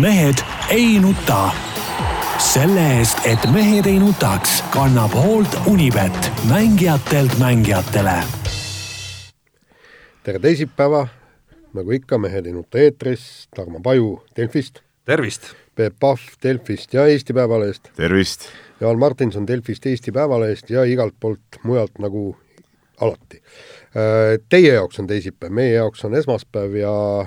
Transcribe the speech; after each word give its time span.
mehed 0.00 0.34
ei 0.70 0.98
nuta. 1.00 1.50
selle 2.38 2.82
eest, 2.98 3.18
et 3.30 3.44
mehed 3.52 3.86
ei 3.86 3.98
nutaks, 3.98 4.58
kannab 4.74 5.14
hoolt 5.14 5.54
Unibet, 5.70 6.32
mängijatelt 6.48 7.38
mängijatele. 7.38 8.16
tere 10.22 10.38
teisipäeva, 10.38 11.06
nagu 11.74 11.90
ikka, 11.90 12.18
Mehed 12.18 12.46
ei 12.46 12.52
nuta 12.52 12.78
eetris, 12.78 13.48
Tarmo 13.56 13.80
Paju 13.80 14.22
Delfist. 14.36 14.80
tervist! 15.04 15.54
Peep 15.74 15.94
Pahv 16.00 16.20
Delfist 16.42 16.94
ja 16.94 17.06
Eesti 17.06 17.32
Päevalehest. 17.32 17.88
tervist! 17.96 18.48
Jaan 18.80 18.98
Martinson 18.98 19.46
Delfist, 19.46 19.86
Eesti 19.86 20.12
Päevalehest 20.12 20.70
ja 20.70 20.84
igalt 20.84 21.14
poolt 21.20 21.62
mujalt 21.62 21.98
nagu 21.98 22.36
alati. 23.00 23.42
Teie 24.48 24.74
jaoks 24.74 24.98
on 24.98 25.06
teisipäev, 25.06 25.52
meie 25.52 25.72
jaoks 25.72 26.04
on 26.04 26.14
esmaspäev 26.14 26.74
ja 26.74 27.26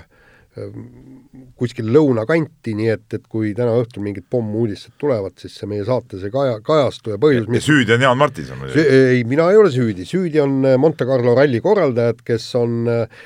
kuskil 1.57 1.89
lõunakanti, 1.93 2.73
nii 2.77 2.89
et, 2.93 3.05
et 3.17 3.23
kui 3.29 3.51
täna 3.57 3.73
õhtul 3.79 4.03
mingid 4.05 4.27
pommuudised 4.29 4.93
tulevad, 5.01 5.35
siis 5.41 5.55
see 5.57 5.69
meie 5.69 5.85
saates 5.87 6.23
ei 6.25 6.33
kaja, 6.33 6.59
kajastu 6.65 7.13
ja 7.13 7.19
põhjus, 7.21 7.47
mis 7.51 7.65
süüdi 7.65 7.95
on 7.95 8.05
Jaan 8.05 8.19
Martinson 8.19 8.59
muidugi? 8.61 8.83
ei, 8.83 9.23
mina 9.27 9.47
ei 9.51 9.59
ole 9.59 9.71
süüdi, 9.73 10.05
süüdi 10.07 10.41
on 10.43 10.59
äh, 10.65 10.77
Monte 10.81 11.07
Carlo 11.09 11.33
ralli 11.37 11.61
korraldajad, 11.63 12.21
kes 12.27 12.45
on 12.59 12.89
äh, 12.93 13.25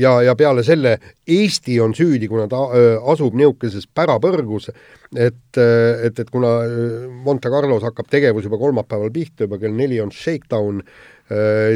ja, 0.00 0.14
ja 0.24 0.36
peale 0.38 0.64
selle 0.66 0.96
Eesti 1.28 1.78
on 1.84 1.94
süüdi, 1.96 2.28
kuna 2.32 2.48
ta 2.50 2.64
äh, 2.70 2.96
asub 3.12 3.36
niisuguses 3.38 3.88
pärapõrgus, 3.92 4.70
et, 5.12 5.60
et, 5.60 6.18
et 6.18 6.28
kuna 6.32 6.54
Monte 7.24 7.52
Carlos 7.52 7.84
hakkab 7.84 8.08
tegevus 8.12 8.48
juba 8.48 8.60
kolmapäeval 8.60 9.12
pihta, 9.12 9.44
juba 9.46 9.60
kell 9.60 9.76
neli 9.76 10.00
on 10.00 10.12
shakedown, 10.14 10.80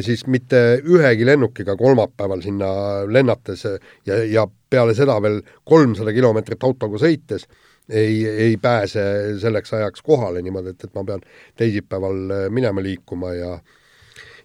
siis 0.05 0.27
mitte 0.27 0.59
ühegi 0.85 1.27
lennukiga 1.27 1.77
kolmapäeval 1.77 2.43
sinna 2.45 2.69
lennates 3.09 3.63
ja, 4.07 4.19
ja 4.25 4.47
peale 4.71 4.95
seda 4.95 5.17
veel 5.23 5.41
kolmsada 5.65 6.13
kilomeetrit 6.13 6.65
autoga 6.67 7.01
sõites 7.01 7.47
ei, 7.89 8.27
ei 8.29 8.57
pääse 8.57 9.03
selleks 9.41 9.73
ajaks 9.73 10.03
kohale 10.03 10.43
niimoodi, 10.43 10.75
et, 10.75 10.85
et 10.85 10.95
ma 10.95 11.05
pean 11.07 11.23
teisipäeval 11.57 12.23
äh, 12.35 12.47
minema 12.51 12.83
liikuma 12.83 13.33
ja 13.35 13.59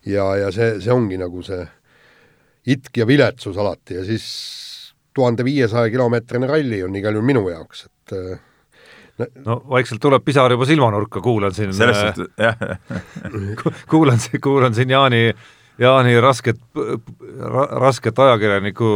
ja, 0.06 0.26
ja 0.38 0.52
see, 0.54 0.76
see 0.82 0.94
ongi 0.94 1.18
nagu 1.22 1.44
see 1.46 1.62
itk 2.72 3.02
ja 3.02 3.08
viletsus 3.08 3.58
alati 3.58 3.98
ja 4.00 4.06
siis 4.06 4.26
tuhande 5.14 5.44
viiesaja 5.46 5.92
kilomeetrine 5.92 6.48
ralli 6.48 6.84
on 6.84 6.96
igal 6.96 7.18
juhul 7.18 7.28
minu 7.28 7.44
jaoks, 7.50 7.86
et 7.86 8.16
äh, 8.18 8.40
no 9.46 9.62
vaikselt 9.70 10.02
tuleb 10.04 10.24
pisar 10.26 10.52
juba 10.52 10.68
silmanurka, 10.70 11.22
kuulan 11.24 11.56
siin 11.56 11.74
selles 11.74 11.98
äh, 11.98 12.14
suhtes, 12.14 12.34
jah 12.38 12.58
kuulan, 13.92 14.22
kuulan 14.44 14.76
siin 14.78 14.90
Jaani, 14.90 15.24
Jaani 15.82 16.20
rasket, 16.22 16.60
rasket 17.82 18.20
ajakirjaniku 18.20 18.92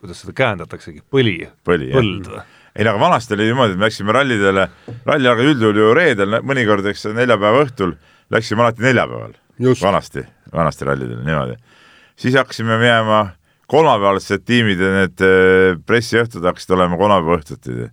kuidas 0.00 0.22
seda 0.22 0.34
käendataksegi, 0.36 1.02
põli, 1.12 1.36
põli, 1.66 1.90
põld 1.92 2.30
või? 2.32 2.44
ei 2.76 2.86
no 2.86 2.94
aga 2.94 3.02
vanasti 3.02 3.36
oli 3.36 3.48
niimoodi, 3.50 3.74
et 3.74 3.80
me 3.80 3.88
läksime 3.88 4.14
rallidele, 4.16 4.66
ralli 5.08 5.28
algas 5.28 5.50
üldjuhul 5.52 5.80
ju 5.80 5.90
reedel, 5.96 6.38
mõnikord 6.46 6.86
eks 6.92 7.08
neljapäeva 7.16 7.64
õhtul, 7.66 7.96
läksime 8.32 8.64
alati 8.64 8.86
neljapäeval. 8.86 9.34
vanasti, 9.82 10.24
vanasti 10.52 10.88
rallidele 10.88 11.24
niimoodi. 11.26 11.56
siis 12.16 12.34
hakkasime 12.34 12.78
minema 12.78 13.26
kolmapäevalised 13.66 14.44
tiimid 14.46 14.80
ja 14.80 14.92
need 14.94 15.24
eh, 15.26 15.76
pressiõhtud 15.86 16.44
hakkasid 16.44 16.72
olema 16.74 16.96
kolmapäeva 16.96 17.38
õhtuti 17.38 17.90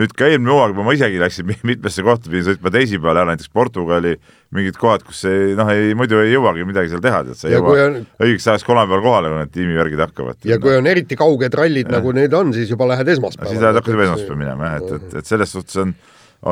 nüüd 0.00 0.12
ka 0.16 0.28
eelmine 0.30 0.52
hooaeg 0.54 0.78
ma 0.78 0.94
isegi 0.96 1.20
läksin 1.20 1.48
mitmesse 1.70 2.04
kohta, 2.06 2.30
pidin 2.30 2.46
sõitma 2.46 2.72
teisipäeval 2.72 3.20
ära, 3.22 3.32
näiteks 3.32 3.50
Portugali 3.52 4.14
mingid 4.54 4.78
kohad, 4.80 5.04
kus 5.06 5.22
ei 5.28 5.56
noh, 5.58 5.68
ei 5.72 5.96
muidu 5.98 6.20
ei 6.22 6.32
jõuagi 6.32 6.64
midagi 6.68 6.92
seal 6.92 7.02
teha, 7.04 7.22
tead 7.28 7.40
sa 7.40 7.50
ei 7.50 7.56
jõua 7.56 7.88
on... 7.88 7.98
õigeks 8.24 8.48
ajaks 8.52 8.66
kolmapäeval 8.68 9.04
kohale, 9.04 9.32
kui 9.32 9.40
need 9.42 9.52
tiimivärgid 9.56 10.04
hakkavad. 10.06 10.40
ja 10.48 10.58
kui 10.62 10.76
on 10.78 10.88
eriti 10.88 11.18
kauged 11.20 11.58
rallid 11.60 11.90
ja. 11.90 11.98
nagu 11.98 12.14
need 12.16 12.36
on, 12.38 12.54
siis 12.56 12.72
juba 12.72 12.88
lähed 12.92 13.12
esmaspäeval. 13.16 13.52
siis 13.52 13.64
lähed 13.64 13.80
hakkad 13.80 13.96
juba 13.96 14.06
esmaspäeval 14.08 14.40
minema 14.44 14.70
jah, 14.70 14.78
et, 14.80 14.94
et, 14.96 15.18
et 15.20 15.32
selles 15.34 15.52
suhtes 15.56 15.82
on, 15.84 15.92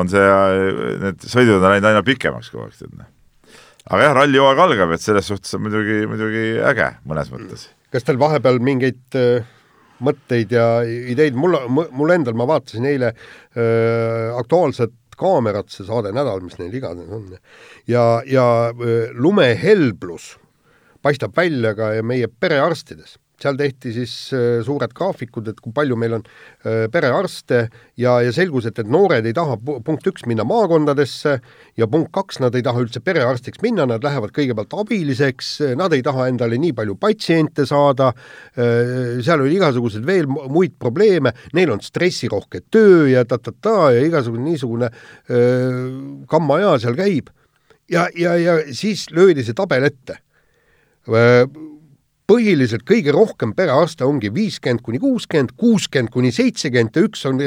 on 0.01 0.11
see, 0.11 0.27
need 1.05 1.25
sõidud 1.25 1.57
on 1.57 1.67
läinud 1.69 1.89
aina 1.93 2.03
pikemaks 2.05 2.53
kogu 2.53 2.67
aeg, 2.67 2.77
tead 2.77 2.93
noh. 2.93 3.09
aga 3.89 4.03
jah, 4.05 4.17
rallihooaeg 4.21 4.65
algab, 4.67 4.93
et 4.97 5.05
selles 5.05 5.33
suhtes 5.33 5.57
on 5.57 5.65
muidugi, 5.65 6.03
muidugi 6.11 6.45
äge 6.73 6.93
mõnes 7.09 7.33
mõttes. 7.33 7.71
kas 7.89 8.05
teil 8.05 8.21
vahepeal 8.21 8.61
mingeid 8.61 9.01
äh 9.17 9.41
mõtteid 10.03 10.53
ja 10.55 10.65
ideid, 10.85 11.37
mul, 11.37 11.57
mul 11.69 12.15
endal, 12.15 12.37
ma 12.37 12.47
vaatasin 12.49 12.87
eile 12.89 13.13
äh, 13.13 14.31
Aktuaalset 14.37 14.95
kaamerat, 15.21 15.69
see 15.69 15.85
saade 15.85 16.13
Nädal, 16.15 16.41
mis 16.45 16.57
neil 16.57 16.73
iganes 16.73 17.09
on, 17.13 17.27
ja, 17.89 18.05
ja 18.25 18.45
äh, 18.73 19.11
lumehelblus 19.13 20.35
paistab 21.01 21.35
välja 21.37 21.73
ka 21.77 21.93
meie 22.05 22.29
perearstides 22.29 23.17
seal 23.41 23.57
tehti 23.59 23.93
siis 23.95 24.13
äh, 24.35 24.59
suured 24.65 24.93
graafikud, 24.97 25.49
et 25.51 25.59
kui 25.63 25.73
palju 25.75 25.97
meil 25.99 26.17
on 26.17 26.25
äh, 26.25 26.85
perearste 26.91 27.63
ja, 27.99 28.17
ja 28.23 28.31
selgus, 28.35 28.67
et, 28.69 28.79
et 28.81 28.89
noored 28.91 29.25
ei 29.27 29.35
taha 29.37 29.57
punkt 29.59 30.07
üks 30.11 30.25
minna 30.29 30.45
maakondadesse 30.47 31.37
ja 31.79 31.89
punkt 31.91 32.11
kaks, 32.15 32.41
nad 32.43 32.55
ei 32.57 32.65
taha 32.65 32.83
üldse 32.83 33.03
perearstiks 33.05 33.63
minna, 33.65 33.87
nad 33.89 34.05
lähevad 34.05 34.33
kõigepealt 34.35 34.75
abiliseks, 34.83 35.51
nad 35.79 35.93
ei 35.95 36.03
taha 36.05 36.27
endale 36.31 36.59
nii 36.61 36.75
palju 36.77 36.97
patsiente 37.01 37.65
saada, 37.69 38.11
äh, 38.55 39.19
seal 39.25 39.45
oli 39.45 39.57
igasuguseid 39.57 40.05
veel 40.07 40.29
muid 40.29 40.77
probleeme, 40.79 41.33
neil 41.57 41.73
on 41.75 41.83
stressirohke 41.83 42.65
töö 42.71 43.07
ja 43.11 43.25
ta-ta-ta 43.27 43.91
ja 43.95 44.05
igasugune 44.05 44.49
niisugune 44.51 44.89
kammaja 46.29 46.73
seal 46.81 46.95
käib. 46.97 47.29
ja, 47.91 48.07
ja, 48.15 48.35
ja 48.37 48.57
siis 48.75 49.09
löödi 49.11 49.43
see 49.43 49.55
tabel 49.57 49.83
ette 49.87 50.19
põhiliselt 52.31 52.85
kõige 52.87 53.11
rohkem 53.11 53.51
perearste 53.57 54.05
ongi 54.07 54.31
viiskümmend 54.31 54.83
kuni 54.85 55.01
kuuskümmend, 55.03 55.51
kuuskümmend 55.59 56.13
kuni 56.13 56.31
seitsekümmend 56.31 56.95
ja 56.95 57.03
üks 57.07 57.25
on, 57.27 57.41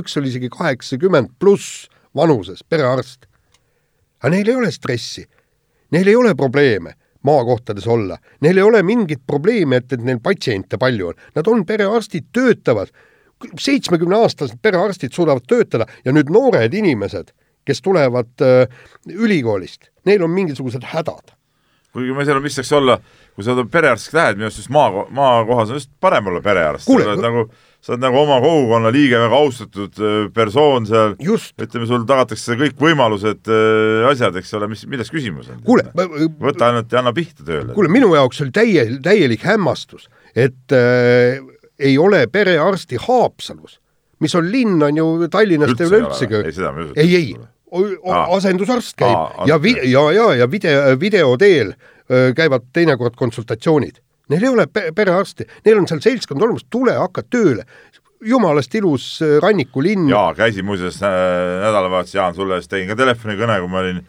üks 0.00 0.18
oli 0.18 0.32
isegi 0.32 0.50
kaheksakümmend 0.50 1.36
pluss 1.38 1.86
vanuses 2.16 2.64
perearst. 2.66 3.28
aga 4.24 4.32
neil 4.32 4.48
ei 4.48 4.56
ole 4.56 4.70
stressi, 4.72 5.26
neil 5.92 6.08
ei 6.08 6.16
ole 6.16 6.34
probleeme 6.34 6.96
maakohtades 7.24 7.86
olla, 7.86 8.18
neil 8.40 8.58
ei 8.58 8.62
ole 8.62 8.82
mingit 8.82 9.22
probleemi, 9.26 9.76
et, 9.76 9.92
et 9.92 10.02
neil 10.04 10.20
patsiente 10.24 10.78
palju 10.80 11.12
on, 11.12 11.20
nad 11.36 11.48
on 11.48 11.64
perearstid, 11.66 12.26
töötavad, 12.32 12.90
seitsmekümneaastased 13.60 14.58
perearstid 14.62 15.14
suudavad 15.14 15.46
töötada 15.48 15.86
ja 16.04 16.12
nüüd 16.12 16.32
noored 16.32 16.74
inimesed, 16.74 17.32
kes 17.64 17.80
tulevad 17.84 18.44
äh, 18.44 18.66
ülikoolist, 19.08 19.88
neil 20.08 20.24
on 20.24 20.34
mingisugused 20.34 20.84
hädad. 20.92 21.32
Kuigi 21.94 22.12
ma 22.12 22.24
ei 22.24 22.28
tea, 22.28 22.40
mis 22.42 22.58
võiks 22.58 22.72
olla, 22.74 22.98
kui 23.34 23.44
sa 23.46 23.54
perearstiks 23.58 24.14
lähed, 24.14 24.38
minu 24.38 24.46
arust 24.48 24.60
just 24.62 24.70
maa, 24.74 25.04
maakohas 25.14 25.72
on 25.72 25.78
just 25.80 25.90
parem 26.02 26.28
olla 26.30 26.40
perearst, 26.42 26.86
sa 26.86 26.94
oled 26.94 27.22
nagu, 27.22 27.44
sa 27.82 27.94
oled 27.94 28.04
nagu 28.04 28.18
oma 28.20 28.36
kogukonna 28.42 28.92
liige, 28.94 29.18
väga 29.18 29.40
austatud 29.42 29.98
äh, 29.98 30.18
persoon 30.34 30.86
seal, 30.86 31.16
ütleme, 31.18 31.88
sul 31.90 32.04
tagatakse 32.08 32.54
kõik 32.60 32.76
võimalused, 32.82 33.42
äh, 33.50 34.04
asjad, 34.10 34.38
eks 34.38 34.54
ole, 34.58 34.68
mis, 34.70 34.84
milles 34.90 35.10
küsimus 35.10 35.50
on? 35.50 35.62
kuule, 35.66 35.88
võta 35.94 36.70
ainult 36.70 36.94
ja 36.94 37.02
anna 37.02 37.14
pihta 37.16 37.46
tööle. 37.46 37.74
kuule, 37.74 37.90
minu 37.92 38.12
jaoks 38.14 38.44
oli 38.44 38.54
täie, 38.54 38.86
täielik 39.02 39.42
hämmastus, 39.48 40.06
et 40.30 40.76
äh, 40.76 41.40
ei 41.82 41.96
ole 41.98 42.28
perearsti 42.30 43.00
Haapsalus, 43.02 43.80
mis 44.22 44.38
on 44.38 44.46
linn, 44.52 44.78
on 44.86 45.00
ju 45.00 45.08
Tallinnast 45.26 45.82
ei 45.82 45.90
ole 45.90 46.04
üldsegi. 46.04 46.44
ei, 46.94 47.02
ei, 47.02 47.34
ei. 47.34 47.34
asendusarst 48.36 48.94
käib 49.02 49.18
Aa, 49.18 49.48
ja 49.50 49.58
ja, 49.82 50.04
ja, 50.14 50.28
ja 50.38 50.46
video, 50.50 50.94
video 51.00 51.34
teel 51.36 51.74
öö, 51.74 51.93
käivad 52.08 52.66
teinekord 52.76 53.14
konsultatsioonid. 53.16 54.00
Neil 54.32 54.44
ei 54.44 54.52
ole 54.52 54.66
pe 54.72 54.88
perearsti, 54.96 55.44
neil 55.66 55.82
on 55.82 55.88
seal 55.88 56.00
seltskond 56.04 56.42
olemas, 56.44 56.64
tule, 56.72 56.94
hakka 56.96 57.24
tööle. 57.28 57.64
jumalast 58.24 58.74
ilus 58.74 59.06
rannikulinn. 59.42 60.08
jaa, 60.08 60.34
käisin 60.34 60.64
muuseas 60.64 60.96
äh, 61.02 61.10
nädalavahetusel, 61.60 62.18
Jaan, 62.18 62.34
sulle 62.34 62.56
just 62.56 62.70
tegin 62.72 62.88
ka 62.88 62.96
telefonikõne, 62.96 63.58
kui 63.60 63.68
ma 63.68 63.82
olin 63.82 64.00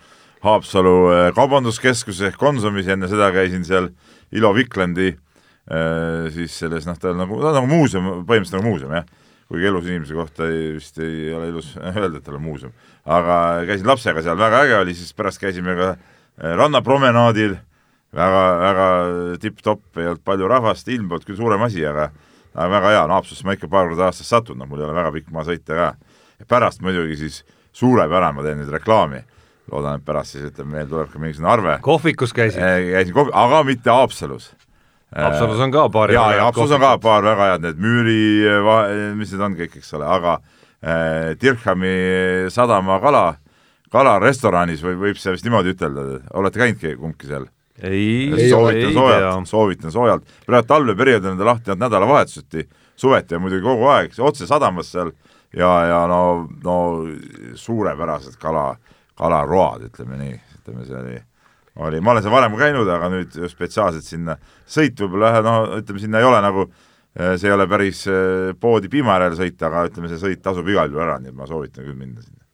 Haapsalu 0.45 0.95
äh, 1.11 1.25
kaubanduskeskuses 1.35 2.29
ehk 2.29 2.39
Konsumis, 2.39 2.87
enne 2.87 3.09
seda 3.11 3.27
käisin 3.35 3.65
seal 3.67 3.89
Ilo 4.31 4.53
Viklandi 4.55 5.09
äh, 5.11 6.31
siis 6.31 6.55
selles 6.63 6.87
noh, 6.87 6.95
ta 6.95 7.11
on 7.11 7.19
nagu, 7.25 7.41
ta 7.41 7.51
on 7.51 7.59
nagu 7.59 7.71
muuseum, 7.73 8.07
põhimõtteliselt 8.23 8.59
nagu 8.61 8.69
muuseum 8.69 8.95
jah 8.95 9.07
kuigi 9.49 9.69
elus 9.69 9.85
inimese 9.89 10.17
kohta 10.17 10.47
ei, 10.49 10.73
vist 10.79 10.97
ei 11.03 11.29
ole 11.35 11.49
ilus 11.51 11.75
öelda, 11.91 12.17
et 12.17 12.25
tal 12.25 12.39
on 12.39 12.45
muuseum. 12.45 12.73
aga 13.05 13.37
käisin 13.67 13.87
lapsega 13.87 14.23
seal, 14.25 14.39
väga 14.39 14.63
äge 14.65 14.77
oli, 14.79 14.95
siis 14.97 15.13
pärast 15.13 15.41
käisime 15.41 15.75
ka 15.77 15.91
eh, 15.95 16.55
rannapromenaadil, 16.57 17.57
väga, 18.15 18.43
väga 18.61 18.87
tipp-topp, 19.43 19.83
ei 19.99 20.09
olnud 20.11 20.23
palju 20.25 20.49
rahvast, 20.51 20.89
ilm 20.93 21.09
polnud 21.11 21.27
küll 21.27 21.39
suurem 21.39 21.63
asi, 21.67 21.83
aga 21.85 22.09
aga 22.55 22.71
väga 22.71 22.91
hea, 22.93 23.05
Haapsalusse 23.11 23.45
ma 23.45 23.55
ikka 23.55 23.69
paar 23.71 23.89
korda 23.89 24.09
aastas 24.09 24.31
satun, 24.31 24.59
noh, 24.59 24.67
mul 24.69 24.81
ei 24.81 24.87
ole 24.87 24.95
väga 24.95 25.13
pikk 25.15 25.31
maa 25.35 25.45
sõita 25.47 25.79
ka. 25.79 25.93
pärast 26.47 26.81
muidugi 26.83 27.17
siis 27.19 27.43
suurepärane, 27.75 28.35
ma 28.35 28.43
teen 28.43 28.59
nüüd 28.59 28.71
reklaami, 28.71 29.21
loodan, 29.71 29.99
et 29.99 30.05
pärast 30.05 30.35
siis 30.35 30.49
ütleme, 30.49 30.77
meil 30.77 30.87
tuleb 30.87 31.11
ka 31.11 31.19
mingisugune 31.19 31.51
arve. 31.51 31.79
kohvikus 31.83 32.33
käisid? 32.33 32.61
Eh, 32.61 32.91
käisin 32.95 33.15
kohvi-, 33.15 33.35
aga 33.35 33.63
mitte 33.67 33.91
Haapsalus 33.91 34.53
Haapsalus 35.15 35.59
on 35.63 35.71
ka 35.71 35.87
paar 35.89 36.11
jaa, 36.11 36.33
ja 36.35 36.43
Haapsalus 36.47 36.75
on 36.75 36.83
ka 36.83 36.97
paar 37.03 37.23
väga 37.23 37.49
head, 37.51 37.63
need 37.63 37.79
müüri, 37.79 38.19
mis 39.15 39.31
need 39.31 39.43
on 39.47 39.55
kõik, 39.55 39.77
eks 39.79 39.93
ole, 39.95 40.07
aga 40.11 40.37
äh, 40.83 41.35
Dirhami 41.39 41.95
sadama 42.51 42.99
kala, 43.03 43.25
kalarestoranis 43.93 44.83
või 44.83 44.97
võib 45.05 45.19
see 45.21 45.35
vist 45.35 45.47
niimoodi 45.47 45.75
ütelda, 45.75 46.07
olete 46.35 46.59
käinudki 46.59 46.95
kumbki 46.99 47.31
seal? 47.31 47.47
Ei, 47.83 48.49
soovitan 48.49 48.93
soojalt, 48.93 49.47
soovitan 49.49 49.91
soojalt, 49.91 50.33
praegu 50.45 50.67
talveperioodil 50.67 51.33
on 51.33 51.45
lahti 51.45 51.71
ainult 51.71 51.83
nädalavahetuseti, 51.85 52.67
suveti 52.95 53.35
on 53.35 53.43
muidugi 53.43 53.65
kogu 53.65 53.89
aeg 53.91 54.15
otse 54.23 54.47
sadamas 54.47 54.91
seal 54.93 55.11
ja, 55.55 55.71
ja 55.89 56.01
no, 56.07 56.47
no 56.63 56.77
suurepärased 57.59 58.39
kala, 58.39 58.69
kalaroad, 59.19 59.89
ütleme 59.89 60.19
nii, 60.21 60.35
ütleme 60.61 60.87
see 60.87 60.99
oli 61.01 61.21
oli, 61.83 61.99
ma 61.99 62.13
olen 62.13 62.23
seal 62.23 62.31
varem 62.31 62.55
käinud, 62.55 62.87
aga 62.87 63.11
nüüd 63.11 63.35
spetsiaalselt 63.51 64.07
sinna 64.07 64.37
sõit 64.63 64.95
võib-olla 65.01 65.33
jah, 65.33 65.43
no 65.43 65.55
ütleme, 65.81 65.99
sinna 65.99 66.23
ei 66.23 66.29
ole 66.29 66.39
nagu 66.45 66.69
see 67.15 67.47
ei 67.47 67.53
ole 67.55 67.67
päris 67.71 68.05
eh, 68.11 68.53
poodi 68.59 68.89
piima 68.91 69.15
järele 69.15 69.37
sõita, 69.39 69.69
aga 69.69 69.85
ütleme, 69.89 70.11
see 70.11 70.19
sõit 70.19 70.41
tasub 70.43 70.67
igal 70.67 70.91
juhul 70.91 71.03
ära, 71.03 71.19
nii 71.19 71.31
et 71.31 71.37
ma 71.37 71.47
soovitan 71.47 71.83
küll 71.83 71.95
minna 71.95 72.23
sinna. 72.23 72.45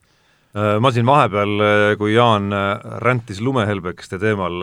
Äh, 0.52 0.76
ma 0.84 0.92
siin 0.92 1.08
vahepeal, 1.08 1.54
äh, 1.64 1.94
kui 1.96 2.12
Jaan 2.12 2.52
äh, 2.52 2.84
räntis 3.00 3.40
lumehelbekeste 3.40 4.20
teemal 4.20 4.60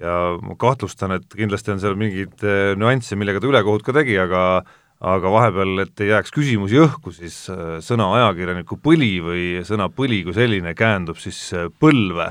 ja 0.00 0.12
ma 0.40 0.56
kahtlustan, 0.58 1.18
et 1.18 1.26
kindlasti 1.36 1.74
on 1.74 1.82
seal 1.82 1.98
mingeid 2.00 2.44
nüansse, 2.80 3.18
millega 3.18 3.42
ta 3.42 3.50
ülekohut 3.50 3.84
ka 3.84 3.96
tegi, 3.96 4.16
aga 4.20 4.62
aga 5.02 5.30
vahepeal, 5.34 5.80
et 5.82 6.00
ei 6.04 6.12
jääks 6.12 6.30
küsimusi 6.30 6.78
õhku, 6.78 7.10
siis 7.10 7.34
sõna 7.82 8.06
ajakirjaniku 8.20 8.78
põli 8.78 9.16
või 9.24 9.46
sõna 9.66 9.88
põli 9.90 10.20
kui 10.22 10.36
selline 10.36 10.76
käändub 10.78 11.18
siis 11.18 11.40
põlve. 11.82 12.28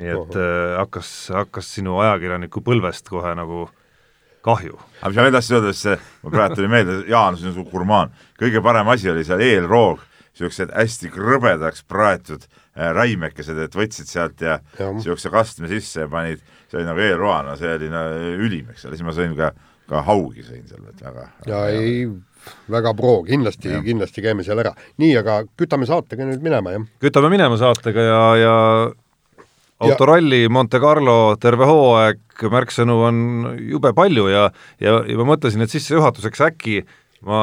Nii 0.00 0.10
et 0.10 0.36
äh, 0.38 0.74
hakkas, 0.80 1.10
hakkas 1.34 1.68
sinu 1.76 2.00
ajakirjaniku 2.02 2.64
põlvest 2.66 3.06
kohe 3.10 3.30
nagu 3.38 3.68
kahju. 4.44 4.74
aga 5.00 5.10
mis 5.10 5.18
ma 5.18 5.26
veel 5.26 5.36
tahtsin 5.36 5.56
öelda, 5.58 5.70
siis 5.72 6.02
mul 6.24 6.34
praegu 6.34 6.58
tuli 6.58 6.70
meelde, 6.72 6.96
Jaan, 7.08 7.38
see 7.38 7.48
on 7.48 7.54
su 7.54 7.64
gurmaan, 7.70 8.10
kõige 8.40 8.62
parem 8.64 8.90
asi 8.90 9.12
oli 9.12 9.22
seal 9.24 9.44
eelroog, 9.44 10.02
niisugused 10.34 10.74
hästi 10.74 11.12
krõbedaks 11.14 11.86
praetud 11.88 12.42
äh, 12.42 12.90
raimekesed, 12.96 13.60
et 13.62 13.78
võtsid 13.78 14.10
sealt 14.10 14.42
ja 14.42 14.58
niisuguse 14.82 15.30
kastme 15.32 15.70
sisse 15.70 16.02
ja 16.02 16.10
panid, 16.10 16.42
see 16.68 16.80
oli 16.80 16.88
nagu 16.88 17.04
eelroana, 17.04 17.56
see 17.60 17.72
oli 17.76 17.90
no, 17.92 18.04
ülim, 18.46 18.70
eks 18.72 18.86
ole, 18.88 18.98
siis 18.98 19.06
ma 19.06 19.14
sõin 19.16 19.36
ka, 19.38 19.52
ka 19.90 20.02
haugi 20.08 20.46
sõin 20.46 20.64
seal, 20.68 20.84
et 20.90 21.04
väga 21.04 21.28
ja 21.50 21.62
ei, 21.72 22.04
väga 22.72 22.94
pro, 22.98 23.18
kindlasti, 23.28 23.72
kindlasti 23.84 24.24
käime 24.24 24.46
seal 24.46 24.60
ära. 24.64 24.74
nii, 25.02 25.14
aga 25.20 25.42
kütame 25.58 25.88
saatega 25.88 26.28
nüüd 26.28 26.44
minema, 26.44 26.76
jah? 26.76 26.90
kütame 27.04 27.32
minema 27.32 27.58
saatega 27.60 28.08
ja, 28.08 28.20
ja 28.40 28.54
autoralli 29.84 30.46
Monte 30.48 30.80
Carlo 30.80 31.36
terve 31.40 31.68
hooaeg, 31.68 32.20
märksõnu 32.50 32.98
on 33.08 33.22
jube 33.60 33.92
palju 33.96 34.28
ja, 34.32 34.48
ja, 34.82 34.98
ja 35.08 35.20
ma 35.20 35.28
mõtlesin, 35.34 35.64
et 35.64 35.72
sissejuhatuseks 35.72 36.44
äkki 36.48 36.82
ma 37.24 37.40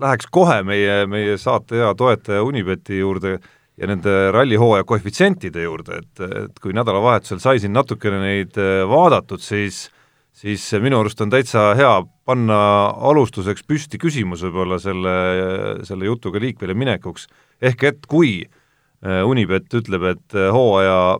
läheks 0.00 0.28
kohe 0.32 0.60
meie, 0.66 1.04
meie 1.10 1.36
saate 1.40 1.80
hea 1.80 1.90
toetaja 1.96 2.44
Unibeti 2.46 3.00
juurde 3.00 3.38
ja 3.80 3.88
nende 3.88 4.12
rallihooaja 4.34 4.84
koefitsientide 4.84 5.64
juurde, 5.64 6.02
et, 6.02 6.20
et 6.44 6.60
kui 6.60 6.74
nädalavahetusel 6.76 7.40
sai 7.40 7.62
siin 7.62 7.72
natukene 7.72 8.20
neid 8.22 8.60
äh, 8.60 8.84
vaadatud, 8.88 9.42
siis 9.42 9.88
siis 10.40 10.62
minu 10.80 11.00
arust 11.00 11.20
on 11.20 11.32
täitsa 11.32 11.72
hea 11.76 11.90
panna 12.24 12.60
alustuseks 13.10 13.64
püsti 13.66 13.98
küsimus 14.00 14.44
võib-olla 14.46 14.78
selle, 14.80 15.14
selle 15.84 16.06
jutuga 16.06 16.40
liikvele 16.40 16.76
minekuks, 16.78 17.26
ehk 17.60 17.84
et 17.88 18.06
kui 18.08 18.44
äh, 18.44 19.24
Unibet 19.26 19.72
ütleb, 19.80 20.06
et 20.14 20.38
äh, 20.38 20.48
hooaja 20.54 21.18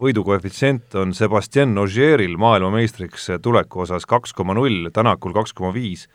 võidukoefitsient 0.00 0.94
on 1.00 1.14
Sebastian 1.16 1.78
Ogieril 1.82 2.36
maailmameistriks 2.38 3.30
tuleku 3.42 3.82
osas 3.86 4.06
kaks 4.06 4.34
koma 4.36 4.54
null, 4.54 4.90
Tänakul 4.94 5.34
kaks 5.34 5.54
koma 5.56 5.72
viis 5.74 6.06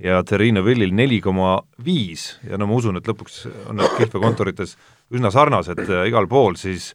ja 0.00 0.22
Terrino 0.24 0.64
Villil 0.64 0.94
neli 0.96 1.20
koma 1.20 1.58
viis 1.84 2.34
ja 2.48 2.58
no 2.58 2.68
ma 2.70 2.78
usun, 2.78 3.00
et 3.00 3.08
lõpuks 3.08 3.42
on 3.68 3.80
need 3.80 3.96
kihlvekontorites 3.98 4.76
üsna 5.12 5.32
sarnased 5.34 5.84
äh, 5.86 6.06
igal 6.10 6.28
pool, 6.30 6.56
siis 6.60 6.92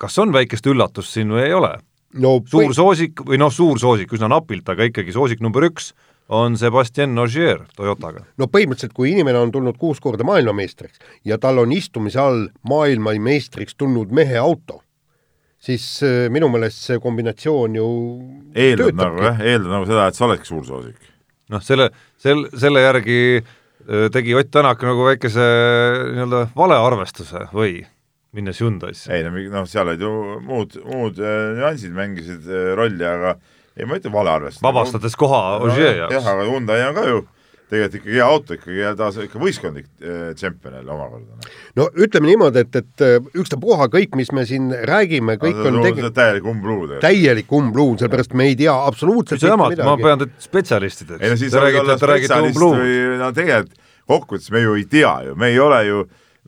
kas 0.00 0.16
on 0.22 0.32
väikest 0.34 0.66
üllatust 0.70 1.14
siin 1.14 1.32
või 1.34 1.46
ei 1.48 1.54
ole 1.56 1.74
no,? 2.14 2.38
suur 2.48 2.70
või... 2.70 2.76
soosik 2.76 3.24
või 3.28 3.40
noh, 3.42 3.52
suur 3.52 3.80
soosik 3.80 4.12
üsna 4.16 4.30
napilt, 4.32 4.68
aga 4.68 4.88
ikkagi 4.90 5.14
soosik 5.14 5.44
number 5.44 5.66
üks 5.68 5.92
on 6.32 6.56
Sebastian 6.56 7.18
Ogier 7.20 7.60
Toyotaga. 7.76 8.24
no 8.40 8.48
põhimõtteliselt, 8.48 8.94
kui 8.96 9.12
inimene 9.12 9.42
on 9.44 9.52
tulnud 9.52 9.78
kuus 9.80 10.00
korda 10.00 10.24
maailmameistriks 10.24 11.02
ja 11.28 11.38
tal 11.38 11.60
on 11.62 11.72
istumise 11.76 12.20
all 12.20 12.46
maailmameistriks 12.68 13.76
tulnud 13.76 14.14
mehe 14.14 14.38
auto, 14.40 14.80
siis 15.60 15.86
äh, 16.06 16.30
minu 16.32 16.48
meelest 16.52 16.86
see 16.88 17.00
kombinatsioon 17.02 17.76
ju 17.80 17.88
eeldab 18.56 19.02
nagu 19.02 19.26
jah, 19.28 19.42
eeldab 19.44 19.76
nagu 19.78 19.90
seda, 19.90 20.08
et 20.08 20.18
sa 20.18 20.28
oledki 20.28 20.48
suursoosik. 20.48 21.13
Noh, 21.52 21.62
selle, 21.64 21.90
sel-, 22.20 22.46
selle 22.58 22.84
järgi 22.84 23.18
tegi 24.14 24.32
Ott 24.38 24.48
Tänak 24.54 24.80
nagu 24.86 25.04
väikese 25.04 25.44
nii-öelda 26.14 26.46
valearvestuse 26.56 27.48
või 27.52 27.82
minnes 28.34 28.60
Hyundai'sse? 28.62 29.10
ei 29.12 29.26
no, 29.26 29.34
noh, 29.52 29.66
seal 29.68 29.90
olid 29.90 30.00
ju 30.00 30.12
muud, 30.46 30.78
muud 30.88 31.20
nüansid 31.20 31.92
mängisid 31.92 32.48
rolli, 32.78 33.04
aga 33.04 33.34
ei 33.76 33.84
ma 33.84 33.98
ei 33.98 34.02
ütle 34.02 34.12
valearvestus. 34.14 34.62
vabastades 34.64 35.16
koha 35.20 35.42
Ogier 35.66 35.98
jaoks. 36.00 36.16
jah, 36.16 36.30
aga 36.32 36.48
Hyundai 36.48 36.80
on 36.88 36.96
ka 36.96 37.06
ju 37.10 37.20
tegelikult 37.74 37.98
ikkagi 38.00 38.16
hea 38.16 38.26
auto 38.26 38.56
ikkagi 38.56 38.80
ja 38.80 38.92
ta 38.98 39.10
ikka 39.24 39.40
võistkondlik 39.42 39.88
äh, 40.00 40.30
tšempion 40.38 40.78
jälle 40.78 40.94
omakorda. 40.94 41.36
Noh. 41.36 41.58
no 41.80 41.86
ütleme 42.06 42.30
niimoodi, 42.30 42.64
et, 42.64 42.78
et 42.80 43.04
äh, 43.04 43.16
ükstapuha 43.42 43.88
kõik, 43.92 44.16
mis 44.20 44.32
me 44.36 44.46
siin 44.48 44.70
räägime, 44.90 45.36
kõik 45.42 45.60
no, 45.60 45.72
on 45.72 45.88
tegi... 45.88 46.06
täielik 46.16 46.48
umbluu. 46.54 46.88
täielik 47.04 47.52
umbluu, 47.58 47.98
sellepärast 48.00 48.36
me 48.38 48.48
ei 48.52 48.58
tea 48.62 48.74
absoluutselt 48.74 49.42
mitte 49.42 49.60
midagi. 49.74 49.88
ma 49.90 49.96
pean 50.00 50.24
teid 50.24 50.38
spetsialistideks. 50.46 51.20
ei 51.20 51.34
no 51.34 51.40
siis 51.40 51.58
võib 51.58 51.80
olla 51.82 51.98
spetsialist 52.00 52.62
või 52.64 52.98
no 53.20 53.32
tegelikult 53.36 53.82
kokkuvõttes 54.04 54.50
me 54.52 54.60
ju 54.60 54.74
ei 54.76 54.88
tea 54.88 55.14
ju, 55.28 55.36
me 55.40 55.52
ei 55.52 55.60
ole 55.64 55.84
ju, 55.88 56.02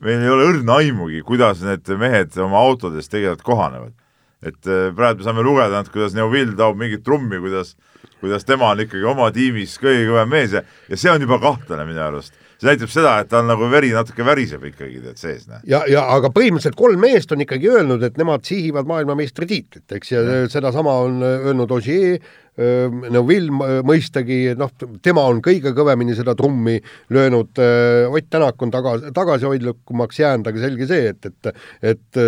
meil 0.05 0.25
ei 0.25 0.33
ole 0.33 0.51
õrna 0.51 0.81
aimugi, 0.83 1.23
kuidas 1.25 1.63
need 1.65 1.89
mehed 2.01 2.37
oma 2.45 2.61
autodes 2.67 3.09
tegelikult 3.09 3.47
kohanevad 3.49 3.95
et 4.45 4.69
äh, 4.69 4.91
praegu 4.95 5.23
me 5.23 5.27
saame 5.27 5.45
lugeda, 5.45 5.81
et 5.81 5.93
kuidas 5.93 6.17
Neuvill 6.17 6.55
taob 6.59 6.79
mingit 6.81 7.05
trummi, 7.07 7.39
kuidas, 7.43 7.75
kuidas 8.21 8.45
tema 8.49 8.73
on 8.73 8.83
ikkagi 8.87 9.05
oma 9.05 9.31
tiimis 9.35 9.77
kõige 9.83 10.09
kõvem 10.11 10.33
mees 10.33 10.57
ja, 10.57 10.65
ja 10.89 10.99
see 10.99 11.13
on 11.13 11.25
juba 11.27 11.41
kahtlane 11.43 11.87
minu 11.89 12.03
arust 12.03 12.35
see 12.57 12.71
näitab 12.71 12.93
seda, 12.93 13.13
et 13.21 13.29
tal 13.29 13.45
nagu 13.49 13.69
veri 13.73 13.91
natuke 13.93 14.25
väriseb 14.25 14.65
ikkagi 14.71 15.03
tead 15.05 15.21
sees. 15.21 15.45
ja, 15.69 15.83
ja 15.91 16.07
aga 16.15 16.31
põhimõtteliselt 16.33 16.79
kolm 16.79 17.03
meest 17.05 17.33
on 17.35 17.45
ikkagi 17.45 17.69
öelnud, 17.73 18.05
et 18.07 18.17
nemad 18.21 18.47
sihivad 18.49 18.89
maailmameistritiitlit, 18.89 19.85
eks, 19.99 20.13
ja 20.15 20.25
sedasama 20.53 20.95
on 21.05 21.21
öelnud 21.27 21.75
Ogier, 21.77 22.21
Neuvill 22.57 23.51
mõistagi, 23.85 24.55
noh, 24.57 24.71
tema 25.05 25.27
on 25.29 25.43
kõige 25.45 25.75
kõvemini 25.77 26.15
seda 26.17 26.33
trummi 26.39 26.79
löönud, 27.13 27.59
Ott 28.17 28.31
Tänak 28.33 28.63
on 28.65 28.73
taga, 28.73 28.95
tagasihoidlikumaks 29.15 30.21
jäänud, 30.23 30.49
aga 30.49 30.63
selge 30.63 30.89
see, 30.89 31.11
et, 31.13 31.29
et 31.29 31.51
et 31.93 32.19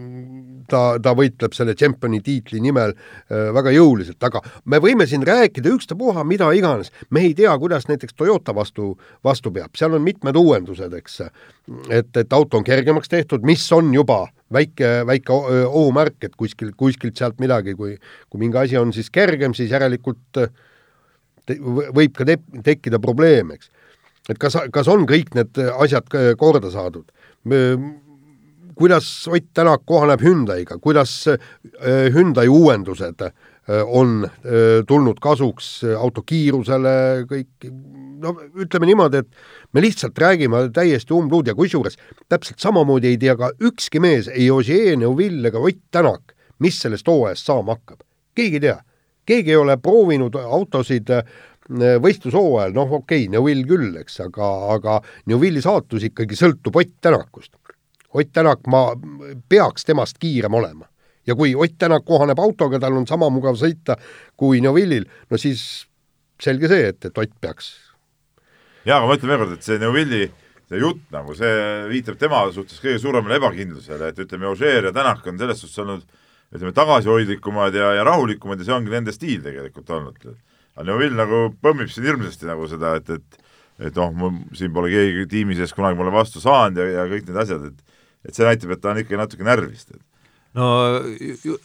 ta, 0.70 0.82
ta 1.02 1.14
võitleb 1.18 1.54
selle 1.56 1.74
tšempioni 1.74 2.20
tiitli 2.24 2.60
nimel 2.62 2.94
väga 3.28 3.74
jõuliselt, 3.74 4.22
aga 4.26 4.42
me 4.70 4.80
võime 4.82 5.06
siin 5.10 5.26
rääkida 5.26 5.72
ükstapuha 5.74 6.24
mida 6.26 6.50
iganes, 6.56 6.92
me 7.10 7.26
ei 7.26 7.34
tea, 7.34 7.54
kuidas 7.58 7.88
näiteks 7.90 8.16
Toyota 8.16 8.54
vastu, 8.54 8.94
vastu 9.24 9.52
peab, 9.54 9.74
seal 9.78 9.96
on 9.96 10.04
mitmed 10.04 10.36
uuendused, 10.38 10.94
eks. 11.00 11.20
et, 11.90 12.10
et 12.16 12.32
auto 12.32 12.60
on 12.60 12.66
kergemaks 12.66 13.10
tehtud, 13.12 13.46
mis 13.46 13.64
on 13.72 13.92
juba 13.94 14.26
väike, 14.52 14.90
väike 15.08 15.34
ohumärk, 15.66 16.18
et 16.28 16.36
kuskil, 16.38 16.72
kuskilt 16.78 17.16
sealt 17.18 17.40
midagi, 17.42 17.74
kui, 17.78 17.96
kui 18.30 18.42
mingi 18.42 18.60
asi 18.60 18.78
on 18.78 18.92
siis 18.94 19.10
kergem, 19.10 19.54
siis 19.56 19.72
järelikult 19.72 20.40
te, 21.46 21.58
võib 21.58 22.14
ka 22.16 22.26
te, 22.28 22.38
tekkida 22.66 23.00
probleem, 23.02 23.52
eks. 23.56 23.70
et 24.30 24.38
kas, 24.42 24.58
kas 24.72 24.90
on 24.92 25.06
kõik 25.08 25.34
need 25.38 25.62
asjad 25.76 26.10
korda 26.38 26.72
saadud? 26.74 27.08
kuidas 28.76 29.06
Ott 29.32 29.46
Tänak 29.54 29.86
kohaneb 29.88 30.20
Hyundai'ga, 30.20 30.76
kuidas 30.78 31.24
Hyundai 32.12 32.48
uuendused 32.48 33.22
äh, 33.24 33.32
on 33.66 34.28
tulnud 34.86 35.18
kasuks 35.22 35.80
auto 35.98 36.22
kiirusele, 36.22 36.92
kõik, 37.26 37.66
no 38.22 38.34
ütleme 38.62 38.86
niimoodi, 38.86 39.22
et 39.24 39.74
me 39.74 39.82
lihtsalt 39.82 40.18
räägime 40.18 40.68
täiesti 40.74 41.14
umbluud 41.16 41.50
ja 41.50 41.54
kusjuures 41.58 41.98
täpselt 42.30 42.62
samamoodi 42.62 43.10
ei 43.14 43.18
tea 43.20 43.34
ka 43.38 43.50
ükski 43.58 44.00
mees, 44.02 44.30
ei 44.30 44.50
Ossier, 44.54 44.96
Neuvill 45.00 45.50
ega 45.50 45.58
Ott 45.58 45.82
Tänak, 45.90 46.36
mis 46.62 46.78
sellest 46.82 47.08
hooajast 47.10 47.46
saama 47.46 47.76
hakkab. 47.76 48.00
keegi 48.34 48.60
ei 48.60 48.60
tea. 48.68 48.78
keegi 49.26 49.50
ei 49.50 49.56
ole 49.56 49.76
proovinud 49.82 50.34
autosid 50.38 51.10
äh, 51.10 51.24
võistlushooajal, 52.02 52.74
noh 52.74 52.92
okei 53.00 53.24
okay,, 53.24 53.30
Neuvill 53.32 53.66
küll, 53.66 53.94
eks, 54.00 54.20
aga, 54.20 54.50
aga 54.76 55.00
Neuvilli 55.26 55.62
saatus 55.62 56.06
ikkagi 56.06 56.38
sõltub 56.38 56.76
Ott 56.76 56.94
Tänakust. 57.00 57.56
Ott 58.14 58.32
Tänak, 58.32 58.66
ma 58.66 58.92
peaks 59.48 59.84
temast 59.84 60.18
kiirem 60.18 60.54
olema. 60.54 60.86
Ja 61.26 61.36
kui 61.38 61.54
Ott 61.54 61.78
Tänak 61.78 62.06
kohaneb 62.06 62.40
autoga, 62.40 62.80
tal 62.82 62.96
on 62.96 63.06
sama 63.06 63.28
mugav 63.32 63.58
sõita 63.60 63.98
kui 64.36 64.62
Neuvillil, 64.64 65.06
no 65.30 65.40
siis 65.40 65.86
selge 66.42 66.70
see, 66.72 66.90
et, 66.92 67.04
et 67.08 67.18
Ott 67.18 67.36
peaks 67.40 67.72
jaa, 68.86 68.98
aga 69.00 69.06
ma 69.06 69.16
ütlen 69.18 69.32
veel 69.32 69.42
kord, 69.44 69.56
et 69.56 69.66
see 69.66 69.80
Neuvilli 69.82 70.26
see 70.66 70.82
jutt 70.82 71.02
nagu, 71.14 71.34
see 71.38 71.56
viitab 71.90 72.18
tema 72.18 72.42
suhtes 72.54 72.80
kõige 72.82 72.98
suuremale 73.02 73.38
ebakindlusele, 73.38 74.10
et 74.10 74.22
ütleme, 74.24 74.48
Ožeer 74.50 74.88
ja 74.88 74.94
Tänak 74.94 75.26
on 75.26 75.38
selles 75.38 75.62
suhtes 75.62 75.82
olnud 75.84 76.06
ütleme, 76.54 76.72
tagasihoidlikumad 76.74 77.74
ja, 77.74 77.92
ja 77.98 78.06
rahulikumad 78.06 78.60
ja 78.60 78.68
see 78.68 78.76
ongi 78.76 78.94
nende 78.94 79.14
stiil 79.14 79.42
tegelikult 79.44 79.90
olnud. 79.94 80.22
aga 80.76 80.86
Neuvill 80.90 81.18
nagu 81.18 81.42
põmmib 81.62 81.90
siin 81.92 82.08
hirmsasti 82.10 82.48
nagu 82.50 82.66
seda, 82.70 82.96
et, 83.00 83.10
et 83.10 83.42
et 83.76 83.98
mul 84.16 84.38
siin 84.56 84.72
pole 84.72 84.88
keegi 84.88 85.26
tiimi 85.28 85.56
sees 85.56 85.74
kunagi 85.76 85.98
mulle 85.98 86.12
vastu 86.14 86.40
saanud 86.40 86.80
ja, 86.80 86.86
ja 86.94 87.02
kõik 87.10 87.26
need 87.28 87.40
asjad, 87.42 87.66
et 87.68 87.82
et 88.26 88.34
see 88.34 88.46
näitab, 88.46 88.72
et 88.74 88.80
ta 88.82 88.90
on 88.90 88.98
ikka 88.98 89.18
natuke 89.20 89.44
närvist, 89.46 89.92
et 89.94 90.02
no 90.56 90.66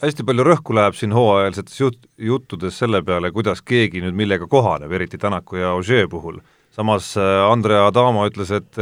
hästi 0.02 0.26
palju 0.28 0.46
rõhku 0.46 0.76
läheb 0.76 0.96
siin 0.98 1.14
hooajalsetes 1.16 1.78
jut-, 1.80 2.08
juttudes 2.20 2.78
selle 2.78 3.02
peale, 3.06 3.32
kuidas 3.34 3.62
keegi 3.64 4.02
nüüd 4.04 4.16
millega 4.18 4.48
kohaneb, 4.50 4.92
eriti 4.92 5.20
Tänaku 5.20 5.62
ja 5.62 5.72
Ožee 5.78 6.06
puhul. 6.12 6.40
samas 6.72 7.14
äh, 7.16 7.44
Andrea 7.50 7.86
Adamo 7.86 8.26
ütles, 8.28 8.50
et, 8.52 8.78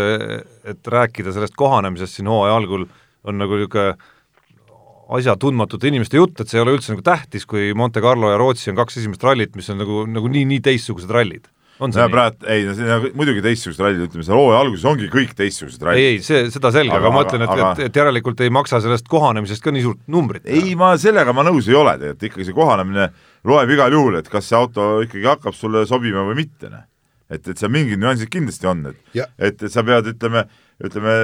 et 0.65 0.87
rääkida 0.87 1.33
sellest 1.35 1.57
kohanemisest 1.59 2.19
siin 2.19 2.29
hooaja 2.31 2.57
algul 2.57 2.87
on 3.25 3.39
nagu 3.39 3.59
niisugune 3.59 3.97
asjatundmatute 5.11 5.91
inimeste 5.91 6.19
jutt, 6.21 6.39
et 6.41 6.51
see 6.51 6.61
ei 6.61 6.65
ole 6.65 6.77
üldse 6.77 6.95
nagu 6.95 7.03
tähtis, 7.03 7.47
kui 7.49 7.73
Monte 7.75 8.03
Carlo 8.05 8.31
ja 8.31 8.39
Rootsi 8.39 8.71
on 8.71 8.79
kaks 8.79 9.01
esimest 9.01 9.25
rallit, 9.27 9.57
mis 9.59 9.71
on 9.73 9.81
nagu, 9.83 10.05
nagu 10.07 10.31
nii, 10.31 10.45
nii 10.53 10.63
teistsugused 10.69 11.11
rallid. 11.11 11.49
On 11.81 11.95
see 11.95 12.03
no 12.05 12.13
praegu, 12.13 12.45
ei 12.53 12.67
no 12.67 12.75
see 12.77 12.85
on 12.85 12.91
nagu 12.93 13.11
muidugi 13.17 13.43
teistsugused 13.45 13.83
rallid, 13.85 14.03
ütleme 14.09 14.27
seal 14.27 14.37
hooaja 14.39 14.61
alguses 14.65 14.85
ongi 14.91 15.09
kõik 15.13 15.33
teistsugused 15.39 15.81
ei, 15.81 15.87
rallid. 15.89 16.09
ei, 16.11 16.21
see, 16.27 16.43
seda 16.55 16.73
selge, 16.75 16.95
aga 16.99 17.13
ma 17.15 17.25
ütlen, 17.25 17.45
et 17.47 17.55
aga- 17.55 17.73
et, 17.73 17.83
et 17.89 18.01
järelikult 18.03 18.45
ei 18.45 18.53
maksa 18.53 18.83
sellest 18.85 19.09
kohanemisest 19.11 19.65
ka 19.65 19.73
nii 19.75 19.85
suurt 19.87 20.03
numbrit 20.13 20.47
ei, 20.51 20.75
ma 20.79 20.93
sellega 21.01 21.35
ma 21.37 21.45
nõus 21.49 21.71
ei 21.71 21.79
ole 21.81 21.97
tegelikult, 21.99 22.29
ikkagi 22.31 22.49
see 22.51 22.57
kohanemine 22.57 23.09
loeb 23.51 23.75
igal 23.77 23.97
juhul, 23.97 24.21
et 24.21 24.29
kas 24.33 24.49
see 24.51 24.59
auto 24.61 24.91
ikkagi 25.07 25.29
hakkab 25.33 25.57
sulle 25.57 25.87
sobima 25.89 26.25
või 26.29 26.43
mitte, 26.43 26.69
noh. 26.73 26.85
et, 27.31 27.43
et 27.43 27.57
seal 27.57 27.73
mingid 27.73 28.01
nüansid 28.03 28.31
kindlasti 28.33 28.69
on, 28.71 28.85
et 28.93 29.25
et, 29.39 29.63
et 29.63 29.71
sa 29.73 29.85
pead, 29.87 30.13
ütleme, 30.15 30.47
ütleme, 30.85 31.19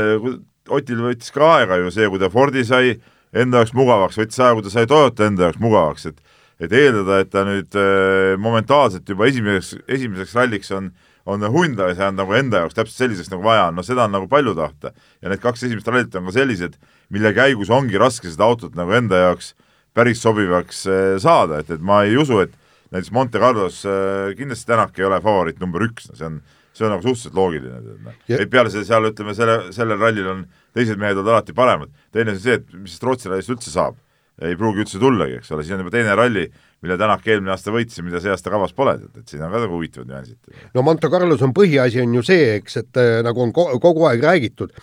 Otil 0.67 0.99
võttis 0.99 1.31
ka 1.31 1.47
aega 1.61 1.77
ju 1.79 1.93
see, 1.95 2.09
kui 2.11 2.19
ta 2.19 2.27
Fordi 2.33 2.65
sai 2.67 2.97
enda 3.37 3.61
jaoks 3.61 3.75
mugavaks, 3.77 4.17
võttis 4.19 4.41
aega, 4.43 4.57
kui 4.59 4.65
ta 4.67 4.73
sai 4.73 4.89
Toyota 4.91 5.29
enda 5.29 5.47
jaoks 5.47 5.61
mugavaks, 5.63 6.09
et 6.11 6.19
et 6.61 6.73
eeldada, 6.73 7.21
et 7.21 7.31
ta 7.33 7.45
nüüd 7.49 7.77
äh, 7.77 8.37
momentaalselt 8.41 9.09
juba 9.09 9.29
esimeseks, 9.29 9.83
esimeseks 9.89 10.35
ralliks 10.39 10.73
on 10.77 10.93
on 11.27 11.43
Hyundai 11.51 11.95
saanud 11.99 12.21
nagu 12.21 12.35
enda 12.39 12.63
jaoks 12.63 12.77
täpselt 12.77 13.01
selliseks, 13.01 13.31
nagu 13.33 13.43
vaja 13.43 13.69
on, 13.69 13.79
no 13.79 13.85
seda 13.87 14.05
on 14.07 14.13
nagu 14.15 14.29
palju 14.31 14.55
tahta. 14.55 14.93
ja 15.23 15.31
need 15.31 15.43
kaks 15.43 15.65
esimest 15.67 15.89
rallit 15.91 16.15
on 16.15 16.29
ka 16.29 16.37
sellised, 16.39 16.77
mille 17.11 17.33
käigus 17.35 17.71
ongi 17.71 17.99
raske 17.99 18.31
seda 18.31 18.47
autot 18.47 18.77
nagu 18.79 18.95
enda 18.95 19.25
jaoks 19.25 19.55
päris 19.97 20.23
sobivaks 20.23 20.85
äh, 20.87 21.17
saada, 21.23 21.61
et, 21.65 21.73
et 21.75 21.83
ma 21.83 22.05
ei 22.07 22.17
usu, 22.21 22.39
et 22.45 22.55
näiteks 22.95 23.11
Monte 23.13 23.43
Carlos 23.43 23.83
äh, 23.89 24.37
kindlasti 24.39 24.71
Tänak 24.71 24.99
ei 25.01 25.09
ole 25.09 25.19
favoriit 25.25 25.59
number 25.63 25.83
üks, 25.89 26.11
no 26.11 26.19
see 26.19 26.29
on, 26.29 26.41
see 26.77 26.87
on 26.87 26.95
nagu 26.95 27.03
suhteliselt 27.03 27.39
loogiline, 27.39 27.99
noh. 28.07 28.19
Et 28.29 28.51
peale 28.53 28.71
selle 28.71 28.87
seal 28.87 29.11
ütleme, 29.11 29.35
selle, 29.35 29.59
sellel 29.75 29.99
rallil 29.99 30.31
on 30.31 30.47
teised 30.77 31.01
mehed 31.01 31.19
olnud 31.19 31.33
alati 31.35 31.57
paremad, 31.57 31.91
teine 32.15 32.37
on 32.37 32.43
see, 32.43 32.61
et 32.61 32.69
mis 32.77 32.95
sellest 32.95 33.09
Rootsi 33.09 33.33
rallist 33.33 33.57
üldse 33.57 33.73
saab. 33.75 33.99
Ei 34.45 34.57
pruugi 34.59 34.85
üldse 34.85 35.01
tullagi, 35.01 35.39
eks 35.41 35.53
ole, 35.55 35.65
siis 35.65 35.77
on 35.77 35.83
juba 35.85 35.93
teine 35.95 36.17
ralli, 36.19 36.45
mille 36.85 36.99
Tänak 37.01 37.25
eelmine 37.29 37.55
aasta 37.55 37.73
võitis 37.73 37.97
ja 37.97 38.05
mida 38.05 38.21
see 38.21 38.33
aasta 38.33 38.53
kavas 38.53 38.75
pole, 38.77 38.97
et 39.17 39.31
siin 39.31 39.45
on 39.47 39.55
ka 39.55 39.63
nagu 39.63 39.79
huvitavad 39.79 40.11
nüansid. 40.11 40.59
no 40.75 40.85
Monte 40.85 41.09
Carlos 41.13 41.45
on 41.45 41.55
põhiasi 41.57 42.03
on 42.05 42.19
ju 42.19 42.25
see, 42.27 42.51
eks, 42.59 42.77
et 42.83 43.01
äh, 43.01 43.21
nagu 43.25 43.47
on 43.47 43.55
ko 43.57 43.71
kogu 43.83 44.05
aeg 44.11 44.27
räägitud, 44.27 44.75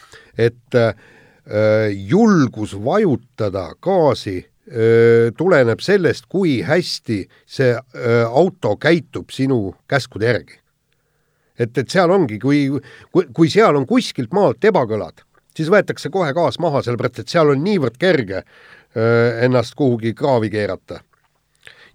et 0.42 0.80
äh, 0.80 0.96
julgus 1.94 2.74
vajutada 2.74 3.68
gaasi 3.84 4.40
äh, 4.42 5.30
tuleneb 5.38 5.86
sellest, 5.86 6.26
kui 6.32 6.58
hästi 6.66 7.22
see 7.46 7.76
äh, 7.78 8.26
auto 8.26 8.74
käitub 8.82 9.30
sinu 9.34 9.76
käskude 9.90 10.34
järgi. 10.34 10.58
et, 11.60 11.78
et 11.78 11.90
seal 11.90 12.10
ongi, 12.10 12.42
kui, 12.42 12.66
kui, 13.14 13.30
kui 13.30 13.54
seal 13.54 13.78
on 13.78 13.86
kuskilt 13.86 14.34
maalt 14.34 14.66
ebakõlad, 14.66 15.22
siis 15.54 15.70
võetakse 15.70 16.10
kohe 16.10 16.34
gaas 16.34 16.58
maha, 16.58 16.82
sellepärast 16.82 17.22
et 17.22 17.30
seal 17.30 17.54
on 17.54 17.62
niivõrd 17.62 18.02
kerge 18.02 18.42
öö, 18.42 18.74
ennast 19.42 19.76
kuhugi 19.76 20.14
kraavi 20.14 20.50
keerata. 20.50 21.00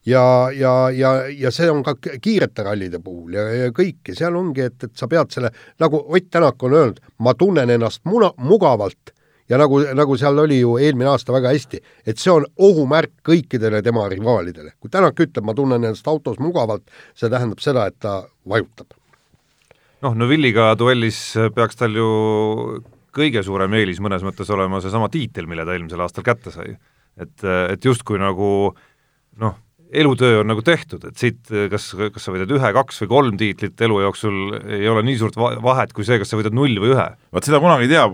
ja, 0.06 0.50
ja, 0.54 0.90
ja, 0.90 1.12
ja 1.28 1.50
see 1.50 1.70
on 1.70 1.82
ka 1.82 1.94
kiirete 2.20 2.62
rallide 2.62 2.98
puhul 3.04 3.34
ja, 3.34 3.44
ja 3.52 3.70
kõike, 3.74 4.14
seal 4.14 4.36
ongi, 4.36 4.66
et, 4.70 4.84
et 4.84 4.96
sa 4.96 5.08
pead 5.08 5.30
selle, 5.30 5.50
nagu 5.80 6.04
Ott 6.08 6.30
Tänak 6.30 6.62
on 6.62 6.74
öelnud, 6.74 7.00
ma 7.18 7.34
tunnen 7.34 7.70
ennast 7.70 8.04
muna, 8.04 8.32
mugavalt 8.36 9.12
ja 9.48 9.58
nagu, 9.58 9.80
nagu 9.94 10.16
seal 10.20 10.38
oli 10.38 10.60
ju 10.60 10.76
eelmine 10.78 11.10
aasta 11.12 11.32
väga 11.32 11.52
hästi, 11.54 11.80
et 12.06 12.20
see 12.20 12.32
on 12.32 12.46
ohumärk 12.56 13.12
kõikidele 13.26 13.82
tema 13.84 14.06
rivaalidele. 14.08 14.74
kui 14.80 14.90
Tänak 14.90 15.20
ütleb, 15.20 15.44
ma 15.44 15.54
tunnen 15.54 15.84
ennast 15.84 16.08
autos 16.08 16.38
mugavalt, 16.38 16.84
see 17.14 17.30
tähendab 17.30 17.62
seda, 17.64 17.86
et 17.86 17.98
ta 18.00 18.22
vajutab. 18.48 18.94
noh, 20.02 20.14
Neuvilliga 20.14 20.74
duellis 20.78 21.34
peaks 21.54 21.76
tal 21.76 21.96
ju 21.96 22.08
kõige 23.14 23.42
suurem 23.46 23.72
eelis 23.78 24.02
mõnes 24.04 24.24
mõttes 24.26 24.50
olema 24.54 24.82
seesama 24.84 25.08
tiitel, 25.12 25.48
mille 25.50 25.66
ta 25.66 25.74
eelmisel 25.76 26.02
aastal 26.04 26.26
kätte 26.26 26.52
sai. 26.54 26.76
et, 27.18 27.44
et 27.44 27.84
justkui 27.84 28.20
nagu 28.20 28.50
noh, 29.42 29.56
elutöö 29.88 30.42
on 30.42 30.50
nagu 30.50 30.62
tehtud, 30.62 31.04
et 31.08 31.16
siit 31.18 31.50
kas, 31.72 31.90
kas 32.12 32.26
sa 32.26 32.34
võidad 32.34 32.50
ühe, 32.52 32.72
kaks 32.76 33.02
või 33.02 33.10
kolm 33.12 33.40
tiitlit 33.40 33.80
elu 33.86 34.00
jooksul, 34.04 34.38
ei 34.68 34.88
ole 34.88 35.02
nii 35.06 35.18
suurt 35.20 35.38
va- 35.40 35.56
vahet 35.64 35.94
kui 35.96 36.04
see, 36.04 36.18
kas 36.20 36.30
sa 36.32 36.38
võidad 36.38 36.56
null 36.56 36.76
või 36.82 36.92
ühe. 36.92 37.08
vot 37.32 37.48
seda 37.48 37.60
kunagi 37.62 37.88
ei 37.88 37.94
tea, 37.94 38.06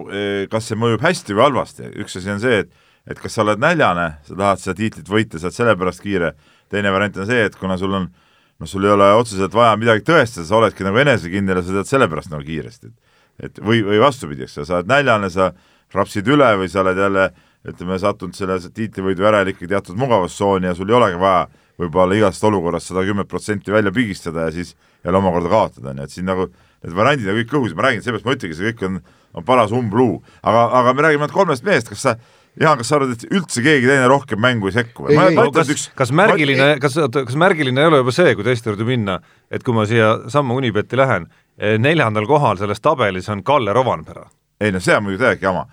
kas 0.53 0.71
see 0.71 0.79
mõjub 0.79 1.03
hästi 1.03 1.35
või 1.35 1.49
halvasti, 1.49 1.91
üks 2.05 2.21
asi 2.21 2.35
on 2.35 2.43
see, 2.43 2.65
et 2.65 2.83
et 3.05 3.19
kas 3.21 3.35
sa 3.37 3.43
oled 3.43 3.61
näljane, 3.61 4.07
sa 4.25 4.37
tahad 4.39 4.61
seda 4.63 4.75
tiitlit 4.79 5.11
võita, 5.13 5.37
sa 5.37 5.51
oled 5.51 5.57
sellepärast 5.59 6.01
kiire, 6.01 6.31
teine 6.73 6.93
variant 6.95 7.19
on 7.21 7.27
see, 7.29 7.43
et 7.51 7.57
kuna 7.61 7.77
sul 7.77 7.93
on 7.93 8.07
noh, 8.09 8.69
sul 8.71 8.87
ei 8.87 8.95
ole 8.95 9.11
otseselt 9.19 9.53
vaja 9.53 9.75
midagi 9.77 10.07
tõestada, 10.09 10.47
sa 10.49 10.57
oledki 10.57 10.87
nagu 10.87 11.01
enesekindel 11.03 11.61
ja 11.61 11.65
sa 11.67 11.75
teed 11.79 11.91
sellepärast 11.91 12.33
nagu 12.33 12.47
kiiresti, 12.47 12.89
et 12.89 13.04
et 13.43 13.59
või, 13.59 13.83
või 13.87 13.99
vastupidi, 14.03 14.47
eks 14.47 14.61
sa, 14.61 14.79
oled 14.79 14.91
näljane, 14.91 15.31
sa 15.31 15.51
rapsid 15.95 16.29
üle 16.31 16.51
või 16.61 16.71
sa 16.71 16.83
oled 16.85 16.99
jälle 16.99 17.29
ütleme, 17.65 17.99
sattunud 17.99 18.37
selle 18.37 18.59
tiitlivõidu 18.77 19.25
järel 19.25 19.53
ikkagi 19.55 19.71
teatud 19.73 19.99
mugavustsooni 19.99 20.69
ja 20.69 20.75
sul 20.77 20.91
ei 20.91 20.99
olegi 20.99 21.21
vaja 21.21 21.47
võib-olla 21.81 22.15
igast 22.19 22.45
olukorrast 22.47 22.93
sada 22.93 23.03
kümme 23.07 23.25
protsenti 23.27 23.73
välja 23.73 23.93
pigistada 23.95 24.47
ja 24.47 24.55
siis 24.55 24.75
jälle 25.05 25.19
omakorda 25.19 25.51
kaotada, 25.51 25.95
nii 25.97 26.07
et 26.07 26.15
siin 26.15 26.29
nagu 26.29 26.47
need 26.85 26.95
variandid 26.95 27.31
on 27.33 27.41
kõik 27.41 27.59
õhus 27.59 27.75
ma 27.75 27.89
räägin, 27.89 28.05
seepärast 28.05 28.29
ma 28.29 28.37
ütlengi, 28.37 28.59
see 28.59 28.71
kõik 28.71 28.87
on, 28.89 29.03
on 29.35 29.47
paras 29.49 29.75
umbluu. 29.75 30.23
aga, 30.43 30.65
aga 30.81 30.95
me 30.95 31.07
räägime 31.07 31.25
ainult 31.25 31.37
kolmest 31.37 31.67
mehest, 31.67 31.91
kas 31.91 32.07
sa 32.07 32.17
Jaan, 32.55 32.79
kas 32.79 32.87
sa 32.87 33.01
arvad, 33.01 33.17
et 33.17 33.25
üldse 33.35 33.65
keegi 33.65 33.89
teine 33.89 34.07
rohkem 34.07 34.39
mängu 34.39 34.69
ei 34.71 34.77
sekku 34.77 35.09
või? 35.09 35.17
No 35.35 35.49
kas 35.51 35.73
üks-, 35.75 35.89
kas 35.99 36.13
märgiline, 36.15 36.77
kas, 36.83 36.95
kas 37.17 37.39
märgiline 37.41 37.83
ei 37.83 37.89
ole 37.91 37.99
juba 37.99 38.15
see, 38.15 38.35
kui 38.39 38.47
teiste 38.47 38.71
juurde 38.71 38.87
minna, 38.87 39.17
et 39.51 39.65
kui 39.67 39.75
ma 39.75 39.83
siia 39.91 40.13
samma 40.31 40.55
Unibetti 40.55 40.99
lähen, 41.01 41.27
neljandal 41.59 42.27
kohal 42.27 42.59
selles 42.59 42.83
tabelis 42.83 43.29
on 43.31 43.45
Kalle 43.47 43.73
Rovanpera. 43.73 44.29
ei 44.61 44.73
no 44.73 44.81
see 44.83 44.97
on 44.97 45.05
muidugi 45.05 45.23
täielik 45.23 45.43
jama, 45.43 45.67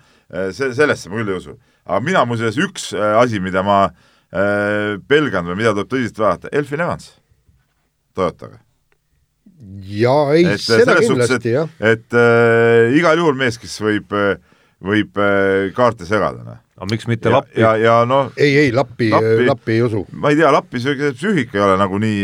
see, 0.54 0.72
sellesse 0.74 1.10
ma 1.10 1.20
küll 1.20 1.32
ei 1.32 1.40
usu. 1.40 1.56
aga 1.86 2.00
mina 2.00 2.24
muuseas 2.28 2.58
üks 2.58 2.92
äh, 2.94 3.16
asi, 3.18 3.40
mida 3.40 3.64
ma 3.66 3.84
äh, 3.88 4.98
pelgan 5.08 5.48
või 5.50 5.58
mida 5.62 5.74
tuleb 5.74 5.90
tõsiselt 5.90 6.22
vaadata, 6.22 6.52
Elfin 6.52 6.84
Evans 6.86 7.10
Toyotaga. 8.14 8.60
ja 9.88 10.16
ei, 10.36 10.46
seda 10.62 11.00
kindlasti 11.00 11.56
jah 11.56 11.74
et, 11.80 12.06
et 12.06 12.18
äh, 12.18 12.94
igal 12.98 13.18
juhul 13.18 13.38
mees, 13.38 13.58
kes 13.58 13.80
võib 13.82 14.14
võib 14.82 15.18
äh, 15.20 15.70
kaarte 15.76 16.06
segada, 16.08 16.42
noh. 16.46 16.61
Aga 16.78 16.88
miks 16.90 17.04
mitte 17.10 17.28
ja, 17.28 17.34
Lappi? 17.36 17.60
ja, 17.60 17.72
ja 17.76 17.94
noh, 18.08 18.30
ei, 18.40 18.54
ei 18.64 18.70
Lappi, 18.72 19.10
Lappi- 19.12 19.46
Lappi 19.48 19.74
ei 19.76 19.82
usu. 19.84 20.04
ma 20.16 20.30
ei 20.32 20.38
tea, 20.40 20.52
Lappi 20.54 20.80
see 20.80 21.10
psüühika 21.12 21.58
ei 21.58 21.64
ole 21.66 21.74
nagu 21.80 21.98
nii, 22.00 22.22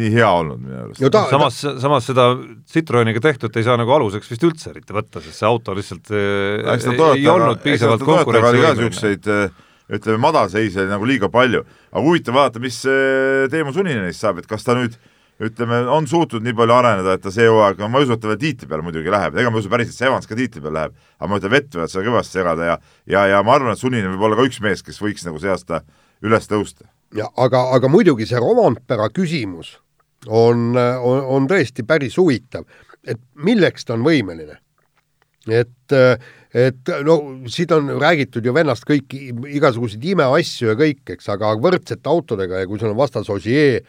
nii 0.00 0.10
hea 0.16 0.30
olnud 0.40 0.58
minu 0.64 0.80
arust 0.84 1.04
no 1.04 1.10
ta, 1.12 1.22
ta, 1.26 1.30
samas, 1.36 1.60
samas 1.84 2.08
seda 2.10 2.26
Citroeniga 2.72 3.22
tehtud 3.22 3.54
ei 3.56 3.66
saa 3.66 3.78
nagu 3.80 3.94
aluseks 3.96 4.32
vist 4.34 4.46
üldse 4.48 4.72
eriti 4.74 4.96
võtta, 4.96 5.22
sest 5.22 5.38
see 5.38 5.46
auto 5.48 5.76
lihtsalt 5.78 6.10
eks 6.10 6.88
ta 6.88 6.92
ei 6.92 6.98
Toyotaga- 6.98 7.36
olnud 7.36 7.62
piisavalt 7.62 8.02
konkurentsivõimeline. 8.10 9.14
äh, 9.46 9.62
ütleme, 9.96 10.18
madalseise 10.18 10.88
nagu 10.90 11.06
liiga 11.06 11.28
palju, 11.30 11.62
aga 11.92 12.02
huvitav 12.02 12.34
vaadata, 12.34 12.58
mis 12.62 12.80
äh, 12.90 13.46
Teemu 13.52 13.70
Suninenist 13.76 14.18
saab, 14.24 14.42
et 14.42 14.48
kas 14.50 14.66
ta 14.66 14.74
nüüd 14.74 14.98
ütleme, 15.42 15.82
on 15.92 16.06
suutnud 16.08 16.44
nii 16.44 16.54
palju 16.56 16.74
areneda, 16.76 17.16
et 17.16 17.24
ta 17.24 17.32
see 17.34 17.46
hooaeg, 17.50 17.80
no 17.80 17.90
ma 17.92 18.00
ei 18.00 18.06
usu, 18.06 18.16
et 18.16 18.22
ta 18.22 18.30
veel 18.30 18.40
tiitli 18.40 18.68
peale 18.70 18.84
muidugi 18.86 19.12
läheb, 19.12 19.36
ega 19.36 19.50
ma 19.52 19.58
ei 19.58 19.64
usu 19.64 19.72
päriselt, 19.72 19.96
see 19.98 20.08
Evans 20.08 20.28
ka 20.28 20.38
tiitli 20.38 20.62
peale 20.64 20.78
läheb, 20.78 20.94
aga 21.20 21.30
ma 21.30 21.40
ütlen, 21.40 21.52
vett 21.52 21.76
võivad 21.76 21.92
seda 21.92 22.04
kõvasti 22.06 22.38
segada 22.38 22.68
ja 22.70 22.76
ja, 23.04 23.24
ja 23.34 23.42
ma 23.44 23.56
arvan, 23.58 23.76
et 23.76 23.82
Suninen 23.82 24.14
võib 24.14 24.28
olla 24.28 24.38
ka 24.38 24.46
üks 24.48 24.62
mees, 24.64 24.84
kes 24.86 25.00
võiks 25.02 25.26
nagu 25.28 25.40
see 25.42 25.52
aasta 25.52 25.82
üles 26.24 26.48
tõusta. 26.48 26.88
ja 27.16 27.28
aga, 27.36 27.66
aga 27.76 27.90
muidugi 27.92 28.28
see 28.28 28.40
Romantpera 28.40 29.10
küsimus 29.12 29.74
on, 30.26 30.72
on, 30.76 31.20
on 31.36 31.50
tõesti 31.50 31.84
päris 31.86 32.16
huvitav, 32.16 32.64
et 33.04 33.20
milleks 33.36 33.84
ta 33.84 33.94
on 33.98 34.06
võimeline. 34.06 34.56
et, 35.46 35.92
et 36.56 36.94
no 37.04 37.18
siit 37.52 37.76
on 37.76 37.92
räägitud 38.00 38.44
ju 38.44 38.56
vennast 38.56 38.88
kõiki 38.88 39.28
igasuguseid 39.60 40.08
imeasju 40.16 40.72
ja 40.72 40.80
kõik, 40.80 41.04
eks, 41.12 41.28
aga 41.36 41.52
võrdsete 41.60 42.08
autodega 42.08 42.64
ja 42.64 42.66
kui 42.66 42.80
sul 42.80 42.94
on 42.94 42.98
vastas 43.04 43.28
Ossier, 43.30 43.84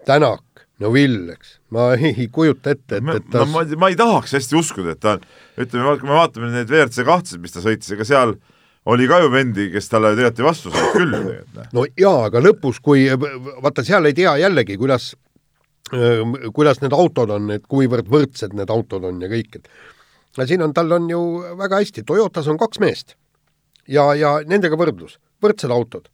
Tänak, 0.00 0.40
Neville, 0.80 1.36
eks, 1.36 1.58
ma 1.74 1.90
ei 2.08 2.28
kujuta 2.32 2.74
ette, 2.74 3.00
et, 3.00 3.04
no 3.04 3.18
et 3.18 3.26
ta 3.32 3.44
ma, 3.48 3.64
ma 3.80 3.90
ei 3.92 3.98
tahaks 4.00 4.36
hästi 4.38 4.56
uskuda, 4.60 4.96
et 4.96 5.02
ta 5.02 5.18
on, 5.18 5.26
ütleme, 5.60 5.96
kui 6.00 6.08
me 6.08 6.16
vaatame 6.16 6.52
neid 6.54 6.70
WRC 6.70 7.04
kahtesid, 7.08 7.42
mis 7.42 7.54
ta 7.54 7.64
sõitis, 7.64 7.92
ega 7.96 8.06
seal 8.08 8.36
oli 8.90 9.08
ka 9.10 9.20
ju 9.20 9.32
vendi, 9.32 9.68
kes 9.74 9.90
talle 9.92 10.14
tegelikult 10.16 10.40
ei 10.40 10.48
vastu 10.48 10.72
saanud 10.72 10.94
küll 10.96 11.16
ju 11.16 11.22
tegelikult, 11.26 11.72
no 11.76 11.84
jaa, 12.00 12.20
aga 12.30 12.44
lõpus, 12.44 12.80
kui 12.84 13.04
vaata, 13.12 13.84
seal 13.86 14.08
ei 14.08 14.16
tea 14.16 14.38
jällegi, 14.40 14.78
kuidas 14.80 15.12
kuidas 16.54 16.78
need 16.84 16.94
autod 16.94 17.32
on, 17.34 17.48
et 17.50 17.64
kuivõrd 17.66 18.06
võrdsed 18.10 18.52
need 18.54 18.70
autod 18.70 19.04
on 19.08 19.18
ja 19.24 19.30
kõik, 19.30 19.58
et 19.58 20.38
no 20.38 20.46
siin 20.46 20.62
on, 20.62 20.74
tal 20.74 20.92
on 20.94 21.08
ju 21.10 21.20
väga 21.58 21.80
hästi, 21.82 22.04
Toyotas 22.06 22.48
on 22.50 22.58
kaks 22.60 22.78
meest 22.82 23.16
ja, 23.90 24.10
ja 24.14 24.36
nendega 24.46 24.78
võrdlus, 24.78 25.18
võrdsed 25.42 25.72
autod. 25.74 26.08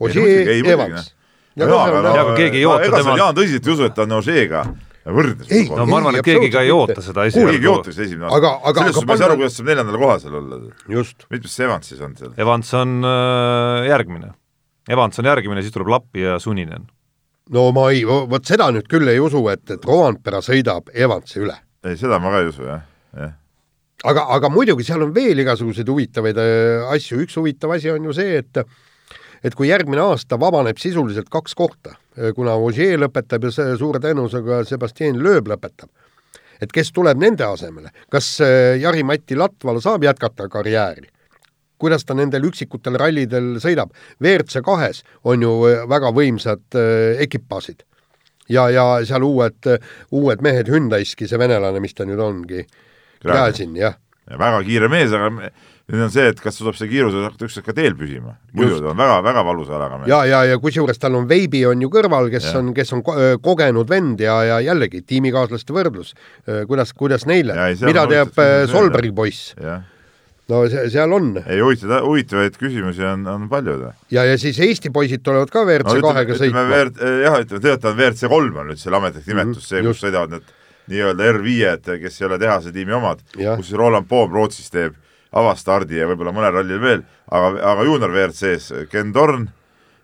Ossier, 0.00 0.48
Evans. 0.64 1.12
Ja, 1.58 1.66
aga, 1.66 2.00
no, 2.04 2.12
Jaa, 2.14 2.34
keegi 2.38 2.60
ei 2.60 2.66
oota 2.68 2.86
sa 2.90 2.98
temalt- 3.00 3.18
Jaan 3.18 3.34
tõsiselt 3.34 3.66
ei 3.66 3.72
usu, 3.74 3.84
et 3.88 3.94
ta 3.96 4.02
on 4.06 4.12
Ožeega 4.20 4.60
võrdnes 5.10 5.48
Ei, 5.50 5.64
no 5.68 5.86
ma 5.88 5.96
arvan, 5.98 6.18
et 6.20 6.24
keegi 6.26 6.50
ka 6.52 6.60
ei 6.62 6.70
oota 6.70 7.00
seda 7.02 7.24
keegi 7.26 7.40
ei 7.40 7.56
esialgu 7.56 7.72
oota 7.72 7.92
seda 7.94 8.04
esimene 8.06 8.28
aasta 8.28 8.36
Aga- 8.38 8.52
aga- 8.70 8.80
selles 8.84 8.94
suhtes 8.94 9.08
ma 9.08 9.16
ei 9.16 9.18
saa 9.22 9.28
aru, 9.30 9.36
kuidas 9.40 9.56
saab 9.56 9.66
neljandal 9.70 9.98
kohal 10.02 10.20
seal. 10.22 10.36
Olla 10.38 10.58
just, 10.94 11.26
mitmes 11.32 11.56
see 11.56 11.64
Evans 11.66 11.88
siis 11.90 12.00
on 12.06 12.14
seal? 12.20 12.32
Evans 12.36 12.70
on 12.78 12.92
äh, 13.08 13.88
järgmine. 13.90 14.30
Evans 14.90 15.18
on 15.18 15.28
järgmine, 15.30 15.62
siis 15.66 15.74
tuleb 15.74 15.88
Lappi 15.90 16.22
ja 16.22 16.38
Suninen. 16.38 16.86
no 17.50 17.64
ma 17.74 17.88
ei, 17.90 18.04
vot 18.06 18.46
seda 18.46 18.68
nüüd 18.70 18.86
küll 18.86 19.08
ei 19.10 19.18
usu, 19.18 19.40
et, 19.50 19.64
et 19.74 19.84
Rovanpera 19.84 20.38
sõidab 20.44 20.92
Evansi 20.94 21.40
üle. 21.42 21.56
ei, 21.84 21.96
seda 21.98 22.20
ma 22.22 22.30
ka 22.30 22.44
ei 22.44 22.52
usu, 22.52 22.62
jah, 22.62 22.84
jah. 23.16 23.32
aga, 24.04 24.26
aga 24.36 24.48
muidugi 24.52 24.84
seal 24.86 25.02
on 25.02 25.10
veel 25.16 25.42
igasuguseid 25.42 25.88
huvitavaid 25.90 26.38
äh, 26.38 26.86
asju, 26.94 27.18
üks 27.24 27.34
huvitav 27.40 27.72
asi 27.74 27.90
on 27.90 28.04
ju 28.06 28.12
see, 28.14 28.38
et 28.44 28.62
et 29.44 29.54
kui 29.56 29.70
järgmine 29.70 30.02
aasta 30.04 30.38
vabaneb 30.40 30.78
sisuliselt 30.80 31.30
kaks 31.32 31.54
kohta, 31.58 31.94
kuna 32.36 32.56
Ogier 32.60 33.00
lõpetab 33.00 33.46
ja 33.48 33.52
see 33.54 33.76
suure 33.80 34.00
tõenäosusega 34.02 34.62
Sebastian 34.68 35.20
Loeb 35.22 35.48
lõpetab, 35.48 35.88
et 36.60 36.72
kes 36.72 36.92
tuleb 36.92 37.20
nende 37.20 37.46
asemele, 37.46 37.92
kas 38.12 38.34
äh, 38.44 38.76
Jari-Mati 38.82 39.38
Latval 39.38 39.80
saab 39.84 40.04
jätkata 40.08 40.48
karjääri? 40.48 41.08
kuidas 41.80 42.02
ta 42.04 42.12
nendel 42.12 42.44
üksikutel 42.44 42.98
rallidel 43.00 43.54
sõidab, 43.56 43.94
WRC 44.20 44.60
kahes 44.64 44.98
on 45.24 45.40
ju 45.40 45.54
äh, 45.70 45.86
väga 45.88 46.10
võimsad 46.12 46.76
äh, 46.76 47.22
ekipaažid. 47.24 47.86
ja, 48.48 48.68
ja 48.68 48.84
seal 49.08 49.24
uued, 49.24 49.70
uued 50.12 50.44
mehed, 50.44 50.68
Hyundai'ski 50.68 51.28
see 51.28 51.40
venelane, 51.40 51.80
mis 51.80 51.96
ta 51.96 52.04
nüüd 52.04 52.20
ongi, 52.20 52.66
Gräzin, 53.20 53.76
jah 53.76 53.96
ja 54.30 54.38
väga 54.38 54.62
kiire 54.66 54.88
mees, 54.90 55.12
aga 55.16 55.50
nüüd 55.90 56.06
on 56.06 56.12
see, 56.14 56.26
et 56.30 56.40
kas 56.42 56.56
suudab 56.58 56.76
see 56.78 56.88
hakata 56.90 57.46
ükskord 57.48 57.66
ka 57.66 57.74
teel 57.76 57.96
püsima. 57.98 58.36
muidu 58.54 58.80
ta 58.80 58.92
on 58.92 58.98
väga-väga 58.98 59.44
valusa 59.46 59.74
jalaga 59.74 59.98
mees. 59.98 60.10
ja, 60.10 60.24
ja, 60.28 60.42
ja 60.52 60.58
kusjuures 60.62 60.98
tal 60.98 61.18
on 61.18 61.28
Veibi 61.28 61.64
on 61.66 61.82
ju 61.82 61.90
kõrval, 61.92 62.30
kes 62.32 62.50
ja. 62.50 62.58
on, 62.60 62.72
kes 62.76 62.92
on 62.96 63.04
kogenud 63.42 63.88
vend 63.90 64.20
ja, 64.22 64.40
ja 64.46 64.60
jällegi 64.64 65.02
tiimikaaslaste 65.02 65.74
võrdlus, 65.74 66.14
kuidas, 66.68 66.92
kuidas 66.94 67.26
neile, 67.30 67.56
mida 67.82 68.06
teab 68.10 68.38
Solbergi 68.70 69.12
poiss, 69.16 69.54
no 70.50 70.62
seal 70.70 71.12
on 71.14 71.32
ei 71.42 71.60
huvitavaid, 71.62 72.06
huvitavaid 72.06 72.56
küsimusi 72.60 73.04
on, 73.06 73.26
on 73.30 73.50
palju. 73.50 73.76
ja, 74.10 74.24
ja 74.24 74.38
siis 74.38 74.58
Eesti 74.62 74.92
poisid 74.94 75.26
tulevad 75.26 75.50
ka 75.52 75.64
WRC 75.66 75.98
no 75.98 76.08
kahega 76.08 76.38
sõitma. 76.38 76.64
Jah, 76.70 77.36
ütleme 77.42 77.60
tegelikult 77.60 77.90
on 77.92 78.00
WRC 78.00 78.32
kolm 78.32 78.62
on 78.62 78.72
nüüd 78.72 78.80
selle 78.82 78.98
ametlik 78.98 79.28
nimetus 79.30 79.62
mm, 79.62 79.68
see, 79.68 79.84
kus 79.86 80.02
sõidavad 80.06 80.34
need 80.36 80.56
nii-öelda 80.90 81.28
R5-d, 81.36 82.00
kes 82.02 82.18
ei 82.18 82.26
ole 82.26 82.38
tehase 82.42 82.72
tiimi 82.74 82.96
omad, 82.96 83.22
kus 83.36 83.70
Roland 83.78 84.08
Poom 84.10 84.32
Rootsis 84.34 84.72
teeb 84.74 84.96
avastardi 85.36 85.98
ja 86.00 86.08
võib-olla 86.10 86.34
mõnel 86.34 86.54
rallil 86.56 86.80
veel, 86.82 87.02
aga, 87.30 87.50
aga 87.72 87.86
juunior 87.86 88.14
WRC-s 88.14 88.86
Ken 88.90 89.12
Torn 89.14 89.46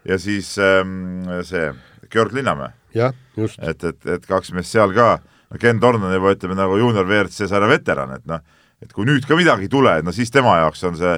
ja 0.07 0.19
siis 0.23 0.53
ähm, 0.63 1.27
see 1.47 1.71
Georg 2.13 2.35
Linnamäe, 2.37 2.71
jah, 2.95 3.17
just, 3.37 3.59
et, 3.59 3.83
et, 3.85 3.99
et 4.17 4.29
kaks 4.29 4.53
meest 4.55 4.71
seal 4.75 4.95
ka, 4.95 5.17
no 5.51 5.63
Ken 5.63 5.83
Torn 5.83 6.05
on 6.07 6.15
juba 6.15 6.35
ütleme 6.37 6.59
nagu 6.59 6.79
juunior 6.79 7.09
WRC 7.09 7.51
sarja 7.51 7.71
veteran, 7.71 8.15
et 8.19 8.27
noh, 8.31 8.45
et 8.83 8.93
kui 8.95 9.09
nüüd 9.09 9.27
ka 9.27 9.39
midagi 9.39 9.67
ei 9.67 9.73
tule, 9.73 9.97
no 10.07 10.15
siis 10.15 10.31
tema 10.31 10.61
jaoks 10.61 10.85
on 10.87 10.99
see 11.01 11.17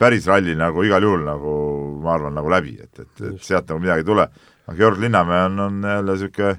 päris 0.00 0.28
ralli 0.30 0.54
nagu 0.56 0.84
igal 0.86 1.04
juhul 1.04 1.26
nagu 1.26 1.54
ma 2.00 2.14
arvan, 2.14 2.36
nagu 2.38 2.50
läbi, 2.52 2.78
et, 2.80 3.02
et, 3.02 3.14
et 3.34 3.44
sealt 3.44 3.68
nagu 3.68 3.82
midagi 3.82 4.04
ei 4.04 4.08
tule. 4.08 4.28
aga 4.66 4.76
Georg 4.78 5.00
Linnamäe 5.02 5.46
on, 5.48 5.58
on 5.66 5.80
jälle 5.84 6.14
niisugune 6.14 6.54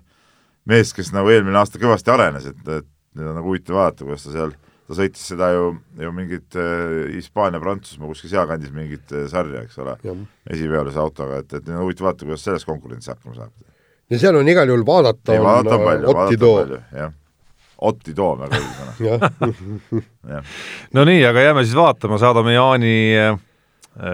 mees, 0.70 0.92
kes 0.94 1.10
nagu 1.16 1.32
eelmine 1.32 1.58
aasta 1.58 1.80
kõvasti 1.82 2.12
arenes, 2.14 2.46
et, 2.52 2.60
et 2.68 2.88
nüüd 3.18 3.32
on 3.32 3.40
nagu 3.40 3.50
huvitav 3.50 3.80
vaadata, 3.80 4.06
kuidas 4.06 4.28
ta 4.28 4.36
seal, 4.36 4.54
ta 4.92 4.98
sõitis 4.98 5.24
seda 5.32 5.50
ju, 5.56 5.72
ju 6.04 6.12
mingit 6.16 6.58
äh, 6.60 7.14
Hispaania, 7.16 7.62
Prantsusmaa 7.64 8.12
kuskil 8.12 8.34
sealkandis 8.34 8.74
mingit 8.76 9.14
äh, 9.16 9.26
sarja, 9.32 9.64
eks 9.64 9.80
ole, 9.84 9.96
esiveolise 10.52 11.00
autoga, 11.00 11.40
et, 11.42 11.56
et 11.62 11.72
huvitav 11.72 12.10
vaadata, 12.10 12.28
kuidas 12.28 12.44
selles 12.48 12.68
konkurentsis 12.68 13.14
hakkama 13.14 13.38
saab. 13.38 13.54
ja 14.12 14.20
seal 14.20 14.38
on 14.40 14.52
igal 14.52 14.70
juhul 14.72 14.84
vaadata, 14.88 15.36
ei, 15.36 15.44
vaadata 15.44 15.78
on 15.78 15.86
palju, 15.88 16.12
Otti 16.12 16.40
vaadata 16.44 16.82
Too. 17.00 17.12
Otti 17.92 18.14
Too, 18.18 18.34
väga 18.42 18.60
õige 18.60 18.74
sõna, 19.00 20.42
no 20.98 21.08
nii, 21.08 21.24
aga 21.30 21.48
jääme 21.48 21.64
siis 21.66 21.78
vaatama, 21.80 22.20
saadame 22.22 22.58
Jaani 22.58 22.98
äh, 23.16 23.40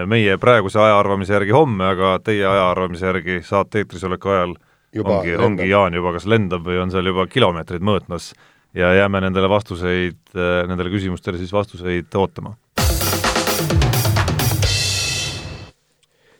meie 0.06 0.38
praeguse 0.38 0.80
ajaarvamise 0.84 1.34
järgi 1.36 1.56
homme, 1.56 1.90
aga 1.96 2.16
teie 2.24 2.46
ajaarvamise 2.46 3.10
järgi 3.10 3.42
saate 3.46 3.82
eetris 3.82 4.06
oleku 4.06 4.36
ajal 4.36 4.54
Juba 4.94 5.18
ongi, 5.18 5.34
lendab. 5.34 5.44
ongi 5.44 5.66
Jaan 5.68 5.98
juba 5.98 6.14
kas 6.14 6.24
lendab 6.30 6.62
või 6.64 6.78
on 6.80 6.94
seal 6.94 7.10
juba 7.10 7.26
kilomeetrid 7.28 7.82
mõõtmas 7.84 8.30
ja 8.74 8.94
jääme 8.94 9.20
nendele 9.20 9.48
vastuseid, 9.48 10.20
nendele 10.34 10.90
küsimustele 10.92 11.38
siis 11.40 11.52
vastuseid 11.52 12.14
ootama. 12.14 12.56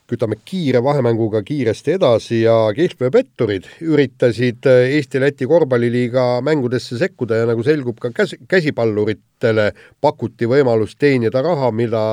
kütame 0.09 0.39
kiire 0.45 0.81
vahemänguga 0.81 1.43
kiiresti 1.45 1.93
edasi 1.99 2.39
ja 2.41 2.55
kihlveopetturid 2.77 3.67
üritasid 3.85 4.65
äh, 4.65 4.87
Eesti-Läti 4.97 5.47
korvpalliliiga 5.51 6.41
mängudesse 6.45 6.97
sekkuda 6.99 7.43
ja 7.43 7.49
nagu 7.51 7.65
selgub, 7.67 7.99
ka 8.01 8.09
käs-, 8.17 8.39
käsipalluritele 8.49 9.67
pakuti 10.01 10.49
võimalust 10.49 10.97
teenida 10.99 11.43
raha, 11.45 11.69
mida 11.77 12.05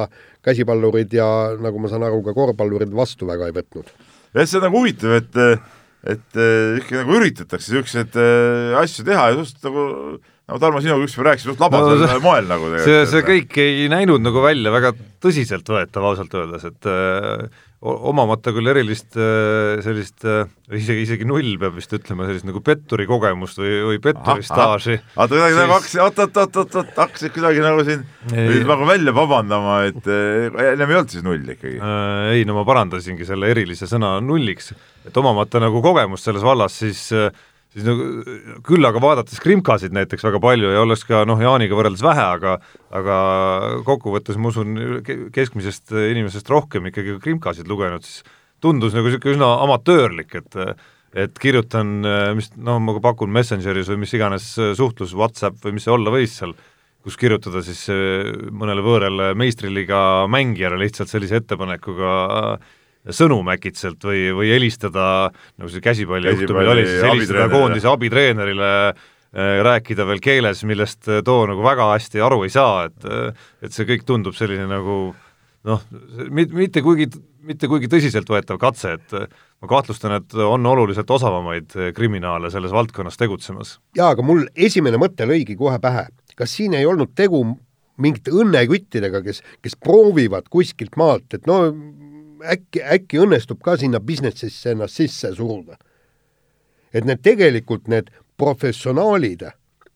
käsipallurid 0.43 1.15
ja 1.15 1.29
nagu 1.61 1.79
ma 1.79 1.91
saan 1.91 2.03
aru, 2.03 2.19
ka 2.25 2.35
korvpallurid 2.35 2.91
vastu 2.95 3.31
väga 3.31 3.47
ei 3.47 3.55
võtnud. 3.55 3.95
jah, 4.35 4.43
see 4.43 4.59
on 4.59 4.67
nagu 4.67 4.83
huvitav, 4.83 5.15
et 5.21 5.39
et 6.05 6.37
eh, 6.37 6.77
ikka 6.79 7.01
nagu 7.01 7.17
üritatakse 7.17 7.71
niisuguseid 7.73 8.17
eh, 8.21 8.77
asju 8.81 9.05
teha 9.07 9.29
ja 9.31 9.37
just 9.39 9.61
nagu 9.65 9.85
nagu 10.45 10.59
Tarmo, 10.61 10.81
sinuga 10.83 11.05
ükspäev 11.07 11.25
rääkisime 11.31 11.53
just 11.55 11.61
labasel 11.63 11.95
No 11.95 12.01
no, 12.05 12.07
see- 12.11 12.23
moel 12.23 12.49
nagu 12.49 12.67
see, 12.85 13.05
see 13.09 13.21
kõik 13.25 13.55
ei 13.63 13.87
näinud 13.89 14.21
nagu 14.25 14.43
välja 14.45 14.73
väga 14.73 14.91
tõsiseltvõetav 15.25 16.05
ausalt 16.11 16.35
öeldes, 16.37 16.65
et 16.69 16.85
o- 17.85 17.95
omamata 18.09 18.49
küll 18.53 18.69
erilist 18.71 19.17
öö, 19.17 19.79
sellist 19.85 20.23
öö, 20.25 20.43
isegi, 20.77 21.03
isegi 21.05 21.25
null 21.29 21.55
peab 21.61 21.75
vist 21.77 21.91
ütlema, 21.97 22.25
sellist 22.29 22.45
nagu 22.47 22.61
petturi 22.65 23.05
kogemust 23.09 23.57
või, 23.61 23.73
või 23.89 23.99
petturi 24.05 24.45
staaži. 24.45 24.99
oota, 25.15 25.27
kuidagi 25.33 25.57
nagu 25.57 25.65
siis- 25.65 25.75
hakkasid, 25.75 26.03
oot, 26.05 26.21
oot, 26.23 26.37
oot, 26.43 26.59
oot, 26.61 26.77
oot, 26.81 26.93
hakkasid 27.01 27.33
kuidagi 27.35 27.65
nagu 27.65 27.85
siin 27.89 28.05
pidid 28.29 28.69
nagu 28.69 28.87
välja 28.89 29.13
vabandama, 29.17 29.79
et 29.89 30.07
eh, 30.13 30.49
ennem 30.73 30.93
ei 30.93 30.99
olnud 31.01 31.13
siis 31.13 31.25
null 31.25 31.53
ikkagi. 31.57 31.77
Äh, 31.81 32.29
ei 32.37 32.45
no 32.49 32.57
ma 32.57 32.65
parandasingi 32.69 33.25
selle 33.27 33.49
erilise 33.53 33.89
sõna 33.89 34.15
nulliks, 34.21 34.73
et 35.05 35.17
omamata 35.21 35.61
nagu 35.61 35.81
kogemust 35.85 36.25
selles 36.29 36.45
vallas, 36.45 36.77
siis 36.85 37.05
siis 37.75 37.85
nagu 37.87 38.05
küll 38.65 38.87
aga 38.87 39.01
vaadates 39.03 39.41
krimkasid 39.43 39.93
näiteks 39.95 40.23
väga 40.23 40.39
palju 40.43 40.71
ja 40.71 40.81
olles 40.85 41.03
ka 41.07 41.25
noh, 41.27 41.41
Jaaniga 41.43 41.75
võrreldes 41.77 42.03
vähe, 42.05 42.25
aga 42.37 42.57
aga 42.95 43.17
kokkuvõttes 43.87 44.39
ma 44.39 44.51
usun, 44.53 44.75
ke- 45.05 45.25
keskmisest 45.35 45.91
inimesest 45.91 46.49
rohkem 46.51 46.87
ikkagi 46.91 47.17
krimkasid 47.23 47.67
lugenud, 47.67 48.05
siis 48.07 48.23
tundus 48.63 48.95
nagu 48.95 49.11
niisugune 49.11 49.35
üsna 49.35 49.51
amatöörlik, 49.65 50.37
et 50.39 50.61
et 51.15 51.37
kirjutan, 51.39 52.01
mis 52.35 52.49
noh, 52.59 52.79
ma 52.83 52.97
pakun 52.99 53.31
Messengeris 53.31 53.87
või 53.87 54.01
mis 54.01 54.13
iganes 54.17 54.49
suhtlus, 54.75 55.13
Whatsapp 55.15 55.61
või 55.63 55.77
mis 55.77 55.85
see 55.87 55.93
olla 55.93 56.11
võis 56.11 56.33
seal, 56.41 56.51
kus 57.05 57.15
kirjutada 57.21 57.61
siis 57.63 57.85
eh, 57.93 58.33
mõnele 58.51 58.83
võõrale 58.83 59.29
meistriliiga 59.37 60.25
mängijale 60.31 60.79
lihtsalt 60.81 61.11
sellise 61.11 61.39
ettepanekuga 61.39 62.57
sõnum 63.13 63.49
äkitselt 63.53 64.03
või, 64.05 64.29
või 64.35 64.53
helistada, 64.53 65.29
nagu 65.59 65.71
see 65.71 65.83
Käsipalli 65.83 66.31
oli, 66.31 66.85
siis 66.87 67.03
helistada 67.05 67.49
koondise 67.51 67.89
abitreenerile, 67.91 68.71
eh, 69.35 69.59
rääkida 69.65 70.07
veel 70.09 70.23
keeles, 70.23 70.63
millest 70.67 71.09
eh, 71.09 71.21
too 71.25 71.45
nagu 71.49 71.65
väga 71.65 71.91
hästi 71.93 72.23
aru 72.25 72.43
ei 72.47 72.53
saa, 72.53 72.87
et 72.89 73.09
et 73.65 73.75
see 73.75 73.87
kõik 73.89 74.05
tundub 74.07 74.37
selline 74.37 74.67
nagu 74.69 74.99
noh, 75.65 75.83
mitte 76.29 76.81
kuigi, 76.85 77.09
mitte 77.45 77.69
kuigi 77.69 77.89
tõsiseltvõetav 77.91 78.59
katse, 78.61 78.95
et 78.99 79.13
ma 79.15 79.69
kahtlustan, 79.69 80.19
et 80.19 80.33
on 80.45 80.65
oluliselt 80.69 81.09
osavamaid 81.09 81.73
kriminaale 81.97 82.51
selles 82.53 82.73
valdkonnas 82.73 83.17
tegutsemas. 83.21 83.79
jaa, 83.97 84.13
aga 84.13 84.25
mul 84.25 84.45
esimene 84.55 85.01
mõte 85.01 85.27
lõigi 85.29 85.57
kohe 85.57 85.77
pähe, 85.81 86.07
kas 86.35 86.57
siin 86.57 86.73
ei 86.77 86.85
olnud 86.85 87.13
tegu 87.17 87.43
mingite 88.01 88.33
õnneküttidega, 88.35 89.21
kes, 89.23 89.41
kes 89.63 89.77
proovivad 89.79 90.49
kuskilt 90.51 90.97
maalt, 90.99 91.29
et 91.37 91.47
no 91.47 91.61
äkki, 92.51 92.83
äkki 92.83 93.19
õnnestub 93.23 93.61
ka 93.63 93.77
sinna 93.77 93.99
businessisse 93.99 94.75
ennast 94.75 95.01
sisse 95.01 95.33
suruda. 95.35 95.77
et 96.95 97.03
need 97.03 97.19
tegelikult, 97.21 97.87
need 97.91 98.07
professionaalid 98.37 99.43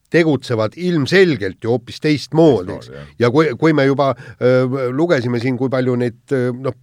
tegutsevad 0.09 0.73
ilmselgelt 0.75 1.63
ju 1.63 1.73
hoopis 1.73 2.01
teistmoodi, 2.01 2.75
eks. 2.79 2.89
Ja 3.21 3.29
kui, 3.33 3.51
kui 3.59 3.75
me 3.77 3.85
juba 3.85 4.13
öö, 4.41 4.89
lugesime 4.95 5.39
siin, 5.39 5.57
kui 5.57 5.69
palju 5.69 5.95
neid 6.01 6.33
öö, 6.33 6.51
noh, 6.57 6.75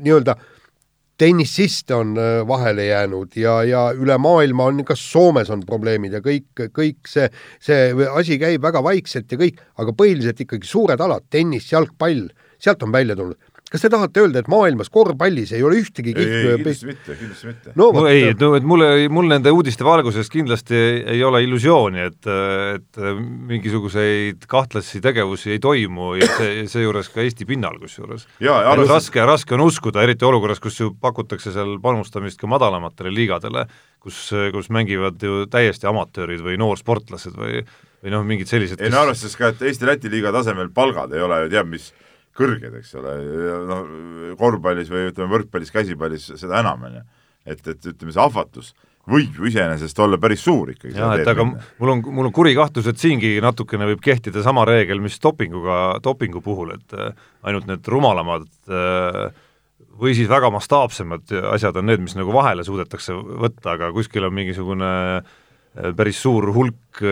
nii-öelda 0.00 0.36
tennisiste 1.20 1.94
on 1.94 2.16
öö, 2.18 2.46
vahele 2.48 2.86
jäänud 2.88 3.36
ja, 3.36 3.58
ja 3.68 3.84
üle 3.92 4.16
maailma 4.18 4.70
on, 4.70 4.80
kas 4.88 5.04
Soomes 5.12 5.52
on 5.52 5.66
probleemid 5.68 6.16
ja 6.16 6.22
kõik, 6.24 6.48
kõik 6.72 7.12
see, 7.12 7.28
see 7.60 7.92
asi 8.08 8.40
käib 8.40 8.64
väga 8.64 8.82
vaikselt 8.84 9.32
ja 9.32 9.40
kõik, 9.44 9.60
aga 9.82 9.94
põhiliselt 9.96 10.40
ikkagi 10.46 10.68
suured 10.68 11.04
alad, 11.04 11.28
tennis, 11.30 11.68
jalgpall, 11.72 12.30
sealt 12.62 12.82
on 12.86 12.94
välja 12.94 13.18
tulnud. 13.18 13.51
Kas 13.72 13.84
te 13.84 13.90
tahate 13.92 14.22
öelda, 14.22 14.42
et 14.42 14.50
maailmas 14.52 14.90
korvpallis 14.92 15.54
ei 15.56 15.62
ole 15.64 15.78
ühtegi 15.80 16.12
ei, 16.12 16.16
ei 16.16 16.24
kihvti 16.24 16.56
kindlasti 16.56 16.88
mitte, 16.90 17.16
kindlasti 17.20 17.48
mitte. 17.48 17.74
no 17.74 17.88
no 17.88 17.90
vot, 17.96 18.08
ei, 18.10 18.26
et 18.32 18.42
no 18.42 18.52
et 18.58 18.66
mul 18.68 18.84
ei, 18.86 19.06
mul 19.12 19.30
nende 19.32 19.52
uudiste 19.54 19.86
valguses 19.86 20.28
kindlasti 20.32 20.76
ei, 20.76 20.98
ei 21.16 21.22
ole 21.26 21.42
illusiooni, 21.46 22.08
et, 22.10 22.30
et 22.76 23.00
mingisuguseid 23.52 24.44
kahtlasi 24.50 25.00
tegevusi 25.04 25.54
ei 25.56 25.62
toimu 25.62 26.14
ja 26.20 26.28
see, 26.36 26.66
seejuures 26.72 27.08
ka 27.12 27.22
Eesti 27.24 27.46
pinnal 27.48 27.78
kusjuures. 27.80 28.26
Arvestades- 28.42 28.92
raske, 28.92 29.24
raske 29.28 29.56
on 29.56 29.64
uskuda, 29.66 30.02
eriti 30.04 30.28
olukorras, 30.28 30.60
kus 30.62 30.80
ju 30.80 30.92
pakutakse 31.00 31.54
seal 31.54 31.78
panustamist 31.82 32.40
ka 32.40 32.50
madalamatele 32.50 33.12
liigadele, 33.14 33.66
kus, 34.02 34.28
kus 34.52 34.68
mängivad 34.74 35.22
ju 35.22 35.46
täiesti 35.50 35.88
amatöörid 35.88 36.44
või 36.44 36.60
noorsportlased 36.60 37.38
või 37.38 37.62
või 38.02 38.10
noh, 38.10 38.24
mingid 38.26 38.50
sellised 38.50 38.80
ei 38.82 38.90
no 38.90 39.04
arvestades 39.04 39.36
ka, 39.38 39.52
et 39.52 39.60
Eesti-Läti 39.68 40.10
liiga 40.10 40.32
tasemel 40.34 40.72
palgad 40.74 41.12
ei 41.14 41.22
ole 41.22 41.44
ju 41.44 41.52
teab 41.52 41.68
mis 41.70 41.92
kõrged, 42.38 42.78
eks 42.78 42.94
ole, 43.00 43.16
noh 43.68 44.36
korvpallis 44.40 44.88
või 44.92 45.10
ütleme, 45.10 45.32
võrkpallis, 45.34 45.74
käsipallis 45.74 46.30
seda 46.40 46.62
enam, 46.62 46.88
on 46.88 47.00
ju. 47.00 47.04
et, 47.44 47.66
et 47.66 47.92
ütleme, 47.92 48.14
see 48.14 48.24
ahvatlus 48.24 48.72
võib 49.10 49.38
ju 49.38 49.48
iseenesest 49.50 49.98
olla 50.02 50.18
päris 50.22 50.44
suur 50.46 50.70
ikkagi. 50.72 50.94
jah, 50.94 51.16
et 51.18 51.28
aga 51.28 51.46
mul 51.46 51.94
on, 51.94 52.02
mul 52.14 52.28
on 52.28 52.34
kuri 52.34 52.54
kahtlus, 52.54 52.86
et 52.90 53.00
siingi 53.02 53.34
natukene 53.42 53.88
võib 53.90 54.02
kehtida 54.04 54.44
sama 54.44 54.64
reegel, 54.68 55.02
mis 55.02 55.18
dopinguga, 55.22 55.98
dopingu 56.04 56.42
puhul, 56.44 56.76
et 56.76 56.94
äh, 56.94 57.10
ainult 57.48 57.66
need 57.70 57.88
rumalamad 57.90 58.46
äh, 58.70 59.24
või 59.98 60.14
siis 60.18 60.30
väga 60.30 60.52
mastaapsemad 60.54 61.34
asjad 61.52 61.76
on 61.80 61.90
need, 61.90 62.02
mis 62.04 62.14
nagu 62.18 62.34
vahele 62.34 62.64
suudetakse 62.66 63.16
võtta, 63.16 63.74
aga 63.74 63.90
kuskil 63.94 64.28
on 64.28 64.36
mingisugune 64.38 64.92
äh, 65.18 65.90
päris 65.98 66.22
suur 66.22 66.52
hulk 66.54 67.02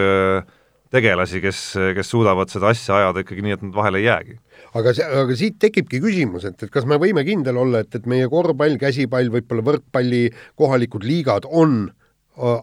tegelasi, 0.90 1.38
kes, 1.42 1.59
kes 1.94 2.09
suudavad 2.11 2.50
seda 2.50 2.70
asja 2.70 2.96
ajada 2.98 3.22
ikkagi 3.22 3.44
nii, 3.46 3.54
et 3.54 3.61
nad 3.62 3.76
vahele 3.76 4.00
ei 4.00 4.09
jäägi. 4.09 4.35
Aga 4.78 4.94
see, 4.94 5.06
aga 5.22 5.37
siit 5.38 5.59
tekibki 5.62 6.00
küsimus, 6.02 6.46
et, 6.48 6.59
et 6.62 6.72
kas 6.72 6.87
me 6.88 6.98
võime 7.00 7.24
kindel 7.26 7.59
olla, 7.61 7.83
et, 7.85 7.94
et 7.96 8.06
meie 8.11 8.28
korvpall, 8.30 8.78
käsipall, 8.80 9.30
võib-olla 9.35 9.66
võrkpalli 9.66 10.22
kohalikud 10.61 11.06
liigad 11.06 11.48
on 11.48 11.83
äh, 11.88 12.61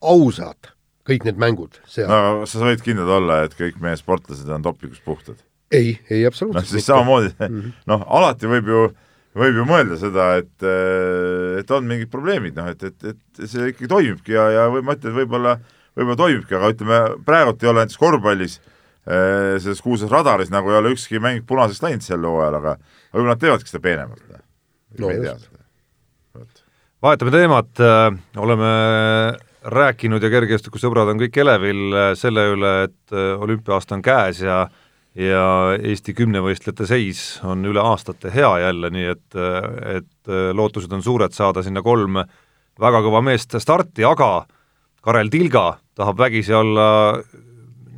ausad, 0.00 0.72
kõik 1.08 1.26
need 1.28 1.40
mängud 1.42 1.80
seal? 1.90 2.08
No 2.10 2.18
aga 2.20 2.48
sa 2.48 2.64
võid 2.64 2.82
kindel 2.86 3.10
olla, 3.18 3.42
et 3.46 3.56
kõik 3.58 3.78
meie 3.84 3.98
sportlased 4.00 4.48
on 4.52 4.64
dopingust 4.64 5.04
puhtad. 5.04 5.38
ei, 5.70 5.94
ei 6.10 6.24
noh, 6.24 6.32
absoluutselt 6.32 6.72
siis 6.72 6.88
samamoodi. 6.88 7.34
Noh, 7.90 8.06
alati 8.08 8.48
võib 8.50 8.72
ju, 8.72 8.86
võib 9.38 9.60
ju 9.60 9.66
mõelda 9.68 10.00
seda, 10.00 10.32
et, 10.40 10.66
et 11.60 11.76
on 11.76 11.86
mingid 11.86 12.10
probleemid, 12.10 12.56
noh 12.56 12.72
et, 12.72 12.82
et, 12.88 13.12
et 13.12 13.44
see 13.44 13.70
ikkagi 13.74 13.90
toimibki 13.90 14.34
ja, 14.34 14.48
ja 14.56 14.66
või 14.72 14.82
ma 14.86 14.96
ütlen, 14.96 15.12
et 15.12 15.20
võib-olla, 15.20 15.54
võib-olla 15.94 16.20
toimibki, 16.24 16.58
aga 16.58 16.72
ütleme, 16.74 17.00
praegult 17.28 17.62
ei 17.62 17.70
ole 17.70 17.84
näiteks 17.84 18.00
korvpallis 18.00 18.58
eh, 18.58 18.79
selles 19.04 19.80
kuulsas 19.82 20.10
radaris 20.12 20.50
nagu 20.52 20.70
ei 20.70 20.76
ole 20.76 20.90
ükski 20.92 21.18
mäng 21.22 21.40
punaseks 21.48 21.80
läinud 21.82 22.04
sel 22.04 22.26
hooajal, 22.26 22.58
aga 22.58 22.74
võib-olla 23.10 23.32
nad 23.32 23.40
teevadki 23.40 23.72
seda 23.72 23.80
peenemalt. 23.84 24.42
No 25.00 25.08
me 25.08 25.14
ei 25.16 25.22
tea 25.24 25.32
just. 26.36 26.60
vahetame 27.02 27.32
teemat, 27.32 27.80
oleme 28.44 28.74
rääkinud 29.60 30.22
ja 30.24 30.30
kergejõustikusõbrad 30.32 31.10
on 31.12 31.20
kõik 31.20 31.40
elevil 31.42 31.82
äh, 31.92 32.12
selle 32.18 32.46
üle, 32.54 32.72
et 32.88 33.14
äh, 33.14 33.34
olümpiaaasta 33.40 33.98
on 33.98 34.04
käes 34.04 34.44
ja 34.44 34.68
ja 35.18 35.74
Eesti 35.74 36.14
kümnevõistlejate 36.14 36.86
seis 36.86 37.40
on 37.42 37.64
üle 37.66 37.82
aastate 37.82 38.30
hea 38.30 38.50
jälle, 38.62 38.92
nii 38.94 39.08
et, 39.10 39.36
et 39.98 40.30
äh, 40.30 40.52
lootused 40.54 40.92
on 40.94 41.02
suured 41.02 41.34
saada 41.34 41.64
sinna 41.66 41.82
kolm 41.82 42.20
väga 42.80 43.00
kõva 43.02 43.20
meest 43.26 43.58
starti, 43.58 44.06
aga 44.06 44.46
Karel 45.02 45.28
Tilga 45.32 45.80
tahab 45.98 46.22
vägisi 46.22 46.54
olla 46.54 46.86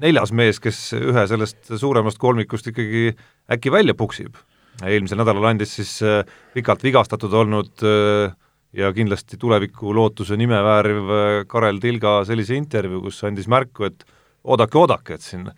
neljas 0.02 0.32
mees, 0.34 0.60
kes 0.62 0.78
ühe 0.98 1.26
sellest 1.30 1.72
suuremast 1.78 2.20
kolmikust 2.20 2.68
ikkagi 2.72 3.12
äkki 3.52 3.72
välja 3.72 3.94
puksib. 3.94 4.36
eelmisel 4.82 5.18
nädalal 5.20 5.50
andis 5.50 5.74
siis 5.76 5.98
äh, 6.02 6.24
pikalt 6.54 6.82
vigastatud 6.82 7.32
olnud 7.32 7.82
äh, 7.84 8.32
ja 8.72 8.88
kindlasti 8.92 9.36
tuleviku 9.36 9.92
lootuse 9.94 10.36
nime 10.36 10.56
vääriv 10.64 11.10
äh, 11.12 11.34
Karel 11.46 11.78
Tilga 11.78 12.22
sellise 12.24 12.56
intervjuu, 12.56 13.02
kus 13.04 13.20
andis 13.28 13.48
märku, 13.52 13.84
et 13.84 14.06
oodake, 14.44 14.78
oodake, 14.78 15.14
et 15.14 15.22
siin 15.22 15.50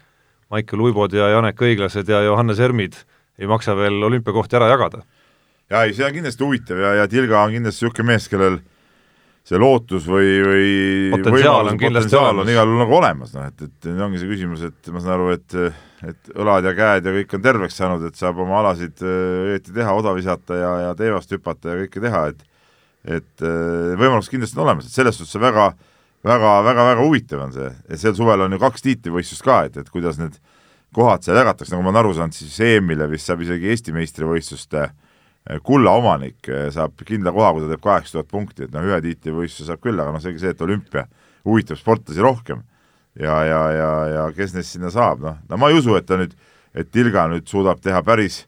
Maicel 0.50 0.82
Uibod 0.82 1.14
ja 1.14 1.30
Janek 1.30 1.62
Õiglased 1.62 2.10
ja 2.10 2.24
Johannes 2.26 2.60
Ermid 2.60 2.98
ei 3.38 3.46
maksa 3.46 3.76
veel 3.78 4.02
olümpiakohti 4.02 4.58
ära 4.58 4.68
jagada. 4.74 5.04
jaa, 5.70 5.84
ei 5.84 5.94
see 5.94 6.06
on 6.06 6.12
kindlasti 6.18 6.44
huvitav 6.44 6.82
ja, 6.82 6.94
ja 7.00 7.08
Tilga 7.08 7.40
on 7.42 7.54
kindlasti 7.54 7.86
niisugune 7.86 8.12
mees, 8.12 8.28
kellel 8.28 8.58
see 9.44 9.60
lootus 9.60 10.06
või, 10.08 10.28
või 10.40 10.68
Potentsiaal 11.12 11.68
on 11.68 11.80
kindlasti 11.80 12.08
potentsiaal 12.08 12.42
on 12.42 12.52
igal 12.52 12.70
juhul 12.70 12.80
nagu 12.80 12.96
olemas, 12.96 13.34
noh 13.36 13.48
et, 13.50 13.66
et 13.66 13.88
nüüd 13.90 14.04
ongi 14.06 14.20
see 14.22 14.30
küsimus, 14.30 14.62
et 14.70 14.92
ma 14.92 15.02
saan 15.04 15.18
aru, 15.18 15.34
et 15.36 15.58
et 16.04 16.30
õlad 16.36 16.64
ja 16.68 16.72
käed 16.76 17.08
ja 17.08 17.12
kõik 17.18 17.36
on 17.36 17.44
terveks 17.44 17.76
saanud, 17.80 18.06
et 18.08 18.16
saab 18.20 18.40
oma 18.44 18.58
alasid 18.62 19.04
äh, 19.04 19.50
õieti 19.50 19.72
teha, 19.76 19.92
oda 19.96 20.12
visata 20.16 20.56
ja, 20.58 20.72
ja 20.86 20.94
teevast 20.96 21.32
hüpata 21.32 21.72
ja 21.72 21.84
kõike 21.84 22.04
teha, 22.04 22.26
et 22.32 22.50
et 23.04 23.44
äh, 23.44 23.92
võimalus 24.00 24.32
kindlasti 24.32 24.56
on 24.56 24.64
olemas, 24.64 24.88
et 24.88 24.96
selles 24.96 25.16
suhtes 25.18 25.36
see 25.36 25.44
väga 25.44 25.74
väga, 26.24 26.62
väga, 26.64 26.88
väga 26.90 27.04
huvitav 27.04 27.44
on 27.44 27.52
see, 27.52 27.70
et 27.88 28.00
sel 28.00 28.16
suvel 28.16 28.46
on 28.46 28.56
ju 28.56 28.60
kaks 28.62 28.84
tiitlivõistlust 28.86 29.44
ka, 29.44 29.60
et, 29.68 29.76
et 29.80 29.92
kuidas 29.92 30.20
need 30.20 30.38
kohad 30.94 31.24
seal 31.26 31.36
jagatakse, 31.40 31.74
nagu 31.74 31.84
ma 31.84 31.92
olen 31.92 32.00
aru 32.04 32.14
saanud, 32.16 32.36
siis 32.36 32.56
EM-ile 32.64 33.08
vist 33.10 33.28
saab 33.28 33.42
isegi 33.44 33.72
Eesti 33.72 33.94
meistrivõistluste 33.96 34.86
eh, 34.86 34.94
kulla 35.64 35.92
omanik 35.98 36.48
eh, 36.48 36.68
saab 36.72 36.96
kindla 37.04 37.32
koha, 37.34 37.52
kui 37.52 37.64
ta 37.64 37.74
teeb 37.74 37.82
kaheksa 37.84 38.18
tuhat 38.18 38.30
punkti, 38.32 38.64
et 38.64 38.72
noh, 38.72 38.86
ühe 38.88 39.00
tiitlivõistluse 39.04 39.68
saab 39.68 39.82
küll, 39.84 40.00
aga 40.00 40.14
noh, 40.14 40.22
selge 40.22 40.40
see, 40.40 40.54
et 40.54 40.64
olümpia 40.64 41.04
huvitab 41.44 41.80
sportlasi 41.80 42.24
rohkem. 42.24 42.64
ja, 43.20 43.36
ja, 43.46 43.60
ja, 43.70 43.90
ja 44.10 44.24
kes 44.34 44.56
neist 44.56 44.74
sinna 44.74 44.90
saab, 44.90 45.20
noh, 45.22 45.36
no 45.50 45.60
ma 45.60 45.70
ei 45.70 45.78
usu, 45.78 45.94
et 45.98 46.08
ta 46.08 46.16
nüüd, 46.18 46.32
et 46.74 46.90
Tilga 46.90 47.28
nüüd 47.30 47.46
suudab 47.46 47.82
teha 47.84 48.00
päris 48.02 48.44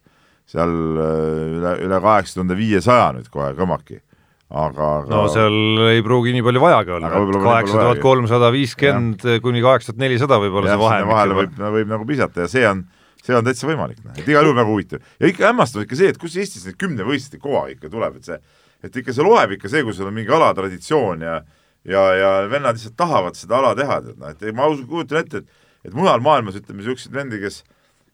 seal 0.49 0.73
eh, 0.73 1.45
üle, 1.59 1.77
üle 1.85 2.01
kaheksa 2.03 2.41
tuhande 2.41 2.57
viiesaja 2.59 3.13
nüüd 3.19 3.31
kohe 3.31 3.53
kõmaki. 3.59 4.01
Aga, 4.47 4.89
aga 5.03 5.11
no 5.11 5.25
seal 5.27 5.87
ei 5.91 6.05
pruugi 6.07 6.31
nii 6.37 6.45
palju 6.47 6.61
vajagi 6.63 6.93
olla, 6.95 7.09
kaheksa 7.35 7.81
tuhat 7.81 7.99
kolmsada 7.99 8.53
viiskümmend 8.55 9.25
kuni 9.43 9.59
kaheksa 9.65 9.91
tuhat 9.91 10.05
nelisada 10.05 10.39
võib-olla 10.39 10.71
see 10.71 10.77
sinna 10.79 11.09
vahele 11.11 11.35
vahemik 11.35 11.57
võib, 11.59 11.73
võib 11.75 11.91
nagu 11.91 12.07
visata 12.07 12.45
ja 12.45 12.53
see 12.53 12.63
on, 12.69 12.85
see 13.27 13.37
on 13.37 13.47
täitsa 13.47 13.69
võimalik, 13.69 14.01
noh, 14.05 14.15
et 14.15 14.29
igal 14.29 14.47
juhul 14.47 14.57
väga 14.57 14.71
huvitav. 14.71 15.13
ja 15.21 15.31
ikka 15.33 15.51
hämmastav 15.51 15.85
ikka 15.85 15.99
see, 15.99 16.15
et 16.15 16.19
kus 16.23 16.39
Eestis 16.39 16.67
neid 16.67 16.79
kümnevõistluste 16.81 17.43
koha 17.43 17.67
ikka 17.75 17.91
tuleb, 17.93 18.19
et 18.21 18.31
see, 18.31 18.41
et 18.87 18.99
ikka 19.03 19.15
see 19.17 19.27
loeb 19.27 19.57
ikka 19.59 19.71
see, 19.73 19.85
kui 19.87 19.97
sul 19.97 20.11
on 20.11 20.17
mingi 20.17 20.33
alatraditsioon 20.33 21.25
ja 21.27 21.41
ja, 21.87 22.03
ja 22.19 22.31
vennad 22.51 22.79
lihtsalt 22.79 22.97
tahavad 22.99 23.39
seda 23.39 23.61
ala 23.61 23.75
teha, 23.79 24.01
tead 24.03 24.19
noh, 24.19 24.35
et 24.35 24.55
ma 24.55 24.67
usun, 24.71 24.89
kujutan 24.91 25.23
ette, 25.23 25.43
et 25.45 25.65
et 25.87 25.95
mujal 25.95 26.19
maailmas 26.19 26.57
ütleme, 26.59 26.81
niisuguseid 26.81 27.15
vendi, 27.15 27.39
kes 27.39 27.63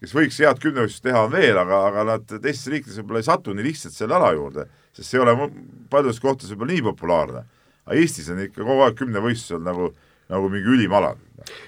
kes 0.02 0.12
võiks 0.16 0.38
head 0.42 0.58
kümnevõistlust 0.58 1.04
teha, 1.04 1.20
on 1.28 1.30
veel, 1.30 1.58
aga, 1.60 1.76
aga 1.86 2.04
nad 2.08 2.24
teistes 2.26 2.66
riikides 2.72 2.98
võib-olla 2.98 3.20
ei 3.22 3.26
satu 3.28 3.52
nii 3.54 3.66
lihtsalt 3.68 3.94
selle 3.94 4.16
ala 4.16 4.32
juurde, 4.34 4.64
sest 4.96 5.06
see 5.12 5.20
ei 5.20 5.22
ole 5.22 5.46
paljudes 5.92 6.18
kohtades 6.22 6.50
võib-olla 6.50 6.74
nii 6.74 6.84
populaarne. 6.88 7.42
aga 7.86 7.98
Eestis 8.00 8.30
on 8.34 8.40
ikka 8.42 8.64
kogu 8.64 8.82
aeg 8.82 8.98
kümnevõistlusel 8.98 9.62
nagu, 9.62 9.92
nagu 10.32 10.48
mingi 10.52 10.72
ülim 10.72 10.96
ala. 10.96 11.14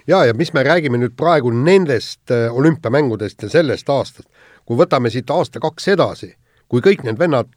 ja, 0.08 0.24
ja 0.24 0.34
mis 0.36 0.52
me 0.54 0.64
räägime 0.64 1.00
nüüd 1.02 1.16
praegu 1.18 1.52
nendest 1.52 2.32
äh, 2.32 2.48
olümpiamängudest 2.52 3.46
ja 3.46 3.52
sellest 3.52 3.90
aastast, 3.90 4.28
kui 4.64 4.78
võtame 4.80 5.12
siit 5.12 5.30
aasta-kaks 5.30 5.88
edasi, 5.94 6.34
kui 6.68 6.82
kõik 6.84 7.04
need 7.04 7.18
vennad, 7.20 7.50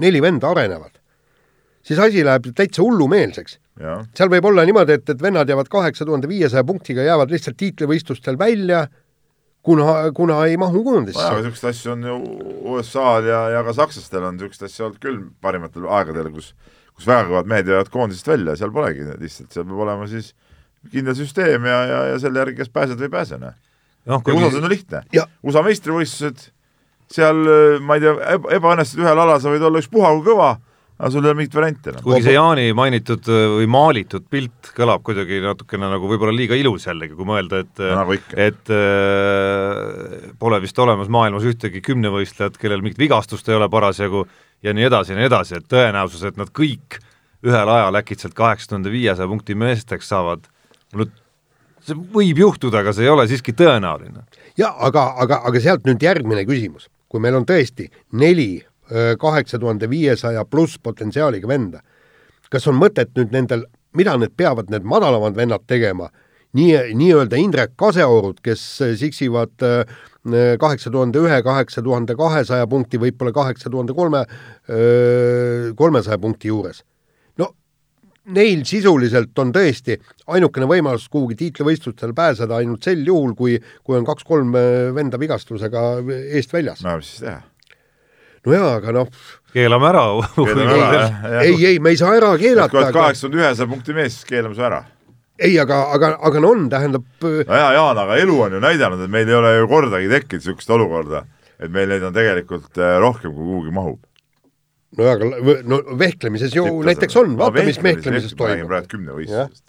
neli 0.00 0.22
venda 0.24 0.48
arenevad, 0.54 0.96
siis 1.84 2.00
asi 2.00 2.24
läheb 2.24 2.48
täitsa 2.56 2.82
hullumeelseks. 2.82 3.58
seal 4.16 4.30
võib 4.32 4.46
olla 4.48 4.64
niimoodi, 4.64 4.96
et, 4.96 5.08
et 5.10 5.22
vennad 5.22 5.48
jäävad 5.50 5.68
kaheksa 5.68 6.06
tuhande 6.06 6.30
viiesaja 6.30 6.64
punktiga, 6.64 7.02
jäävad 7.02 7.30
lihtsalt 7.34 7.58
tiitlivõistlustel 7.60 8.38
välja, 8.38 8.86
kuna, 9.62 10.12
kuna 10.14 10.44
ei 10.46 10.56
mahu 10.56 10.80
aga 10.80 10.90
koondisse. 10.90 11.26
niisuguseid 11.34 11.70
asju 11.70 11.92
on 11.92 12.06
ju 12.08 12.16
USA-l 12.74 13.28
ja, 13.28 13.42
ja 13.56 13.64
ka 13.66 13.74
sakslastel 13.76 14.24
on 14.28 14.38
niisuguseid 14.38 14.70
asju 14.70 14.86
olnud 14.88 15.02
küll 15.02 15.20
parimatel 15.44 15.88
aegadel, 15.90 16.30
kus 16.34 16.54
kus 16.94 17.08
väga 17.10 17.28
kõvad 17.28 17.50
mehed 17.50 17.70
jäävad 17.70 17.90
koondisest 17.92 18.28
välja, 18.30 18.56
seal 18.58 18.72
polegi 18.74 19.06
lihtsalt, 19.20 19.52
seal 19.52 19.66
peab 19.68 19.84
olema 19.86 20.08
siis 20.10 20.32
kindel 20.92 21.16
süsteem 21.18 21.64
ja, 21.68 21.78
ja, 21.90 22.02
ja 22.12 22.18
selle 22.22 22.42
järgi, 22.42 22.58
kes 22.60 22.72
pääsed 22.74 23.00
või 23.00 23.08
ei 23.08 23.14
pääse, 23.14 23.38
noh. 23.40 23.56
noh, 24.10 24.20
ja 24.26 24.36
USA-s 24.36 24.58
on 24.60 24.66
ju 24.66 24.72
lihtne. 24.72 25.02
USA 25.42 25.64
meistrivõistlused, 25.66 26.46
seal 27.14 27.42
ma 27.84 27.98
ei 27.98 28.04
tea, 28.04 28.14
ebaõnnestud 28.58 29.02
ühel 29.02 29.24
alal 29.24 29.40
sa 29.42 29.52
võid 29.52 29.64
olla 29.64 29.82
ükspuha 29.82 30.12
kui 30.18 30.26
kõva, 30.28 30.50
aga 30.98 31.10
sul 31.10 31.24
ei 31.24 31.30
ole 31.30 31.38
mingit 31.40 31.56
varianti 31.58 31.90
enam. 31.90 32.04
kuigi 32.04 32.26
see 32.28 32.36
Jaani 32.36 32.66
mainitud 32.76 33.30
äh, 33.32 33.46
või 33.58 33.70
maalitud 33.74 34.28
pilt 34.30 34.70
kõlab 34.76 35.02
kuidagi 35.06 35.40
natukene 35.42 35.90
nagu 35.90 36.10
võib-olla 36.10 36.34
liiga 36.36 36.58
ilus 36.58 36.86
jällegi, 36.86 37.16
kui 37.18 37.26
mõelda, 37.28 37.64
et 37.64 37.82
No 37.82 37.96
nagu 37.98 38.14
ikka. 38.14 38.38
et 38.38 38.74
äh, 38.74 40.30
pole 40.38 40.60
vist 40.62 40.78
olemas 40.78 41.10
maailmas 41.12 41.46
ühtegi 41.50 41.82
kümnevõistlejat, 41.84 42.60
kellel 42.60 42.84
mingit 42.84 43.02
vigastust 43.02 43.48
ei 43.50 43.58
ole 43.58 43.68
parasjagu 43.72 44.26
ja 44.64 44.74
nii 44.76 44.86
edasi 44.88 45.12
ja 45.12 45.18
nii 45.18 45.28
edasi, 45.28 45.58
et 45.58 45.68
tõenäosus, 45.70 46.22
et 46.28 46.38
nad 46.40 46.52
kõik 46.54 47.00
ühel 47.44 47.68
ajal 47.68 48.00
äkitselt 48.00 48.36
kaheksa 48.36 48.72
tuhande 48.72 48.92
viiesaja 48.92 49.28
punkti 49.28 49.56
meesteks 49.58 50.08
saavad, 50.08 50.46
no 50.96 51.06
see 51.84 51.96
võib 52.14 52.40
juhtuda, 52.40 52.80
aga 52.80 52.94
see 52.96 53.04
ei 53.04 53.12
ole 53.12 53.26
siiski 53.28 53.52
tõenäoline. 53.56 54.24
ja 54.60 54.70
aga, 54.78 55.10
aga, 55.20 55.42
aga 55.50 55.60
sealt 55.60 55.84
nüüd 55.88 56.02
järgmine 56.02 56.46
küsimus, 56.48 56.88
kui 57.08 57.20
meil 57.20 57.36
on 57.36 57.44
tõesti 57.48 57.90
neli 58.12 58.64
kaheksa 59.20 59.58
tuhande 59.58 59.88
viiesaja 59.90 60.44
pluss 60.44 60.78
potentsiaaliga 60.82 61.48
venda, 61.48 61.80
kas 62.50 62.66
on 62.68 62.76
mõtet 62.76 63.14
nüüd 63.16 63.32
nendel, 63.32 63.64
mida 63.96 64.16
need 64.20 64.34
peavad, 64.36 64.68
need 64.70 64.84
madalamad 64.84 65.36
vennad 65.38 65.64
tegema, 65.70 66.10
nii, 66.54 66.94
nii-öelda 66.98 67.38
Indrek 67.40 67.72
Kaseorud, 67.80 68.42
kes 68.44 68.62
siksivad 69.00 69.64
äh, 69.64 69.96
kaheksa 70.60 70.90
tuhande 70.90 71.20
ühe, 71.20 71.42
kaheksa 71.42 71.82
tuhande 71.82 72.16
kahesaja 72.16 72.66
punkti, 72.70 73.00
võib-olla 73.00 73.32
kaheksa 73.34 73.70
tuhande 73.70 73.94
kolme, 73.94 74.24
kolmesaja 75.76 76.18
punkti 76.18 76.48
juures. 76.48 76.84
no 77.38 77.50
neil 78.24 78.64
sisuliselt 78.64 79.38
on 79.38 79.52
tõesti 79.52 79.98
ainukene 80.26 80.66
võimalus 80.66 81.08
kuhugi 81.12 81.36
tiitlivõistlustele 81.42 82.16
pääseda 82.16 82.56
ainult 82.56 82.82
sel 82.82 83.04
juhul, 83.06 83.34
kui, 83.34 83.58
kui 83.84 83.98
on 83.98 84.04
kaks-kolm 84.04 84.54
venda 84.96 85.20
vigastusega 85.20 85.82
eest 86.30 86.52
väljas. 86.52 86.84
no 86.84 86.96
mis 86.96 87.10
siis 87.12 87.26
teha? 87.26 87.42
No 88.46 88.56
jaa, 88.56 88.72
aga 88.78 88.96
noh. 89.00 89.12
keelame 89.54 89.92
ära. 89.92 90.08
ei, 91.44 91.54
ei, 91.54 91.78
me 91.78 91.94
ei 91.94 92.00
saa 92.00 92.16
ära 92.16 92.34
keelata. 92.40 92.72
kui 92.72 92.82
oled 92.82 92.96
kaheksakümmend 92.96 93.40
ühesaja 93.42 93.70
punkti 93.70 93.96
mees, 93.96 94.18
siis 94.18 94.28
keelame 94.32 94.58
su 94.58 94.66
ära 94.66 94.84
ei, 95.38 95.56
aga, 95.58 95.80
aga, 95.94 96.14
aga 96.22 96.42
no 96.42 96.52
on, 96.54 96.66
tähendab 96.70 97.04
no 97.24 97.58
jaa, 97.58 97.70
Jaan, 97.74 98.00
aga 98.04 98.18
elu 98.22 98.36
on 98.46 98.56
ju 98.56 98.62
näidanud, 98.62 99.02
et 99.04 99.12
meil 99.12 99.30
ei 99.30 99.38
ole 99.38 99.54
ju 99.56 99.68
kordagi 99.70 100.10
tekkinud 100.12 100.44
niisugust 100.44 100.74
olukorda, 100.76 101.24
et 101.58 101.72
meil 101.74 101.90
neid 101.90 102.04
on 102.06 102.14
tegelikult 102.14 102.78
äh, 102.78 102.96
rohkem, 103.02 103.34
kui 103.34 103.48
kuhugi 103.50 103.74
mahub. 103.74 104.00
no 104.94 105.08
aga 105.10 105.30
no 105.66 105.80
vehklemises 105.98 106.54
ju 106.54 106.68
Tippas, 106.68 106.88
näiteks 106.90 107.18
on, 107.22 107.36
vaata, 107.40 107.66
mis 107.66 107.80
vehklemises 107.82 108.36
toimub. 108.38 108.68
praegu 108.70 108.92
kümnevõistlusest. 108.94 109.64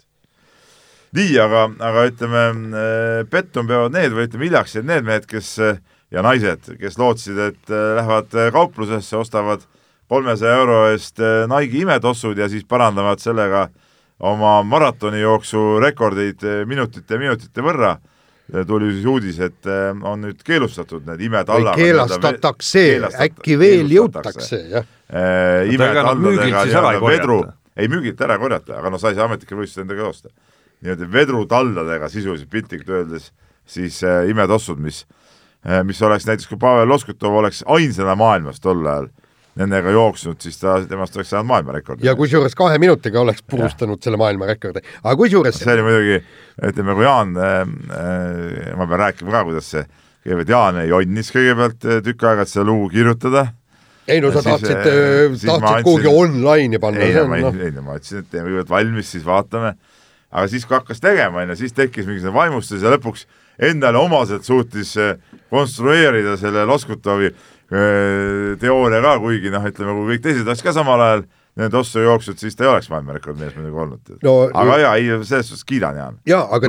nii, 1.18 1.34
aga, 1.42 1.66
aga 1.90 2.06
ütleme, 2.12 2.46
äh, 2.70 3.20
pettuma 3.32 3.72
peavad 3.72 3.98
need 3.98 4.14
või 4.14 4.30
ütleme, 4.30 4.50
hiljaks 4.50 4.78
jäid 4.78 4.90
need 4.92 5.10
mehed, 5.10 5.26
kes 5.30 5.52
äh, 5.58 5.82
ja 6.10 6.22
naised, 6.22 6.68
kes 6.80 6.98
lootsid, 6.98 7.38
et 7.38 7.70
lähevad 7.70 8.36
kauplusesse, 8.52 9.16
ostavad 9.16 9.64
kolmesaja 10.08 10.60
euro 10.60 10.84
eest 10.92 11.18
Nike'i 11.50 11.82
imetossud 11.82 12.38
ja 12.38 12.46
siis 12.48 12.64
parandavad 12.64 13.18
sellega 13.18 13.66
äh, 13.66 13.86
oma 14.20 14.62
maratonijooksu 14.62 15.78
rekordeid 15.80 16.44
minutite 16.66 17.14
ja 17.14 17.20
minutite 17.20 17.64
võrra, 17.64 17.96
tuli 18.66 18.92
siis 18.94 19.06
uudis, 19.10 19.40
et 19.44 19.68
on 20.02 20.24
nüüd 20.24 20.40
keelustatud 20.46 21.06
need 21.08 21.26
imetallaga. 21.28 21.76
keelastatakse, 21.76 22.86
äkki 23.26 23.58
veel 23.60 23.92
jõutakse, 23.92 24.62
jah 24.72 24.86
äh,. 25.10 25.68
imetalladega 25.74 26.64
nii-öelda 26.70 27.02
vedru, 27.04 27.40
ei 27.76 27.90
müügilt 27.92 28.20
ära 28.24 28.38
korjata, 28.40 28.78
aga 28.80 28.92
noh, 28.94 29.02
sa 29.02 29.12
ei 29.12 29.18
saa 29.18 29.28
ametlikel 29.28 29.60
võistlustel 29.60 29.84
endaga 29.84 30.06
joosta. 30.06 30.32
nii-öelda 30.80 31.10
vedrutalladega 31.12 32.08
sisuliselt 32.12 32.50
piltlikult 32.50 32.96
öeldes 33.00 33.30
siis 33.66 34.00
äh, 34.06 34.24
imetossud, 34.30 34.80
mis 34.80 35.04
äh,, 35.04 35.25
mis 35.84 36.02
oleks 36.02 36.26
näiteks, 36.28 36.48
kui 36.50 36.58
Pavel 36.62 36.88
Loskutov 36.88 37.34
oleks 37.40 37.64
ainsana 37.66 38.14
maailmas 38.18 38.60
tol 38.62 38.84
ajal 38.86 39.08
nendega 39.56 39.92
jooksnud, 39.94 40.38
siis 40.40 40.58
ta, 40.60 40.76
temast 40.88 41.16
oleks 41.16 41.30
saanud 41.32 41.48
maailmarekordi. 41.48 42.06
ja 42.06 42.14
kusjuures 42.16 42.54
kahe 42.54 42.78
minutiga 42.78 43.20
oleks 43.22 43.42
purustanud 43.42 43.96
ja. 43.96 44.04
selle 44.08 44.20
maailmarekordi, 44.20 44.82
aga 45.02 45.14
kusjuures 45.16 45.60
see 45.62 45.72
oli 45.72 45.84
muidugi, 45.86 46.18
ütleme, 46.70 46.96
kui 46.98 47.06
Jaan 47.06 47.32
äh,, 47.40 47.54
äh, 47.64 48.74
ma 48.76 48.88
pean 48.90 49.00
rääkima 49.06 49.32
ka, 49.32 49.44
kuidas 49.48 49.70
see, 49.72 49.86
kõigepealt 50.26 50.52
Jaan 50.52 50.82
jonnis 50.90 51.32
kõigepealt 51.32 51.88
tükk 52.04 52.26
aega, 52.28 52.44
et 52.44 52.52
seda 52.52 52.66
lugu 52.68 52.90
kirjutada, 52.92 53.46
ei 54.06 54.20
no 54.22 54.30
sa 54.34 54.42
siis, 54.44 54.60
tahtsid, 54.60 55.46
tahtsid 55.46 55.88
kuhugi 55.88 56.12
online'i 56.12 56.82
panna. 56.82 57.02
ei 57.02 57.16
no 57.16 57.24
ma 57.30 57.40
ei, 57.40 57.48
ei 57.70 57.72
no 57.74 57.86
ma 57.86 57.96
ütlesin, 57.98 58.22
et 58.22 58.30
teeme 58.30 58.50
kõigepealt 58.50 58.74
valmis, 58.76 59.08
siis 59.16 59.24
vaatame. 59.26 59.72
aga 60.36 60.46
siis, 60.52 60.68
kui 60.68 60.76
hakkas 60.76 61.00
tegema, 61.00 61.42
onju, 61.42 61.56
siis 61.62 61.72
tekkis 61.72 62.06
mingisugune 62.06 62.36
vaimustus 62.36 62.84
ja 62.84 62.92
lõpuks 62.92 63.24
endale 63.72 63.98
omaselt 63.98 64.44
suutis 64.44 64.92
konstrueerida 65.50 66.36
selle 66.40 66.64
Loskutovi 66.66 67.32
Äh, 67.66 68.54
teooria 68.62 69.00
ka, 69.02 69.16
kuigi 69.18 69.50
noh, 69.50 69.64
ütleme, 69.66 69.94
kui 69.96 70.12
kõik 70.12 70.22
teised 70.22 70.46
oleks 70.46 70.60
ka 70.62 70.70
samal 70.76 71.00
ajal 71.02 71.24
need 71.58 71.74
ossu 71.74 72.04
jooksnud, 72.04 72.38
siis 72.38 72.54
ta 72.54 72.62
ei 72.62 72.68
oleks 72.70 72.86
maailmarekord 72.92 73.40
mees 73.40 73.56
muidugi 73.56 73.80
olnud 73.82 74.12
no,. 74.22 74.34
aga 74.54 74.76
jaa, 74.84 74.92
ei, 75.00 75.08
selles 75.26 75.50
suhtes 75.50 75.66
kiidan 75.66 75.98
Jaan. 75.98 76.20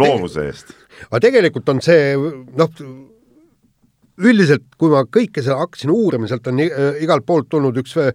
loovuse 0.01 0.47
eest. 0.49 0.73
aga 1.11 1.19
tegelikult 1.27 1.69
on 1.69 1.83
see 1.85 2.15
noh, 2.17 2.81
üldiselt, 4.17 4.65
kui 4.79 4.89
ma 4.91 5.03
kõike 5.05 5.43
seda 5.43 5.59
hakkasin 5.61 5.91
uurima, 5.93 6.27
sealt 6.29 6.47
on 6.49 6.61
äh, 6.63 6.97
igalt 7.03 7.25
poolt 7.27 7.49
tulnud 7.51 7.77
üks 7.81 7.93
äh,, 8.01 8.11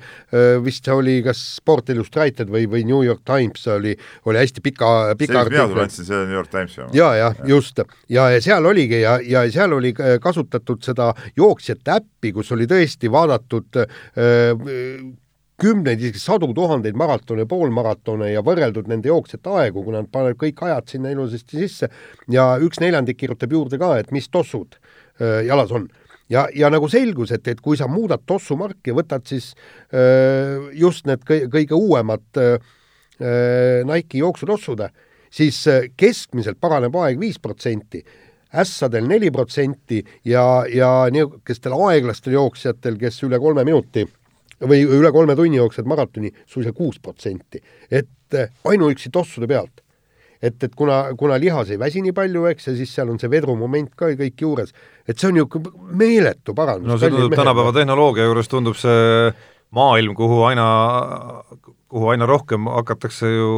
vist 0.65 0.87
see 0.88 0.97
oli 0.97 1.17
kas 1.25 1.41
Sport 1.61 1.93
Illustrated 1.95 2.51
või, 2.53 2.67
või 2.71 2.85
New 2.88 3.05
York 3.07 3.23
Times 3.29 3.67
oli, 3.71 3.95
oli 4.27 4.43
hästi 4.43 4.65
pika, 4.65 4.91
pika 5.19 5.45
see, 5.45 5.51
mis 5.51 5.55
mina 5.55 5.69
sulle 5.71 5.87
andsin, 5.87 6.09
see 6.09 6.21
New 6.27 6.38
York 6.38 6.53
Timesi 6.53 6.83
oma. 6.83 6.95
ja, 6.97 7.12
ja, 7.19 7.33
just. 7.49 7.79
Ja, 8.12 8.29
ja 8.35 8.43
seal 8.43 8.67
oligi 8.67 9.03
ja, 9.05 9.17
ja 9.23 9.47
seal 9.53 9.79
oli 9.79 9.95
äh, 9.95 10.17
kasutatud 10.23 10.83
seda 10.85 11.12
jooksjate 11.38 11.99
äppi, 12.01 12.35
kus 12.35 12.53
oli 12.57 12.67
tõesti 12.71 13.11
vaadatud 13.12 13.83
äh, 13.83 15.11
kümneid, 15.62 16.01
isegi 16.03 16.19
sadu 16.19 16.49
tuhandeid 16.57 16.97
maratone, 16.99 17.47
poolmaratone 17.47 18.33
ja 18.33 18.43
võrreldud 18.43 18.88
nende 18.91 19.11
jooksjate 19.11 19.53
aegu, 19.61 19.85
kui 19.85 19.95
nad 19.95 20.09
panevad 20.11 20.41
kõik 20.41 20.65
ajad 20.67 20.91
sinna 20.91 21.12
ilusasti 21.15 21.61
sisse. 21.62 21.88
Ja 22.33 22.57
üks 22.62 22.83
neljandik 22.83 23.21
kirjutab 23.21 23.55
juurde 23.55 23.79
ka, 23.79 23.95
et 24.03 24.11
mis 24.15 24.27
tossud 24.33 24.81
jalas 25.20 25.72
on. 25.72 25.88
ja, 26.29 26.46
ja 26.55 26.70
nagu 26.72 26.88
selgus, 26.88 27.33
et, 27.33 27.48
et 27.48 27.61
kui 27.61 27.77
sa 27.77 27.88
muudad 27.90 28.22
tossumarki 28.27 28.94
võtad 28.96 29.27
siis 29.29 29.53
äh, 29.92 30.70
just 30.72 31.07
need 31.07 31.25
kõige, 31.29 31.51
kõige 31.53 31.79
uuemad 31.79 32.40
äh, 32.40 32.57
Nike'i 33.87 34.18
jooksutossude, 34.18 34.88
siis 35.31 35.61
keskmiselt 35.96 36.59
paraneb 36.59 36.96
aeg 36.98 37.20
viis 37.20 37.37
protsenti, 37.38 38.01
ässadel 38.59 39.07
neli 39.07 39.31
protsenti 39.31 40.01
ja, 40.27 40.64
ja 40.66 40.88
niisugustel 41.12 41.77
aeglastel 41.77 42.35
jooksjatel, 42.35 42.98
kes 42.98 43.22
üle 43.29 43.38
kolme 43.38 43.62
minuti 43.68 44.03
või 44.66 44.83
üle 44.83 45.12
kolme 45.14 45.37
tunni 45.38 45.61
jooksevad 45.61 45.92
maratoni, 45.92 46.33
suisa 46.46 46.72
kuus 46.75 46.98
protsenti. 46.98 47.62
et 47.90 48.40
ainuüksi 48.64 49.12
tossude 49.12 49.46
pealt 49.46 49.82
et, 50.42 50.57
et 50.59 50.74
kuna, 50.76 51.05
kuna 51.18 51.38
lihas 51.40 51.70
ei 51.70 51.78
väsi 51.81 52.02
nii 52.05 52.14
palju, 52.16 52.46
eks, 52.50 52.68
ja 52.70 52.76
siis 52.78 52.94
seal 52.96 53.12
on 53.12 53.20
see 53.22 53.31
vedrumoment 53.33 53.92
ka 53.98 54.11
kõik 54.18 54.44
juures, 54.44 54.74
et 55.07 55.18
see 55.18 55.31
on 55.31 55.42
ju 55.42 55.62
meeletu 55.98 56.57
parandus. 56.59 56.90
no 56.90 56.98
see 56.98 57.12
tundub 57.12 57.37
tänapäeva 57.38 57.74
tehnoloogia 57.76 58.26
juures 58.28 58.50
tundub 58.50 58.78
see 58.78 59.31
maailm, 59.72 60.16
kuhu 60.18 60.42
aina, 60.50 60.66
kuhu 61.88 62.11
aina 62.12 62.28
rohkem 62.28 62.66
hakatakse 62.74 63.31
ju 63.31 63.52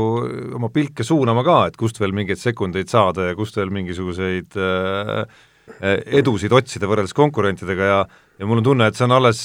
oma 0.54 0.70
pilke 0.74 1.06
suunama 1.06 1.42
ka, 1.46 1.58
et 1.70 1.80
kust 1.80 1.98
veel 2.00 2.14
mingeid 2.14 2.38
sekundeid 2.42 2.92
saada 2.92 3.30
ja 3.30 3.38
kust 3.38 3.56
veel 3.58 3.72
mingisuguseid 3.74 4.60
äh, 4.60 5.24
edusid 6.20 6.52
otsida 6.52 6.86
võrreldes 6.86 7.16
konkurentidega 7.16 7.88
ja 7.88 8.04
ja 8.38 8.46
mul 8.48 8.60
on 8.60 8.66
tunne, 8.66 8.88
et 8.88 8.98
see 8.98 9.06
on 9.06 9.14
alles 9.16 9.40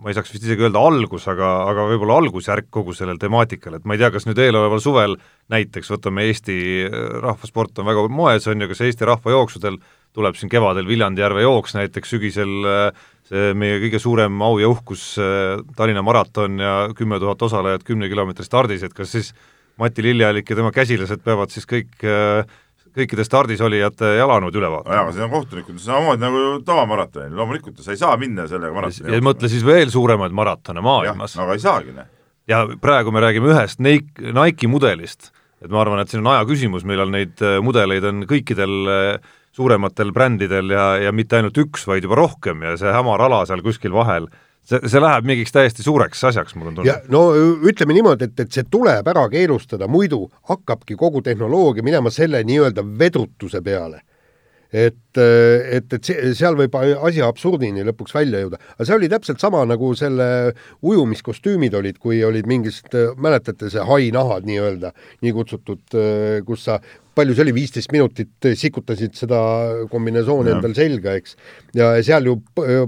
ma 0.00 0.10
ei 0.10 0.16
saaks 0.16 0.32
vist 0.32 0.44
isegi 0.46 0.64
öelda 0.64 0.80
algus, 0.80 1.26
aga, 1.28 1.48
aga 1.68 1.84
võib-olla 1.90 2.16
algusjärk 2.22 2.70
kogu 2.72 2.94
sellel 2.96 3.20
temaatikal, 3.20 3.76
et 3.76 3.86
ma 3.88 3.94
ei 3.94 4.00
tea, 4.00 4.10
kas 4.14 4.26
nüüd 4.26 4.40
eeloleval 4.40 4.80
suvel 4.82 5.16
näiteks 5.52 5.92
võtame 5.92 6.24
Eesti 6.30 6.56
äh, 6.86 6.98
rahvasport 7.20 7.82
on 7.82 7.88
väga 7.90 8.06
moes, 8.08 8.48
on 8.48 8.64
ju, 8.64 8.70
kas 8.70 8.80
Eesti 8.86 9.08
rahvajooksudel 9.10 9.76
tuleb 10.16 10.38
siin 10.38 10.50
kevadel 10.50 10.88
Viljandi-Järve 10.88 11.44
jooks 11.44 11.76
näiteks, 11.76 12.14
sügisel 12.16 12.54
äh, 12.70 13.04
see 13.28 13.52
meie 13.58 13.78
kõige 13.84 14.00
suurem 14.02 14.40
au 14.46 14.56
ja 14.62 14.70
uhkus, 14.72 15.12
äh, 15.20 15.60
Tallinna 15.76 16.02
maraton 16.06 16.56
ja 16.62 16.74
kümme 16.96 17.20
tuhat 17.22 17.44
osalejat 17.50 17.84
kümne 17.86 18.08
kilomeetri 18.10 18.48
stardis, 18.48 18.86
et 18.86 18.96
kas 18.96 19.12
siis 19.18 19.34
Mati 19.80 20.02
Lilleallik 20.04 20.48
ja 20.50 20.58
tema 20.58 20.72
käsilased 20.74 21.22
peavad 21.24 21.52
siis 21.52 21.68
kõik 21.68 22.02
kõikide 22.96 23.24
stardis 23.26 23.60
olijate 23.64 24.14
jalanõud 24.18 24.56
üle 24.58 24.70
vaatama. 24.72 24.94
jaa, 24.94 25.04
aga 25.06 25.16
see 25.16 25.24
on 25.26 25.32
kohtunikud, 25.34 25.80
samamoodi 25.82 26.24
nagu 26.24 26.44
tavamaratonil, 26.66 27.34
loomulikult 27.38 27.82
sa 27.84 27.94
ei 27.94 28.00
saa 28.00 28.16
minna 28.20 28.46
sellega 28.50 28.74
maratoni 28.76 29.14
ja 29.14 29.24
mõtle 29.24 29.50
siis 29.52 29.66
veel 29.66 29.92
suuremaid 29.92 30.34
maratone 30.36 30.84
maailmas. 30.84 31.36
aga 31.40 31.56
ei 31.56 31.62
saagi, 31.62 31.94
noh. 31.96 32.08
ja 32.50 32.64
praegu 32.82 33.14
me 33.14 33.22
räägime 33.24 33.52
ühest 33.54 33.82
Nike, 33.82 34.32
Nike'i 34.36 34.70
mudelist, 34.70 35.30
et 35.62 35.70
ma 35.70 35.82
arvan, 35.84 36.02
et 36.02 36.12
siin 36.12 36.24
on 36.24 36.32
aja 36.34 36.46
küsimus, 36.48 36.86
millal 36.88 37.12
neid 37.12 37.40
äh, 37.44 37.58
mudeleid 37.64 38.06
on 38.10 38.24
kõikidel 38.30 38.76
äh, 38.90 39.32
suurematel 39.56 40.12
brändidel 40.14 40.70
ja, 40.74 40.92
ja 41.06 41.12
mitte 41.14 41.38
ainult 41.38 41.58
üks, 41.58 41.86
vaid 41.88 42.06
juba 42.06 42.18
rohkem 42.20 42.62
ja 42.66 42.76
see 42.80 42.92
hämar 42.94 43.22
ala 43.26 43.42
seal 43.48 43.62
kuskil 43.66 43.94
vahel 43.94 44.30
see, 44.70 44.82
see 44.86 45.02
läheb 45.02 45.26
mingiks 45.28 45.54
täiesti 45.54 45.86
suureks 45.86 46.22
asjaks, 46.30 46.54
mul 46.58 46.70
on 46.72 46.80
tunne. 46.80 46.98
no 47.12 47.24
ütleme 47.70 47.96
niimoodi, 47.96 48.30
et, 48.30 48.46
et 48.46 48.54
see 48.60 48.68
tuleb 48.70 49.08
ära 49.12 49.26
keelustada, 49.32 49.90
muidu 49.90 50.26
hakkabki 50.50 50.98
kogu 51.00 51.24
tehnoloogia 51.26 51.86
minema 51.86 52.12
selle 52.14 52.44
nii-öelda 52.46 52.86
vedrutuse 53.00 53.62
peale 53.64 54.04
et, 54.70 55.18
et, 55.18 55.92
et 55.92 56.06
see, 56.06 56.30
seal 56.38 56.56
võib 56.58 56.76
asi 56.78 57.22
absurdini 57.24 57.82
lõpuks 57.88 58.14
välja 58.14 58.42
jõuda. 58.44 58.60
aga 58.76 58.86
see 58.86 58.96
oli 58.96 59.08
täpselt 59.10 59.42
sama, 59.42 59.64
nagu 59.66 59.90
selle 59.98 60.28
ujumiskostüümid 60.86 61.74
olid, 61.74 61.98
kui 61.98 62.22
olid 62.24 62.46
mingid, 62.50 62.94
mäletate, 63.18 63.70
see 63.72 63.82
hainahad 63.86 64.46
nii-öelda, 64.46 64.92
nii 65.26 65.34
kutsutud, 65.34 65.98
kus 66.46 66.68
sa 66.68 66.78
palju 67.14 67.34
see 67.34 67.44
oli, 67.44 67.54
viisteist 67.54 67.92
minutit 67.92 68.48
sikutasid 68.56 69.16
seda 69.18 69.40
kombinesooni 69.90 70.54
endal 70.54 70.74
selga, 70.76 71.14
eks. 71.18 71.36
ja 71.76 71.92
seal 72.06 72.28
ju, 72.30 72.36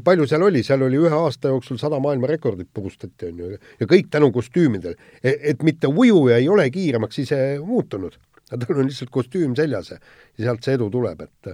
palju 0.05 0.27
seal 0.31 0.47
oli, 0.49 0.65
seal 0.67 0.87
oli 0.87 1.01
ühe 1.01 1.15
aasta 1.17 1.53
jooksul 1.53 1.81
sada 1.81 2.01
maailmarekordit 2.03 2.71
purustati, 2.75 3.31
on 3.31 3.41
ju, 3.43 3.63
ja 3.81 3.89
kõik 3.91 4.11
tänu 4.13 4.31
kostüümidele. 4.35 4.99
E-, 5.23 5.39
et 5.53 5.65
mitte 5.67 5.91
ujuja 5.91 6.39
ei 6.39 6.49
ole 6.49 6.69
kiiremaks 6.71 7.25
ise 7.25 7.41
muutunud 7.63 8.19
tal 8.53 8.83
on 8.83 8.89
lihtsalt 8.89 9.11
kostüüm 9.13 9.57
seljas 9.57 9.95
ja 9.95 9.99
sealt 10.45 10.65
see 10.65 10.77
edu 10.77 10.91
tuleb, 10.93 11.23
et 11.25 11.53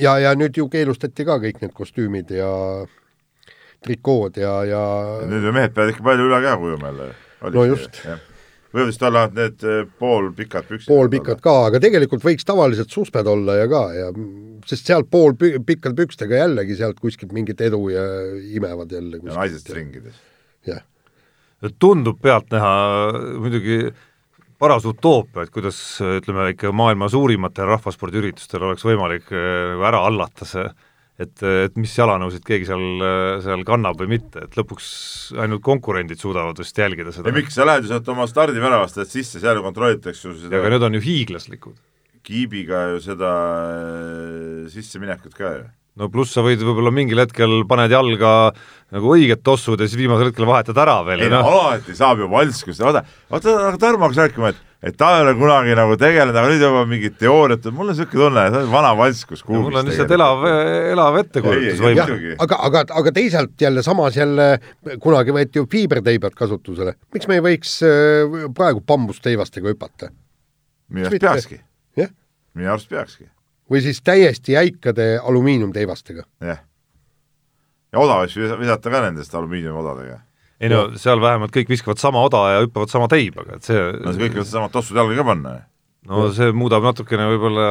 ja, 0.00 0.16
ja 0.20 0.34
nüüd 0.38 0.56
ju 0.58 0.68
keelustati 0.72 1.26
ka 1.28 1.38
kõik 1.42 1.62
need 1.62 1.74
kostüümid 1.76 2.32
ja 2.36 2.50
trikood 3.84 4.40
ja, 4.40 4.54
ja 4.68 4.82
nüüd 5.28 5.46
ju 5.48 5.54
mehed 5.54 5.74
peavad 5.76 5.94
ikka 5.94 6.04
palju 6.10 6.28
üle 6.28 6.40
käe 6.44 6.56
ujuma 6.58 6.92
jälle. 6.92 7.12
no 7.54 7.64
just. 7.68 8.02
Võivad 8.74 8.90
vist 8.90 9.04
olla 9.06 9.24
need 9.32 9.64
eh, 9.64 9.84
poolpikad 10.00 10.66
püksid. 10.68 10.88
poolpikad 10.90 11.40
ka, 11.44 11.54
aga 11.70 11.80
tegelikult 11.82 12.24
võiks 12.24 12.46
tavaliselt 12.48 12.92
susped 12.92 13.28
olla 13.30 13.58
ja 13.60 13.68
ka 13.70 13.84
ja 13.96 14.10
sest 14.68 14.90
sealt 14.90 15.08
pool 15.12 15.36
pü 15.38 15.54
pikkade 15.66 15.96
pükstega 15.98 16.42
jällegi 16.42 16.76
sealt 16.78 17.00
kuskilt 17.00 17.32
mingit 17.36 17.60
edu 17.64 17.80
ja 17.92 18.04
imevad 18.58 18.92
jälle 18.92 19.22
ja 19.22 19.38
naised 19.38 19.64
stringides. 19.64 20.20
jah. 20.68 20.84
tundub 21.78 22.20
pealtnäha 22.22 22.74
muidugi 23.38 23.88
paras 24.58 24.84
utoopia, 24.90 25.46
et 25.46 25.54
kuidas 25.54 25.78
ütleme 26.02 26.50
ikka 26.52 26.72
maailma 26.74 27.08
suurimatel 27.12 27.70
rahvaspordiüritustel 27.70 28.64
oleks 28.68 28.84
võimalik 28.84 29.30
nagu 29.30 29.86
ära 29.86 30.02
hallata 30.04 30.48
see 30.48 30.66
et, 31.18 31.42
et 31.42 31.78
mis 31.80 31.94
jalanõusid 31.98 32.44
keegi 32.46 32.68
seal, 32.68 32.84
seal 33.44 33.64
kannab 33.68 33.98
või 34.00 34.12
mitte, 34.16 34.44
et 34.46 34.58
lõpuks 34.58 34.88
ainult 35.42 35.64
konkurendid 35.66 36.20
suudavad 36.22 36.58
vist 36.62 36.78
jälgida 36.78 37.14
seda. 37.14 37.30
ja 37.30 37.38
miks, 37.38 37.56
sa 37.58 37.66
lähed 37.66 37.86
ju 37.86 37.92
sealt 37.92 38.12
oma 38.14 38.28
stardiväravast 38.30 39.00
lähed 39.00 39.12
sisse, 39.12 39.42
seal 39.42 39.62
kontrollitakse 39.64 40.28
ju 40.28 40.36
seda 40.44 40.62
aga 40.62 40.74
need 40.74 40.86
on 40.88 40.98
ju 40.98 41.02
hiiglaslikud. 41.08 41.80
kiibiga 42.28 42.88
ju 42.92 43.02
seda 43.02 43.32
äh, 43.72 44.70
sisseminekut 44.72 45.34
ka 45.34 45.56
ju 45.56 45.66
no 45.98 46.08
pluss 46.12 46.36
sa 46.36 46.44
võid 46.46 46.62
võib-olla 46.62 46.92
mingil 46.94 47.20
hetkel 47.22 47.60
paned 47.68 47.92
jalga 47.92 48.32
nagu 48.94 49.12
õiget 49.16 49.42
tossud 49.44 49.80
ja 49.80 49.88
siis 49.88 49.98
viimasel 50.00 50.30
hetkel 50.30 50.48
vahetad 50.48 50.78
ära 50.78 51.00
veel. 51.06 51.26
ei 51.26 51.32
no 51.32 51.42
alati 51.44 51.96
saab 51.98 52.22
ju 52.22 52.30
valskust, 52.32 52.80
vaata, 52.84 53.04
vaata, 53.32 53.58
aga 53.68 53.82
Tarmo 53.82 54.08
hakkas 54.08 54.24
rääkima, 54.24 54.54
et 54.54 54.64
et 54.78 54.94
ta 54.94 55.08
ei 55.16 55.24
ole 55.24 55.32
kunagi 55.34 55.74
nagu 55.74 55.96
tegelenud, 55.98 56.36
aga 56.38 56.50
nüüd 56.52 56.62
juba 56.62 56.84
mingid 56.86 57.16
teooriad, 57.18 57.64
mul 57.74 57.88
on 57.88 57.96
niisugune 57.96 58.28
tunne, 58.28 58.44
et 58.46 58.68
vana 58.70 58.92
valskus 58.98 59.42
kuubis. 59.42 59.64
mul 59.64 59.78
on 59.80 59.88
lihtsalt 59.90 60.12
elav, 60.14 60.44
elav 60.92 61.18
ettekujutusvõime. 61.24 62.36
aga, 62.44 62.60
aga, 62.68 62.84
aga 63.00 63.12
teisalt 63.16 63.56
jälle 63.58 63.82
samas 63.86 64.18
jälle 64.20 64.46
kunagi 65.02 65.34
võeti 65.34 65.58
ju 65.58 65.66
fiiberteibad 65.70 66.36
kasutusele, 66.38 66.94
miks 67.14 67.26
me 67.30 67.40
ei 67.40 67.44
võiks 67.48 67.74
äh, 67.86 68.46
praegu 68.54 68.84
bambusteivastega 68.86 69.74
hüpata? 69.74 70.12
minu 70.94 71.10
arust 71.10 71.26
peakski. 71.26 71.60
minu 72.54 72.70
arust 72.70 72.94
peakski. 72.94 73.26
Või 73.70 73.82
siis 73.84 74.00
täiesti 74.04 74.56
jäikade 74.56 75.18
alumiiniumteivastega. 75.22 76.24
jah. 76.40 76.62
ja 77.92 78.00
oda 78.00 78.22
võiks 78.22 78.38
visata 78.60 78.90
ka 78.90 79.04
nendest 79.08 79.34
alumiiniumodadega 79.34 80.20
ei 80.60 80.70
no 80.72 80.84
seal 80.98 81.20
vähemalt 81.22 81.54
kõik 81.54 81.70
viskavad 81.70 82.00
sama 82.02 82.22
oda 82.26 82.44
ja 82.54 82.62
hüppavad 82.64 82.90
sama 82.90 83.08
teibaga, 83.10 83.58
et 83.58 83.66
see 83.68 83.78
no 83.78 84.12
see 84.12 84.24
kõik 84.24 84.40
võivad 84.40 84.50
samad 84.50 84.74
tossud 84.74 84.98
jalga 84.98 85.20
ka 85.20 85.26
panna 85.30 85.54
no 86.06 86.28
see 86.32 86.52
muudab 86.56 86.84
natukene 86.86 87.26
võib-olla 87.32 87.66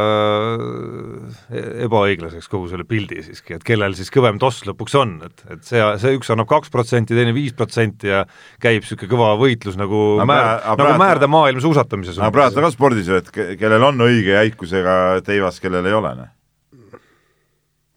e-, 1.47 1.63
ebaõiglaseks 1.87 2.49
kogu 2.51 2.67
selle 2.71 2.83
pildi 2.87 3.21
siiski, 3.25 3.55
et 3.55 3.65
kellel 3.65 3.95
siis 3.97 4.11
kõvem 4.13 4.39
toss 4.41 4.65
lõpuks 4.67 4.97
on, 4.99 5.15
et, 5.25 5.43
et 5.55 5.63
see, 5.65 5.81
see 6.01 6.15
üks 6.19 6.31
annab 6.33 6.49
kaks 6.51 6.73
protsenti, 6.73 7.15
teine 7.17 7.33
viis 7.35 7.55
protsenti 7.57 8.11
ja 8.11 8.23
käib 8.63 8.83
niisugune 8.83 9.11
kõva 9.13 9.33
võitlus 9.39 9.79
nagu 9.79 10.01
no, 10.19 10.27
määr, 10.27 10.63
nagu 10.67 10.97
määrdemaailm 11.01 11.63
suusatamises. 11.63 12.19
aga 12.19 12.33
praegu 12.35 12.65
ka 12.67 12.73
spordis 12.75 13.09
ju, 13.09 13.21
et 13.21 13.31
kellel 13.59 13.87
on 13.89 14.07
õige 14.09 14.35
jäikusega 14.35 14.97
teivas, 15.25 15.61
kellel 15.63 15.87
ei 15.87 15.95
ole, 15.97 16.15
noh 16.19 16.33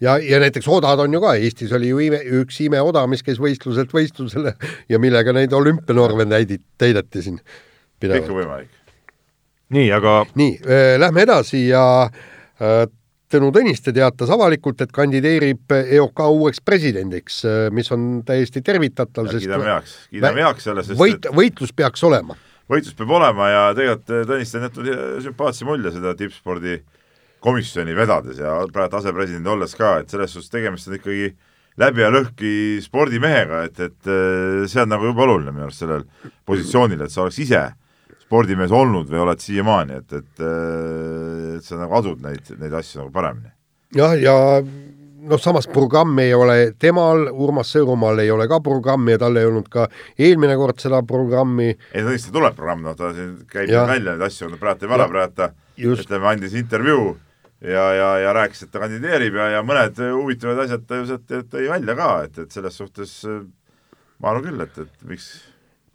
ja, 0.00 0.18
ja 0.18 0.40
näiteks 0.40 0.68
odad 0.70 1.02
on 1.02 1.14
ju 1.14 1.20
ka, 1.20 1.34
Eestis 1.36 1.72
oli 1.76 1.90
ju 1.90 1.98
ime, 2.06 2.22
üks 2.40 2.62
imeoda, 2.64 3.02
mis 3.10 3.24
käis 3.26 3.40
võistluselt 3.42 3.92
võistlusele 3.92 4.54
ja 4.92 5.02
millega 5.02 5.34
neid 5.36 5.52
olümpianorme 5.56 6.28
täideti 6.30 7.26
siin 7.26 7.42
kõik 8.00 8.28
on 8.30 8.36
võimalik. 8.38 8.76
Nii, 9.74 9.90
aga 9.96 10.14
nii 10.38 10.56
äh,, 10.60 10.94
lähme 11.00 11.26
edasi 11.26 11.66
ja 11.68 11.84
äh, 12.06 12.86
Tõnu 13.30 13.52
Tõniste 13.54 13.92
teatas 13.94 14.30
avalikult, 14.34 14.80
et 14.82 14.90
kandideerib 14.90 15.70
EOK 15.70 16.24
uueks 16.34 16.62
presidendiks, 16.66 17.44
äh, 17.46 17.66
mis 17.74 17.90
on 17.94 18.24
täiesti 18.26 18.62
tervitatav, 18.66 19.28
sest 19.30 19.46
kiidame 19.46 19.68
heaks, 19.70 19.98
kiidame 20.10 20.42
heaks 20.46 20.66
selle, 20.66 20.86
sest 20.86 20.98
võit, 20.98 21.28
võitlus 21.34 21.74
peaks 21.76 22.02
olema. 22.06 22.34
võitlus 22.70 22.96
peab 22.98 23.18
olema 23.20 23.50
ja 23.52 23.66
tegelikult 23.78 24.32
Tõniste 24.32 24.58
on 24.58 24.66
jätnud 24.66 25.22
sümpaatse 25.28 25.68
mulje 25.68 25.94
seda 25.94 26.16
tippspordi 26.18 26.78
äh, 26.80 26.88
komisjoni 27.40 27.94
vedades 27.96 28.40
ja 28.40 28.54
praegu 28.72 28.98
asepresident 29.00 29.48
olles 29.48 29.74
ka, 29.76 29.98
et 30.00 30.12
selles 30.12 30.32
suhtes 30.34 30.52
tegemist 30.52 30.88
on 30.88 30.98
ikkagi 30.98 31.30
läbi 31.80 32.04
ja 32.04 32.10
lõhki 32.12 32.52
spordimehega, 32.84 33.64
et, 33.68 33.80
et 33.80 34.10
äh, 34.10 34.66
see 34.68 34.82
on 34.82 34.92
nagu 34.92 35.08
jube 35.08 35.24
oluline 35.24 35.54
minu 35.54 35.68
arust 35.68 35.84
sellel 35.84 36.04
positsioonil, 36.48 37.00
et 37.04 37.12
sa 37.12 37.24
oleks 37.24 37.40
ise 37.46 37.62
spordimees 38.30 38.70
olnud 38.70 39.08
või 39.10 39.24
oled 39.24 39.42
siiamaani, 39.42 39.96
et, 40.04 40.12
et, 40.20 40.44
äh, 40.44 41.56
et 41.56 41.66
sa 41.66 41.80
nagu 41.80 41.98
adud 41.98 42.22
neid, 42.22 42.46
neid 42.60 42.76
asju 42.78 43.02
nagu 43.02 43.10
paremini. 43.14 43.50
jah, 43.96 44.14
ja 44.22 44.36
noh, 44.62 45.40
samas 45.42 45.66
programmi 45.70 46.28
ei 46.28 46.36
ole 46.36 46.54
temal, 46.78 47.26
Urmas 47.32 47.72
Sõõrumaal 47.74 48.22
ei 48.22 48.30
ole 48.30 48.46
ka 48.50 48.60
programmi 48.62 49.16
ja 49.16 49.22
tal 49.24 49.40
ei 49.40 49.48
olnud 49.48 49.66
ka 49.72 49.88
eelmine 50.14 50.54
kord 50.60 50.78
seda 50.78 51.02
programmi. 51.06 51.72
ei, 51.74 52.06
tõesti 52.06 52.30
tuleb 52.30 52.54
programm, 52.54 52.86
noh 52.86 52.94
ta 52.94 53.10
siin 53.16 53.34
käib 53.50 53.74
ja. 53.74 53.82
välja 53.90 54.14
neid 54.14 54.28
asju, 54.30 54.54
praegu 54.62 54.84
teeb 54.84 54.94
ära, 54.94 55.10
praegu 55.10 55.36
ta 55.42 55.50
ütleme, 55.90 56.30
andis 56.30 56.54
intervjuu 56.54 57.16
ja, 57.66 57.86
ja, 57.98 58.10
ja 58.28 58.34
rääkis, 58.36 58.62
et 58.62 58.70
ta 58.70 58.86
kandideerib 58.86 59.42
ja, 59.42 59.50
ja 59.56 59.66
mõned 59.66 59.98
huvitavad 60.06 60.68
asjad 60.68 60.86
ta 60.86 61.02
ju 61.02 61.10
sealt 61.10 61.38
tõi 61.50 61.66
välja 61.66 61.98
ka, 61.98 62.12
et, 62.28 62.44
et 62.46 62.60
selles 62.60 62.78
suhtes 62.78 63.18
ma 64.22 64.30
arvan 64.30 64.46
küll, 64.46 64.68
et, 64.68 64.84
et 64.86 65.08
miks 65.10 65.32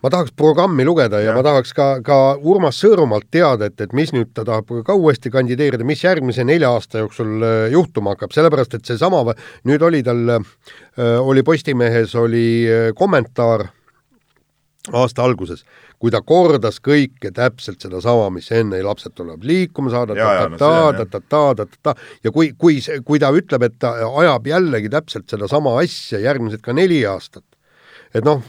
ma 0.03 0.11
tahaks 0.13 0.33
programmi 0.37 0.85
lugeda 0.85 1.19
ja, 1.21 1.31
ja 1.31 1.35
ma 1.37 1.43
tahaks 1.45 1.73
ka, 1.75 1.87
ka 2.05 2.17
Urmas 2.37 2.79
Sõõrumaalt 2.81 3.29
teada, 3.33 3.69
et, 3.69 3.79
et 3.81 3.95
mis 3.95 4.11
nüüd 4.15 4.33
ta 4.35 4.45
tahab 4.47 4.69
ka 4.85 4.97
uuesti 4.97 5.31
kandideerida, 5.33 5.87
mis 5.87 6.03
järgmise 6.03 6.45
nelja 6.47 6.73
aasta 6.75 7.01
jooksul 7.03 7.45
äh, 7.45 7.55
juhtuma 7.73 8.15
hakkab, 8.15 8.35
sellepärast 8.35 8.77
et 8.77 8.91
seesama, 8.91 9.23
nüüd 9.65 9.85
oli 9.85 10.03
tal, 10.05 10.21
äh, 10.35 11.17
oli 11.21 11.45
Postimehes 11.47 12.15
oli 12.19 12.45
äh, 12.69 12.91
kommentaar 12.97 13.69
aasta 14.93 15.23
alguses, 15.25 15.63
kui 15.97 16.11
ta 16.13 16.21
kordas 16.21 16.77
kõike 16.83 17.31
täpselt 17.33 17.81
sedasama, 17.81 18.27
mis 18.35 18.51
enne 18.53 18.81
lapsed 18.85 19.15
tuleb 19.17 19.43
liikuma 19.47 19.89
saada, 19.93 20.13
ta-ta-ta-ta-ta-ta-ta 20.59 21.95
ja 22.23 22.33
kui, 22.35 22.51
kui, 22.59 22.77
kui 23.07 23.21
ta 23.21 23.31
ütleb, 23.33 23.65
et 23.65 23.79
ta 23.81 23.95
ajab 24.21 24.51
jällegi 24.51 24.91
täpselt 24.93 25.31
sedasama 25.31 25.77
asja 25.81 26.21
järgmised 26.21 26.61
ka 26.65 26.75
neli 26.77 27.01
aastat, 27.09 27.45
et 28.15 28.25
noh, 28.25 28.41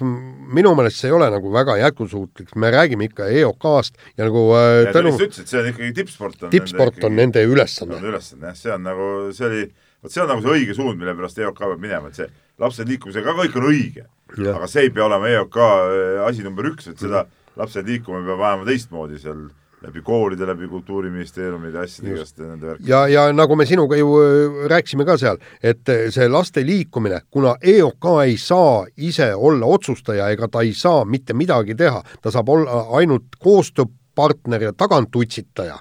minu 0.56 0.72
meelest 0.78 1.00
see 1.00 1.10
ei 1.10 1.16
ole 1.16 1.28
nagu 1.32 1.50
väga 1.54 1.76
jätkusuutlik, 1.80 2.54
me 2.60 2.70
räägime 2.74 3.08
ikka 3.08 3.28
EOK-st 3.40 3.98
ja 4.16 4.28
nagu 4.28 4.44
äh, 4.54 4.68
ja 4.86 4.94
tänu 4.94 5.14
sa 5.16 5.26
ütlesid, 5.26 5.50
see 5.50 5.62
on 5.62 5.70
ikkagi 5.72 5.92
tippsport 6.00 6.46
on 6.46 6.54
tippsport 6.54 7.06
on 7.08 7.16
nende 7.18 7.42
ülesanne. 7.46 7.98
ülesanne 8.02 8.52
jah, 8.52 8.58
see 8.58 8.74
on 8.74 8.86
nagu, 8.86 9.08
see 9.36 9.48
oli, 9.48 9.64
vot 10.04 10.14
see 10.14 10.22
on 10.22 10.30
nagu 10.32 10.44
see 10.44 10.54
õige 10.60 10.76
suund, 10.78 11.00
mille 11.00 11.16
pärast 11.18 11.42
EOK 11.42 11.62
peab 11.64 11.82
minema, 11.82 12.12
et 12.12 12.20
see 12.20 12.30
lapse 12.62 12.86
liikumisega 12.88 13.34
kõik 13.40 13.58
on 13.58 13.68
õige. 13.72 14.06
Aga 14.52 14.68
see 14.70 14.86
ei 14.86 14.94
pea 14.94 15.06
olema 15.06 15.28
EOK 15.34 15.60
äh, 15.62 16.24
asi 16.28 16.46
number 16.46 16.70
üks, 16.70 16.90
et 16.92 17.02
seda 17.02 17.26
lapsed 17.56 17.88
liikuma 17.88 18.22
peab 18.26 18.42
ajama 18.46 18.68
teistmoodi 18.68 19.20
seal 19.22 19.48
läbi 19.86 20.02
koolide, 20.02 20.46
läbi 20.46 20.68
Kultuuriministeeriumide 20.68 21.78
asjade 21.84 22.14
igast 22.14 22.38
nende 22.42 22.66
värkide. 22.66 22.90
ja, 22.90 23.06
ja 23.08 23.26
nagu 23.32 23.56
me 23.56 23.66
sinuga 23.66 23.96
ju 23.96 24.12
äh, 24.22 24.60
rääkisime 24.72 25.06
ka 25.06 25.16
seal, 25.20 25.40
et 25.62 25.88
äh, 25.88 26.06
see 26.10 26.28
laste 26.28 26.64
liikumine, 26.66 27.20
kuna 27.30 27.56
EOK 27.62 28.10
ei 28.24 28.36
saa 28.40 28.86
ise 28.96 29.32
olla 29.34 29.66
otsustaja 29.66 30.28
ega 30.34 30.48
ta 30.48 30.62
ei 30.66 30.74
saa 30.74 31.04
mitte 31.04 31.34
midagi 31.34 31.74
teha, 31.74 32.02
ta 32.22 32.30
saab 32.30 32.48
olla 32.48 32.86
ainult 32.98 33.38
koostööpartner 33.42 34.68
ja 34.68 34.72
tagantutsitaja 34.72 35.78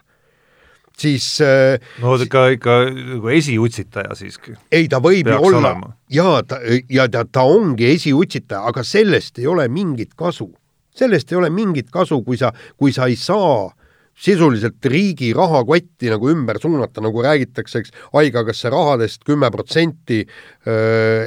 siis 0.98 1.42
äh, 1.42 1.80
no 2.02 2.16
ikka, 2.22 2.48
ikka 2.56 2.76
nagu 2.90 3.30
esiutsitaja 3.30 4.16
siiski. 4.16 4.56
ei, 4.72 4.88
ta 4.88 5.02
võib 5.04 5.30
ju 5.30 5.40
olla 5.50 5.76
jaa, 6.12 6.44
ta, 6.48 6.60
ja 6.90 7.08
ta, 7.12 7.26
ta 7.26 7.44
ongi 7.50 7.90
esiutsitaja, 7.96 8.64
aga 8.70 8.84
sellest 8.84 9.40
ei 9.40 9.48
ole 9.48 9.68
mingit 9.68 10.14
kasu. 10.16 10.54
sellest 10.96 11.32
ei 11.32 11.38
ole 11.38 11.50
mingit 11.50 11.92
kasu, 11.92 12.22
kui 12.24 12.38
sa, 12.38 12.54
kui 12.78 12.94
sa 12.96 13.10
ei 13.12 13.16
saa 13.20 13.74
sisuliselt 14.16 14.86
riigi 14.92 15.34
rahakotti 15.36 16.10
nagu 16.14 16.30
ümber 16.32 16.60
suunata, 16.64 17.04
nagu 17.04 17.24
räägitakse, 17.26 17.84
eks, 17.84 17.94
haigekassa 18.14 18.72
rahadest 18.74 19.26
kümme 19.28 19.52
protsenti 19.52 20.22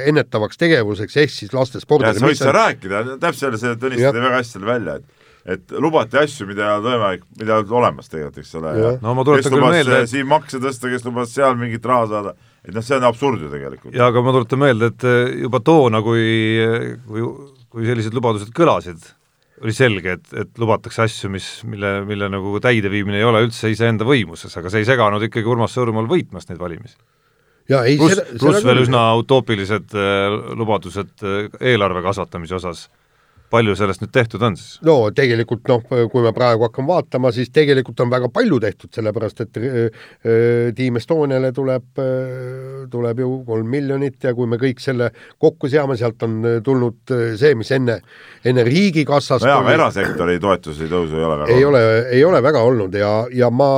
ennetavaks 0.09 0.57
tegevuseks 0.57 1.19
ehk 1.21 1.33
siis 1.33 1.53
lastespordile. 1.53 2.17
sa 2.17 2.25
võid 2.25 2.41
seda 2.41 2.55
rääkida, 2.57 3.03
täpselt 3.21 3.61
see 3.61 3.77
Tõnis 3.79 4.01
tõi 4.01 4.23
väga 4.23 4.39
hästi 4.39 4.57
selle 4.57 4.71
välja, 4.73 4.97
et 4.99 5.19
et 5.49 5.71
lubati 5.81 6.19
asju, 6.19 6.47
mida 6.49 6.65
ei 6.65 6.73
olnud 6.75 6.89
võimalik, 6.89 7.21
mida 7.39 7.53
ei 7.53 7.61
olnud 7.61 7.75
olemas 7.79 8.11
tegelikult, 8.11 8.41
eks 8.41 8.55
ole. 8.59 8.73
no 9.01 9.13
ma 9.17 9.25
tuletan 9.27 9.55
küll 9.55 9.65
meelde 9.65 10.01
et... 10.03 10.11
siin 10.11 10.27
makse 10.29 10.59
tõsta, 10.61 10.91
kes 10.91 11.05
lubas 11.07 11.31
seal 11.33 11.55
mingit 11.59 11.85
raha 11.89 12.09
saada, 12.11 12.33
et 12.65 12.75
noh, 12.75 12.85
see 12.85 12.97
on 12.99 13.07
absurd 13.09 13.45
ju 13.45 13.51
tegelikult. 13.53 13.95
jaa, 13.95 14.09
aga 14.11 14.23
ma 14.25 14.35
tuletan 14.35 14.61
meelde, 14.61 14.91
et 14.93 15.07
eh, 15.07 15.37
juba 15.45 15.61
toona, 15.65 16.03
kui, 16.05 16.27
kui, 17.07 17.25
kui 17.71 17.87
sellised 17.87 18.17
lubadused 18.17 18.51
kõlasid, 18.55 19.07
oli 19.63 19.75
selge, 19.75 20.17
et, 20.17 20.33
et 20.43 20.61
lubatakse 20.61 21.03
asju, 21.05 21.31
mis, 21.33 21.47
mille, 21.67 21.93
mille 22.07 22.29
nagu 22.31 22.55
täideviimine 22.63 23.19
ei 23.19 23.27
ole 23.27 23.43
üldse 23.47 23.71
iseenda 23.71 24.07
võimuses, 24.07 24.53
aga 24.59 24.71
see 24.71 24.83
ei 24.83 24.89
seganud 24.89 25.23
ikkagi 25.27 25.49
Urmas 25.49 25.75
Sõõrumaal 25.75 26.09
võitmast 26.09 26.51
neid 26.51 26.61
valimisi. 26.61 26.97
pluss, 27.99 28.21
pluss 28.41 28.65
veel 28.65 28.83
üsna 28.85 29.03
utoopilised 29.19 29.93
äh, 29.97 30.39
lubadused 30.57 31.25
äh, 31.25 31.51
eelarve 31.71 32.01
kasvatamise 32.05 32.57
osas 32.57 32.87
palju 33.51 33.75
sellest 33.77 34.03
nüüd 34.03 34.11
tehtud 34.13 34.43
on 34.45 34.55
siis? 34.59 34.77
no 34.85 34.95
tegelikult 35.15 35.67
noh, 35.69 35.83
kui 35.83 36.23
me 36.23 36.31
praegu 36.35 36.67
hakkame 36.67 36.91
vaatama, 36.91 37.31
siis 37.35 37.51
tegelikult 37.53 37.99
on 38.03 38.11
väga 38.11 38.29
palju 38.33 38.59
tehtud, 38.63 38.91
sellepärast 38.95 39.43
et 39.45 39.59
äh, 39.59 39.77
äh, 39.79 40.71
Team 40.77 40.99
Estoniale 41.01 41.51
tuleb, 41.55 41.89
äh, 42.01 42.85
tuleb 42.91 43.23
ju 43.23 43.31
kolm 43.47 43.69
miljonit 43.71 44.23
ja 44.23 44.33
kui 44.37 44.49
me 44.49 44.59
kõik 44.61 44.81
selle 44.83 45.11
kokku 45.41 45.69
seame, 45.71 45.97
sealt 45.99 46.23
on 46.27 46.39
tulnud 46.65 47.15
see, 47.39 47.55
mis 47.59 47.71
enne, 47.75 47.99
enne 48.45 48.65
riigikassast 48.67 49.45
no 49.45 49.53
jaa, 49.53 49.63
aga 49.63 49.77
erasektori 49.77 50.39
toetuse 50.41 50.89
tõusu 50.91 51.19
ei 51.19 51.25
ole 51.25 51.39
väga 51.43 51.55
ei 51.55 51.63
olnud. 51.63 51.69
ole, 51.69 52.03
ei 52.17 52.25
ole 52.27 52.43
väga 52.49 52.65
olnud 52.69 52.99
ja, 52.99 53.13
ja 53.33 53.49
ma 53.53 53.71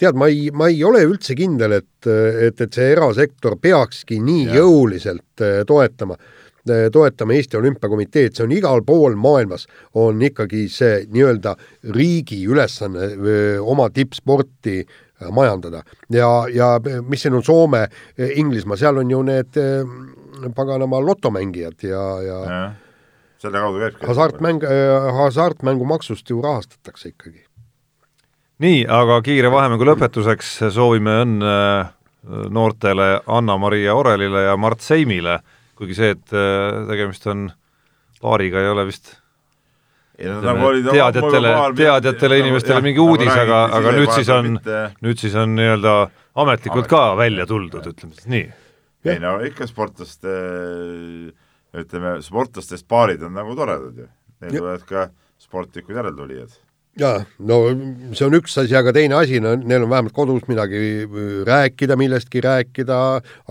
tead, 0.00 0.16
ma 0.18 0.30
ei, 0.32 0.48
ma 0.56 0.70
ei 0.72 0.82
ole 0.86 1.04
üldse 1.04 1.36
kindel, 1.38 1.76
et, 1.80 2.08
et, 2.08 2.60
et 2.60 2.76
see 2.76 2.92
erasektor 2.94 3.58
peakski 3.60 4.20
nii 4.24 4.46
ja. 4.48 4.60
jõuliselt 4.60 5.44
toetama, 5.68 6.16
äh, 6.68 6.88
toetama 6.92 7.36
Eesti 7.36 7.56
Olümpiakomiteed, 7.60 8.34
see 8.36 8.46
on 8.46 8.56
igal 8.56 8.82
pool 8.86 9.16
maailmas, 9.20 9.66
on 9.94 10.22
ikkagi 10.22 10.66
see 10.72 11.04
nii-öelda 11.12 11.56
riigi 11.94 12.42
ülesanne 12.48 13.12
oma 13.60 13.88
tippsporti 13.94 14.82
majandada. 15.30 15.82
Ja, 16.08 16.28
ja 16.48 16.74
mis 17.08 17.22
siin 17.22 17.34
on 17.36 17.44
Soome, 17.44 17.86
Inglismaa, 18.16 18.78
seal 18.80 19.02
on 19.02 19.10
ju 19.12 19.20
need 19.26 19.58
paganama 20.56 21.02
lotomängijad 21.04 21.84
ja, 21.84 22.04
ja, 22.24 22.38
ja 22.44 22.62
selle 23.40 23.60
kaudu 23.60 23.78
käibki. 23.78 24.06
hasartmäng, 24.06 24.64
hasartmängumaksust 25.16 26.30
ju 26.30 26.42
rahastatakse 26.42 27.08
ikkagi. 27.08 27.44
Nii, 28.60 28.84
aga 28.92 29.22
kiire 29.24 29.48
vahemängu 29.52 29.86
lõpetuseks 29.88 30.58
soovime 30.74 31.14
õnne 31.24 31.52
äh, 31.80 31.92
noortele 32.52 33.22
Anna-Maria 33.26 33.94
Orelile 33.96 34.44
ja 34.50 34.56
Mart 34.60 34.84
Seimile, 34.84 35.38
kuigi 35.80 35.96
see, 35.96 36.12
et 36.16 36.36
äh, 36.36 36.84
tegemist 36.90 37.26
on 37.32 37.48
paariga, 38.20 38.60
ei 38.60 38.72
ole 38.74 38.86
vist 38.90 39.16
Nagu 40.20 40.66
teadjatele, 40.84 41.50
teadjatele 41.78 42.38
inimestele 42.42 42.82
mingi 42.84 43.00
uudis, 43.00 43.30
aga, 43.32 43.62
aga 43.72 43.92
nüüd 43.96 44.10
siis 44.12 44.28
on, 44.34 44.50
nüüd 45.00 45.16
siis 45.22 45.36
on 45.40 45.54
nii-öelda 45.56 45.94
ametlikult 46.44 46.90
ka 46.92 47.14
välja 47.16 47.46
tuldud, 47.48 47.86
ütleme 47.88 48.12
siis 48.18 48.28
nii. 48.28 48.50
ei 49.08 49.22
no 49.22 49.38
ikka 49.48 49.64
sportlaste, 49.70 50.34
ütleme, 51.72 52.18
sportlastest 52.26 52.84
paarid 52.84 53.24
on 53.24 53.32
nagu 53.40 53.56
toredad 53.56 54.02
ju, 54.04 54.10
neil 54.44 54.58
tulevad 54.58 54.84
ka 54.90 55.06
sportlikud 55.40 55.96
järeltulijad 55.96 56.52
jaa, 56.98 57.22
no 57.46 57.58
see 58.16 58.26
on 58.26 58.36
üks 58.40 58.56
asi, 58.60 58.74
aga 58.76 58.92
teine 58.96 59.16
asi, 59.20 59.38
no 59.42 59.54
neil 59.58 59.84
on 59.86 59.92
vähemalt 59.92 60.14
kodus 60.16 60.46
midagi 60.50 60.80
äh, 61.04 61.28
rääkida, 61.46 61.96
millestki 62.00 62.42
rääkida, 62.44 62.98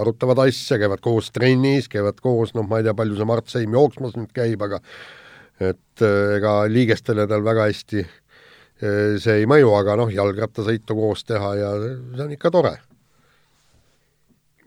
arutavad 0.02 0.44
asja, 0.48 0.80
käivad 0.82 1.04
koos 1.06 1.32
trennis, 1.36 1.88
käivad 1.92 2.20
koos, 2.24 2.54
noh, 2.58 2.68
ma 2.68 2.82
ei 2.82 2.88
tea, 2.88 2.96
palju 2.98 3.18
see 3.18 3.30
Mart 3.30 3.52
Seim 3.52 3.78
jooksmas 3.78 4.18
nüüd 4.20 4.34
käib, 4.36 4.66
aga 4.68 4.82
et 5.60 6.04
äh, 6.04 6.36
ega 6.40 6.60
liigestele 6.72 7.28
tal 7.32 7.46
väga 7.48 7.70
hästi 7.70 8.04
äh, 8.04 9.16
see 9.22 9.42
ei 9.42 9.50
mõju, 9.50 9.72
aga 9.80 9.98
noh, 10.04 10.14
jalgrattasõitu 10.14 11.00
koos 11.00 11.26
teha 11.28 11.56
ja 11.60 11.74
see 11.80 12.28
on 12.28 12.36
ikka 12.36 12.52
tore 12.54 12.78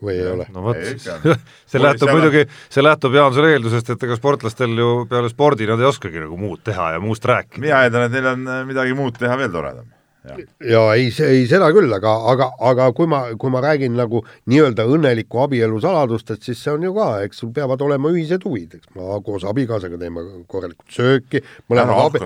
või 0.02 0.18
ei 0.18 0.28
ole? 0.32 0.48
no 0.52 0.66
vot, 0.66 0.82
see 1.70 1.82
lähtub 1.82 2.12
muidugi, 2.12 2.44
see 2.72 2.84
lähtub 2.84 3.16
Jaansoni 3.16 3.54
eeldusest, 3.56 3.94
et 3.94 4.06
ega 4.08 4.18
sportlastel 4.18 4.76
ju 4.78 4.92
peale 5.10 5.30
spordi 5.32 5.68
nad 5.70 5.80
ei 5.80 5.90
oskagi 5.92 6.22
nagu 6.24 6.38
muud 6.40 6.62
teha 6.66 6.92
ja 6.96 7.02
muust 7.02 7.26
rääkida. 7.28 7.62
mina 7.62 7.82
eeldan, 7.86 8.08
et 8.08 8.16
neil 8.16 8.30
on 8.34 8.46
äh, 8.46 8.62
midagi 8.68 8.96
muud 8.98 9.18
teha 9.18 9.38
veel 9.38 9.52
toredam. 9.54 9.90
ja, 10.26 10.36
ja 10.70 10.82
ei, 10.98 11.08
ei 11.26 11.46
seda 11.50 11.70
küll, 11.74 11.90
aga, 11.94 12.12
aga, 12.32 12.50
aga 12.70 12.90
kui 12.96 13.10
ma, 13.10 13.24
kui 13.38 13.50
ma 13.54 13.62
räägin 13.64 13.96
nagu 13.98 14.22
nii-öelda 14.50 14.86
õnneliku 14.90 15.42
abielu 15.46 15.80
saladustest, 15.82 16.44
siis 16.46 16.62
see 16.62 16.74
on 16.74 16.86
ju 16.86 16.94
ka, 16.98 17.08
eks 17.26 17.42
sul 17.42 17.50
peavad 17.54 17.82
olema 17.82 18.12
ühised 18.14 18.46
huvid, 18.46 18.78
eks. 18.78 18.92
Ma 18.98 19.18
koos 19.26 19.46
abikaasaga 19.50 19.98
teeme 19.98 20.22
korralikult 20.50 20.94
sööki, 20.94 21.42
mõlemad 21.70 22.06
abi-, 22.06 22.22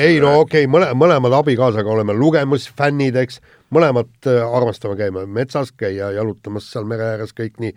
ei 0.00 0.18
no 0.22 0.40
okei 0.40 0.66
okay,, 0.66 0.70
mõle-, 0.70 0.90
mõlemad 0.98 1.38
abikaasaga 1.42 1.98
oleme 1.98 2.18
lugemisfännid, 2.18 3.18
eks, 3.22 3.42
mõlemad 3.74 4.12
äh, 4.28 4.42
armastame 4.44 4.98
käima 4.98 5.26
metsas, 5.26 5.72
käia 5.72 6.10
jalutamas 6.16 6.70
seal 6.72 6.88
mere 6.88 7.14
ääres, 7.14 7.34
kõik 7.36 7.60
nii. 7.62 7.74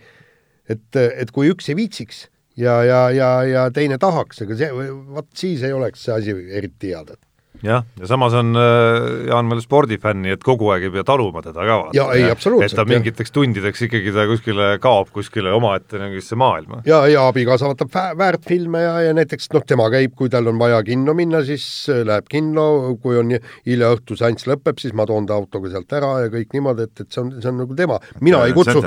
et, 0.70 0.96
et 0.96 1.32
kui 1.32 1.52
üks 1.52 1.70
ei 1.70 1.78
viitsiks 1.80 2.28
ja, 2.58 2.80
ja, 2.88 3.04
ja, 3.12 3.30
ja 3.48 3.68
teine 3.74 3.98
tahaks, 4.02 4.42
ega 4.46 4.58
see, 4.58 4.72
vot 5.14 5.30
siis 5.38 5.64
ei 5.64 5.74
oleks 5.74 6.06
see 6.08 6.16
asi 6.16 6.36
eriti 6.58 6.94
hea, 6.94 7.04
tead 7.08 7.22
jah, 7.64 7.86
ja 8.00 8.08
samas 8.10 8.36
on 8.38 8.54
äh, 8.60 9.28
Jaan 9.30 9.50
veel 9.52 9.62
spordifänn, 9.64 10.24
nii 10.26 10.36
et 10.36 10.44
kogu 10.46 10.70
aeg 10.74 10.88
ei 10.88 10.94
pea 10.94 11.06
taluma 11.08 11.44
teda 11.46 11.64
ka 11.64 11.78
vaata. 11.86 11.96
jaa, 11.98 12.08
ei 12.18 12.28
absoluutselt. 12.32 12.74
et 12.74 12.80
ta 12.80 12.86
mingiteks 12.90 13.34
tundideks 13.36 13.86
ikkagi 13.88 14.14
ta 14.16 14.26
kuskile 14.30 14.70
kaob 14.84 15.12
kuskile 15.16 15.54
omaette 15.56 16.02
mingisse 16.02 16.38
maailma. 16.40 16.82
ja, 16.90 17.04
ja 17.12 17.28
abikaasa 17.32 17.72
vaatab 17.72 17.94
väärtfilme 18.20 18.84
ja, 18.84 18.94
ja 19.08 19.16
näiteks 19.18 19.50
noh, 19.56 19.66
tema 19.68 19.90
käib, 19.94 20.16
kui 20.20 20.32
tal 20.34 20.52
on 20.52 20.60
vaja 20.62 20.82
kinno 20.88 21.16
minna, 21.18 21.44
siis 21.48 21.66
äh, 21.92 22.04
läheb 22.08 22.28
kinno, 22.32 22.68
kui 23.02 23.18
on 23.20 23.36
hilja 23.38 23.94
õhtu 23.96 24.20
seanss 24.20 24.50
lõpeb, 24.50 24.82
siis 24.84 24.96
ma 24.98 25.08
toon 25.10 25.30
ta 25.30 25.38
autoga 25.40 25.72
sealt 25.74 25.96
ära 25.96 26.14
ja 26.26 26.34
kõik 26.34 26.56
niimoodi, 26.58 26.90
et, 26.90 27.06
et 27.06 27.12
see 27.12 27.24
on, 27.24 27.36
see 27.40 27.52
on 27.52 27.62
nagu 27.64 27.78
tema, 27.80 28.00
mina 28.22 28.44
ei 28.48 28.56
kutsu 28.56 28.84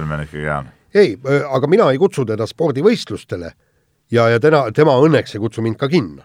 ei, 0.96 1.16
äh, 1.16 1.42
aga 1.48 1.68
mina 1.70 1.90
ei 1.92 2.00
kutsu 2.00 2.24
teda 2.28 2.46
spordivõistlustele 2.48 3.52
ja, 4.12 4.28
ja 4.32 4.40
tema, 4.40 4.66
tema 4.74 4.96
õnneks 5.02 5.36
ei 5.36 5.42
kutsu 5.42 5.64
mind 5.64 5.80
ka 5.80 5.88
kinno 5.92 6.24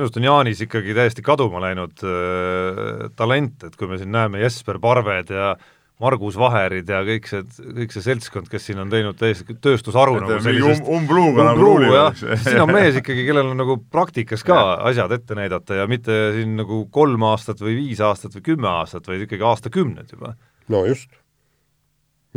minu 0.00 0.08
arust 0.08 0.16
on 0.16 0.24
Jaanis 0.24 0.62
ikkagi 0.64 0.94
täiesti 0.96 1.22
kaduma 1.24 1.60
läinud 1.60 2.00
äh, 2.06 3.10
talent, 3.18 3.66
et 3.68 3.76
kui 3.76 3.90
me 3.90 3.98
siin 4.00 4.10
näeme 4.14 4.40
Jesper 4.40 4.80
Parved 4.80 5.32
ja 5.34 5.52
Margus 6.00 6.38
Vaherid 6.40 6.88
ja 6.88 7.02
kõik 7.04 7.26
see, 7.28 7.42
kõik 7.76 7.92
see 7.92 8.04
seltskond, 8.06 8.48
kes 8.48 8.70
siin 8.70 8.80
on 8.80 8.88
teinud 8.92 9.18
täiesti 9.20 9.52
tööstusharu 9.60 10.16
nagu 10.22 10.38
sellisest 10.40 10.86
um, 10.86 11.02
umbluuga 11.02 11.50
nagu 11.50 11.60
ruulivad. 11.60 12.16
siin 12.46 12.62
on 12.64 12.72
mees 12.72 12.96
ikkagi, 13.02 13.26
kellel 13.28 13.52
on 13.52 13.60
nagu 13.60 13.76
praktikas 13.92 14.44
ka 14.46 14.56
ja. 14.56 14.76
asjad 14.88 15.12
ette 15.18 15.36
näidata 15.36 15.82
ja 15.82 15.88
mitte 15.90 16.16
siin 16.38 16.56
nagu 16.62 16.86
kolm 16.94 17.28
aastat 17.28 17.60
või 17.60 17.76
viis 17.82 18.00
aastat 18.00 18.38
või 18.38 18.46
kümme 18.54 18.72
aastat, 18.72 19.12
vaid 19.12 19.26
ikkagi 19.26 19.44
aastakümned 19.44 20.16
juba. 20.16 20.32
no 20.72 20.86
just. 20.88 21.12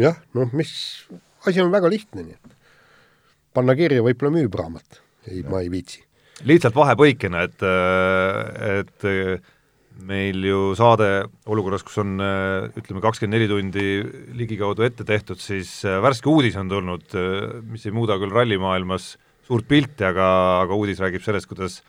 jah, 0.02 0.20
noh, 0.36 0.52
mis, 0.52 0.74
asi 1.48 1.64
on 1.64 1.72
väga 1.72 1.94
lihtne, 1.94 2.28
nii 2.28 2.36
et 2.36 2.58
panna 3.56 3.78
kirja, 3.80 4.04
võib-olla 4.04 4.42
müüb 4.42 4.60
raamat. 4.60 5.00
ei, 5.32 5.46
ma 5.48 5.64
ei 5.64 5.72
viitsi 5.72 6.04
lihtsalt 6.50 6.76
vahepõikena, 6.76 7.44
et, 7.48 7.66
et 8.80 9.06
meil 10.04 10.44
ju 10.44 10.62
saade 10.78 11.10
olukorras, 11.48 11.84
kus 11.86 12.00
on 12.04 12.18
ütleme, 12.20 13.02
kakskümmend 13.04 13.38
neli 13.38 13.50
tundi 13.52 13.88
ligikaudu 14.40 14.86
ette 14.88 15.06
tehtud, 15.08 15.40
siis 15.40 15.72
värske 15.84 16.30
uudis 16.32 16.58
on 16.60 16.72
tulnud, 16.72 17.18
mis 17.70 17.86
ei 17.88 17.96
muuda 17.96 18.18
küll 18.22 18.34
rallimaailmas 18.34 19.14
suurt 19.48 19.68
pilti, 19.70 20.04
aga, 20.08 20.28
aga 20.64 20.80
uudis 20.80 21.02
räägib 21.04 21.24
sellest, 21.24 21.50
kuidas 21.52 21.82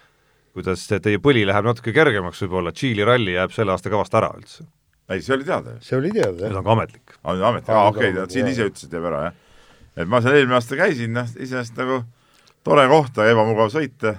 kuidas 0.54 0.86
teie 0.86 1.18
põli 1.22 1.42
läheb 1.48 1.66
natuke 1.66 1.92
kergemaks 1.94 2.42
võib-olla, 2.44 2.72
Tšiili 2.74 3.06
ralli 3.06 3.34
jääb 3.34 3.54
selle 3.54 3.74
aasta 3.74 3.90
kavast 3.92 4.14
ära 4.14 4.30
üldse. 4.38 4.66
ei, 5.10 5.20
see 5.20 5.34
oli 5.34 5.46
teada 5.48 5.74
ju. 5.74 5.80
see 5.84 5.96
oli 5.98 6.12
teada, 6.14 6.36
jah. 6.38 6.52
nüüd 6.52 6.60
on 6.60 6.66
ka 6.66 6.76
ametlik. 6.76 7.16
aa, 7.16 7.32
nüüd 7.34 7.48
ametlik, 7.48 7.72
aa 7.74 7.88
okei 7.90 8.12
okay,, 8.12 8.28
siin 8.30 8.50
ise 8.50 8.68
ütlesid, 8.70 8.94
jääb 8.94 9.08
ära, 9.10 9.22
jah. 9.26 9.40
et 9.96 10.10
ma 10.10 10.20
seal 10.22 10.38
eelmine 10.38 10.58
aasta 10.60 10.78
käisin, 10.78 11.12
noh, 11.16 11.32
iseenesest 11.34 11.80
nagu 11.80 11.98
tore 12.64 12.86
koht, 12.92 13.18
ebamugav 13.26 13.72
sõita 13.74 14.14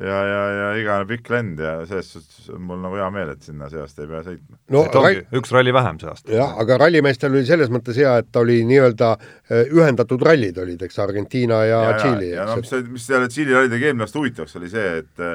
ja, 0.00 0.18
ja, 0.24 0.40
ja 0.56 0.68
igavene 0.80 1.08
pikk 1.10 1.28
lend 1.32 1.60
ja 1.60 1.72
selles 1.88 2.08
suhtes 2.14 2.48
on 2.54 2.62
mul 2.68 2.80
nagu 2.80 2.96
hea 2.96 3.08
meel, 3.12 3.32
et 3.34 3.44
sinna 3.44 3.68
see 3.72 3.80
aasta 3.82 4.04
ei 4.04 4.10
pea 4.10 4.22
sõitma. 4.24 4.58
no 4.72 4.84
et 4.86 4.96
ongi 5.00 5.10
rall... 5.18 5.40
üks 5.40 5.52
ralli 5.52 5.74
vähem 5.76 6.00
see 6.00 6.10
aasta. 6.12 6.32
jah, 6.32 6.54
aga 6.64 6.78
rallimeestel 6.84 7.34
oli 7.36 7.44
selles 7.48 7.72
mõttes 7.74 7.98
hea, 8.00 8.14
et 8.22 8.30
ta 8.32 8.44
oli 8.44 8.62
nii-öelda 8.68 9.10
äh, 9.18 9.66
ühendatud 9.68 10.24
rallid 10.24 10.60
olid, 10.64 10.86
eks, 10.88 11.00
Argentiina 11.04 11.62
ja, 11.68 11.82
ja 11.90 11.98
Tšiili. 11.98 12.30
ja, 12.32 12.40
ja 12.40 12.48
no 12.48 12.60
mis, 12.62 12.72
mis 12.94 13.08
selle 13.12 13.28
Tšiili 13.28 13.58
ralli 13.58 13.72
tegi 13.74 13.90
eelmine 13.90 14.08
aasta 14.08 14.22
huvitavaks, 14.22 14.56
oli 14.62 14.72
see, 14.72 14.88
et 15.02 15.26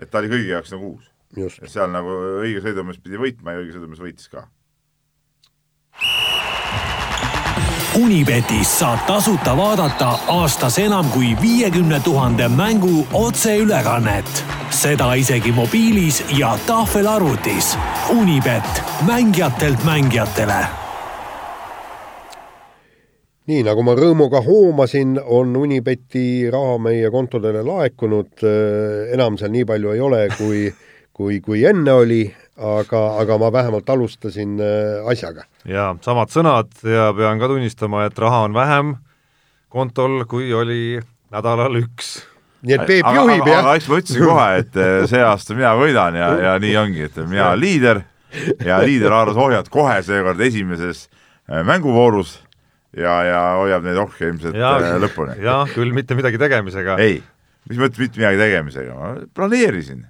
et 0.00 0.08
ta 0.08 0.22
oli 0.22 0.32
kõigi 0.32 0.54
jaoks 0.54 0.72
nagu 0.76 0.94
uus. 0.94 1.60
seal 1.68 1.92
nagu 1.92 2.16
õige 2.40 2.64
sõidumees 2.64 3.02
pidi 3.04 3.20
võitma 3.20 3.56
ja 3.56 3.64
õige 3.64 3.76
sõidumees 3.76 4.00
võitis 4.00 4.32
ka 4.32 4.46
Unibetis 7.98 8.70
saab 8.78 9.00
tasuta 9.06 9.56
vaadata 9.58 10.10
aastas 10.30 10.76
enam 10.78 11.08
kui 11.10 11.32
viiekümne 11.42 11.98
tuhande 12.00 12.48
mängu 12.48 13.06
otseülekannet. 13.12 14.44
seda 14.70 15.14
isegi 15.14 15.52
mobiilis 15.52 16.24
ja 16.38 16.58
tahvelarvutis. 16.66 17.78
Unibet, 18.10 18.82
mängijatelt 19.06 19.84
mängijatele 19.84 20.66
nii 23.50 23.64
nagu 23.66 23.82
ma 23.82 23.96
rõõmuga 23.98 24.38
hoomasin, 24.46 25.18
on 25.26 25.56
Unibeti 25.56 26.46
raha 26.50 26.78
meie 26.78 27.10
kontodele 27.10 27.64
laekunud, 27.66 28.44
enam 29.14 29.38
seal 29.38 29.50
nii 29.50 29.64
palju 29.66 29.90
ei 29.90 30.00
ole, 30.00 30.28
kui, 30.38 30.68
kui, 31.12 31.40
kui 31.40 31.64
enne 31.66 31.92
oli, 31.92 32.22
aga, 32.60 33.00
aga 33.22 33.38
ma 33.40 33.52
vähemalt 33.52 33.90
alustasin 33.90 34.58
äh, 34.60 35.08
asjaga. 35.10 35.46
jaa, 35.68 35.94
samad 36.04 36.32
sõnad 36.32 36.74
ja 36.84 37.10
pean 37.16 37.40
ka 37.40 37.48
tunnistama, 37.50 38.04
et 38.08 38.18
raha 38.18 38.44
on 38.48 38.56
vähem 38.56 38.92
kontol, 39.72 40.24
kui 40.28 40.52
oli 40.54 41.00
nädalal 41.32 41.80
üks. 41.80 42.18
nii 42.66 42.76
et 42.76 42.86
Peep 42.88 43.08
juhib, 43.16 43.46
jah? 43.48 43.62
aga 43.62 43.74
eks 43.78 43.88
ma 43.88 44.00
ütlesin 44.02 44.26
kohe, 44.26 44.46
et 44.60 44.76
äh, 44.76 44.92
see 45.10 45.24
aasta 45.24 45.56
mina 45.56 45.72
võidan 45.78 46.20
ja, 46.20 46.30
ja 46.50 46.54
nii 46.62 46.76
ongi, 46.82 47.08
et 47.08 47.18
mina 47.24 47.50
olen 47.50 47.64
liider 47.64 48.04
ja 48.66 48.78
liider 48.84 49.16
haaras 49.16 49.40
ohjad 49.40 49.72
kohe 49.72 49.98
seekord 50.06 50.40
esimeses 50.44 51.06
äh, 51.08 51.64
mänguvoorus 51.66 52.36
ja, 52.96 53.16
ja 53.26 53.42
hoiab 53.62 53.86
neid 53.86 54.00
ohje 54.04 54.32
ilmselt 54.34 54.58
ja, 54.58 54.76
lõpuni. 55.00 55.38
jah, 55.42 55.64
küll 55.74 55.94
mitte 55.96 56.18
midagi 56.18 56.40
tegemisega. 56.42 56.98
ei, 57.00 57.22
mis 57.70 57.80
mõttes 57.80 58.02
mitte 58.02 58.20
midagi 58.20 58.42
tegemisega, 58.42 58.96
ma 58.98 59.14
planeerisin, 59.36 60.04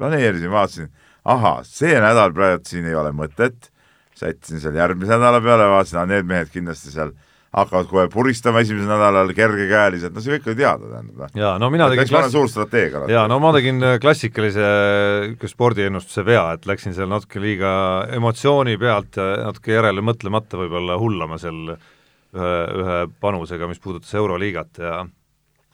planeerisin, 0.00 0.50
vaatasin 0.50 0.90
ahah, 1.24 1.62
see 1.66 1.96
nädal 2.00 2.34
praegu 2.36 2.64
siin 2.68 2.86
ei 2.88 2.94
ole 2.98 3.12
mõtet, 3.16 3.72
sättisin 4.18 4.60
seal 4.62 4.78
järgmise 4.78 5.16
nädala 5.16 5.40
peale, 5.40 5.70
vaatasin, 5.70 6.06
need 6.10 6.28
mehed 6.28 6.52
kindlasti 6.52 6.92
seal 6.94 7.14
hakkavad 7.54 7.88
kohe 7.88 8.06
puristama 8.12 8.60
esimesel 8.60 8.90
nädalal 8.90 9.30
kergekäeliselt, 9.36 10.12
no 10.14 10.22
see 10.22 10.36
kõik 10.36 10.50
oli 10.50 10.58
teada, 10.58 10.90
tähendab. 10.92 11.20
noh. 11.22 11.30
jaa, 11.40 11.52
no 11.60 11.70
mina 11.72 11.86
tegin 11.88 12.04
eks 12.04 12.12
ma 12.12 12.20
olen 12.20 12.34
suur 12.34 12.50
strateeg 12.52 12.96
alati. 12.98 13.14
jaa, 13.14 13.24
no 13.30 13.38
ma 13.40 13.52
tegin 13.56 13.80
äh, 13.80 13.96
klassikalise 14.02 14.66
niisuguse 14.66 15.52
spordiennustuse 15.54 16.24
vea, 16.28 16.44
et 16.58 16.68
läksin 16.68 16.96
seal 16.96 17.08
natuke 17.10 17.40
liiga 17.42 17.70
emotsiooni 18.18 18.76
pealt 18.80 19.16
ja 19.20 19.28
natuke 19.48 19.72
järele 19.78 20.04
mõtlemata 20.04 20.60
võib-olla 20.60 20.98
hullama 21.00 21.40
seal 21.40 21.72
ühe, 21.72 22.52
ühe 22.82 22.98
panusega, 23.20 23.70
mis 23.70 23.80
puudutas 23.80 24.12
Euroliigat 24.20 24.82
ja 24.84 25.00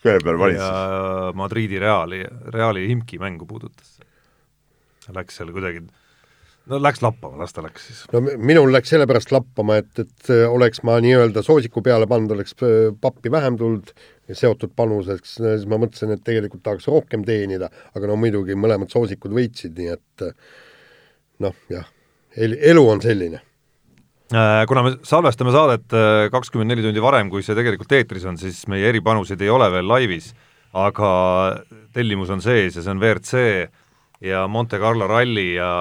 peal 0.05 0.39
valitses? 0.39 0.63
ja 0.63 1.31
Madridi 1.35 1.81
Reali, 1.81 2.23
Reali 2.55 2.87
Imki 2.93 3.19
mängu 3.19 3.47
puudutas. 3.49 3.97
Läks 5.13 5.37
seal 5.37 5.51
kuidagi 5.53 5.83
no 6.71 6.79
läks 6.81 7.01
lappama, 7.03 7.37
las 7.41 7.53
ta 7.53 7.63
läks 7.65 7.87
siis. 7.87 8.03
no 8.13 8.21
minul 8.23 8.71
läks 8.73 8.91
sellepärast 8.93 9.31
lappama, 9.33 9.79
et, 9.81 10.01
et 10.01 10.31
oleks 10.49 10.81
ma 10.87 10.97
nii-öelda 11.03 11.43
soosiku 11.45 11.83
peale 11.85 12.07
pannud, 12.09 12.33
oleks 12.35 12.55
äh, 12.65 12.91
pappi 13.01 13.31
vähem 13.33 13.57
tulnud, 13.59 13.91
seotud 14.31 14.73
panuseks, 14.77 15.37
siis 15.37 15.65
ma 15.69 15.79
mõtlesin, 15.81 16.15
et 16.15 16.23
tegelikult 16.25 16.63
tahaks 16.65 16.87
rohkem 16.89 17.25
teenida, 17.27 17.69
aga 17.93 18.09
no 18.09 18.17
muidugi 18.19 18.57
mõlemad 18.57 18.93
soosikud 18.93 19.35
võitsid, 19.35 19.75
nii 19.77 19.91
et 19.93 20.25
noh, 21.45 21.53
jah, 21.69 21.85
elu 22.35 22.87
on 22.89 23.03
selline 23.03 23.43
äh, 24.33 24.65
kuna 24.69 24.87
me 24.87 24.95
salvestame 25.05 25.53
saadet 25.53 25.93
äh, 25.93 26.25
kakskümmend 26.33 26.73
neli 26.73 26.85
tundi 26.87 27.03
varem, 27.03 27.29
kui 27.29 27.45
see 27.45 27.57
tegelikult 27.57 27.93
eetris 27.99 28.25
on, 28.25 28.41
siis 28.41 28.65
meie 28.71 28.89
eripanuseid 28.89 29.45
ei 29.45 29.53
ole 29.53 29.69
veel 29.77 29.89
laivis, 29.91 30.33
aga 30.75 31.09
tellimus 31.95 32.33
on 32.33 32.41
sees 32.43 32.75
ja 32.75 32.81
see 32.81 32.91
on 32.91 32.99
WRC 32.99 33.43
ja 34.21 34.47
Monte 34.47 34.79
Carlo 34.79 35.07
ralli 35.07 35.53
ja 35.55 35.71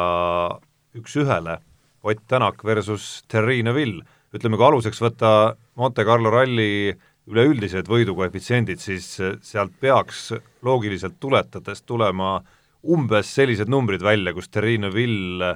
üks-ühele 0.96 1.60
Ott 2.04 2.20
Tänak 2.28 2.64
versus 2.64 3.24
Terri 3.28 3.62
Neville, 3.64 4.02
ütleme, 4.36 4.58
kui 4.60 4.66
aluseks 4.66 5.00
võtta 5.00 5.54
Monte 5.80 6.04
Carlo 6.04 6.28
ralli 6.30 6.92
üleüldised 7.32 7.88
võidukoefitsiendid, 7.88 8.82
siis 8.82 9.06
sealt 9.40 9.72
peaks 9.80 10.34
loogiliselt 10.62 11.16
tuletades 11.20 11.80
tulema 11.88 12.36
umbes 12.84 13.30
sellised 13.32 13.70
numbrid 13.72 14.04
välja, 14.04 14.34
kus 14.36 14.50
Terri 14.52 14.76
Neville 14.82 15.54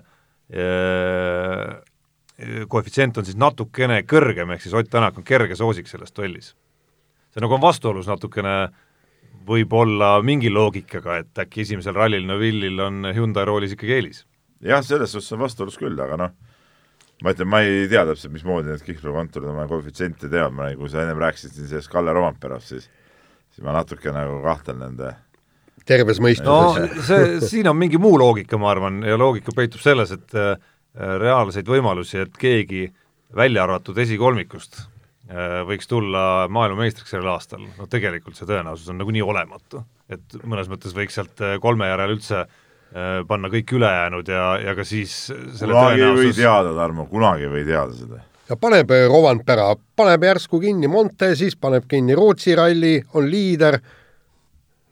eh, 0.49 1.77
koefitsient 2.71 3.21
on 3.21 3.29
siis 3.29 3.37
natukene 3.37 4.01
kõrgem, 4.09 4.55
ehk 4.55 4.65
siis 4.65 4.77
Ott 4.79 4.89
Tänak 4.91 5.21
on 5.21 5.27
kerge 5.29 5.59
soosik 5.59 5.91
selles 5.91 6.15
duellis. 6.17 6.55
see 7.29 7.45
nagu 7.45 7.55
on 7.55 7.61
vastuolus 7.61 8.09
natukene 8.09 8.71
võib-olla 9.49 10.19
mingi 10.25 10.51
loogikaga, 10.53 11.23
et 11.23 11.41
äkki 11.45 11.65
esimesel 11.65 11.97
rallil 11.97 12.27
Neville'il 12.29 12.85
on 12.85 13.09
Hyundai 13.17 13.47
roolis 13.49 13.75
ikkagi 13.75 13.97
eelis. 13.99 14.23
Jah, 14.65 14.83
selles 14.85 15.15
suhtes 15.15 15.33
on 15.37 15.43
vastuolus 15.45 15.79
küll, 15.79 15.99
aga 16.03 16.19
noh, 16.21 16.37
ma 17.23 17.35
ütlen, 17.35 17.51
ma 17.51 17.63
ei 17.65 17.87
tea 17.91 18.05
täpselt, 18.09 18.35
mismoodi 18.35 18.73
need 18.73 18.85
kihlveokontorid 18.87 19.51
oma 19.51 19.67
koefitsiente 19.71 20.31
teevad, 20.31 20.55
ma 20.55 20.71
nagu 20.73 20.91
sa 20.91 21.03
ennem 21.05 21.21
rääkisid 21.23 21.55
siin 21.55 21.71
sellest 21.71 21.93
Kalle 21.93 22.15
Romperast, 22.17 22.75
siis 22.75 22.89
siis 23.59 23.67
ma 23.67 23.75
natuke 23.75 24.13
nagu 24.15 24.39
kahtlen 24.45 24.79
nende 24.85 25.15
terves 25.89 26.21
mõistuses 26.23 26.45
no 26.95 27.03
see, 27.03 27.39
siin 27.43 27.69
on 27.71 27.79
mingi 27.79 27.99
muu 27.99 28.19
loogika, 28.21 28.59
ma 28.61 28.71
arvan, 28.71 29.01
ja 29.07 29.17
loogika 29.19 29.55
peitub 29.57 29.83
selles, 29.83 30.13
et 30.15 30.37
äh, 30.39 30.55
reaalseid 30.95 31.67
võimalusi, 31.67 32.21
et 32.23 32.39
keegi 32.39 32.87
välja 33.35 33.65
arvatud 33.65 33.99
esikolmikust 33.99 34.85
võiks 35.69 35.91
tulla 35.91 36.21
maailmameistriks 36.49 37.11
sellel 37.13 37.35
aastal, 37.35 37.67
no 37.77 37.85
tegelikult 37.91 38.39
see 38.39 38.47
tõenäosus 38.49 38.89
on 38.89 38.97
nagunii 38.97 39.21
olematu. 39.21 39.83
et 40.09 40.39
mõnes 40.41 40.71
mõttes 40.73 40.95
võiks 40.97 41.19
sealt 41.19 41.43
äh, 41.45 41.59
kolme 41.61 41.91
järel 41.91 42.15
üldse 42.15 42.39
äh, 42.41 42.57
Äh, 42.89 43.21
panna 43.29 43.51
kõik 43.53 43.75
ülejäänud 43.77 44.29
ja, 44.33 44.45
ja 44.65 44.73
ka 44.73 44.85
siis 44.89 45.13
selle 45.29 45.75
kunagi 45.75 45.99
tõenäosus... 46.01 46.23
ei 46.23 46.31
või 46.31 46.37
teada, 46.39 46.71
Tarmo, 46.73 47.05
kunagi 47.11 47.45
ei 47.45 47.51
või 47.53 47.65
teada 47.67 47.93
seda. 47.93 48.21
ja 48.49 48.57
paneb 48.57 48.95
äh, 48.97 49.03
Rovanpera, 49.13 49.67
paneb 49.99 50.25
järsku 50.25 50.57
kinni 50.63 50.89
Monte, 50.89 51.35
siis 51.37 51.59
paneb 51.61 51.85
kinni 51.91 52.17
Rootsi 52.17 52.57
ralli, 52.57 52.95
on 53.13 53.29
liider, 53.29 53.77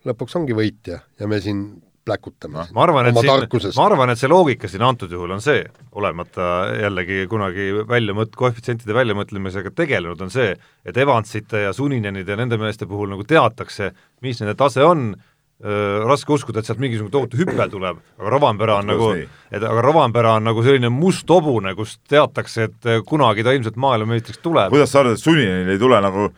lõpuks 0.05 0.37
ongi 0.37 0.53
võitja 0.59 0.99
ja 1.17 1.31
me 1.31 1.41
siin 1.41 1.63
pläkutame 2.07 2.61
no, 2.61 2.65
ma 2.75 2.83
arvan, 2.87 3.11
et 3.11 3.19
siin, 3.19 3.71
ma 3.77 3.85
arvan, 3.85 4.13
et 4.13 4.21
see 4.21 4.31
loogika 4.31 4.71
siin 4.71 4.85
antud 4.87 5.13
juhul 5.13 5.35
on 5.35 5.43
see, 5.43 5.61
olemata 5.99 6.49
jällegi 6.79 7.25
kunagi 7.31 7.69
välja 7.87 8.15
mõt-, 8.17 8.35
koefitsientide 8.39 8.95
väljamõtlemisega 8.97 9.73
tegelenud, 9.77 10.21
on 10.25 10.33
see, 10.33 10.53
et 10.87 10.97
Evansite 10.97 11.67
ja 11.67 11.73
Suninenide 11.75 12.35
ja 12.35 12.39
nende 12.39 12.59
meeste 12.61 12.89
puhul 12.89 13.11
nagu 13.13 13.27
teatakse, 13.27 13.91
mis 14.25 14.39
nende 14.41 14.55
tase 14.59 14.85
on, 14.87 15.11
raske 15.57 16.33
uskuda, 16.35 16.61
et 16.61 16.67
sealt 16.69 16.81
mingisugune 16.81 17.13
tohutu 17.13 17.39
hüpe 17.39 17.65
tuleb, 17.71 18.01
aga 18.19 18.29
Rovanpera 18.29 18.75
on 18.77 18.91
nagu, 18.91 19.07
et 19.17 19.63
aga 19.63 19.81
Rovanpera 19.81 20.35
on 20.37 20.45
nagu 20.45 20.61
selline 20.65 20.91
must 20.93 21.29
hobune, 21.33 21.73
kus 21.77 21.95
teatakse, 22.09 22.67
et 22.69 22.89
kunagi 23.09 23.45
ta 23.45 23.55
ilmselt 23.57 23.79
maailmameistriks 23.81 24.43
tuleb. 24.43 24.69
kuidas 24.73 24.93
sa 24.93 25.01
arvad, 25.01 25.17
et 25.17 25.23
Suninil 25.23 25.71
ei 25.73 25.81
tule 25.81 26.01
nagu 26.03 26.29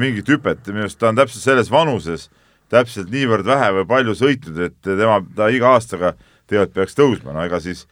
mingit 0.00 0.32
hüpet, 0.32 0.64
minu 0.70 0.86
arust 0.86 1.00
ta 1.00 1.10
on 1.10 1.20
täpselt 1.20 1.44
selles 1.44 1.70
vanuses, 1.72 2.30
täpselt 2.74 3.12
niivõrd 3.12 3.46
vähe 3.48 3.70
või 3.80 3.88
palju 3.90 4.16
sõitnud, 4.18 4.62
et 4.68 4.78
tema, 4.84 5.20
ta 5.36 5.50
iga 5.54 5.74
aastaga 5.76 6.14
tegelikult 6.50 6.74
peaks 6.80 6.98
tõusma, 6.98 7.34
no 7.36 7.44
ega 7.46 7.62
siis 7.62 7.86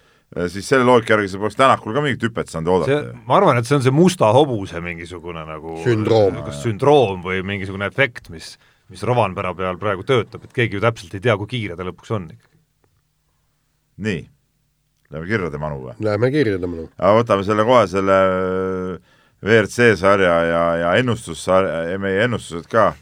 siis 0.48 0.64
selle 0.64 0.86
loogika 0.88 1.12
järgi 1.12 1.28
sa 1.28 1.38
poleks 1.42 1.58
Tänakul 1.58 1.92
ka 1.92 2.02
mingit 2.04 2.22
hüpet 2.24 2.48
saanud 2.48 2.70
oodata. 2.72 3.16
ma 3.28 3.36
arvan, 3.36 3.58
et 3.60 3.68
see 3.68 3.76
on 3.76 3.82
see 3.84 3.92
musta 3.92 4.30
hobuse 4.32 4.80
mingisugune 4.80 5.44
nagu 5.44 5.76
sündroom, 5.84 6.38
kas 6.46 6.62
sündroom 6.64 7.20
või 7.24 7.42
mingisugune 7.44 7.90
efekt, 7.92 8.30
mis 8.32 8.54
mis 8.92 9.02
Rovanpera 9.08 9.54
peal 9.56 9.78
praegu 9.80 10.04
töötab, 10.06 10.44
et 10.44 10.54
keegi 10.56 10.76
ju 10.76 10.82
täpselt 10.84 11.14
ei 11.16 11.24
tea, 11.24 11.36
kui 11.40 11.48
kiire 11.54 11.76
ta 11.78 11.86
lõpuks 11.86 12.12
on 12.16 12.28
nii, 14.02 14.22
lähme 15.12 15.28
kirjade 15.28 15.60
manu 15.60 15.80
või? 15.86 15.96
Lähme 16.02 16.30
kirjade 16.34 16.68
manu. 16.68 16.88
võtame 17.18 17.46
selle 17.46 17.66
kohe, 17.68 17.86
selle 17.90 18.18
äh, 18.32 19.14
WRC 19.44 19.92
sarja 20.00 20.34
ja, 20.48 20.62
ja 20.80 20.92
ennustussarja, 21.00 21.98
meie 22.02 22.26
ennustused 22.26 22.68
ka 22.72 22.92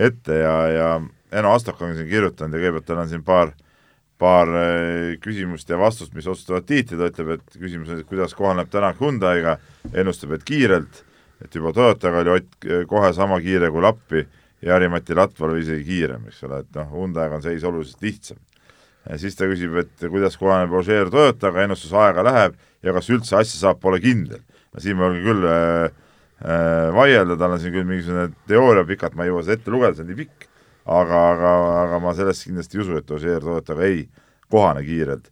ette 0.00 0.40
ja, 0.42 0.54
ja 0.74 0.90
Eno 1.32 1.54
Astok 1.54 1.82
on 1.86 1.94
siin 1.96 2.08
kirjutanud 2.10 2.56
ja 2.56 2.64
kõigepealt 2.64 2.88
tal 2.88 3.02
on 3.04 3.10
siin 3.10 3.24
paar 3.26 3.52
paar 4.20 4.50
äh, 4.52 5.14
küsimust 5.22 5.70
ja 5.70 5.78
vastust, 5.80 6.12
mis 6.16 6.28
otsustavad 6.28 6.66
tiitli, 6.68 6.98
ta 6.98 7.08
ütleb, 7.08 7.38
et 7.38 7.56
küsimus 7.56 7.92
on, 7.92 8.02
et 8.02 8.08
kuidas 8.08 8.34
kohaneb 8.36 8.68
Tänak 8.72 9.00
Hyundai'ga, 9.00 9.56
ennustab, 9.96 10.34
et 10.36 10.44
kiirelt, 10.46 11.02
et 11.40 11.56
juba 11.56 11.72
Toyotaga 11.76 12.20
oli 12.24 12.34
Ott 12.36 12.68
äh, 12.68 12.84
kohe 12.90 13.12
sama 13.16 13.40
kiire 13.40 13.70
kui 13.72 13.84
Lappi 13.84 14.26
ja 14.60 14.74
Jari-Mati 14.74 15.16
Latval 15.16 15.54
või 15.54 15.64
isegi 15.64 15.86
kiirem, 15.88 16.28
eks 16.28 16.44
ole, 16.48 16.60
et 16.64 16.76
noh, 16.76 16.92
Hyundai'ga 16.92 17.40
on 17.40 17.46
seis 17.46 17.64
oluliselt 17.64 18.04
lihtsam. 18.04 18.42
siis 19.16 19.36
ta 19.36 19.48
küsib, 19.48 19.78
et 19.80 20.04
kuidas 20.12 20.36
kohaneb 20.36 20.76
Ožeer 20.76 21.08
Toyotaga, 21.10 21.64
ennustusaega 21.64 22.24
läheb 22.26 22.60
ja 22.84 22.92
kas 22.92 23.08
üldse 23.08 23.38
asja 23.40 23.56
saab, 23.56 23.80
pole 23.80 24.00
kindel. 24.00 24.44
no 24.74 24.84
siin 24.84 25.00
ma 25.00 25.08
julgen 25.08 25.24
küll 25.24 25.48
äh, 25.48 25.96
äh, 26.44 26.92
vaielda, 26.94 27.40
tal 27.40 27.56
on 27.56 27.62
siin 27.62 27.72
küll 27.72 27.88
mingisugune 27.88 28.28
teooria 28.46 28.84
pikalt, 28.84 29.16
ma 29.16 29.24
ei 29.24 29.32
jõua 29.32 29.46
seda 29.46 29.56
ette 29.56 29.72
lugeda, 29.72 29.96
see 29.96 30.04
on 30.04 30.12
nii 30.12 30.20
pikk, 30.20 30.49
aga, 30.84 31.20
aga, 31.34 31.52
aga 31.84 32.00
ma 32.02 32.14
sellest 32.16 32.48
kindlasti 32.48 32.78
ei 32.78 32.84
usu, 32.84 32.96
et 33.00 33.10
Ožeer 33.10 33.44
Toyotaga 33.44 33.86
ei 33.88 34.06
kohane 34.50 34.84
kiirelt 34.86 35.30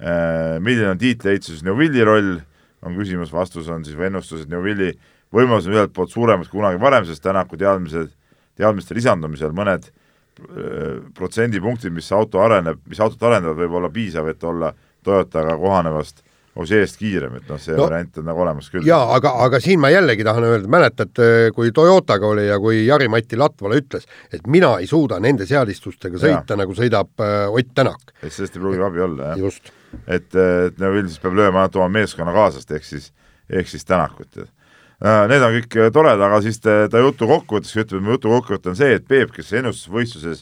äh,. 0.00 0.58
milline 0.60 0.92
on 0.94 1.00
tiitliehituses 1.00 1.64
Neuvilli 1.66 2.04
roll, 2.04 2.36
on 2.82 2.98
küsimus, 2.98 3.32
vastus 3.34 3.68
on 3.72 3.84
siis 3.86 3.98
või 3.98 4.10
ennustus, 4.10 4.44
et 4.44 4.52
Neuvilli 4.52 4.92
võimalus 5.34 5.68
on 5.68 5.76
ühelt 5.76 5.94
poolt 5.94 6.14
suuremad 6.14 6.48
kui 6.48 6.60
kunagi 6.60 6.80
varem, 6.82 7.06
sest 7.08 7.22
Tänaku 7.24 7.58
teadmised 7.60 8.14
teadmiste 8.58 8.96
lisandumisel 8.98 9.54
mõned 9.54 9.88
äh, 9.88 10.98
protsendipunktid, 11.14 11.94
mis 11.94 12.10
auto 12.14 12.42
areneb, 12.42 12.80
mis 12.90 13.00
autot 13.02 13.22
arendavad, 13.28 13.58
võib 13.60 13.78
olla 13.80 13.90
piisav, 13.94 14.28
et 14.30 14.44
olla 14.44 14.72
Toyotaga 15.06 15.54
kohanevast 15.60 16.24
Ožeest 16.58 16.98
kiirem, 16.98 17.36
et 17.38 17.46
noh, 17.50 17.60
see 17.62 17.76
no, 17.76 17.84
variant 17.86 18.18
on 18.18 18.26
nagu 18.26 18.42
olemas 18.42 18.70
küll. 18.72 18.86
jaa, 18.86 19.04
aga, 19.14 19.32
aga 19.44 19.60
siin 19.62 19.78
ma 19.82 19.92
jällegi 19.92 20.26
tahan 20.26 20.48
öelda, 20.48 20.70
mäletad, 20.74 21.14
äh, 21.22 21.48
kui 21.54 21.72
Toyotaga 21.74 22.26
oli 22.32 22.48
ja 22.48 22.58
kui 22.62 22.82
Jari-Mati 22.86 23.38
Latvala 23.38 23.78
ütles, 23.78 24.08
et 24.34 24.46
mina 24.50 24.74
ei 24.82 24.90
suuda 24.90 25.20
nende 25.22 25.46
seadistustega 25.46 26.20
sõita, 26.22 26.58
nagu 26.58 26.76
sõidab 26.76 27.24
äh, 27.24 27.46
Ott 27.48 27.74
Tänak. 27.78 28.12
et 28.22 28.32
sellest 28.32 28.58
ei 28.58 28.64
pruugi 28.64 28.84
abi 28.84 29.06
olla, 29.06 29.32
jah. 29.38 29.72
et, 30.06 30.30
et 30.34 30.78
nagu 30.82 30.98
üldiselt 30.98 31.22
peab 31.24 31.38
lööma 31.38 31.64
ainult 31.64 31.80
oma 31.80 31.88
meeskonnakaaslast, 32.00 32.74
ehk 32.74 32.86
siis, 32.90 33.12
ehk 33.48 33.70
siis 33.70 33.86
Tänakut, 33.86 34.32
et 34.36 34.50
Äh, 34.98 35.28
need 35.30 35.44
on 35.46 35.52
kõik 35.54 35.74
äh, 35.78 35.90
toredad, 35.94 36.24
aga 36.26 36.40
siis 36.42 36.56
ta, 36.58 36.88
ta 36.90 36.98
jutu 36.98 37.28
kokkuvõtteks 37.30 37.76
ütleb, 37.84 38.08
jutu 38.16 38.32
kokkuvõte 38.32 38.72
on 38.72 38.78
see, 38.78 38.96
et 38.96 39.04
Peep, 39.06 39.30
kes 39.30 39.52
ennustusvõistluses 39.60 40.40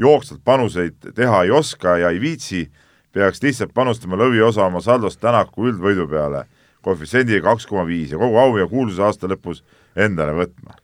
jooksvalt 0.00 0.42
panuseid 0.44 1.08
teha 1.16 1.38
ei 1.46 1.52
oska 1.54 1.96
ja 2.02 2.10
ei 2.12 2.20
viitsi, 2.20 2.66
peaks 3.14 3.42
lihtsalt 3.42 3.74
panustama 3.74 4.18
lõviosa 4.20 4.66
oma 4.66 4.82
saldost 4.84 5.20
Tänaku 5.22 5.68
üldvõidu 5.70 6.06
peale 6.10 6.44
koefitsiendiga 6.84 7.48
kaks 7.48 7.68
koma 7.70 7.86
viis 7.88 8.12
ja 8.12 8.20
kogu 8.20 8.38
au 8.40 8.56
ja 8.60 8.68
kuulsuse 8.68 9.04
aasta 9.06 9.30
lõpus 9.30 9.62
endale 9.96 10.34
võtma. 10.36 10.76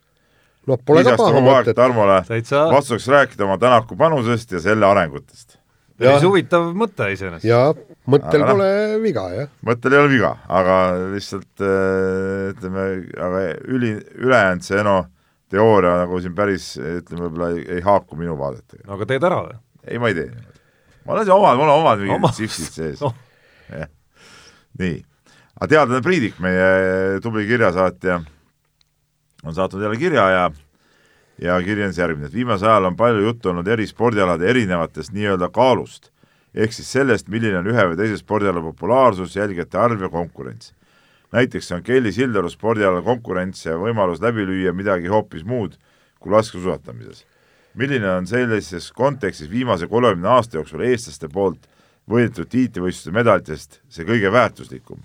noh, 0.66 0.78
pole 0.86 1.04
ka 1.04 1.16
paha 1.18 1.44
mõtet. 1.44 1.76
Tarmole 1.76 2.22
Täitsa... 2.28 2.68
vastuseks 2.72 3.08
rääkida 3.08 3.44
oma 3.48 3.58
Tänaku 3.58 3.98
panusest 4.00 4.52
ja 4.56 4.62
selle 4.64 4.86
arengutest 4.86 5.60
päris 6.00 6.24
huvitav 6.24 6.70
mõte 6.76 7.08
iseenesest. 7.12 7.46
jaa, 7.48 7.72
mõttel 8.10 8.44
aga, 8.44 8.54
pole 8.54 8.68
viga, 9.02 9.24
jah. 9.34 9.50
mõttel 9.66 9.96
ei 9.96 10.02
ole 10.02 10.12
viga, 10.12 10.30
aga 10.48 10.76
lihtsalt 11.12 11.64
äh, 11.64 12.52
ütleme, 12.54 12.86
aga 13.20 13.42
üli, 13.68 13.92
ülejäänud 14.20 14.66
see 14.66 14.84
no 14.86 14.96
teooria 15.52 15.96
nagu 16.04 16.20
siin 16.22 16.36
päris 16.36 16.72
ütleme, 16.78 17.26
võib-olla 17.26 17.50
ei, 17.56 17.66
ei 17.76 17.84
haaku 17.84 18.18
minu 18.20 18.38
vaadetega. 18.40 18.86
no 18.86 18.96
aga 18.96 19.10
teed 19.12 19.28
ära 19.28 19.42
või? 19.48 19.60
ei, 19.86 20.00
ma 20.00 20.12
ei 20.12 20.18
tee. 20.22 20.30
Ma 21.06 21.14
olen 21.14 21.28
siin 21.28 21.36
omad, 21.36 21.60
mul 21.60 21.68
on 21.68 21.80
omad 21.80 22.02
mingid 22.02 22.40
sihvsid 22.42 22.80
sees. 22.80 23.04
No.. 23.70 23.84
nii, 24.80 24.96
aga 25.54 25.66
teadlane 25.70 26.02
Priidik, 26.02 26.40
meie 26.42 27.20
tubli 27.22 27.44
kirjasaatja, 27.46 28.16
on 29.46 29.54
saatnud 29.54 29.84
jälle 29.84 29.98
kirja 30.00 30.24
ja 30.30 30.48
ja 31.40 31.62
kiri 31.62 31.84
on 31.84 31.92
siis 31.92 32.02
järgmine, 32.02 32.28
et 32.28 32.34
viimasel 32.34 32.68
ajal 32.68 32.90
on 32.90 32.96
palju 32.96 33.22
juttu 33.24 33.52
olnud 33.52 33.68
eri 33.68 33.86
spordialade 33.88 34.48
erinevatest 34.50 35.14
nii-öelda 35.16 35.48
kaalust, 35.54 36.10
ehk 36.54 36.74
siis 36.74 36.90
sellest, 36.92 37.30
milline 37.32 37.60
on 37.62 37.70
ühe 37.70 37.86
või 37.92 37.96
teise 38.00 38.18
spordiala 38.20 38.60
populaarsus, 38.64 39.36
jälgijate 39.38 39.78
arv 39.78 40.02
ja 40.02 40.10
konkurents. 40.12 40.74
näiteks 41.32 41.72
on 41.72 41.82
Kelly 41.82 42.12
Sildaru 42.12 42.50
spordialal 42.50 43.02
konkurents 43.06 43.66
ja 43.66 43.76
võimalus 43.78 44.20
läbi 44.20 44.42
lüüa 44.46 44.72
midagi 44.74 45.06
hoopis 45.06 45.44
muud 45.44 45.76
kui 46.18 46.32
laskesuusatamises. 46.32 47.24
Milline 47.74 48.10
on 48.10 48.26
sellises 48.26 48.90
kontekstis 48.92 49.50
viimase 49.50 49.86
kolmekümne 49.86 50.28
aasta 50.28 50.58
jooksul 50.58 50.82
eestlaste 50.86 51.28
poolt 51.32 51.68
võidetud 52.10 52.50
tiitlivõistluste 52.50 53.14
medalitest 53.14 53.80
see 53.88 54.06
kõige 54.08 54.32
väärtuslikum? 54.32 55.00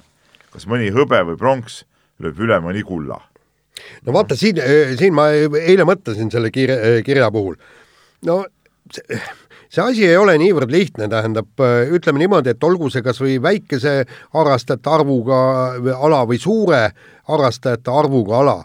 kas 0.56 0.68
mõni 0.72 0.88
hõbe 0.96 1.20
või 1.28 1.38
pronks 1.38 1.84
lööb 2.24 2.40
üle 2.40 2.60
mõni 2.64 2.84
kulla? 2.88 3.20
no 4.06 4.16
vaata 4.16 4.38
siin, 4.40 4.62
siin 4.98 5.14
ma 5.14 5.30
eile 5.34 5.86
mõtlesin 5.88 6.32
selle 6.32 6.52
kirja, 6.52 7.02
kirja 7.06 7.32
puhul. 7.32 7.58
no 8.26 8.44
see, 8.92 9.20
see 9.70 9.84
asi 9.84 10.08
ei 10.08 10.18
ole 10.18 10.38
niivõrd 10.42 10.72
lihtne, 10.72 11.10
tähendab, 11.12 11.52
ütleme 11.92 12.24
niimoodi, 12.24 12.56
et 12.56 12.64
olgu 12.64 12.90
see 12.90 13.04
kas 13.06 13.20
või 13.22 13.38
väikese 13.44 13.98
harrastajate 14.34 14.90
arvuga 14.90 15.38
ala 16.00 16.24
või 16.26 16.42
suure 16.42 16.88
harrastajate 17.30 17.92
arvuga 17.92 18.42
ala, 18.42 18.58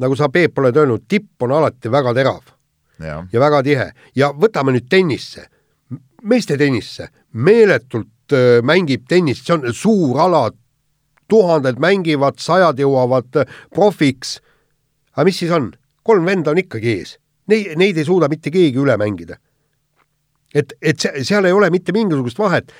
nagu 0.00 0.16
sa, 0.16 0.30
Peep, 0.32 0.58
oled 0.58 0.76
öelnud, 0.76 1.04
tipp 1.08 1.42
on 1.42 1.58
alati 1.58 1.92
väga 1.92 2.14
terav 2.16 2.51
ja, 3.06 3.18
ja 3.32 3.40
väga 3.42 3.62
tihe. 3.66 3.90
Ja 4.16 4.32
võtame 4.36 4.74
nüüd 4.76 4.88
tennisse, 4.90 5.46
meeste 6.22 6.56
tennisse, 6.60 7.08
meeletult 7.32 8.34
äh, 8.34 8.60
mängib 8.64 9.06
tennist, 9.08 9.46
see 9.46 9.56
on 9.56 9.68
suur 9.76 10.20
ala, 10.22 10.48
tuhanded 11.32 11.80
mängivad, 11.80 12.40
sajad 12.42 12.80
jõuavad 12.82 13.42
äh, 13.42 13.54
profiks. 13.74 14.38
Aga 15.16 15.28
mis 15.28 15.40
siis 15.42 15.52
on? 15.54 15.72
kolm 16.02 16.26
venda 16.26 16.50
on 16.50 16.58
ikkagi 16.58 16.96
ees. 16.96 17.16
Neid, 17.50 17.76
neid 17.78 17.98
ei 17.98 18.06
suuda 18.06 18.28
mitte 18.30 18.50
keegi 18.50 18.80
üle 18.82 18.96
mängida. 18.98 19.36
et, 20.54 20.74
et 20.82 21.00
seal 21.24 21.46
ei 21.48 21.54
ole 21.56 21.70
mitte 21.72 21.94
mingisugust 21.96 22.36
vahet, 22.38 22.72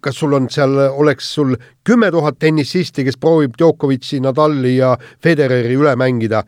kas 0.00 0.16
sul 0.16 0.32
on 0.32 0.46
seal, 0.48 0.78
oleks 0.88 1.26
sul 1.34 1.56
kümme 1.84 2.08
tuhat 2.10 2.38
tennisisti, 2.40 3.04
kes 3.04 3.18
proovib 3.20 3.58
Djokovic'i, 3.58 4.22
Nadali 4.24 4.78
ja 4.78 4.94
Federeri 5.20 5.76
üle 5.76 5.92
mängida 6.00 6.40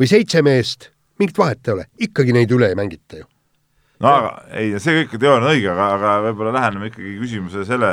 või 0.00 0.08
seitse 0.08 0.40
meest, 0.42 0.88
mingit 1.20 1.38
vahet 1.38 1.68
ei 1.68 1.76
ole, 1.76 1.88
ikkagi 2.08 2.36
neid 2.36 2.54
üle 2.54 2.72
ei 2.72 2.78
mängita 2.78 3.22
ju. 3.22 3.28
no 4.02 4.14
aga 4.14 4.32
ei, 4.58 4.72
see 4.82 5.02
kõik 5.02 5.18
teooria 5.18 5.40
on 5.40 5.50
õige, 5.52 5.68
aga, 5.74 5.90
aga 5.98 6.16
võib-olla 6.28 6.56
läheneme 6.60 6.90
ikkagi 6.92 7.18
küsimusele 7.20 7.68
selle 7.68 7.92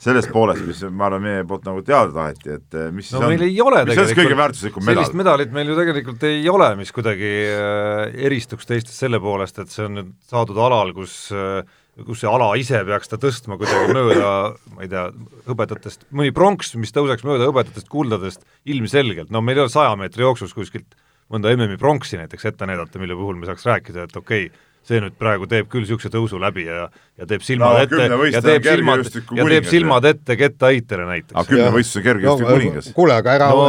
sellest 0.00 0.30
poolest, 0.32 0.62
mis 0.64 0.80
ma 0.96 1.10
arvan, 1.10 1.20
meie 1.24 1.42
poolt 1.48 1.66
nagu 1.68 1.82
teada 1.84 2.08
taheti, 2.14 2.54
et 2.56 2.76
eh, 2.78 2.86
mis 2.94 3.10
no 3.12 3.20
meil 3.26 3.42
on, 3.42 3.48
ei 3.50 3.58
ole 3.60 3.82
mis 3.84 3.92
tegelikult 3.92 4.20
kõige 4.22 4.38
väärtuslikum 4.38 4.86
medal? 4.86 5.02
sellist 5.02 5.18
medalit 5.20 5.52
meil 5.52 5.68
ju 5.68 5.76
tegelikult 5.76 6.24
ei 6.30 6.46
ole, 6.48 6.70
mis 6.78 6.92
kuidagi 6.96 7.32
äh, 7.50 8.06
eristuks 8.28 8.68
teistest 8.70 8.96
selle 8.96 9.20
poolest, 9.20 9.60
et 9.60 9.72
see 9.72 9.84
on 9.84 9.98
nüüd 9.98 10.14
saadud 10.30 10.60
alal, 10.64 10.94
kus 10.96 11.18
äh, 11.36 11.60
kus 12.06 12.22
see 12.22 12.30
ala 12.30 12.48
ise 12.56 12.80
peaks 12.86 13.10
ta 13.10 13.18
tõstma 13.20 13.58
kuidagi 13.60 13.92
mööda, 13.92 14.30
ma 14.72 14.84
ei 14.86 14.88
tea, 14.88 15.04
hõbedatest, 15.48 16.06
mõni 16.16 16.32
pronks, 16.32 16.72
mis 16.80 16.94
tõuseks 16.96 17.26
mööda 17.26 17.50
hõbedatest 17.50 17.90
kuldadest, 17.92 18.46
ilmselgelt, 18.72 19.28
no 19.34 19.42
meil 19.44 19.60
ei 19.60 19.66
ole 19.66 19.72
saja 19.72 19.92
meetri 20.00 20.24
jooksus 20.24 20.56
kuskilt 20.56 20.96
mõnda 21.30 21.54
MM-i 21.54 21.78
pronksi 21.80 22.18
näiteks 22.20 22.50
ette 22.52 22.66
näidata, 22.68 22.98
mille 23.02 23.16
puhul 23.18 23.38
me 23.38 23.48
saaks 23.48 23.66
rääkida, 23.68 24.08
et 24.08 24.16
okei 24.16 24.50
okay,, 24.50 24.66
see 24.86 25.00
nüüd 25.02 25.16
praegu 25.20 25.46
teeb 25.50 25.68
küll 25.70 25.84
niisuguse 25.84 26.10
tõusu 26.12 26.40
läbi 26.40 26.64
ja, 26.66 26.86
ja 27.20 27.28
teeb 27.28 27.44
silmad 27.44 27.76
no, 27.76 27.82
ette 27.84 28.30
ja 28.32 28.42
teeb 28.44 28.66
silmad, 28.66 29.08
ja 29.36 29.48
teeb 29.52 29.68
silmad 29.68 30.08
ette 30.08 30.36
kettaheitele 30.40 31.08
näiteks. 31.08 31.36
aga 31.36 31.48
kümnevõistlus 31.50 32.00
on 32.00 32.06
kergejõustiku 32.08 32.48
no, 32.48 32.56
kuningas. 32.56 32.92
kuule, 32.96 33.18
aga 33.20 33.34
ära 33.36 33.50
no, 33.54 33.66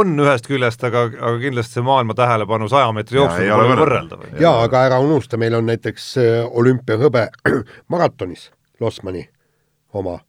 on 0.00 0.14
ühest 0.22 0.46
küljest, 0.46 0.84
aga, 0.86 1.06
aga 1.08 1.34
kindlasti 1.42 1.78
see 1.78 1.86
maailma 1.86 2.16
tähelepanu 2.18 2.68
saja 2.70 2.92
meetri 2.94 3.18
jooksul 3.18 3.48
pole 3.48 3.76
võrreldav. 3.82 4.24
jaa, 4.40 4.56
aga 4.68 4.86
ära 4.90 5.02
unusta, 5.02 5.40
meil 5.40 5.56
on 5.58 5.68
näiteks 5.72 6.08
äh, 6.20 6.32
olümpiahõbe 6.46 7.26
maratonis, 7.92 8.50
Lossmani 8.80 9.26
oma. 9.96 10.20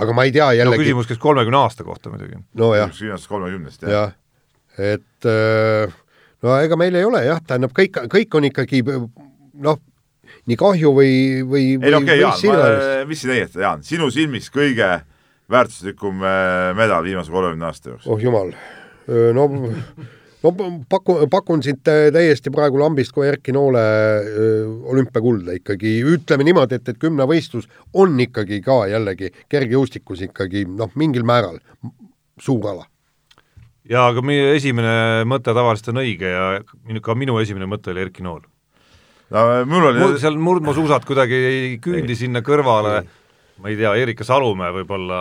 aga 0.00 0.16
ma 0.16 0.26
ei 0.26 0.32
tea 0.34 0.52
jällegi 0.58 0.80
no 0.80 0.84
küsimus 0.84 1.10
käis 1.10 1.20
kolmekümne 1.22 1.60
aasta 1.60 1.84
kohta 1.84 2.12
muidugi. 2.12 2.40
nojah. 2.56 2.90
kolmekümnest, 3.28 3.84
jah 3.84 3.92
ja.. 3.92 4.06
Et 4.78 5.28
äh, 5.28 5.92
no 6.42 6.56
ega 6.60 6.78
meil 6.78 6.96
ei 6.98 7.06
ole 7.06 7.22
jah, 7.26 7.40
tähendab 7.44 7.74
kõik, 7.76 8.02
kõik 8.12 8.38
on 8.38 8.48
ikkagi 8.50 8.82
noh, 8.86 9.80
nii 10.46 10.58
kahju 10.60 10.92
või, 10.96 11.12
või 11.48 11.68
ei 11.76 11.94
no 11.94 12.02
okei 12.02 12.20
okay,, 12.24 12.42
Jaan, 12.44 13.08
mis 13.08 13.22
siin 13.22 13.36
õieti, 13.36 13.62
Jaan, 13.62 13.86
sinu 13.86 14.10
silmis 14.14 14.50
kõige 14.54 14.90
väärtuslikum 15.52 16.20
äh, 16.26 16.74
medal 16.78 17.06
viimase 17.06 17.32
kolmekümne 17.32 17.70
aasta 17.70 17.94
jooksul? 17.94 18.12
oh 18.12 18.22
jumal, 18.22 18.52
no 19.36 19.48
no 20.44 20.52
paku, 20.90 21.18
pakun 21.30 21.62
siit 21.64 21.80
täiesti 21.82 22.52
praegu 22.54 22.78
lambist 22.78 23.14
kui 23.14 23.26
Erki 23.26 23.54
Noole 23.56 23.82
olümpiakulda 24.92 25.56
ikkagi, 25.58 25.96
ütleme 26.06 26.46
niimoodi, 26.46 26.78
et, 26.78 26.90
et 26.92 27.00
kümnevõistlus 27.02 27.66
on 27.96 28.18
ikkagi 28.22 28.60
ka 28.62 28.82
jällegi 28.92 29.32
kergejõustikus 29.52 30.26
ikkagi 30.28 30.66
noh, 30.68 30.92
mingil 30.94 31.26
määral 31.26 31.58
suur 32.42 32.68
ala 32.74 32.86
jaa, 33.90 34.10
aga 34.10 34.22
meie 34.26 34.52
esimene 34.56 35.24
mõte 35.28 35.54
tavaliselt 35.54 35.92
on 35.94 36.02
õige 36.02 36.30
ja 36.32 36.46
minu, 36.86 37.02
ka 37.04 37.16
minu 37.18 37.38
esimene 37.42 37.68
mõte 37.70 37.92
oli 37.92 38.04
Erki 38.06 38.24
Nool. 38.26 38.44
No 39.34 39.42
mul 39.66 39.90
oli 39.90 40.02
mul, 40.02 40.16
seal 40.22 40.38
murdmaasuusad 40.38 41.06
kuidagi 41.06 41.38
ei 41.48 41.76
küündi 41.82 42.14
ei. 42.14 42.20
sinna 42.20 42.44
kõrvale, 42.46 43.00
ma 43.62 43.70
ei 43.72 43.78
tea, 43.78 43.94
Erika 43.98 44.26
Salumäe 44.26 44.70
võib-olla 44.76 45.20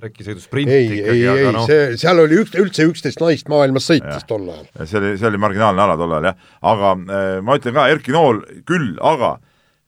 trekisõidu 0.00 0.42
sprint 0.42 0.72
ei, 0.72 0.88
ikkagi, 0.98 1.26
aga 1.28 1.52
noh. 1.54 1.68
see, 1.68 1.94
seal 2.00 2.22
oli 2.22 2.40
üks, 2.40 2.56
üldse 2.60 2.86
üksteist 2.88 3.20
naist 3.20 3.48
maailmas 3.52 3.88
sõitis 3.90 4.26
tol 4.28 4.48
ajal. 4.48 4.68
see 4.84 5.00
oli, 5.00 5.12
see 5.20 5.28
oli 5.28 5.40
marginaalne 5.42 5.84
ala 5.84 5.96
tol 6.00 6.16
ajal 6.16 6.30
jah, 6.30 6.50
aga 6.72 6.92
äh, 6.96 7.30
ma 7.44 7.56
ütlen 7.60 7.76
ka, 7.76 7.86
Erki 7.92 8.14
Nool 8.16 8.40
küll, 8.68 8.94
aga 9.12 9.34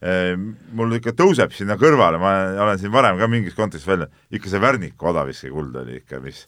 äh, 0.05 0.35
mul 0.77 0.99
ikka 0.99 1.17
tõuseb 1.19 1.55
sinna 1.57 1.79
kõrvale, 1.81 2.21
ma 2.23 2.35
olen 2.67 2.81
siin 2.81 2.93
varem 2.95 3.21
ka 3.21 3.31
mingis 3.33 3.57
kontekstis 3.57 3.89
välja, 3.89 4.11
ikka 4.33 4.53
see 4.53 4.63
Värniku 4.63 5.13
odaviskekuld 5.13 5.81
oli 5.85 6.01
ikka, 6.03 6.21
mis 6.25 6.45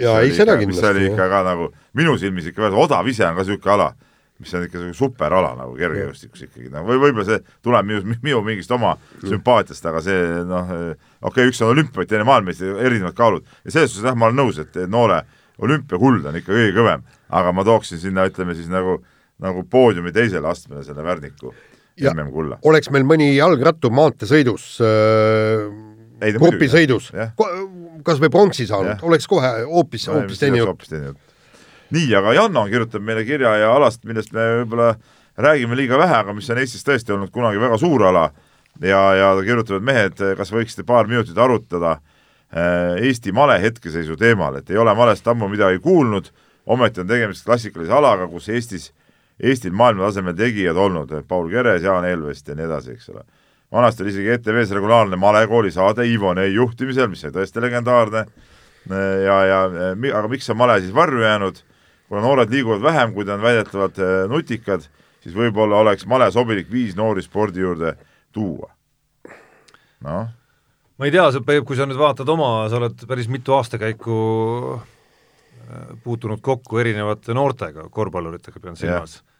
jaa, 0.00 0.20
ei 0.22 0.32
seda 0.36 0.56
kindlasti. 0.60 0.80
mis 0.80 0.90
oli 0.90 1.10
ikka 1.10 1.28
ka 1.28 1.42
nagu 1.46 1.68
minu 1.98 2.16
silmis 2.18 2.48
ikka 2.52 2.68
väga, 2.68 2.80
odav 2.86 3.08
ise 3.08 3.26
on 3.26 3.36
ka 3.36 3.44
niisugune 3.44 3.74
ala 3.74 3.92
mis 4.42 4.54
on 4.54 4.64
ikka 4.66 4.80
superala 4.96 5.52
nagu 5.58 5.76
kergejõustikus 5.78 6.46
ikkagi, 6.48 6.70
no 6.72 6.82
või 6.86 6.98
võib-olla 7.02 7.26
see 7.28 7.38
tuleb 7.64 7.88
minu, 7.88 8.16
minu 8.24 8.40
mingist 8.46 8.72
oma 8.74 8.96
sümpaatiast, 9.22 9.86
aga 9.90 10.02
see 10.04 10.22
noh, 10.48 10.72
okei 10.72 11.28
okay,, 11.30 11.52
üks 11.52 11.62
on 11.62 11.74
olümpiaid, 11.76 12.10
teine 12.10 12.26
maailmameistri, 12.28 12.72
erinevad 12.82 13.16
kaalud 13.18 13.46
ja 13.62 13.74
selles 13.74 13.94
suhtes 13.94 14.08
jah, 14.10 14.18
ma 14.18 14.28
olen 14.28 14.40
nõus, 14.42 14.58
et 14.62 14.80
noore 14.90 15.22
olümpiakuld 15.62 16.26
on 16.26 16.40
ikka 16.40 16.54
kõige 16.54 16.72
kõvem, 16.78 17.04
aga 17.38 17.52
ma 17.54 17.66
tooksin 17.68 18.02
sinna, 18.02 18.26
ütleme 18.30 18.56
siis 18.58 18.70
nagu, 18.72 18.98
nagu 19.42 19.62
poodiumi 19.70 20.14
teisele 20.14 20.50
astmele 20.50 20.82
selle 20.86 21.06
Värniku 21.06 21.54
MM-kulla. 22.00 22.58
oleks 22.66 22.90
meil 22.90 23.04
mõni 23.06 23.34
jalgrattur 23.36 23.92
maanteesõidus 23.94 24.68
äh, 24.82 25.66
grupisõidus, 26.38 27.10
kas 28.06 28.22
või 28.22 28.30
pronksi 28.32 28.66
saanud, 28.70 29.02
oleks 29.02 29.28
kohe 29.30 29.50
hoopis, 29.66 30.06
hoopis 30.12 30.42
teine 30.42 30.62
jutt. 30.62 30.92
nii, 31.92 32.14
aga 32.18 32.36
Janno 32.38 32.64
kirjutab 32.70 33.04
meile 33.04 33.24
kirja 33.28 33.56
ja 33.60 33.74
alast, 33.74 34.04
millest 34.08 34.32
me 34.32 34.46
võib-olla 34.62 34.94
räägime 35.36 35.76
liiga 35.76 35.98
vähe, 35.98 36.16
aga 36.22 36.34
mis 36.36 36.50
on 36.50 36.60
Eestis 36.62 36.84
tõesti 36.86 37.14
olnud 37.14 37.32
kunagi 37.32 37.60
väga 37.60 37.78
suur 37.80 38.06
ala. 38.08 38.30
Ja, 38.80 39.00
ja 39.14 39.34
ta 39.36 39.42
kirjutab, 39.44 39.82
et 39.82 39.84
mehed, 39.84 40.22
kas 40.38 40.52
võiksite 40.52 40.84
paar 40.88 41.06
minutit 41.06 41.36
arutada 41.38 41.98
äh, 41.98 42.96
Eesti 43.04 43.32
male 43.36 43.58
hetkeseisu 43.60 44.16
teemal, 44.16 44.56
et 44.56 44.70
ei 44.70 44.80
ole 44.80 44.94
malest 44.96 45.28
ammu 45.28 45.48
midagi 45.52 45.78
kuulnud, 45.84 46.30
ometi 46.66 47.02
on 47.02 47.10
tegemist 47.10 47.44
klassikalise 47.44 47.92
alaga, 47.92 48.28
kus 48.32 48.48
Eestis, 48.48 48.90
Eestil 49.42 49.74
maailma 49.76 50.08
tasemel 50.08 50.36
tegijad 50.38 50.76
olnud, 50.76 51.12
Paul 51.28 51.50
Keres, 51.50 51.82
Jaan 51.82 52.08
Elvest 52.08 52.48
ja 52.48 52.56
nii 52.56 52.68
edasi, 52.68 52.96
eks 52.96 53.12
ole. 53.12 53.24
Vanasti 53.72 54.04
oli 54.04 54.12
isegi 54.12 54.34
ETV-s 54.36 54.74
regulaarne 54.76 55.16
malekooli 55.16 55.70
saade 55.72 56.06
Ivo 56.08 56.34
Nei 56.34 56.54
juhtimisel, 56.54 57.08
mis 57.08 57.24
oli 57.24 57.36
tõesti 57.36 57.62
legendaarne 57.64 58.26
ja, 59.24 59.36
ja 59.48 59.60
aga 60.18 60.28
miks 60.28 60.50
on 60.50 60.58
male 60.58 60.80
siis 60.80 60.94
varju 60.94 61.22
jäänud 61.24 61.62
kuna 62.12 62.26
noored 62.26 62.50
liiguvad 62.52 62.82
vähem, 62.84 63.14
kui 63.16 63.24
ta 63.24 63.38
on 63.38 63.40
väidetavalt 63.40 63.96
äh, 64.04 64.10
nutikad, 64.28 64.84
siis 65.24 65.32
võib-olla 65.32 65.78
oleks 65.80 66.04
male 66.04 66.26
sobilik 66.34 66.68
viis 66.68 66.92
noori 66.92 67.24
spordi 67.24 67.62
juurde 67.64 67.94
tuua. 68.36 68.68
noh. 70.04 70.26
ma 70.98 71.08
ei 71.08 71.14
tea, 71.14 71.24
Peep, 71.46 71.64
kui 71.64 71.78
sa 71.78 71.86
nüüd 71.88 71.96
vaatad 71.96 72.28
oma, 72.28 72.68
sa 72.68 72.76
oled 72.82 73.06
päris 73.08 73.30
mitu 73.32 73.56
aastakäiku 73.56 74.16
äh, 74.76 74.84
puutunud 76.04 76.44
kokku 76.44 76.82
erinevate 76.84 77.32
noortega, 77.32 77.88
korvpalluritega 77.88 78.60
pean 78.60 78.76
silmas 78.76 79.16
yeah., 79.16 79.31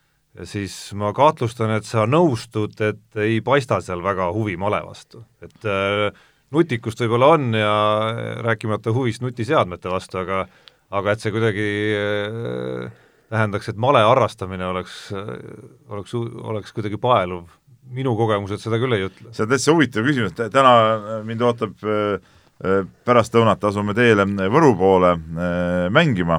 siis 0.49 0.75
ma 0.99 1.13
kahtlustan, 1.17 1.75
et 1.77 1.87
sa 1.89 2.07
nõustud, 2.09 2.79
et 2.81 3.21
ei 3.21 3.41
paista 3.45 3.81
seal 3.85 4.03
väga 4.05 4.31
huvi 4.33 4.57
male 4.61 4.81
vastu, 4.87 5.25
et 5.45 5.69
äh, 5.69 6.09
nutikust 6.53 7.01
võib-olla 7.05 7.35
on 7.37 7.55
ja 7.57 7.73
rääkimata 8.45 8.93
huvist 8.97 9.25
nutiseadmete 9.25 9.93
vastu, 9.93 10.23
aga 10.23 10.47
aga 10.93 11.15
et 11.15 11.25
see 11.25 11.33
kuidagi 11.33 11.67
äh, 11.97 12.93
tähendaks, 13.33 13.73
et 13.73 13.81
male 13.81 14.03
harrastamine 14.05 14.69
oleks, 14.69 15.07
äh, 15.17 15.33
oleks, 15.93 16.15
oleks 16.15 16.77
kuidagi 16.77 17.01
paeluv, 17.01 17.49
minu 17.93 18.15
kogemused 18.19 18.63
seda 18.63 18.79
küll 18.81 18.97
ei 18.97 19.09
ütle. 19.09 19.33
see 19.33 19.47
on 19.47 19.53
täitsa 19.53 19.75
huvitav 19.75 20.07
küsimus, 20.07 20.37
täna 20.37 20.75
mind 21.27 21.45
ootab 21.49 21.89
äh, 21.89 22.33
pärastlõunat 23.03 23.65
asume 23.67 23.91
teele 23.97 24.23
Võru 24.53 24.77
poole 24.79 25.17
mängima 25.91 26.37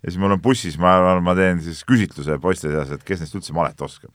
ja 0.00 0.08
siis 0.08 0.18
ma 0.20 0.30
olen 0.30 0.40
bussis, 0.42 0.78
ma 0.80 0.96
arvan, 0.96 1.22
ma 1.24 1.36
teen 1.38 1.60
siis 1.64 1.82
küsitluse 1.88 2.38
poiste 2.42 2.70
seas, 2.72 2.92
et 2.94 3.04
kes 3.06 3.22
neist 3.22 3.36
üldse 3.36 3.54
malet 3.56 3.80
oskab. 3.84 4.12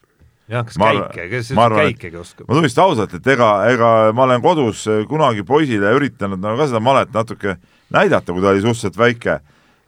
jah, 0.49 0.65
kas 0.65 0.77
Ma 0.81 0.91
käike, 0.91 1.27
kes 1.31 1.51
üldse 1.53 1.69
käikegi 1.79 2.21
oskab? 2.21 2.47
ma 2.49 2.57
tunnistan 2.59 2.89
ausalt, 2.89 3.17
et 3.17 3.27
ega, 3.35 3.49
ega 3.71 3.91
ma 4.17 4.25
olen 4.27 4.43
kodus 4.45 4.85
kunagi 5.09 5.45
poisile 5.47 5.93
üritanud 5.97 6.41
nagu 6.41 6.59
ka 6.61 6.69
seda 6.71 6.81
malet 6.83 7.13
natuke 7.13 7.57
näidata, 7.93 8.33
kui 8.33 8.41
ta 8.43 8.53
oli 8.53 8.63
suhteliselt 8.65 8.97
väike, 8.97 9.39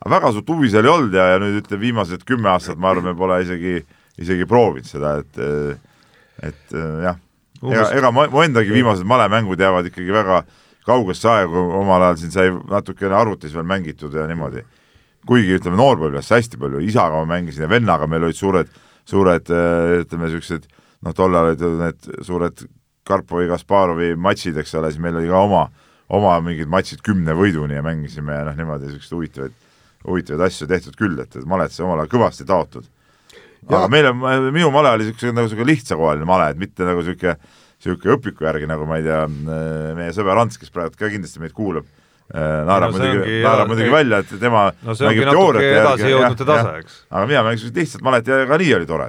aga 0.02 0.16
väga 0.16 0.34
suurt 0.36 0.50
huvi 0.54 0.72
seal 0.74 0.86
ei 0.86 0.94
olnud 0.94 1.18
ja, 1.18 1.32
ja 1.34 1.42
nüüd 1.42 1.62
ütleme, 1.64 1.82
viimased 1.88 2.26
kümme 2.30 2.54
aastat 2.54 2.78
ma 2.82 2.94
arvan, 2.94 3.10
me 3.12 3.18
pole 3.18 3.42
isegi, 3.46 3.80
isegi 4.22 4.50
proovinud 4.50 4.90
seda, 4.90 5.18
et 5.24 5.44
et 6.46 6.78
jah, 6.78 7.18
ega, 7.66 7.90
ega 7.98 8.14
mu 8.14 8.44
endagi 8.46 8.74
viimased 8.74 9.08
malemängud 9.10 9.60
jäävad 9.60 9.90
ikkagi 9.90 10.14
väga 10.14 10.44
kaugesse 10.88 11.30
aega, 11.30 11.64
omal 11.82 12.06
ajal 12.06 12.20
siin 12.22 12.34
sai 12.34 12.52
natukene 12.70 13.16
arvutis 13.18 13.56
veel 13.56 13.66
mängitud 13.68 14.14
ja 14.16 14.28
niimoodi. 14.30 14.64
Kuigi 15.28 15.58
ütleme, 15.60 15.78
noorpõlves 15.80 16.32
hästi 16.34 16.60
palju, 16.62 16.82
isaga 16.88 17.20
ma 17.22 17.28
mängisin 17.36 17.66
ja 17.66 17.72
vennaga 17.72 18.08
meil 18.10 18.26
olid 18.28 18.38
suured, 18.40 18.72
suured 19.08 19.52
eh, 19.54 19.94
ütleme, 20.04 20.28
niisugused 20.28 20.68
noh, 21.06 21.14
tollal 21.18 21.52
olid 21.52 21.64
need 21.82 22.10
suured 22.26 22.66
Karpovi, 23.08 23.48
Kasparovi 23.48 24.16
matšid, 24.20 24.58
eks 24.60 24.74
ole, 24.76 24.92
siis 24.92 25.00
meil 25.04 25.16
oli 25.16 25.30
ka 25.32 25.40
oma, 25.46 25.68
oma 26.12 26.34
mingid 26.44 26.68
matšid 26.72 27.04
kümne 27.06 27.36
võiduni 27.38 27.78
ja 27.78 27.84
mängisime 27.86 28.36
ja 28.36 28.48
noh, 28.50 28.58
niimoodi 28.58 28.90
niisuguseid 28.90 29.16
huvitavaid, 29.16 29.56
huvitavaid 30.08 30.44
asju 30.50 30.68
tehtud 30.68 30.98
küll, 31.00 31.16
et, 31.24 31.38
et 31.40 31.48
malet 31.48 31.72
sai 31.72 31.86
omal 31.86 32.04
ajal 32.04 32.12
kõvasti 32.18 32.48
taotud. 32.48 32.90
aga 33.68 33.86
Ja- 33.86 33.92
meil 33.92 34.10
on, 34.12 34.20
minu 34.52 34.72
male 34.76 34.92
oli 34.98 35.08
niisugune 35.08 35.36
nagu 35.38 35.48
niisugune 35.48 35.72
lihtsakohaline 35.72 36.28
male, 36.28 36.50
et 36.52 36.60
mitte 36.60 36.84
nagu 36.88 37.04
niisugune 37.04 37.38
niisugune 37.78 38.18
õpiku 38.18 38.48
järgi, 38.48 38.68
nagu 38.68 38.86
ma 38.90 39.00
ei 39.00 39.08
tea, 39.08 39.22
meie 39.96 40.12
sõber 40.16 40.40
Ants, 40.42 40.60
kes 40.60 40.74
praegu 40.74 40.98
ka 40.98 41.12
kindlasti 41.14 41.40
meid 41.44 41.56
kuulab, 41.56 41.88
naerab 42.34 42.92
No 42.92 42.98
muidugi, 43.00 43.36
naerab 43.40 43.70
muidugi 43.72 43.92
välja, 43.92 44.18
et 44.20 44.32
tema 44.42 44.66
no 44.84 44.96
see 44.98 45.08
ongi 45.08 45.24
natuke 45.24 45.62
edasijõudnute 45.64 46.44
jah, 46.44 46.50
tase, 46.66 46.72
eks. 46.82 46.96
aga 47.08 47.28
mina 47.30 47.44
mängisin 47.46 47.72
lihtsalt 47.78 48.04
malet 48.04 48.28
ja 48.28 48.40
ka 48.50 48.58
nii 48.60 48.74
oli 48.76 48.88
tore, 48.90 49.06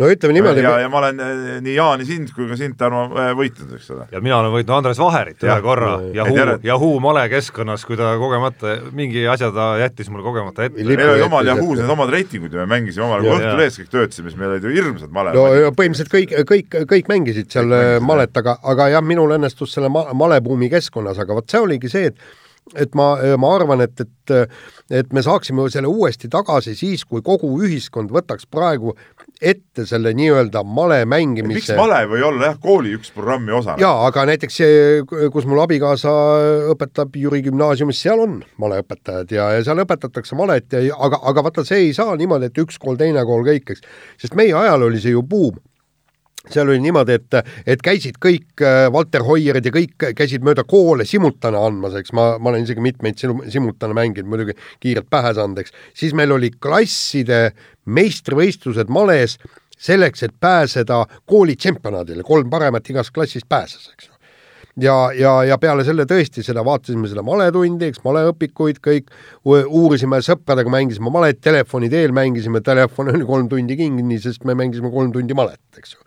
no 0.00 0.08
ütleme 0.10 0.34
niimoodi, 0.34 0.64
ja, 0.64 0.72
ja 0.82 0.88
ma 0.90 0.98
olen 0.98 1.20
eh, 1.22 1.44
nii 1.62 1.76
Jaani 1.76 2.06
sind 2.08 2.32
kui 2.34 2.48
ka 2.50 2.56
sind, 2.58 2.74
Tarmo, 2.80 3.04
eh, 3.22 3.30
võitnud, 3.38 3.76
eks 3.78 3.90
ole. 3.94 4.06
ja 4.10 4.22
mina 4.24 4.40
olen 4.40 4.50
võitnud 4.56 4.74
Andres 4.80 4.98
Vaherit 4.98 5.46
ühe 5.46 5.56
korra 5.62 5.92
Yahoo 6.16 6.56
Yahoo 6.66 6.96
malekeskkonnas, 7.04 7.84
kui 7.86 8.00
ta 8.00 8.16
kogemata, 8.18 8.74
mingi 8.98 9.22
asja 9.30 9.52
ta 9.54 9.68
jättis 9.84 10.10
mulle 10.10 10.26
kogemata 10.26 10.66
ette 10.66 10.82
meil 10.82 11.12
olid 11.12 11.26
omal. 11.28 11.46
Yahoo's 11.46 11.78
need 11.78 11.92
omad 11.94 12.10
reitingud 12.10 12.50
ja 12.56 12.64
me 12.64 12.66
mängisime 12.74 13.06
omal 13.06 13.22
ajal, 13.22 13.30
Ja. 13.30 13.36
kui 13.36 13.46
Õhtulehes 13.46 13.78
kõik 13.78 13.92
töötasime, 13.94 14.32
siis 14.32 14.40
meil 14.40 14.56
olid 14.56 14.66
ju 14.66 14.74
hirmsad 14.74 15.14
male- 15.14 15.36
no 15.38 15.46
ja 15.54 15.70
põhimõtteliselt 15.70 16.10
kõik, 16.10 16.34
kõik, 16.50 16.80
kõik 16.90 17.12
mängisid 17.14 17.52
seal 17.54 17.70
malet, 18.02 18.34
aga, 18.42 18.58
aga 18.74 18.88
jah, 18.96 19.06
minul 19.06 19.36
õnnestus 19.38 19.78
selle 19.78 19.88
ma, 19.92 20.08
malebuumi 20.18 20.70
keskkonnas, 20.72 21.22
aga 21.22 21.38
vot 21.38 21.46
see 21.50 21.62
oligi 21.62 21.92
see, 21.92 22.10
et 22.10 22.18
et 22.74 22.94
ma, 22.98 23.14
ma 23.38 23.54
arvan, 23.54 23.84
et, 23.84 24.00
et 24.00 24.12
et 24.90 25.12
me 25.14 25.22
saaksime 25.22 25.66
selle 25.70 25.90
uuesti 25.90 26.28
tagasi 26.30 26.74
siis, 26.78 27.04
kui 27.06 27.22
kogu 27.26 27.52
ühiskond 27.62 28.10
võtaks 28.14 28.46
praegu 28.50 28.94
ette 29.42 29.84
selle 29.86 30.12
nii-öelda 30.16 30.62
male 30.64 31.00
miks 31.04 31.10
mängimise 31.12 31.76
male 31.78 32.00
ei 32.04 32.10
või 32.10 32.24
olla 32.26 32.50
jah, 32.50 32.58
kooli 32.62 32.94
üks 32.96 33.12
programmi 33.14 33.54
osa? 33.54 33.76
jaa, 33.80 34.06
aga 34.06 34.24
näiteks 34.30 34.58
see, 34.62 34.80
kus 35.34 35.46
mul 35.46 35.62
abikaasa 35.62 36.12
õpetab 36.72 37.18
Jüri 37.18 37.42
gümnaasiumis, 37.46 38.00
seal 38.02 38.22
on 38.22 38.40
maleõpetajad 38.62 39.34
ja, 39.36 39.50
ja 39.58 39.64
seal 39.66 39.82
õpetatakse 39.84 40.38
malet 40.38 40.78
ja 40.78 40.98
aga, 40.98 41.20
aga 41.22 41.46
vaata, 41.46 41.66
see 41.66 41.88
ei 41.88 41.94
saa 41.96 42.16
niimoodi, 42.18 42.50
et 42.50 42.62
üks 42.62 42.78
kool, 42.82 42.98
teine 43.00 43.22
kool, 43.28 43.46
kõik, 43.46 43.76
eks. 43.76 43.86
sest 44.22 44.38
meie 44.38 44.54
ajal 44.56 44.88
oli 44.88 45.02
see 45.02 45.14
ju 45.14 45.22
buum 45.26 45.58
seal 46.52 46.68
oli 46.68 46.80
niimoodi, 46.84 47.18
et, 47.18 47.36
et 47.66 47.84
käisid 47.84 48.18
kõik 48.22 48.64
äh, 48.64 48.86
Walter 48.92 49.24
Hoierid 49.26 49.66
ja 49.66 49.74
kõik 49.74 50.08
käisid 50.18 50.46
mööda 50.46 50.66
koole 50.68 51.06
simultane 51.08 51.60
andmas, 51.60 51.96
eks 52.00 52.14
ma, 52.16 52.32
ma 52.38 52.52
olen 52.52 52.66
isegi 52.66 52.84
mitmeid 52.84 53.20
simu- 53.20 53.44
simultane 53.52 53.96
mänginud, 53.96 54.30
muidugi 54.30 54.56
kiirelt 54.82 55.10
pähe 55.10 55.34
saanud, 55.36 55.62
eks. 55.62 55.74
siis 55.96 56.16
meil 56.16 56.34
oli 56.36 56.52
klasside 56.62 57.50
meistrivõistlused 57.86 58.90
males 58.92 59.38
selleks, 59.76 60.22
et 60.24 60.36
pääseda 60.40 61.02
kooli 61.28 61.56
tšempionaadile, 61.56 62.24
kolm 62.26 62.50
paremat 62.50 62.88
igast 62.90 63.12
klassist 63.14 63.48
pääses, 63.48 63.90
eks 63.92 64.12
ja, 64.80 64.94
ja, 65.16 65.32
ja 65.44 65.58
peale 65.60 65.84
selle 65.86 66.06
tõesti 66.08 66.44
seda 66.44 66.64
vaatasime 66.66 67.08
seda 67.10 67.24
maletundi, 67.26 67.90
eks 67.90 68.02
maleõpikuid 68.04 68.80
kõik, 68.84 69.12
uurisime 69.46 70.20
sõpradega, 70.24 70.72
mängisime 70.72 71.12
malet, 71.12 71.40
telefoni 71.44 71.90
teel 71.92 72.14
mängisime, 72.16 72.62
telefon 72.64 73.14
oli 73.14 73.28
kolm 73.28 73.50
tundi 73.52 73.78
kinni, 73.78 74.20
sest 74.22 74.44
me 74.48 74.56
mängisime 74.58 74.92
kolm 74.92 75.14
tundi 75.14 75.36
malet, 75.36 75.62
eks 75.78 75.96
ju. 75.96 76.02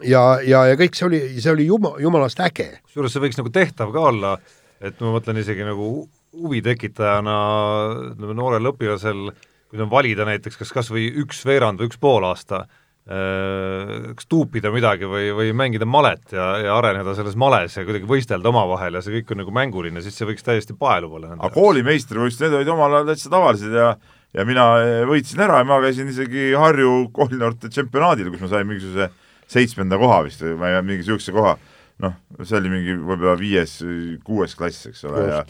Ja, 0.00 0.24
ja, 0.46 0.64
ja 0.70 0.80
kõik 0.80 0.96
see 0.96 1.06
oli, 1.08 1.22
see 1.42 1.52
oli 1.52 1.68
juma, 1.68 1.94
jumalast 2.02 2.40
äge. 2.44 2.70
kusjuures 2.86 3.14
see 3.14 3.24
võiks 3.26 3.40
nagu 3.40 3.52
tehtav 3.54 3.92
ka 3.94 4.04
olla, 4.12 4.34
et 4.80 5.00
ma 5.04 5.14
mõtlen 5.16 5.40
isegi 5.42 5.66
nagu 5.66 5.88
hu- 5.88 6.06
huvi 6.42 6.62
tekitajana 6.64 7.38
ütleme, 8.12 8.36
noorel 8.38 8.70
õpilasel, 8.72 9.26
kui 9.68 9.82
on 9.82 9.90
valida 9.92 10.24
näiteks 10.28 10.60
kas 10.60 10.72
kas 10.72 10.88
või 10.92 11.10
üks 11.22 11.42
veerand 11.48 11.80
või 11.80 11.90
üks 11.90 12.00
pool 12.00 12.24
aasta, 12.28 12.64
kas 13.02 14.28
tuupida 14.30 14.70
midagi 14.70 15.08
või, 15.10 15.32
või 15.34 15.48
mängida 15.58 15.86
malet 15.90 16.32
ja, 16.36 16.44
ja 16.62 16.76
areneda 16.78 17.16
selles 17.18 17.34
males 17.34 17.74
ja 17.74 17.82
kuidagi 17.82 18.06
võistelda 18.06 18.46
omavahel 18.52 18.94
ja 18.94 19.02
see 19.02 19.16
kõik 19.16 19.32
on 19.34 19.42
nagu 19.42 19.54
mänguline, 19.56 20.02
siis 20.04 20.14
see 20.14 20.28
võiks 20.28 20.46
täiesti 20.46 20.76
paeluv 20.78 21.16
olla. 21.18 21.32
aga 21.34 21.50
koolimeistrivõistlused, 21.56 22.46
need 22.46 22.60
olid 22.60 22.70
omal 22.70 22.94
ajal 23.00 23.10
täitsa 23.10 23.32
tavalised 23.32 23.74
ja 23.74 23.88
ja 24.32 24.46
mina 24.48 24.66
eh, 24.80 25.02
võitsin 25.08 25.42
ära 25.44 25.58
ja 25.60 25.66
ma 25.68 25.80
käisin 25.82 26.08
isegi 26.08 26.52
Harju 26.56 27.10
koolinoorte 27.12 27.68
tšempionaadil, 27.72 28.30
kus 28.32 28.46
ma 28.46 28.52
sain 28.54 28.70
mingisuguse 28.70 29.10
seitsmenda 29.52 29.98
koha 30.00 30.22
vist 30.26 30.42
või 30.44 30.56
ma 30.60 30.70
ei 30.70 30.76
tea, 30.76 30.84
mingi 30.86 31.02
niisuguse 31.04 31.34
koha, 31.36 31.56
noh, 32.02 32.14
see 32.42 32.58
oli 32.58 32.72
mingi 32.72 32.94
võib-olla 32.98 33.34
viies, 33.40 33.78
kuues 34.26 34.56
klass, 34.58 34.86
eks 34.90 35.04
ole, 35.10 35.26
ja 35.28 35.42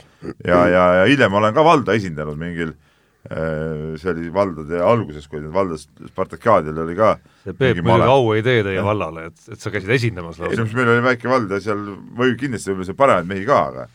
ja, 0.47 0.63
ja, 0.71 0.87
ja 1.01 1.05
hiljem 1.11 1.39
olen 1.41 1.55
ka 1.57 1.65
valda 1.67 1.97
esindanud 1.99 2.39
mingil 2.41 2.75
eh, 2.75 3.95
see 4.01 4.13
oli 4.13 4.29
valdade 4.35 4.83
alguses, 4.83 5.29
kui 5.31 5.41
need 5.43 5.55
valdas 5.55 5.87
Spartakiaadil 6.11 6.83
oli 6.85 6.99
ka 6.99 7.15
see 7.45 7.57
Peep 7.59 7.83
muidugi 7.83 8.11
au 8.11 8.31
ei 8.37 8.45
tee 8.47 8.61
teie 8.67 8.79
Jah. 8.79 8.87
vallale, 8.87 9.29
et, 9.31 9.49
et 9.55 9.63
sa 9.63 9.73
käisid 9.75 9.91
esindamas 9.99 10.41
ei 10.41 10.47
no 10.47 10.51
lausa. 10.51 10.69
mis 10.69 10.77
meil 10.79 10.95
oli 10.97 11.07
väike 11.09 11.31
vald 11.33 11.55
ja 11.55 11.63
seal 11.63 11.83
või 12.19 12.37
kindlasti 12.41 12.73
võib-olla 12.73 12.91
seal 12.91 13.01
paremaid 13.05 13.33
mehi 13.33 13.49
ka, 13.49 13.63
aga 13.71 13.89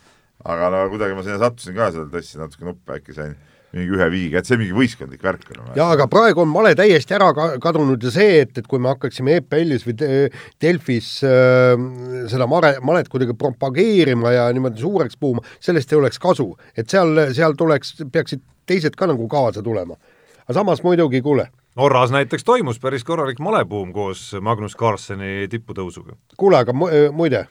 aga 0.48 0.72
no 0.72 0.82
kuidagi 0.94 1.16
ma 1.18 1.26
sinna 1.26 1.40
sattusin 1.42 1.76
ka, 1.78 1.92
seal 1.94 2.10
tõstsin 2.14 2.44
natuke 2.44 2.68
nuppe, 2.68 3.00
äkki 3.00 3.16
sain 3.18 3.36
mingi 3.76 3.98
ühe 3.98 4.08
viigiga, 4.12 4.40
et 4.42 4.48
see 4.50 4.58
mingi 4.60 4.76
võistkondlik 4.76 5.24
värk 5.24 5.44
on. 5.52 5.72
jaa, 5.76 5.90
aga 5.96 6.08
praegu 6.12 6.44
on 6.44 6.52
male 6.52 6.74
täiesti 6.78 7.16
ära 7.18 7.30
ka 7.36 7.48
kadunud 7.64 8.04
ja 8.04 8.12
see, 8.14 8.42
et, 8.46 8.54
et 8.62 8.68
kui 8.70 8.80
me 8.80 8.94
hakkaksime 8.94 9.40
EPL-is 9.42 9.84
või 9.88 9.98
De- 10.00 10.30
Delfis 10.64 11.10
äh, 11.28 11.74
seda 12.32 12.48
mare, 12.50 12.78
malet 12.86 13.10
kuidagi 13.12 13.36
propageerima 13.38 14.32
ja 14.36 14.48
niimoodi 14.56 14.84
suureks 14.84 15.20
puhuma, 15.20 15.44
sellest 15.60 15.92
ei 15.92 16.00
oleks 16.00 16.20
kasu. 16.24 16.54
et 16.78 16.90
seal, 16.90 17.28
seal 17.36 17.58
tuleks, 17.60 17.98
peaksid 18.12 18.44
teised 18.68 18.96
ka 19.00 19.08
nagu 19.12 19.28
kaasa 19.32 19.64
tulema. 19.64 19.98
aga 20.46 20.60
samas 20.62 20.84
muidugi, 20.84 21.22
kuule, 21.22 21.50
Norras 21.78 22.10
näiteks 22.12 22.44
toimus 22.44 22.80
päris 22.82 23.04
korralik 23.06 23.40
malebuum 23.40 23.92
koos 23.94 24.32
Magnus 24.42 24.74
Carlseni 24.76 25.48
tipputõusuga. 25.52 26.16
kuule, 26.38 26.58
aga 26.58 26.74
mu- 26.74 26.90
muide, 27.14 27.44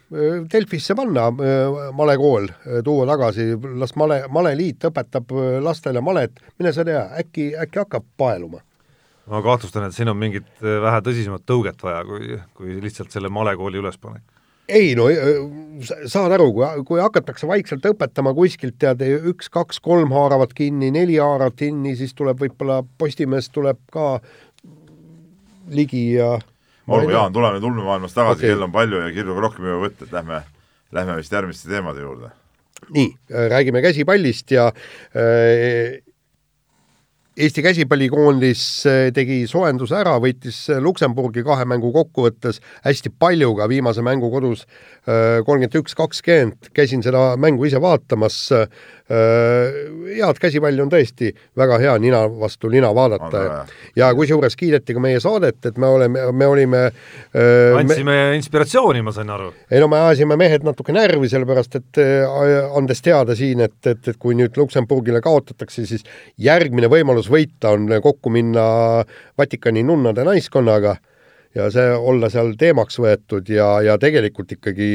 Delfisse 0.53 0.95
panna 0.99 1.29
äh, 1.31 1.77
malekool, 1.95 2.49
tuua 2.85 3.07
tagasi, 3.07 3.53
las 3.79 3.95
male, 3.97 4.25
maleliit 4.29 4.83
õpetab 4.91 5.31
äh, 5.31 5.59
lastele 5.63 6.01
malet, 6.03 6.41
mine 6.59 6.73
sa 6.75 6.85
tea, 6.85 7.05
äkki, 7.23 7.53
äkki 7.63 7.79
hakkab 7.85 8.05
paeluma. 8.19 8.61
ma 9.31 9.43
kahtlustan, 9.43 9.87
et 9.87 9.95
siin 9.95 10.09
on 10.09 10.17
mingit 10.19 10.47
vähe 10.63 11.01
tõsisemat 11.07 11.47
tõuget 11.47 11.83
vaja, 11.83 12.03
kui, 12.05 12.41
kui 12.55 12.81
lihtsalt 12.83 13.11
selle 13.15 13.29
malekooli 13.29 13.79
ülespanek. 13.79 14.23
Ei 14.69 14.95
no 14.99 15.07
sa- 15.87 15.99
saad 16.11 16.33
aru, 16.37 16.51
kui, 16.53 16.67
kui 16.89 17.01
hakatakse 17.01 17.49
vaikselt 17.49 17.85
õpetama 17.87 18.33
kuskilt, 18.35 18.79
tead, 18.83 19.03
üks-kaks-kolm 19.33 20.13
haaravad 20.15 20.55
kinni, 20.57 20.91
neli 20.95 21.19
haaravad 21.23 21.57
kinni, 21.59 21.97
siis 21.97 22.15
tuleb 22.15 22.41
võib-olla 22.41 22.83
Postimees 22.99 23.51
tuleb 23.55 23.79
ka 23.93 24.21
ligi 25.71 26.13
ja 26.17 26.37
olgu, 26.87 27.11
Jaan, 27.11 27.33
tuleme 27.35 27.61
tulmemaailmast 27.61 28.15
tagasi 28.15 28.41
okay., 28.41 28.55
kell 28.55 28.67
on 28.67 28.75
palju 28.75 29.03
ja 29.03 29.13
kirjuga 29.15 29.47
rohkem 29.49 29.67
ei 29.67 29.75
jõua 29.75 29.85
võtta, 29.89 30.07
et 30.07 30.13
lähme, 30.15 30.43
lähme 30.95 31.17
vist 31.21 31.33
järgmiste 31.35 31.71
teemade 31.71 32.05
juurde. 32.05 32.33
nii, 32.93 33.09
räägime 33.51 33.83
käsipallist 33.83 34.51
ja 34.51 34.69
äh, 34.71 35.97
Eesti 37.37 37.61
käsipallikoondis 37.61 38.61
äh, 38.89 38.99
tegi 39.13 39.43
soojenduse 39.45 39.99
ära, 39.99 40.15
võitis 40.25 40.57
äh, 40.73 40.79
Luksemburgi 40.81 41.43
kahe 41.45 41.67
mängu 41.69 41.91
kokkuvõttes 41.93 42.63
hästi 42.87 43.11
palju 43.13 43.51
ka 43.59 43.67
viimase 43.69 44.01
mängu 44.01 44.31
kodus 44.33 44.63
äh, 44.65 45.43
kolmkümmend 45.45 45.77
üks, 45.83 45.93
kakskümmend, 45.99 46.71
käisin 46.73 47.05
seda 47.05 47.35
mängu 47.37 47.69
ise 47.69 47.83
vaatamas. 47.83 48.39
head 49.07 50.39
käsipalli 50.43 50.83
on 50.83 50.89
tõesti 50.91 51.29
väga 51.55 51.77
hea 51.79 51.93
nina 52.03 52.25
vastu 52.27 52.67
nina 52.73 52.89
vaadata 52.95 53.43
ja, 53.95 54.09
kusjuures 54.19 54.57
kiideti 54.59 54.97
ka 54.97 55.03
meie 55.05 55.21
saadet, 55.23 55.61
et 55.69 55.77
me 55.79 55.87
oleme, 55.87 56.25
me 56.33 56.49
olime 56.51 56.81
äh, 56.89 57.37
me, 57.37 57.85
andsime 57.85 58.17
inspiratsiooni, 58.35 59.05
ma 59.07 59.15
sain 59.15 59.31
aru. 59.31 59.53
ei 59.71 59.79
no 59.79 59.87
me 59.93 60.01
ajasime 60.09 60.35
mehed 60.41 60.67
natuke 60.67 60.97
närvi, 60.97 61.31
sellepärast 61.31 61.79
et 61.79 62.03
andes 62.81 63.05
teada 63.05 63.37
siin, 63.39 63.63
et, 63.69 63.79
et, 63.87 64.11
et 64.11 64.19
kui 64.19 64.35
nüüd 64.35 64.59
Luksemburgile 64.59 65.23
kaotatakse, 65.23 65.87
siis 65.87 66.03
järgmine 66.43 66.91
võimalus 66.91 67.26
võita 67.31 67.75
on 67.77 67.89
kokku 68.03 68.33
minna 68.33 68.67
Vatikani 69.39 69.85
nunnade 69.87 70.25
naiskonnaga 70.27 70.97
ja 71.57 71.67
see 71.73 71.93
olla 71.95 72.29
seal 72.33 72.53
teemaks 72.61 72.99
võetud 73.01 73.49
ja, 73.49 73.67
ja 73.85 73.97
tegelikult 74.01 74.53
ikkagi 74.57 74.89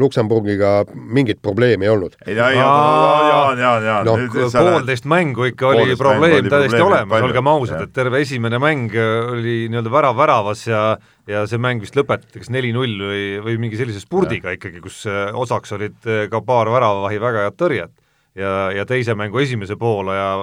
Luksemburgiga 0.00 0.82
mingit 0.94 1.38
probleemi 1.42 1.86
ei 1.86 1.92
olnud. 1.92 2.16
ei, 2.26 2.34
ei, 2.34 2.56
Jaan, 2.58 3.60
Jaan, 3.60 3.86
Jaan 3.86 4.08
no,. 4.08 4.16
poolteist 4.34 5.06
mängu 5.10 5.46
ikka 5.52 5.70
oli 5.70 5.96
probleem 5.98 6.50
täiesti 6.50 6.82
olemas, 6.82 7.26
olgem 7.28 7.50
ausad, 7.52 7.86
et 7.86 7.94
terve 7.94 8.24
esimene 8.24 8.58
mäng 8.62 8.94
oli 8.98 9.58
nii-öelda 9.70 9.92
värav 9.94 10.18
väravas 10.18 10.66
ja 10.66 10.84
ja 11.30 11.46
see 11.48 11.60
mäng 11.62 11.80
vist 11.80 11.94
lõpetati 11.96 12.42
kas 12.42 12.50
neli-null 12.52 12.98
või, 13.00 13.24
või 13.46 13.60
mingi 13.62 13.78
sellise 13.80 14.02
spurdiga 14.02 14.50
ja. 14.50 14.58
ikkagi, 14.58 14.82
kus 14.84 15.04
osaks 15.08 15.72
olid 15.78 16.10
ka 16.30 16.42
paar 16.44 16.68
väravavahi 16.74 17.22
väga 17.22 17.46
head 17.46 17.60
tõrjet 17.60 17.94
ja, 18.34 18.52
ja 18.74 18.84
teise 18.88 19.14
mängu 19.16 19.40
esimese 19.40 19.78
poolaja 19.80 20.42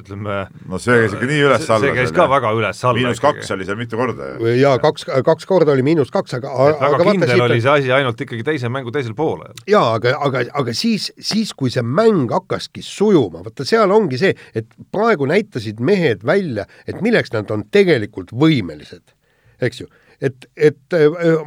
ütleme 0.00 0.36
no 0.68 0.80
see 0.82 0.96
käis 1.02 1.14
ikka 1.16 1.28
nii 1.30 1.44
üles-alla. 1.46 1.84
see 1.84 1.96
käis 1.98 2.14
ka 2.16 2.26
väga 2.30 2.52
üles-alla. 2.56 2.98
miinus 2.98 3.22
kaks 3.22 3.52
oli 3.56 3.68
seal 3.68 3.78
mitu 3.80 4.00
korda 4.00 4.32
ju. 4.32 4.52
jaa, 4.58 4.74
kaks, 4.82 5.06
kaks 5.26 5.48
korda 5.50 5.74
oli 5.74 5.84
miinus 5.86 6.12
kaks, 6.14 6.36
aga 6.40 6.52
et 6.70 6.80
väga 6.80 6.90
aga 7.00 7.06
kindel 7.10 7.32
vaata, 7.34 7.46
oli 7.46 7.60
see 7.64 7.74
asi 7.76 7.94
ainult 8.00 8.24
ikkagi 8.26 8.46
teise 8.50 8.72
mängu 8.72 8.94
teisel 8.94 9.16
poolel. 9.18 9.54
jaa, 9.70 9.86
aga, 9.98 10.16
aga, 10.26 10.44
aga 10.62 10.76
siis, 10.76 11.10
siis 11.16 11.54
kui 11.56 11.72
see 11.72 11.84
mäng 11.86 12.30
hakkaski 12.32 12.84
sujuma, 12.86 13.44
vaata 13.46 13.66
seal 13.68 13.94
ongi 13.94 14.20
see, 14.20 14.34
et 14.56 14.70
praegu 14.92 15.28
näitasid 15.30 15.82
mehed 15.84 16.26
välja, 16.26 16.66
et 16.86 17.00
milleks 17.04 17.34
nad 17.36 17.50
on 17.54 17.66
tegelikult 17.72 18.34
võimelised, 18.36 19.16
eks 19.60 19.84
ju 19.84 19.90
et, 20.20 20.46
et 20.56 20.96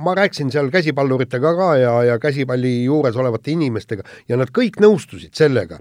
ma 0.02 0.16
rääkisin 0.18 0.52
seal 0.54 0.72
käsipalluritega 0.74 1.54
ka 1.58 1.70
ja, 1.78 1.94
ja 2.10 2.20
käsipalli 2.22 2.74
juures 2.88 3.18
olevate 3.20 3.54
inimestega 3.54 4.06
ja 4.30 4.40
nad 4.40 4.52
kõik 4.56 4.82
nõustusid 4.84 5.36
sellega, 5.38 5.80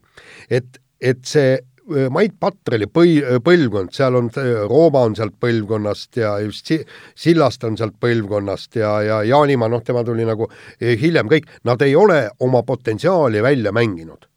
et, 0.50 0.80
et 1.00 1.24
see 1.28 1.56
Mait 2.14 2.34
Patreli 2.38 2.86
põi-, 2.86 3.38
põlvkond, 3.42 3.90
seal 3.94 4.14
on, 4.14 4.28
Rooma 4.70 5.00
on 5.08 5.16
sealt 5.18 5.34
põlvkonnast 5.42 6.20
ja 6.20 6.36
just 6.44 6.70
si-, 6.70 6.82
Sillast 7.18 7.64
on 7.66 7.76
sealt 7.78 7.96
põlvkonnast 8.02 8.78
ja, 8.78 8.92
ja 9.02 9.16
Jaanimaa, 9.26 9.70
noh, 9.72 9.82
tema 9.82 10.04
tuli 10.06 10.26
nagu 10.28 10.46
hiljem 10.80 11.30
kõik, 11.32 11.48
nad 11.66 11.82
ei 11.82 11.96
ole 11.98 12.28
oma 12.46 12.62
potentsiaali 12.62 13.42
välja 13.42 13.74
mänginud. 13.74 14.28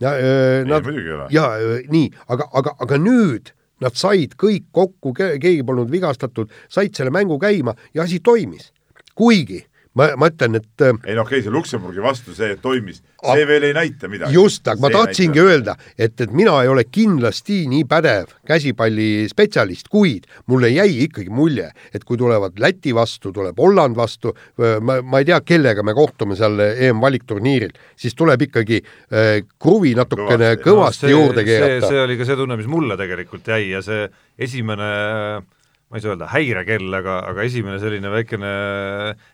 ja 0.00 0.14
äh, 0.16 0.64
nad, 0.64 0.86
ja 1.30 1.46
nii, 1.92 2.08
aga, 2.32 2.48
aga, 2.56 2.76
aga 2.80 2.98
nüüd 2.98 3.52
nad 3.80 3.96
said 3.96 4.36
kõik 4.40 4.68
kokku, 4.72 5.12
keegi 5.16 5.62
polnud 5.64 5.90
vigastatud, 5.92 6.52
said 6.72 6.96
selle 6.96 7.12
mängu 7.12 7.38
käima 7.40 7.74
ja 7.94 8.02
asi 8.02 8.20
toimis. 8.20 8.72
kuigi 9.14 9.66
ma, 9.98 10.10
ma 10.18 10.28
ütlen, 10.30 10.58
et 10.60 10.84
äh, 10.84 10.94
ei 11.08 11.16
noh, 11.18 11.26
okei 11.26 11.42
see 11.42 11.52
Luksemburgi 11.52 12.02
vastu, 12.04 12.34
see 12.36 12.54
toimis, 12.62 13.00
see 13.18 13.46
veel 13.48 13.66
ei 13.70 13.74
näita 13.76 14.10
midagi. 14.10 14.34
just, 14.36 14.62
aga 14.70 14.82
ma 14.84 14.90
tahtsingi 14.94 15.40
näita. 15.40 15.50
öelda, 15.50 15.74
et, 15.98 16.14
et 16.22 16.34
mina 16.36 16.54
ei 16.62 16.70
ole 16.70 16.84
kindlasti 16.86 17.64
nii 17.70 17.86
pädev 17.90 18.34
käsipallispetsialist, 18.48 19.90
kuid 19.90 20.28
mulle 20.50 20.70
jäi 20.72 21.06
ikkagi 21.06 21.32
mulje, 21.34 21.70
et 21.94 22.06
kui 22.06 22.20
tulevad 22.20 22.58
Läti 22.60 22.94
vastu, 22.94 23.32
tuleb 23.34 23.58
Holland 23.58 23.98
vastu, 23.98 24.34
ma, 24.84 25.00
ma 25.02 25.22
ei 25.22 25.28
tea, 25.28 25.40
kellega 25.46 25.84
me 25.86 25.94
kohtume 25.96 26.38
seal 26.38 26.58
EM-valikturniiril, 26.70 27.74
siis 27.98 28.14
tuleb 28.18 28.46
ikkagi 28.46 28.82
äh, 28.82 29.40
kruvi 29.58 29.96
natukene 29.98 30.54
kõvasti, 30.60 30.66
kõvasti 30.70 31.06
no, 31.06 31.10
see, 31.10 31.16
juurde 31.16 31.46
keerata. 31.46 31.90
see 31.90 32.04
oli 32.04 32.18
ka 32.20 32.28
see 32.28 32.38
tunne, 32.38 32.58
mis 32.60 32.70
mulle 32.70 32.98
tegelikult 33.00 33.50
jäi 33.50 33.72
ja 33.72 33.82
see 33.84 34.06
esimene 34.38 34.90
äh, 35.40 35.48
ma 35.90 35.98
ei 35.98 36.04
saa 36.04 36.12
öelda 36.14 36.28
häirekell, 36.30 36.86
aga, 36.94 37.16
aga 37.32 37.42
esimene 37.48 37.80
selline 37.82 38.12
väikene 38.12 38.52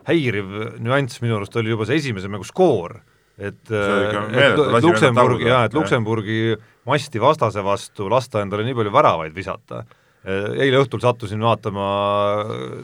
häiriv 0.08 0.54
nüanss 0.80 1.20
minu 1.20 1.36
arust 1.36 1.56
oli 1.60 1.74
juba 1.74 1.84
see 1.88 2.00
esimese 2.00 2.30
mängu 2.32 2.48
skoor. 2.48 2.96
et, 3.36 3.68
et 3.68 4.56
Luksemburgi, 4.80 5.44
jaa, 5.50 5.66
et 5.68 5.74
Luksemburgi 5.76 6.56
masti 6.88 7.20
vastase 7.20 7.60
vastu 7.60 8.08
lasta 8.08 8.40
endale 8.40 8.64
nii 8.64 8.78
palju 8.78 8.94
väravaid 8.94 9.36
visata. 9.36 9.82
eile 10.26 10.80
õhtul 10.80 11.02
sattusin 11.04 11.44
vaatama 11.44 11.84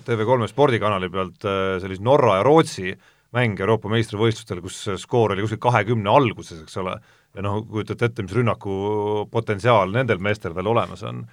TV3 0.06 0.46
spordikanali 0.52 1.08
pealt 1.10 1.48
äh, 1.48 1.80
sellist 1.82 2.04
Norra 2.04 2.36
ja 2.38 2.44
Rootsi 2.46 2.92
mänge 3.32 3.64
Euroopa 3.64 3.88
meistrivõistlustel, 3.88 4.60
kus 4.60 4.84
skoor 5.00 5.32
oli 5.32 5.42
kuskil 5.42 5.58
kahekümne 5.64 6.12
alguses, 6.12 6.60
eks 6.62 6.76
ole, 6.82 6.98
ja 7.32 7.44
noh, 7.44 7.62
kujutate 7.64 8.10
ette, 8.10 8.22
mis 8.26 8.36
rünnaku 8.36 8.74
potentsiaal 9.32 9.90
nendel 9.94 10.20
meestel 10.20 10.52
veel 10.54 10.68
olemas 10.74 11.02
on 11.08 11.24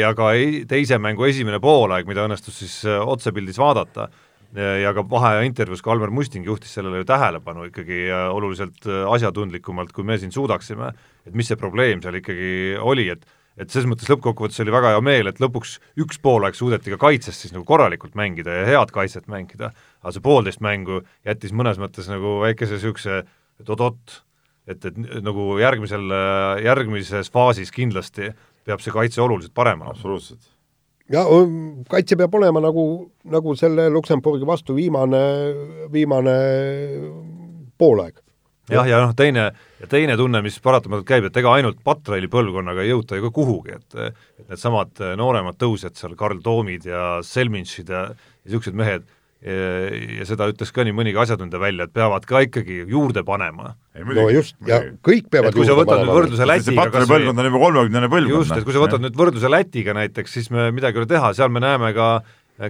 ja 0.00 0.12
ka 0.16 0.32
teise 0.68 0.98
mängu 1.02 1.26
esimene 1.28 1.60
poolaeg, 1.62 2.08
mida 2.08 2.26
õnnestus 2.28 2.60
siis 2.62 2.78
äh, 2.88 3.00
otsepildis 3.00 3.60
vaadata, 3.60 4.08
äh, 4.56 4.80
ja 4.84 4.92
ka 4.96 5.04
vaheaja 5.08 5.46
intervjuus 5.48 5.84
ka 5.84 5.94
Almer 5.94 6.12
Musting 6.14 6.46
juhtis 6.46 6.74
sellele 6.76 7.02
ju 7.02 7.08
tähelepanu 7.08 7.68
ikkagi 7.70 8.02
oluliselt 8.12 8.84
asjatundlikumalt, 8.88 9.94
kui 9.94 10.04
me 10.04 10.18
siin 10.20 10.34
suudaksime, 10.34 10.92
et 11.24 11.34
mis 11.34 11.48
see 11.48 11.60
probleem 11.60 12.04
seal 12.04 12.20
ikkagi 12.20 12.52
oli, 12.82 13.08
et 13.16 13.26
et 13.54 13.70
selles 13.70 13.86
mõttes 13.86 14.08
lõppkokkuvõttes 14.10 14.58
oli 14.64 14.72
väga 14.74 14.88
hea 14.96 15.02
meel, 15.06 15.28
et 15.30 15.38
lõpuks 15.38 15.76
üks 16.02 16.16
poolaeg 16.18 16.56
suudeti 16.58 16.90
ka 16.90 16.96
kaitses 17.04 17.36
siis 17.38 17.52
nagu 17.54 17.62
korralikult 17.68 18.16
mängida 18.18 18.50
ja 18.50 18.64
head 18.66 18.90
kaitset 18.90 19.28
mängida, 19.30 19.68
aga 20.02 20.10
see 20.10 20.24
poolteist 20.24 20.58
mängu 20.58 21.04
jättis 21.22 21.54
mõnes 21.54 21.78
mõttes 21.78 22.08
nagu 22.10 22.40
väikese 22.42 22.74
niisuguse 22.74 23.20
et 23.60 23.70
oot-oot, 23.70 24.16
et, 24.70 24.88
et 24.88 24.98
nagu 25.24 25.54
järgmisel, 25.60 26.10
järgmises 26.64 27.30
faasis 27.34 27.72
kindlasti 27.74 28.32
peab 28.64 28.82
see 28.82 28.94
kaitse 28.94 29.22
oluliselt 29.22 29.54
parem 29.54 29.80
olema. 29.82 29.94
absoluutselt. 29.94 30.50
ja 31.12 31.24
kaitse 31.90 32.16
peab 32.16 32.34
olema 32.34 32.62
nagu, 32.64 32.84
nagu 33.24 33.56
selle 33.56 33.88
Luksemburgi 33.92 34.46
vastu 34.48 34.76
viimane, 34.76 35.24
viimane 35.92 36.36
poolaeg. 37.78 38.20
jah, 38.70 38.86
ja 38.88 39.02
noh, 39.04 39.12
teine, 39.16 39.50
ja 39.80 39.88
teine 39.90 40.16
tunne, 40.16 40.40
mis 40.44 40.56
paratamatult 40.64 41.08
käib, 41.08 41.28
et 41.28 41.36
ega 41.36 41.52
ainult 41.58 41.82
Patraili 41.84 42.30
põlvkonnaga 42.32 42.84
ei 42.84 42.94
jõuta 42.94 43.18
ju 43.18 43.26
ka 43.26 43.34
kuhugi, 43.40 43.76
et 43.76 43.98
et 44.04 44.48
needsamad 44.48 45.04
nooremad 45.20 45.60
tõusjad 45.60 45.98
seal, 46.00 46.16
Karl 46.16 46.40
Toomid 46.44 46.88
ja 46.88 47.18
Selminšid 47.24 47.92
ja 47.92 48.06
niisugused 48.14 48.76
mehed, 48.76 49.04
ja 49.44 50.24
seda 50.24 50.46
ütles 50.48 50.70
ka 50.72 50.86
nii 50.86 50.94
mõnigi 50.96 51.18
asjatundja 51.20 51.60
välja, 51.60 51.84
et 51.84 51.92
peavad 51.92 52.24
ka 52.28 52.40
ikkagi 52.46 52.78
juurde 52.88 53.24
panema. 53.28 53.74
no 53.94 54.28
just, 54.32 54.56
ja 54.66 54.80
kõik 55.04 55.28
peavad 55.32 55.56
kui 55.56 55.66
sa 55.68 55.76
võtad 55.76 56.00
nüüd 56.00 56.14
võrdluse 56.14 56.48
Lätiga 56.48 56.86
kas 56.88 57.04
või 57.04 57.12
põlvkond 57.12 57.42
on 57.42 57.50
juba 57.50 57.60
kolmekümnene 57.66 58.10
põlvkond. 58.14 58.38
just, 58.38 58.56
et 58.56 58.64
kui 58.64 58.76
sa 58.76 58.86
võtad 58.86 59.04
nüüd 59.04 59.20
võrdluse 59.20 59.52
Lätiga 59.52 59.96
näiteks, 60.00 60.38
siis 60.38 60.48
me 60.54 60.70
midagi 60.72 60.96
ei 60.96 61.04
ole 61.04 61.12
teha, 61.12 61.34
seal 61.36 61.52
me 61.52 61.60
näeme 61.64 61.92
ka 61.96 62.08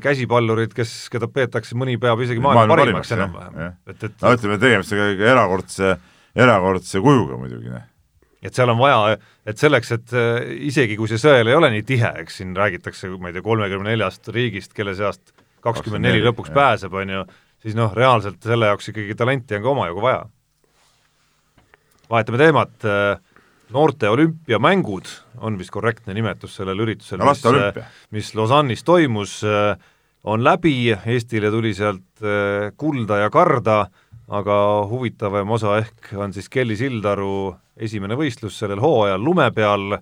käsipallurid, 0.03 0.75
kes, 0.75 0.97
keda 1.13 1.29
peetakse, 1.31 1.77
mõni 1.79 1.95
peab 2.01 2.23
isegi 2.25 2.43
maailma, 2.43 2.65
maailma 2.65 2.83
parimaks 2.83 3.15
enam-vähem. 3.15 3.75
et, 3.87 3.99
et 4.09 4.23
no 4.25 4.35
ütleme, 4.35 4.61
tegemist 4.63 4.95
on 4.97 5.03
ka 5.03 5.33
erakordse, 5.35 5.97
erakordse 6.35 7.03
kujuga 7.05 7.39
muidugi, 7.39 7.71
noh 7.71 7.91
et 8.45 8.53
seal 8.53 8.69
on 8.69 8.77
vaja, 8.77 9.17
et 9.49 9.61
selleks, 9.61 9.93
et 9.97 10.15
äh, 10.19 10.51
isegi 10.69 10.99
kui 10.99 11.09
see 11.09 11.21
sõel 11.21 11.49
ei 11.49 11.57
ole 11.57 11.71
nii 11.73 11.85
tihe, 11.89 12.11
eks 12.21 12.43
siin 12.43 12.53
räägitakse, 12.57 13.09
ma 13.17 13.31
ei 13.31 13.37
tea, 13.37 13.45
kolmekümne 13.47 13.95
neljast 13.95 14.29
riigist, 14.35 14.75
kelle 14.77 14.93
seast 14.99 15.34
kakskümmend 15.65 16.05
neli 16.07 16.23
lõpuks 16.25 16.53
jah. 16.53 16.59
pääseb, 16.61 16.95
on 17.01 17.13
ju, 17.15 17.23
siis 17.65 17.77
noh, 17.79 17.93
reaalselt 17.97 18.43
selle 18.45 18.69
jaoks 18.71 18.91
ikkagi 18.93 19.17
talenti 19.19 19.57
on 19.59 19.65
ka 19.65 19.73
omajagu 19.73 20.05
vaja. 20.05 20.25
vahetame 22.11 22.39
teemat, 22.39 22.75
äh, 22.85 23.19
noorte 23.75 24.09
olümpiamängud 24.13 25.11
on 25.41 25.59
vist 25.59 25.73
korrektne 25.75 26.15
nimetus 26.15 26.57
sellel 26.61 26.85
üritusel 26.85 27.23
no,, 27.23 27.33
mis, 27.33 27.45
äh, 27.49 27.91
mis 28.11 28.35
Lausanne'is 28.37 28.85
toimus, 28.85 29.41
äh, 29.45 29.77
on 30.25 30.45
läbi, 30.45 30.93
Eestile 31.07 31.51
tuli 31.53 31.75
sealt 31.77 32.23
kulda 32.81 33.19
ja 33.21 33.31
karda, 33.31 33.87
aga 34.33 34.57
huvitavam 34.89 35.51
osa 35.53 35.77
ehk 35.83 36.15
on 36.17 36.33
siis 36.33 36.49
Kelly 36.49 36.77
Sildaru 36.81 37.53
esimene 37.77 38.17
võistlus 38.17 38.57
sellel 38.57 38.81
hooajal 38.81 39.21
lume 39.21 39.51
peal, 39.53 39.99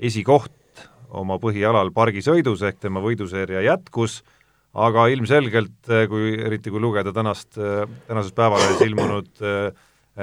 esikoht 0.00 0.52
oma 1.16 1.36
põhialal 1.40 1.92
pargisõidus 1.92 2.64
ehk 2.64 2.80
tema 2.86 3.02
võiduseeria 3.04 3.66
jätkus 3.66 4.22
aga 4.76 5.06
ilmselgelt, 5.12 5.78
eh, 5.88 6.04
kui, 6.10 6.34
eriti 6.46 6.72
kui 6.72 6.82
lugeda 6.82 7.12
tänast, 7.16 7.56
eh, 7.56 7.84
tänases 8.08 8.34
Päevalehes 8.36 8.82
ilmunud 8.84 9.30
eh, 9.40 9.70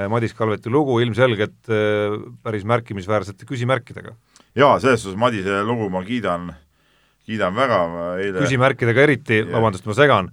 Madis 0.09 0.33
Kalveti 0.33 0.71
lugu, 0.73 0.95
ilmselgelt 1.03 1.69
päris 2.41 2.63
märkimisväärsete 2.65 3.45
küsimärkidega. 3.45 4.15
jaa, 4.57 4.79
selles 4.81 5.03
suhtes 5.03 5.19
Madise 5.21 5.59
lugu 5.67 5.85
ma 5.93 6.01
kiidan, 6.01 6.47
kiidan 7.27 7.53
väga, 7.53 7.77
eile 8.23 8.41
küsimärkidega 8.41 9.03
eriti, 9.05 9.43
vabandust, 9.51 9.85
ma 9.85 9.93
segan, 9.93 10.31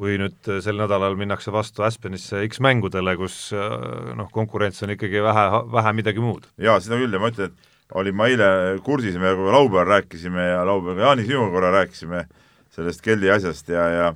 kui 0.00 0.16
nüüd 0.16 0.48
sel 0.64 0.80
nädalal 0.80 1.18
minnakse 1.20 1.52
vastu 1.52 1.84
Aspenisse 1.84 2.40
X-mängudele, 2.48 3.12
kus 3.20 3.52
noh, 3.52 4.32
konkurents 4.32 4.80
on 4.86 4.96
ikkagi 4.96 5.20
vähe, 5.28 5.44
vähe 5.76 5.92
midagi 6.00 6.24
muud. 6.24 6.48
jaa, 6.56 6.80
seda 6.80 6.96
küll 6.96 7.12
ja 7.12 7.20
ma 7.20 7.28
ütlen, 7.34 7.52
et 7.52 7.92
olin 8.00 8.16
ma 8.16 8.32
eile 8.32 8.48
kursis, 8.84 9.20
me 9.20 9.36
laupäeval 9.36 9.90
rääkisime 9.92 10.54
ja 10.54 10.64
laupäeval 10.64 11.02
ka 11.02 11.10
Jaani 11.10 11.28
sinuga 11.28 11.52
korra 11.52 11.76
rääkisime, 11.82 12.24
sellest 12.72 13.02
Kelly 13.04 13.30
asjast 13.32 13.68
ja, 13.72 13.88
ja 13.92 14.12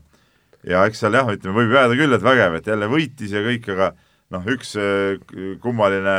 ja 0.67 0.87
eks 0.89 1.03
seal 1.03 1.15
jah, 1.15 1.29
ütleme, 1.31 1.61
võib 1.61 1.77
jääda 1.77 1.99
küll, 1.99 2.17
et 2.17 2.25
vägev, 2.25 2.57
et 2.59 2.71
jälle 2.71 2.89
võitis 2.91 3.35
ja 3.35 3.43
kõik, 3.45 3.69
aga 3.77 3.93
noh, 4.35 4.49
üks 4.57 4.75
äh, 4.81 5.21
kummaline 5.63 6.17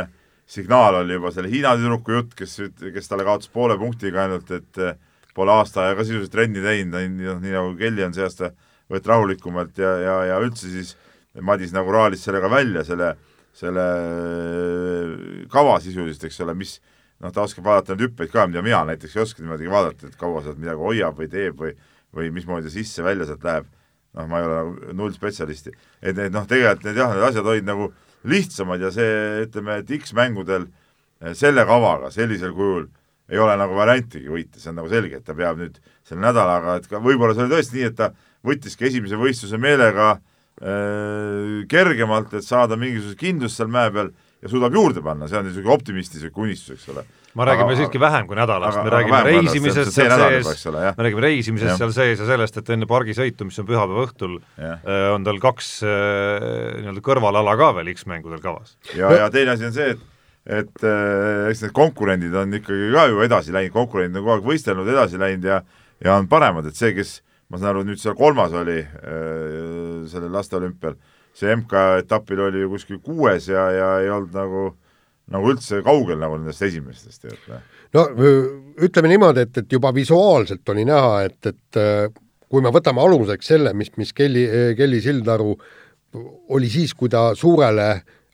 signaal 0.48 1.02
oli 1.02 1.18
juba 1.18 1.32
selle 1.34 1.50
Hiina 1.52 1.74
tüdruku 1.76 2.14
jutt, 2.16 2.32
kes, 2.38 2.56
kes 2.80 3.10
talle 3.10 3.26
kaotas 3.28 3.50
poole 3.52 3.76
punktiga 3.80 4.24
ainult, 4.24 4.50
et 4.56 4.80
äh, 4.80 4.96
pole 5.36 5.52
aasta 5.52 5.84
aega 5.84 6.06
sisuliselt 6.06 6.32
trenni 6.34 6.64
teinud, 6.64 6.96
noh, 7.20 7.42
nii 7.42 7.54
nagu 7.54 7.74
Kelly 7.78 8.06
on 8.06 8.16
see 8.16 8.24
aasta 8.24 8.52
võet 8.88 9.06
rahulikumalt 9.06 9.76
ja, 9.78 9.92
ja, 10.00 10.16
ja 10.32 10.38
üldse 10.42 10.70
siis 10.72 10.96
Madis 11.44 11.74
nagu 11.76 11.92
raalis 11.92 12.24
sellega 12.24 12.48
välja, 12.50 12.82
selle, 12.88 13.12
selle 13.54 13.84
äh, 13.84 15.44
kava 15.52 15.76
sisuliselt, 15.84 16.24
eks 16.30 16.40
ole, 16.46 16.56
mis 16.58 16.78
noh, 17.20 17.34
ta 17.34 17.44
oskab 17.44 17.68
vaadata 17.68 17.92
neid 17.92 18.08
hüppeid 18.08 18.32
ka, 18.32 18.48
mida 18.48 18.64
mina 18.64 18.80
näiteks 18.88 19.18
ei 19.18 19.26
oska 19.26 19.44
niimoodi 19.44 19.68
vaadata, 19.70 20.08
et 20.08 20.18
kaua 20.18 20.40
sealt 20.46 20.58
midagi 20.62 20.80
hoiab 20.80 21.20
või 21.20 21.28
teeb 21.30 21.60
või 21.60 21.76
või 22.16 22.30
mismoodi 22.34 22.72
sisse-välja 22.72 23.28
sealt 23.28 23.44
läheb, 23.44 23.66
noh, 24.16 24.28
ma 24.28 24.40
ei 24.40 24.48
ole 24.48 24.58
nagu 24.58 24.98
null 25.02 25.16
spetsialisti. 25.16 25.72
et 26.02 26.16
need 26.16 26.34
noh, 26.34 26.46
tegelikult 26.48 26.86
need 26.88 27.00
jah, 27.00 27.14
need 27.14 27.26
asjad 27.30 27.46
olid 27.46 27.66
nagu 27.68 27.90
lihtsamad 28.28 28.82
ja 28.82 28.92
see, 28.94 29.10
ütleme, 29.46 29.80
et 29.82 29.92
X-mängudel 30.00 30.68
eh, 31.20 31.34
selle 31.38 31.64
kavaga 31.68 32.10
sellisel 32.14 32.54
kujul 32.56 32.88
ei 33.28 33.38
ole 33.38 33.58
nagu 33.60 33.76
variantigi 33.76 34.30
võita, 34.32 34.60
see 34.60 34.72
on 34.72 34.80
nagu 34.80 34.88
selge, 34.90 35.20
et 35.20 35.26
ta 35.26 35.36
peab 35.36 35.60
nüüd 35.60 35.76
selle 36.08 36.24
nädalaga, 36.24 36.78
et 36.80 36.88
ka 36.88 37.00
võib-olla 37.04 37.36
see 37.36 37.44
oli 37.44 37.54
tõesti 37.58 37.76
nii, 37.76 37.90
et 37.90 37.98
ta 37.98 38.10
võttiski 38.48 38.88
esimese 38.88 39.18
võistluse 39.20 39.60
meelega 39.60 40.14
äh, 40.16 41.66
kergemalt, 41.68 42.32
et 42.38 42.46
saada 42.46 42.78
mingisugust 42.80 43.20
kindlust 43.20 43.60
seal 43.60 43.70
mäe 43.72 43.92
peal 43.92 44.10
ja 44.40 44.50
suudab 44.50 44.76
juurde 44.76 45.04
panna, 45.04 45.28
see 45.28 45.40
on 45.40 45.48
niisugune 45.48 45.74
optimistlik 45.74 46.40
unistus, 46.40 46.78
eks 46.78 46.88
ole. 46.94 47.04
Ma 47.36 47.46
räägime 47.48 47.72
aga, 47.72 47.78
siiski 47.82 48.00
vähem 48.00 48.28
kui 48.28 48.38
nädalast, 48.38 48.80
me 48.84 48.92
räägime 48.92 49.22
reisimisest 49.26 49.92
seal 49.94 50.14
sees, 50.16 50.66
me 50.72 51.06
räägime 51.06 51.24
reisimisest 51.26 51.72
ja. 51.74 51.78
seal 51.82 51.94
sees 51.96 52.22
ja 52.22 52.28
sellest, 52.28 52.60
et 52.60 52.70
enne 52.74 52.88
pargisõitu, 52.90 53.48
mis 53.48 53.58
on 53.60 53.68
pühapäeva 53.68 54.06
õhtul, 54.06 54.38
äh, 54.58 55.08
on 55.14 55.26
tal 55.26 55.40
kaks 55.42 55.72
äh, 55.86 56.78
nii-öelda 56.82 57.04
kõrvalala 57.04 57.56
ka 57.60 57.72
veel 57.78 57.92
X-mängudel 57.94 58.40
kavas. 58.44 58.78
ja, 58.96 59.12
ja 59.24 59.28
teine 59.34 59.56
asi 59.56 59.68
on 59.68 59.76
see, 59.76 59.96
et 59.96 60.06
et 60.48 60.84
äh, 60.86 61.50
eks 61.50 61.60
need 61.66 61.74
konkurendid 61.76 62.32
on 62.40 62.56
ikkagi 62.56 62.88
ka 62.94 63.04
ju 63.10 63.20
edasi 63.20 63.52
läinud, 63.52 63.74
konkurendid 63.74 64.16
on 64.16 64.24
kogu 64.24 64.38
aeg 64.38 64.46
võistelnud, 64.48 64.88
edasi 64.88 65.20
läinud 65.20 65.44
ja 65.44 65.62
ja 66.04 66.14
on 66.16 66.28
paremad, 66.30 66.66
et 66.68 66.78
see, 66.78 66.92
kes 66.96 67.18
ma 67.48 67.60
saan 67.60 67.72
aru, 67.72 67.84
nüüd 67.88 68.00
seal 68.00 68.16
kolmas 68.18 68.54
oli 68.56 68.78
äh, 68.80 70.04
sellel 70.10 70.32
lasteolümpial, 70.34 70.98
see 71.36 71.54
MK-etapil 71.56 72.44
oli 72.48 72.64
ju 72.64 72.72
kuskil 72.74 73.00
kuues 73.04 73.48
ja, 73.50 73.68
ja 73.74 73.90
ei 74.02 74.10
olnud 74.12 74.36
nagu, 74.36 74.64
nagu 75.32 75.52
üldse 75.52 75.82
kaugel 75.86 76.20
nagu 76.20 76.38
nendest 76.38 76.64
esimestest, 76.68 77.24
tead. 77.24 77.48
Noh. 77.50 77.64
no 77.96 78.28
ütleme 78.84 79.12
niimoodi, 79.12 79.46
et, 79.48 79.62
et 79.62 79.72
juba 79.72 79.92
visuaalselt 79.96 80.74
oli 80.74 80.86
näha, 80.88 81.24
et, 81.28 81.50
et 81.52 81.80
kui 82.48 82.64
me 82.64 82.72
võtame 82.74 83.02
aluseks 83.04 83.52
selle, 83.52 83.74
mis, 83.76 83.90
mis 84.00 84.14
Kelly, 84.16 84.46
Kelly 84.78 85.02
Sildaru 85.04 85.50
oli 86.56 86.70
siis, 86.72 86.94
kui 86.96 87.10
ta 87.12 87.30
suurele 87.36 87.88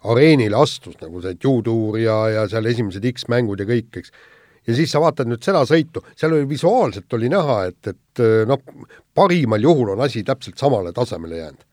areenile 0.05 0.57
astus, 0.61 0.95
nagu 1.01 1.23
see 1.25 1.35
juutuur 1.41 1.99
ja, 1.99 2.19
ja 2.31 2.47
seal 2.51 2.69
esimesed 2.71 3.07
X-mängud 3.15 3.63
ja 3.63 3.67
kõik, 3.69 3.91
eks 3.99 4.13
ja 4.67 4.75
siis 4.77 4.93
sa 4.93 5.01
vaatad 5.03 5.29
nüüd 5.29 5.45
seda 5.45 5.65
sõitu, 5.69 6.03
seal 6.17 6.37
oli 6.37 6.49
visuaalselt 6.49 7.13
oli 7.19 7.31
näha, 7.33 7.59
et, 7.71 7.93
et 7.93 8.25
noh, 8.49 8.61
parimal 9.17 9.63
juhul 9.63 9.95
on 9.95 10.05
asi 10.05 10.25
täpselt 10.25 10.61
samale 10.61 10.93
tasemele 10.97 11.41
jäänud. 11.41 11.65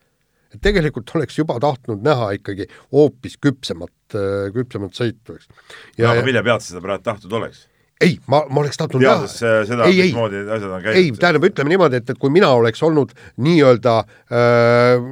Et 0.52 0.62
tegelikult 0.64 1.16
oleks 1.16 1.40
juba 1.40 1.58
tahtnud 1.64 2.04
näha 2.06 2.32
ikkagi 2.38 2.68
hoopis 2.92 3.38
küpsemat, 3.42 4.16
küpsemat 4.56 4.98
sõitu, 4.98 5.38
eks. 5.40 5.52
no 6.00 6.14
aga 6.14 6.26
mille 6.28 6.44
pealt 6.46 6.66
seda 6.68 6.84
praegu 6.84 7.08
tahtnud 7.08 7.40
oleks? 7.42 7.68
ei, 8.02 8.16
ma, 8.30 8.42
ma 8.50 8.64
oleks 8.64 8.80
tahtnud 8.82 9.04
teades 9.04 9.36
näha. 9.42 9.66
seda, 9.70 9.90
mismoodi 9.90 10.42
asjad 10.46 10.70
on 10.70 10.82
käinud. 10.84 10.98
ei, 10.98 11.12
tähendab, 11.20 11.46
ütleme 11.52 11.74
niimoodi, 11.74 12.02
et, 12.02 12.10
et 12.14 12.22
kui 12.22 12.34
mina 12.34 12.50
oleks 12.58 12.82
olnud 12.86 13.14
nii-öelda 13.46 13.94
äh, 14.02 15.06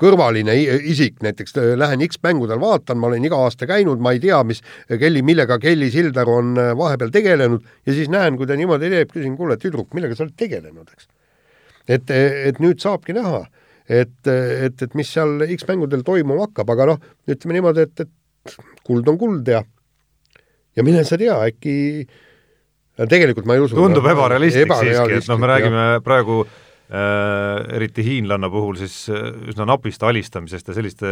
kõrvaline 0.00 0.54
isik, 0.92 1.18
näiteks 1.24 1.56
äh, 1.58 1.68
lähen 1.80 2.02
X-mängudel 2.08 2.60
vaatan, 2.62 3.00
ma 3.00 3.10
olen 3.10 3.28
iga 3.28 3.40
aasta 3.44 3.68
käinud, 3.68 4.00
ma 4.04 4.14
ei 4.16 4.22
tea, 4.24 4.40
mis 4.48 4.62
Kelly, 4.88 5.22
millega 5.26 5.60
Kelly 5.62 5.90
Sildaru 5.94 6.38
on 6.40 6.56
äh, 6.60 6.72
vahepeal 6.78 7.12
tegelenud 7.14 7.66
ja 7.86 7.96
siis 7.96 8.10
näen, 8.12 8.40
kui 8.40 8.48
ta 8.48 8.56
niimoodi 8.58 8.90
teeb, 8.94 9.12
küsin, 9.14 9.36
kuule, 9.38 9.58
tüdruk, 9.60 9.92
millega 9.96 10.16
sa 10.16 10.26
oled 10.26 10.36
tegelenud, 10.38 10.88
eks. 10.94 11.10
et, 11.98 12.10
et 12.10 12.62
nüüd 12.62 12.80
saabki 12.84 13.16
näha, 13.16 13.44
et, 13.88 14.30
et, 14.30 14.86
et 14.86 14.94
mis 14.98 15.08
seal 15.08 15.42
X-mängudel 15.56 16.04
toimuma 16.06 16.46
hakkab, 16.46 16.70
aga 16.76 16.92
noh, 16.92 17.02
ütleme 17.28 17.58
niimoodi, 17.58 17.88
et, 17.88 18.06
et 18.06 18.56
kuld 18.86 19.08
on 19.08 19.18
kuld 19.20 19.48
ja 19.48 19.64
ja 20.76 20.86
mine 20.86 21.02
sa 21.08 21.18
tea, 21.20 21.34
äkki 21.48 21.74
tegelikult 23.08 23.48
ma 23.48 23.58
ei 23.58 23.64
usu. 23.64 23.76
tundub 23.78 24.06
ebarealistlik 24.10 24.72
siiski, 24.78 25.20
et 25.22 25.28
noh, 25.30 25.40
me 25.40 25.50
räägime 25.50 25.84
ja. 25.94 26.00
praegu 26.04 26.42
äh, 26.44 26.56
Äh, 26.88 27.66
eriti 27.76 28.00
hiinlanna 28.00 28.48
puhul 28.48 28.78
siis 28.80 29.10
äh, 29.12 29.26
üsna 29.52 29.66
napist 29.68 30.00
alistamisest 30.08 30.70
ja 30.70 30.76
selliste 30.78 31.10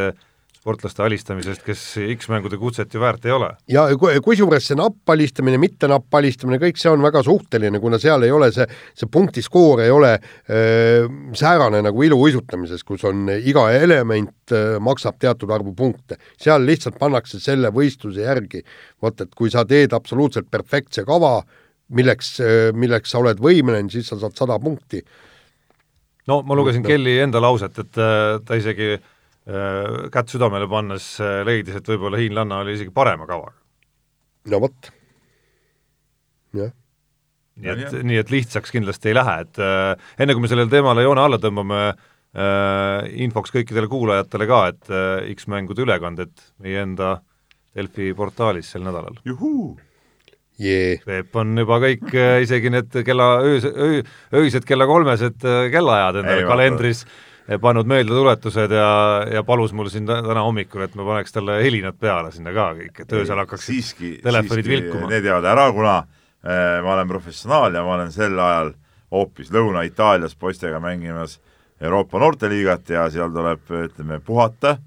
sportlaste 0.67 1.05
alistamisest, 1.07 1.63
kes 1.63 1.83
X-mängude 2.17 2.59
kutset 2.59 2.95
ju 2.95 3.01
väärt 3.01 3.27
ei 3.29 3.33
ole. 3.35 3.53
ja 3.71 3.85
kusjuures 4.25 4.67
see 4.67 4.79
nappalistamine, 4.79 5.61
mitte 5.63 5.87
nappalistamine, 5.91 6.59
kõik 6.63 6.81
see 6.81 6.91
on 6.91 7.05
väga 7.05 7.23
suhteline, 7.27 7.79
kuna 7.83 8.01
seal 8.03 8.27
ei 8.27 8.35
ole 8.35 8.51
see, 8.55 8.67
see 8.99 9.11
punktiskoor 9.13 9.85
ei 9.85 9.95
ole 9.95 10.17
öö, 10.17 10.57
äh, 10.57 11.15
säärane 11.39 11.85
nagu 11.87 12.03
iluuisutamises, 12.03 12.83
kus 12.87 13.07
on 13.07 13.31
iga 13.37 13.69
element 13.77 14.57
öö, 14.57 14.81
maksab 14.83 15.21
teatud 15.23 15.55
arvu 15.55 15.75
punkte. 15.77 16.19
seal 16.35 16.67
lihtsalt 16.67 16.99
pannakse 16.99 17.39
selle 17.41 17.71
võistluse 17.71 18.27
järgi, 18.27 18.65
vot 19.03 19.23
et 19.23 19.35
kui 19.39 19.53
sa 19.55 19.65
teed 19.65 19.95
absoluutselt 19.95 20.51
perfektse 20.51 21.07
kava, 21.07 21.39
milleks, 21.95 22.41
milleks 22.75 23.15
sa 23.15 23.23
oled 23.23 23.39
võimeline, 23.39 23.87
siis 23.93 24.11
sa 24.11 24.19
saad 24.19 24.35
sada 24.35 24.59
punkti 24.59 25.05
no 26.27 26.43
ma 26.43 26.59
lugesin. 26.59 26.83
Kelly 26.83 27.21
enda 27.23 27.39
lauset, 27.39 27.79
et 27.79 28.01
äh, 28.03 28.41
ta 28.43 28.59
isegi 28.59 28.97
äh, 28.97 29.13
kätt 29.47 30.33
südamele 30.33 30.67
pannes 30.67 31.05
äh, 31.23 31.45
leidis, 31.47 31.79
et 31.79 31.87
võib-olla 31.93 32.19
hiinlanna 32.19 32.65
oli 32.65 32.75
isegi 32.75 32.91
parema 32.95 33.29
kavaga. 33.29 33.55
no 34.51 34.61
vot, 34.65 34.91
jah 36.57 36.75
nii 37.57 37.73
et, 37.73 37.97
nii 38.05 38.21
et 38.21 38.33
lihtsaks 38.33 38.75
kindlasti 38.75 39.11
ei 39.11 39.17
lähe, 39.17 39.39
et 39.47 39.63
äh, 39.63 39.95
enne 40.21 40.37
kui 40.37 40.45
me 40.45 40.51
sellele 40.51 40.73
teemale 40.73 41.07
joone 41.07 41.23
alla 41.25 41.39
tõmbame 41.41 41.81
äh,, 41.89 43.07
infoks 43.25 43.55
kõikidele 43.55 43.89
kuulajatele 43.93 44.49
ka, 44.51 44.61
et 44.73 44.93
äh, 44.93 45.31
X-mängude 45.37 45.87
ülekanded 45.87 46.35
meie 46.63 46.85
enda 46.85 47.19
Delfi 47.77 48.13
portaalis 48.17 48.71
sel 48.73 48.85
nädalal. 48.85 49.19
yeah.. 50.61 51.01
Peep 51.05 51.37
on 51.37 51.57
juba 51.61 51.81
kõik, 51.85 52.09
äh, 52.13 52.43
isegi 52.45 52.73
need 52.73 53.01
kella, 53.07 53.31
öös, 53.45 53.67
öö, 53.69 54.03
öised 54.41 54.69
kella 54.69 54.89
kolmesed 54.89 55.45
äh, 55.45 55.67
kellaajad 55.73 56.23
endale 56.23 56.45
kalendris 56.49 57.07
vaata. 57.07 57.33
Pannud 57.63 57.87
meeldetuletused 57.87 58.73
ja, 58.75 58.91
ja 59.31 59.43
palus 59.47 59.73
mul 59.77 59.91
siin 59.93 60.07
täna 60.09 60.43
hommikul, 60.43 60.83
et 60.87 60.95
ma 60.99 61.07
paneks 61.07 61.35
talle 61.35 61.61
helinad 61.63 61.99
peale 62.01 62.33
sinna 62.35 62.55
ka 62.55 62.73
kõik, 62.79 63.03
et 63.05 63.13
öösel 63.19 63.43
hakkaks 63.43 63.69
siiski, 63.71 64.13
telefonid 64.25 64.67
siiski 64.67 64.75
vilkuma. 64.75 65.11
Need 65.13 65.29
jäävad 65.29 65.47
ära, 65.53 65.67
kuna 65.75 65.97
äh, 65.99 66.79
ma 66.83 66.97
olen 66.97 67.11
professionaal 67.11 67.79
ja 67.79 67.85
ma 67.87 67.95
olen 67.99 68.11
sel 68.15 68.39
ajal 68.39 68.73
hoopis 69.15 69.53
Lõuna-Itaalias 69.55 70.35
poistega 70.39 70.81
mängimas 70.83 71.39
Euroopa 71.81 72.19
noorteliigat 72.19 72.91
ja 72.91 73.05
seal 73.13 73.31
tuleb, 73.31 73.63
ütleme, 73.85 74.19
puhata, 74.25 74.79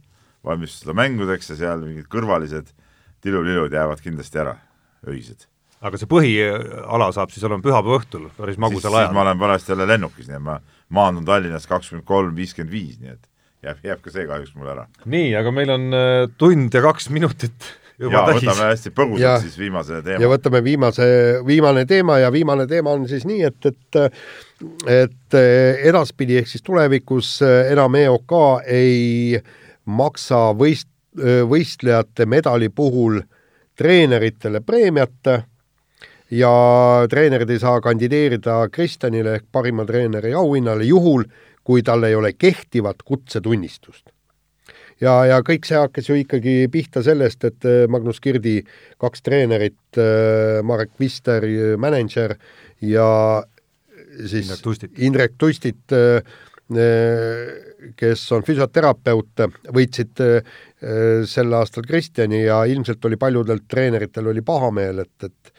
valmistuda 0.45 0.97
mängudeks 0.97 1.53
ja 1.53 1.59
seal 1.61 1.85
mingid 1.85 2.09
kõrvalised 2.11 2.73
tilulilud 3.23 3.71
jäävad 3.71 4.03
kindlasti 4.03 4.43
ära, 4.43 4.57
öised 5.07 5.47
aga 5.79 5.99
see 5.99 6.09
põhiala 6.11 7.07
saab 7.15 7.31
siis 7.31 7.45
olema 7.47 7.63
pühapäeva 7.63 8.01
õhtul, 8.01 8.27
päris 8.35 8.57
magusal 8.59 8.97
ajal? 8.97 9.09
siis 9.09 9.15
ma 9.15 9.23
olen 9.23 9.39
parajasti 9.39 9.71
jälle 9.71 9.87
lennukis, 9.87 10.27
nii 10.27 10.35
et 10.35 10.43
ma 10.43 10.57
maandun 10.93 11.25
Tallinnas 11.27 11.67
kakskümmend 11.69 12.07
kolm, 12.07 12.31
viiskümmend 12.37 12.73
viis, 12.73 12.97
nii 13.01 13.13
et 13.13 13.27
jääb, 13.65 13.83
jääb 13.83 14.01
ka 14.03 14.13
see 14.13 14.25
kahjuks 14.29 14.55
mul 14.57 14.71
ära. 14.73 14.87
nii, 15.09 15.33
aga 15.39 15.53
meil 15.55 15.73
on 15.75 15.85
äh, 15.95 16.23
tund 16.41 16.73
ja 16.73 16.81
kaks 16.85 17.09
minutit 17.13 17.69
juba 18.01 18.25
täis. 18.29 18.43
võtame 18.43 18.69
hästi 18.71 18.93
põgusalt 18.95 19.45
siis 19.45 19.57
viimase 19.59 20.01
teema. 20.05 20.21
ja 20.23 20.31
võtame 20.31 20.63
viimase, 20.65 21.07
viimane 21.47 21.85
teema 21.89 22.19
ja 22.23 22.31
viimane 22.33 22.67
teema 22.69 22.95
on 22.97 23.07
siis 23.11 23.27
nii, 23.29 23.41
et, 23.49 23.71
et 23.71 23.99
et 24.99 25.39
edaspidi 25.89 26.39
ehk 26.39 26.49
siis 26.51 26.63
tulevikus 26.65 27.37
enam 27.71 27.95
EOK 27.95 28.33
ei 28.67 29.39
maksa 29.89 30.49
võist-, 30.57 30.91
võistlejate 31.49 32.27
medali 32.27 32.67
puhul 32.69 33.21
treeneritele 33.79 34.59
preemiat 34.61 35.29
ja 36.31 36.51
treenerid 37.09 37.49
ei 37.49 37.59
saa 37.59 37.81
kandideerida 37.81 38.61
Kristjanile 38.71 39.35
ehk 39.39 39.49
parima 39.51 39.85
treeneri 39.85 40.33
auhinnale 40.37 40.85
juhul, 40.85 41.25
kui 41.63 41.83
tal 41.85 42.05
ei 42.05 42.15
ole 42.15 42.33
kehtivat 42.33 43.03
kutsetunnistust. 43.05 44.09
ja, 45.01 45.13
ja 45.25 45.39
kõik 45.45 45.65
see 45.65 45.79
hakkas 45.79 46.09
ju 46.09 46.17
ikkagi 46.19 46.67
pihta 46.71 47.03
sellest, 47.03 47.45
et 47.47 47.65
äh, 47.65 47.85
Magnus 47.89 48.19
Kirdi 48.19 48.59
kaks 48.99 49.23
treenerit, 49.23 49.79
äh, 49.97 50.59
Marek 50.63 50.91
Vister, 50.99 51.45
mänedžer 51.77 52.35
ja 52.81 53.43
siis 54.19 54.49
Indrek 54.49 54.61
Tustit, 54.63 54.91
Indrek 54.99 55.37
Tustit 55.37 55.95
äh, 55.95 56.21
kes 57.97 58.25
on 58.35 58.43
füsioterapeut, 58.45 59.41
võitsid 59.73 60.19
sel 61.25 61.55
aastal 61.57 61.87
Kristjani 61.87 62.43
ja 62.43 62.59
ilmselt 62.69 63.05
oli 63.09 63.17
paljudel 63.17 63.63
treeneritel 63.65 64.27
oli 64.29 64.43
pahameel, 64.45 64.99
et, 65.01 65.25
et 65.25 65.53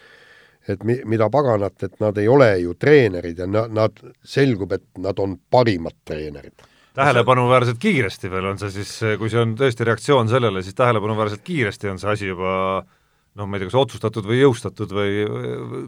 et 0.68 0.82
mi-, 0.84 1.00
mida 1.08 1.30
paganat, 1.32 1.76
et 1.86 2.00
nad 2.02 2.18
ei 2.20 2.28
ole 2.28 2.50
ju 2.60 2.74
treenerid 2.78 3.38
ja 3.40 3.46
nad, 3.48 3.72
nad, 3.72 4.02
selgub, 4.24 4.72
et 4.76 4.84
nad 5.00 5.18
on 5.18 5.38
parimad 5.50 5.96
treenerid. 6.04 6.66
tähelepanuväärselt 6.94 7.78
kiiresti 7.78 8.30
veel 8.30 8.50
on 8.50 8.58
see 8.58 8.70
siis, 8.80 8.96
kui 9.18 9.30
see 9.30 9.40
on 9.40 9.54
tõesti 9.56 9.86
reaktsioon 9.86 10.28
sellele, 10.28 10.62
siis 10.62 10.74
tähelepanuväärselt 10.74 11.44
kiiresti 11.46 11.88
on 11.88 12.02
see 12.02 12.10
asi 12.12 12.32
juba 12.32 12.82
noh, 13.38 13.46
ma 13.46 13.56
ei 13.56 13.62
tea, 13.62 13.70
kas 13.70 13.78
otsustatud 13.78 14.26
või 14.26 14.40
jõustatud 14.42 14.92
või 14.94 15.24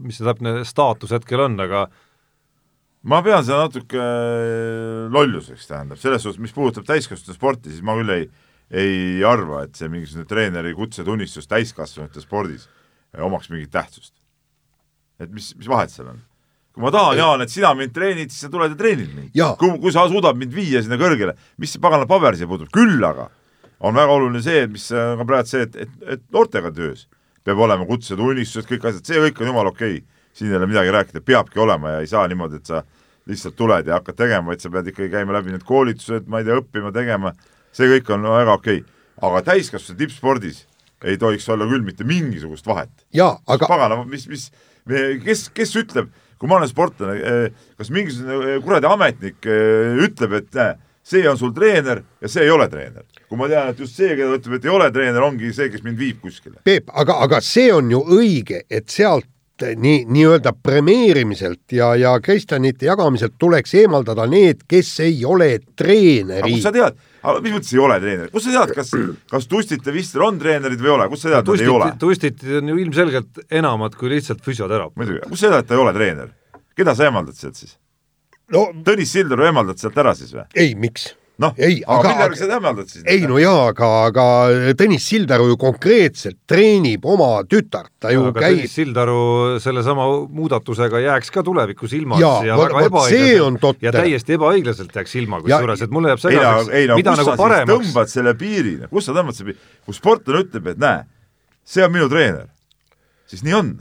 mis 0.05 0.19
see 0.19 0.27
täpne 0.29 0.63
staatus 0.69 1.15
hetkel 1.17 1.43
on, 1.49 1.59
aga 1.65 1.87
ma 3.11 3.21
pean 3.27 3.43
seda 3.45 3.67
natuke 3.67 3.99
äh, 3.99 5.11
lolluseks, 5.13 5.67
tähendab, 5.71 6.01
selles 6.01 6.25
suhtes, 6.25 6.41
mis 6.43 6.55
puudutab 6.55 6.87
täiskasvanute 6.89 7.37
sporti, 7.37 7.73
siis 7.75 7.85
ma 7.87 7.97
küll 7.99 8.15
ei, 8.15 8.29
ei 8.71 9.25
arva, 9.27 9.65
et 9.67 9.79
see 9.79 9.91
mingisugune 9.93 10.29
treeneri 10.31 10.75
kutsetunnistus 10.79 11.51
täiskasvanute 11.51 12.23
spordis 12.23 12.69
omaks 13.13 13.51
mingit 13.53 13.73
tähtsust. 13.75 14.15
Et 15.27 15.33
mis, 15.33 15.53
mis 15.59 15.71
vahet 15.71 15.93
seal 15.93 16.13
on? 16.13 16.21
kui 16.73 16.85
ma 16.87 16.91
tahan, 16.95 17.19
Jaan, 17.19 17.45
et 17.45 17.53
sina 17.53 17.75
mind 17.77 17.93
treenid, 17.93 18.33
siis 18.33 18.47
sa 18.47 18.51
tuled 18.53 18.73
ja 18.73 18.79
treenid 18.79 19.11
mind. 19.13 19.33
kui, 19.61 19.75
kui 19.83 19.93
sa 19.93 20.07
suudad 20.09 20.39
mind 20.41 20.55
viia 20.57 20.81
sinna 20.85 20.97
kõrgele, 21.01 21.37
mis 21.61 21.75
see 21.75 21.83
pagana 21.83 22.09
paber 22.09 22.39
siia 22.39 22.49
puutub, 22.49 22.71
küll 22.73 23.03
aga 23.05 23.29
on 23.83 23.99
väga 23.99 24.15
oluline 24.15 24.43
see, 24.45 24.65
mis 24.71 24.87
on 24.95 25.27
praegu 25.29 25.51
see, 25.51 25.67
et, 25.67 25.77
et, 25.85 25.99
et 26.17 26.25
noortega 26.33 26.73
töös 26.75 27.07
peab 27.45 27.61
olema 27.61 27.87
kutsed, 27.89 28.21
unistused, 28.23 28.69
kõik 28.71 28.89
asjad, 28.89 29.07
see 29.09 29.23
kõik 29.27 29.43
on 29.43 29.51
jumala 29.51 29.73
okei 29.75 29.99
okay. 29.99 30.27
siin 30.33 30.53
ei 30.53 30.57
ole 30.57 30.69
midagi 30.71 30.95
rääkida, 30.95 31.25
peabki 31.27 31.61
olema 31.61 31.97
ja 31.97 32.03
ei 32.05 32.11
saa 32.11 32.25
niimoodi, 32.31 32.63
et 32.63 32.71
sa 32.71 32.85
lihtsalt 33.29 33.57
tuled 33.59 33.87
ja 33.87 33.99
hakkad 33.99 34.19
tegema, 34.19 34.53
vaid 34.53 34.63
sa 34.63 34.71
pead 34.73 34.89
ikkagi 34.93 35.11
käima 35.13 35.37
läbi 35.37 35.53
need 35.55 35.65
koolitused, 35.67 36.29
ma 36.31 36.41
ei 36.41 36.47
tea, 36.49 36.59
õppima, 36.63 36.93
tegema, 36.95 37.35
see 37.75 37.91
kõik 37.91 38.13
on 38.15 38.29
väga 38.31 38.59
okei 38.59 38.83
okay.. 38.83 39.01
aga 39.29 39.43
täiskasvanute 39.51 39.99
tippspordis 40.05 40.65
ei 41.05 41.19
tohiks 41.19 41.49
olla 41.51 41.67
küll 41.67 41.83
mitte 41.83 42.07
mingisugust 42.07 42.67
vahet. 42.67 42.93
jaa, 43.15 43.35
aga 43.51 43.69
pagana, 43.71 43.99
mis, 44.07 44.29
mis, 44.31 44.49
kes, 45.25 45.49
kes 45.55 45.75
ütleb, 45.81 46.13
kui 46.39 46.51
ma 46.51 46.59
olen 46.59 46.71
sportlane, 46.71 47.19
eh, 47.19 47.67
kas 47.79 47.93
mingisugune 47.95 48.57
eh, 48.57 48.63
kuradi 48.65 48.89
ametnik 48.91 49.47
eh, 49.47 49.99
ütleb, 50.07 50.39
et 50.41 50.57
näe, 50.59 50.77
see 51.07 51.27
on 51.31 51.39
sul 51.39 51.53
treener 51.55 52.03
ja 52.23 52.31
see 52.31 52.47
ei 52.47 52.51
ole 52.55 52.69
treener. 52.71 53.07
kui 53.29 53.39
ma 53.41 53.49
tean, 53.49 53.71
et 53.73 53.79
just 53.81 53.97
see, 53.97 54.13
keda 54.17 54.39
ütleb, 54.39 54.59
et 54.59 54.67
ei 54.67 54.73
ole 54.75 54.91
treener, 54.93 55.23
ongi 55.25 55.53
see, 55.55 55.71
kes 55.73 55.85
mind 55.87 55.99
viib 55.99 56.19
kuskile. 56.21 56.59
Peep, 56.65 56.91
aga, 56.93 57.21
aga 57.25 57.41
see 57.41 57.71
on 57.73 57.91
ju 57.91 58.03
õige, 58.19 58.65
et 58.69 58.91
sealt 58.93 59.29
nii, 59.63 60.03
nii-öelda 60.11 60.53
premeerimiselt 60.59 61.73
ja, 61.73 61.93
ja 61.97 62.17
Kristjanite 62.21 62.89
jagamiselt 62.89 63.39
tuleks 63.39 63.75
eemaldada 63.79 64.27
need, 64.27 64.67
kes 64.69 64.91
ei 65.05 65.25
ole 65.25 65.55
treenerid. 65.79 66.57
kust 66.57 66.67
sa 66.67 66.75
tead, 66.75 66.99
mis 67.45 67.55
mõttes 67.55 67.73
ei 67.75 67.81
ole 67.83 67.99
treenerid, 68.03 68.33
kust 68.35 68.49
sa 68.49 68.65
tead, 68.67 68.75
kas, 68.77 68.93
kas 69.31 69.49
Tustit 69.51 69.87
ja 69.87 69.95
Vistel 69.95 70.25
on 70.27 70.41
treenerid 70.43 70.83
või 70.83 70.91
ei 70.91 70.95
ole, 70.97 71.09
kust 71.13 71.27
sa 71.27 71.35
tead, 71.37 71.53
et 71.55 71.65
ei 71.65 71.71
ole? 71.71 71.91
Tustit 72.03 72.45
on 72.59 72.73
ju 72.73 72.79
ilmselgelt 72.83 73.43
enamad 73.63 73.97
kui 73.99 74.11
lihtsalt 74.13 74.43
füsioterapeut. 74.45 74.99
muidugi, 74.99 75.23
kust 75.29 75.47
sa 75.47 75.53
tead, 75.53 75.65
et 75.65 75.71
ta 75.71 75.79
ei 75.79 75.85
ole 75.85 75.95
treener? 75.97 76.35
keda 76.77 76.95
sa 76.97 77.09
eemaldad 77.09 77.37
sealt 77.39 77.59
siis 77.59 77.77
no,? 78.53 78.69
Tõnis 78.87 79.13
Sildaru 79.15 79.47
eemaldad 79.49 79.81
sealt 79.81 79.99
ära 80.03 80.15
siis 80.19 80.33
või? 80.35 80.47
ei, 80.57 80.75
miks? 80.79 81.13
Noh, 81.41 81.55
aga 81.57 82.09
mille 82.09 82.25
järgi 82.27 82.39
sa 82.39 82.49
täheldad 82.51 82.89
siis? 82.91 83.05
ei 83.09 83.23
no 83.29 83.39
jaa, 83.41 83.69
aga, 83.71 83.89
aga 84.11 84.25
Tõnis 84.79 85.07
Sildaru 85.09 85.49
ju 85.53 85.57
konkreetselt 85.61 86.39
treenib 86.49 87.07
oma 87.09 87.31
tütart, 87.49 87.91
ta 88.03 88.13
ju 88.13 88.27
aga 88.29 88.45
käib 88.45 88.59
Tõnis 88.61 88.75
Sildaru 88.77 89.21
sellesama 89.63 90.07
muudatusega 90.29 91.01
jääks 91.07 91.33
ka 91.35 91.45
tulevikus 91.47 91.95
ilma 91.99 92.21
Jaa, 92.21 92.43
ja 92.47 92.59
vot- 92.61 92.75
väga 92.75 92.91
vot 92.93 93.09
see 93.09 93.39
on 93.43 93.57
ebaõiglaselt 93.61 93.87
ja 93.89 93.95
täiesti 93.97 94.37
ebaõiglaselt 94.39 94.99
jääks 95.01 95.17
ilma, 95.23 95.41
kusjuures, 95.45 95.87
et 95.87 95.95
mulle 95.95 96.13
jääb 96.13 96.25
segaseks, 96.27 96.75
ei 96.77 96.91
no 96.91 96.99
mida 97.01 97.15
kus 97.17 97.23
nagu 97.23 97.31
sa 97.31 97.37
siis 97.37 97.45
paremaks 97.45 97.73
tõmbad 97.89 98.13
selle 98.13 98.35
piiri, 98.39 98.77
kus 98.91 99.09
sa 99.09 99.17
tõmbad 99.17 99.39
selle 99.39 99.53
piiri, 99.55 99.71
kui 99.87 99.95
sportlane 99.97 100.45
ütleb, 100.47 100.69
et 100.75 100.85
näe, 100.85 101.07
see 101.65 101.87
on 101.87 101.97
minu 101.97 102.11
treener, 102.13 102.47
siis 103.31 103.43
nii 103.47 103.57
on 103.57 103.75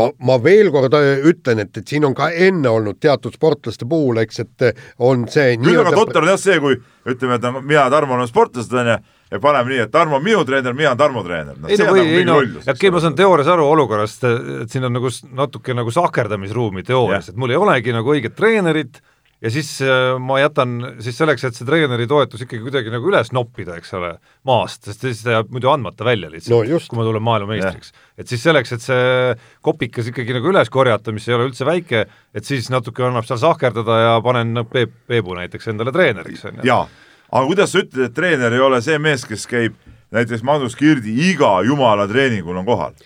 ma, 0.00 0.08
ma 0.28 0.36
veel 0.42 0.70
kord 0.74 0.94
äh, 0.96 1.24
ütlen, 1.30 1.62
et, 1.64 1.72
et 1.80 1.88
siin 1.88 2.04
on 2.08 2.14
ka 2.16 2.28
enne 2.30 2.70
olnud 2.72 3.00
teatud 3.02 3.34
sportlaste 3.36 3.88
puhul, 3.88 4.20
eks, 4.22 4.42
et 4.44 4.66
äh, 4.68 4.86
on 5.02 5.26
see 5.32 5.56
küll 5.62 5.80
aga 5.82 5.94
totter 5.96 6.24
on 6.24 6.32
jah 6.32 6.40
see, 6.40 6.58
kui 6.62 6.78
ütleme, 7.06 7.38
et 7.38 7.46
no, 7.46 7.62
mina 7.62 7.86
ja 7.86 7.90
Tarmo 7.92 8.16
oleme 8.16 8.30
sportlased, 8.30 8.72
onju, 8.76 8.96
ja 9.32 9.42
paneme 9.42 9.72
nii, 9.72 9.82
et 9.86 9.92
Tarmo 9.94 10.20
on 10.20 10.24
minu 10.24 10.44
treener, 10.48 10.76
mina 10.76 10.92
olen 10.92 11.02
Tarmo 11.02 11.24
treener 11.26 11.58
no,. 11.58 11.70
ei 11.70 11.80
no 11.80 11.90
või, 11.92 12.06
ei 12.20 12.28
no, 12.28 12.38
okei, 12.74 12.92
ma 12.94 13.02
saan 13.04 13.18
teoorias 13.18 13.50
aru 13.52 13.66
olukorrast, 13.72 14.26
et 14.62 14.72
siin 14.72 14.88
on 14.88 14.96
nagu 14.98 15.12
natuke 15.36 15.76
nagu 15.76 15.94
sahkerdamisruumi 15.94 16.86
teoorias, 16.86 17.32
et 17.32 17.40
mul 17.40 17.54
ei 17.54 17.60
olegi 17.60 17.94
nagu 17.96 18.16
õiget 18.16 18.36
treenerit 18.38 19.00
ja 19.44 19.50
siis 19.52 19.68
äh, 19.84 20.16
ma 20.22 20.38
jätan 20.40 20.76
siis 21.04 21.18
selleks, 21.18 21.44
et 21.44 21.56
see 21.58 21.66
treeneri 21.68 22.06
toetus 22.08 22.42
ikkagi 22.46 22.62
kuidagi 22.64 22.92
nagu 22.92 23.08
üles 23.10 23.32
noppida, 23.36 23.76
eks 23.80 23.92
ole, 23.98 24.14
maast, 24.48 24.86
sest 24.88 25.04
siis 25.04 25.20
ta 25.24 25.34
jääb 25.36 25.50
muidu 25.52 25.68
andmata 25.72 26.06
välja 26.08 26.30
lihtsalt 26.32 26.54
No 26.54 26.62
kui 26.92 27.00
ma 27.00 27.04
tulen 27.08 27.24
maailmameistriks. 27.26 27.92
et 28.16 28.32
siis 28.32 28.42
selleks, 28.46 28.72
et 28.76 28.84
see 28.86 29.34
kopikas 29.66 30.08
ikkagi 30.12 30.36
nagu 30.38 30.48
üles 30.52 30.70
korjata, 30.72 31.12
mis 31.12 31.28
ei 31.28 31.36
ole 31.36 31.50
üldse 31.50 31.68
väike, 31.68 32.06
et 32.34 32.48
siis 32.48 32.70
natuke 32.72 33.04
annab 33.04 33.28
seal 33.28 33.42
sahkerdada 33.42 33.98
ja 34.02 34.14
panen 34.24 34.64
Peep, 34.72 34.94
Peebu 35.06 35.36
näiteks 35.36 35.68
endale 35.74 35.92
treeneriks, 35.92 36.46
on 36.48 36.62
ju. 36.62 36.68
jaa, 36.70 36.86
aga 37.32 37.44
kuidas 37.50 37.74
sa 37.74 37.84
ütled, 37.84 38.08
et 38.08 38.16
treener 38.16 38.56
ei 38.56 38.64
ole 38.64 38.80
see 38.84 38.96
mees, 39.02 39.26
kes 39.28 39.44
käib 39.50 39.76
näiteks 40.16 40.44
Magnus 40.46 40.76
Kirdi 40.78 41.12
iga 41.30 41.58
jumala 41.66 42.08
treeningul 42.08 42.56
on 42.56 42.64
kohal? 42.66 42.96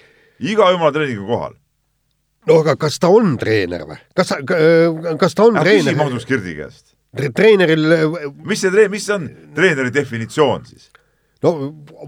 iga 0.41 0.71
jumala 0.73 0.93
treeningul 0.95 1.27
kohal. 1.27 1.59
No 2.49 2.61
aga 2.63 2.77
kas 2.81 2.99
ta 3.03 3.11
on 3.13 3.35
treener 3.41 3.85
või? 3.89 3.99
kas, 4.17 4.33
kas 5.21 5.37
ta 5.37 5.49
on 5.49 5.61
aga 5.61 5.67
küsi 5.67 5.85
treener? 5.85 5.99
Magnus 5.99 6.29
Kirdi 6.29 6.57
käest. 6.59 6.95
treeneril, 7.37 7.85
mis 8.47 8.63
see 8.63 8.73
treen-, 8.73 8.93
mis 8.93 9.11
on 9.13 9.29
treeneri 9.57 9.93
definitsioon 9.95 10.65
siis? 10.71 10.91
no 11.45 11.55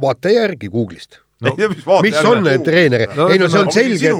vaata 0.03 0.33
järgi 0.33 0.71
Google'ist 0.73 1.21
No, 1.43 1.53
mis, 1.59 2.19
on 2.23 2.47
treener 2.63 3.09
No 3.17 3.27
ei 3.33 3.41
no 3.41 3.49
see 3.51 3.63
on 3.65 3.73
selge 3.75 4.13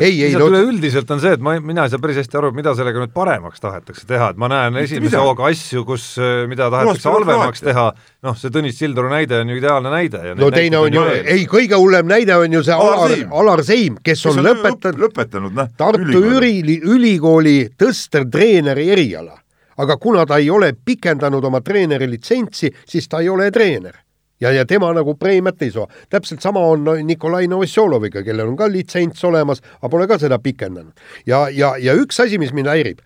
ei, 0.00 0.24
ei 0.26 0.32
no 0.34 0.48
üleüldiselt 0.50 1.10
on 1.14 1.22
see, 1.22 1.36
et 1.38 1.44
ma, 1.44 1.54
mina 1.62 1.84
ei 1.86 1.92
saa 1.92 2.02
päris 2.02 2.18
hästi 2.22 2.40
aru, 2.40 2.50
mida 2.56 2.74
sellega 2.74 3.02
nüüd 3.02 3.12
paremaks 3.14 3.62
tahetakse 3.62 4.06
teha, 4.08 4.32
et 4.34 4.40
ma 4.40 4.50
näen 4.50 4.80
esimese 4.82 5.20
hooga 5.22 5.46
asju, 5.52 5.84
kus, 5.86 6.08
äh, 6.18 6.44
mida 6.50 6.66
tahetakse 6.74 7.12
halvemaks 7.12 7.62
teha, 7.64 7.86
noh, 8.26 8.38
see 8.40 8.52
Tõnis 8.54 8.78
Sildaru 8.80 9.12
näide 9.12 9.38
on 9.44 9.54
ju 9.54 9.60
ideaalne 9.60 9.94
näide. 9.94 10.34
no 10.38 10.50
teine 10.54 10.82
on 10.82 10.98
ju, 10.98 11.06
ei, 11.22 11.46
kõige 11.50 11.78
hullem 11.78 12.10
näide 12.10 12.36
on 12.42 12.58
ju 12.58 12.64
see 12.66 12.74
Alar 12.74 13.14
Alar, 13.30 13.64
Seim. 13.66 13.98
Kes 14.04 14.26
on 14.30 14.42
lõpetanud 14.42 15.04
lõpetanud, 15.04 15.54
noh. 15.54 15.70
Tartu 15.78 16.22
Üli, 16.34 16.80
ülikooli 16.82 17.58
tõstertreeneri 17.78 18.90
eriala. 18.94 19.38
aga 19.76 19.96
kuna 19.98 20.22
ta 20.26 20.36
ei 20.38 20.50
ole 20.50 20.72
pikendanud 20.72 21.44
oma 21.44 21.60
treeneri 21.60 22.06
litsentsi, 22.06 22.70
siis 22.86 23.08
ta 23.08 23.18
ei 23.20 23.28
ole 23.28 23.50
treener. 23.50 24.03
Ja, 24.40 24.52
ja 24.52 24.64
tema 24.66 24.92
nagu 24.94 25.14
preemiat 25.18 25.62
ei 25.62 25.70
saa. 25.70 25.86
täpselt 26.10 26.42
sama 26.42 26.60
on 26.60 26.84
Nikolai 27.06 27.46
Novosjoloviga, 27.48 28.22
kellel 28.22 28.48
on 28.48 28.56
ka 28.56 28.68
litsents 28.72 29.24
olemas, 29.24 29.62
aga 29.80 29.88
pole 29.88 30.08
ka 30.10 30.18
seda 30.18 30.38
pikendanud. 30.38 30.92
ja, 31.26 31.48
ja, 31.48 31.74
ja 31.78 31.94
üks 31.94 32.20
asi, 32.22 32.38
mis 32.38 32.52
mind 32.52 32.70
häirib, 32.72 33.04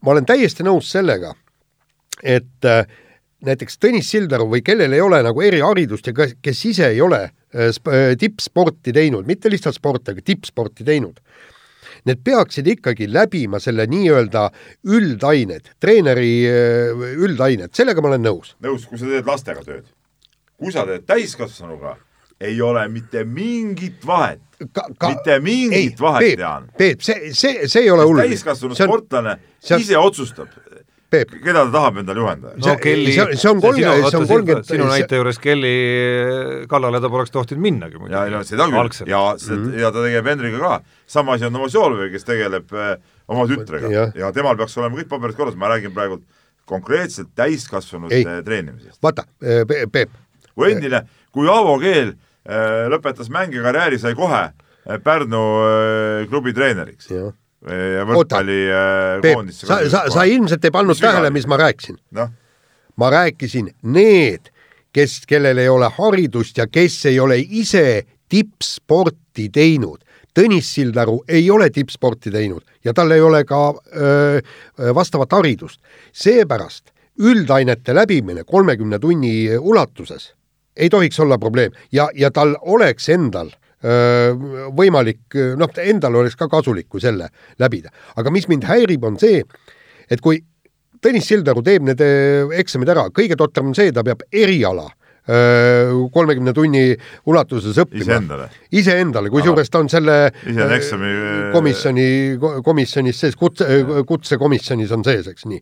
ma 0.00 0.14
olen 0.14 0.26
täiesti 0.26 0.66
nõus 0.66 0.90
sellega, 0.92 1.34
et 2.22 2.64
äh, 2.64 2.86
näiteks 3.44 3.78
Tõnis 3.82 4.10
Sildaru 4.10 4.48
või 4.50 4.62
kellel 4.66 4.96
ei 4.96 5.02
ole 5.02 5.20
nagu 5.22 5.42
eriharidust 5.44 6.10
ja 6.10 6.14
kes, 6.16 6.34
kes 6.42 6.64
ise 6.72 6.88
ei 6.94 7.02
ole 7.04 7.22
äh, 7.28 7.68
äh, 7.68 8.16
tippsporti 8.18 8.94
teinud, 8.94 9.26
mitte 9.26 9.50
lihtsalt 9.50 9.78
sporti, 9.78 10.14
aga 10.14 10.24
tippsporti 10.24 10.86
teinud, 10.86 11.20
need 12.08 12.22
peaksid 12.24 12.66
ikkagi 12.74 13.08
läbima 13.10 13.60
selle 13.62 13.86
nii-öelda 13.90 14.48
üldained, 14.96 15.74
treeneri 15.82 16.32
äh, 16.48 17.06
üldained, 17.18 17.74
sellega 17.76 18.02
ma 18.02 18.12
olen 18.12 18.26
nõus. 18.26 18.56
nõus, 18.64 18.88
kui 18.88 18.98
sa 18.98 19.10
teed 19.10 19.28
lastega 19.28 19.64
tööd. 19.66 19.86
Kui 20.58 20.72
sa 20.74 20.84
teed 20.86 21.04
täiskasvanuga, 21.06 21.96
ei 22.40 22.60
ole 22.62 22.88
mitte 22.88 23.24
mingit 23.24 24.06
vahet. 24.06 24.40
mitte 25.06 25.38
mingit 25.40 26.00
vahet, 26.00 26.38
Jaan. 26.38 26.64
Peep, 26.78 27.00
see, 27.00 27.30
see, 27.32 27.68
see 27.70 27.82
ei 27.86 27.90
ole 27.94 28.02
hull. 28.06 28.18
täiskasvanud 28.24 28.74
sportlane 28.78 29.36
see 29.60 29.74
on- 29.76 29.80
ise 29.84 29.98
otsustab, 29.98 30.48
Peep, 31.10 31.30
keda 31.44 31.62
ta 31.64 31.70
tahab 31.72 31.96
endale 32.02 32.20
juhendada. 32.20 32.56
no 32.58 32.64
see- 32.66 32.76
Kelly, 32.82 33.12
see 33.14 33.22
on- 33.22 33.36
see 33.36 33.50
on 33.50 33.60
kolm- 33.62 33.78
sinu, 33.78 34.10
see 34.10 34.18
on 34.18 34.26
kolmkümmend- 34.28 34.66
sinu 34.66 34.84
see- 34.84 34.90
näite 34.98 35.16
juures 35.16 35.38
Kelly 35.38 35.74
kallale 36.68 37.00
ta 37.00 37.08
poleks 37.08 37.30
tohtinud 37.30 37.62
minnagi 37.62 37.98
muidugi. 37.98 38.12
ja, 38.18 38.26
ja 38.26 38.42
seda 38.44 38.66
küll 38.68 39.06
ja 39.08 39.22
seda 39.38 39.56
mm 39.56 39.70
-hmm. 39.70 39.78
ja 39.80 39.92
ta 39.92 40.02
tegeleb 40.02 40.26
Henriga 40.26 40.58
ka. 40.58 40.80
sama 41.06 41.32
asi 41.32 41.44
on 41.46 41.52
Novosjolovi, 41.52 42.10
kes 42.10 42.24
tegeleb 42.24 42.72
äh, 42.72 42.98
oma 43.28 43.46
tütrega 43.46 43.90
Jah. 43.90 44.12
ja 44.14 44.32
temal 44.32 44.56
peaks 44.56 44.76
olema 44.78 44.96
kõik 44.98 45.08
paberid 45.08 45.36
korras, 45.36 45.54
ma 45.56 45.68
räägin 45.68 45.94
praegu 45.94 46.20
konkreetselt 46.66 47.28
täiskasvanute 47.34 48.14
Ei. 48.14 48.24
treenimisest. 48.44 48.98
vaata, 49.02 49.24
Peep, 49.92 50.10
kui 50.58 50.72
endine, 50.74 50.98
kui 51.34 51.46
Aavo 51.50 51.76
Keel 51.82 52.08
äh, 52.10 52.86
lõpetas 52.90 53.28
mängikarjääri, 53.32 53.98
sai 54.02 54.14
kohe 54.18 54.42
äh, 54.48 54.52
Pärnu 55.04 55.42
äh, 55.62 56.28
klubi 56.30 56.52
treeneriks 56.56 57.06
võrkpallikoondisse 57.58 59.66
sa, 59.66 59.74
sa, 59.90 60.00
sa 60.14 60.22
ilmselt 60.30 60.68
ei 60.68 60.74
pannud 60.74 60.94
Mis 60.94 61.02
tähele, 61.02 61.28
mis 61.34 61.46
ma 61.50 61.56
rääkisin. 61.58 61.96
noh, 62.14 62.28
ma 62.98 63.06
rääkisin 63.10 63.66
need, 63.82 64.42
kes, 64.94 65.12
kellel 65.26 65.58
ei 65.58 65.70
ole 65.70 65.88
haridust 65.96 66.58
ja 66.58 66.66
kes 66.70 67.06
ei 67.10 67.18
ole 67.20 67.38
ise 67.38 68.06
tippsporti 68.28 69.48
teinud. 69.50 69.98
Tõnis 70.38 70.70
Sildaru 70.70 71.24
ei 71.26 71.50
ole 71.50 71.70
tippsporti 71.74 72.30
teinud 72.30 72.62
ja 72.86 72.94
tal 72.94 73.10
ei 73.10 73.20
ole 73.24 73.42
ka 73.48 73.74
öö, 73.74 74.38
vastavat 74.94 75.32
haridust. 75.34 75.80
seepärast 76.12 76.92
üldainete 77.18 77.94
läbimine 77.94 78.44
kolmekümne 78.46 78.98
tunni 78.98 79.58
ulatuses 79.58 80.34
ei 80.78 80.90
tohiks 80.92 81.18
olla 81.20 81.38
probleem 81.38 81.74
ja, 81.92 82.08
ja 82.14 82.30
tal 82.34 82.54
oleks 82.60 83.08
endal 83.12 83.50
öö, 83.84 84.34
võimalik, 84.76 85.26
noh, 85.58 85.72
endal 85.82 86.20
oleks 86.22 86.38
ka 86.38 86.48
kasulik, 86.50 86.88
kui 86.88 87.02
selle 87.02 87.30
läbida. 87.58 87.92
aga 88.16 88.30
mis 88.34 88.48
mind 88.48 88.66
häirib, 88.68 89.04
on 89.04 89.18
see, 89.20 89.42
et 90.10 90.22
kui 90.24 90.42
Tõnis 90.98 91.28
Sildaru 91.30 91.62
teeb 91.62 91.84
need 91.86 92.00
eksamid 92.58 92.88
ära, 92.90 93.04
kõige 93.14 93.36
totram 93.38 93.68
on 93.70 93.76
see, 93.78 93.92
ta 93.94 94.02
peab 94.02 94.24
eriala 94.34 94.88
kolmekümne 95.28 96.54
tunni 96.56 96.96
ulatuses 97.28 97.76
õppima. 97.84 98.06
Iseendale? 98.06 98.48
iseendale, 98.72 99.32
kusjuures 99.32 99.68
ta 99.70 99.82
on 99.82 99.90
selle 99.92 100.16
eksami, 100.48 101.10
komisjoni, 101.52 102.08
komisjonis 102.64 103.20
sees, 103.24 103.36
kutse, 103.36 103.66
kutsekomisjonis 104.08 104.94
on 104.96 105.04
sees, 105.04 105.28
eks 105.28 105.44
nii. 105.50 105.60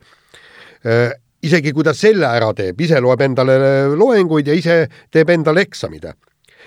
Isegi 1.47 1.73
kui 1.75 1.85
ta 1.87 1.95
selle 1.97 2.29
ära 2.29 2.53
teeb, 2.57 2.81
ise 2.81 3.01
loeb 3.03 3.23
endale 3.27 3.59
loenguid 3.97 4.49
ja 4.51 4.57
ise 4.57 4.79
teeb 5.13 5.31
endale 5.35 5.67
eksamid, 5.67 6.09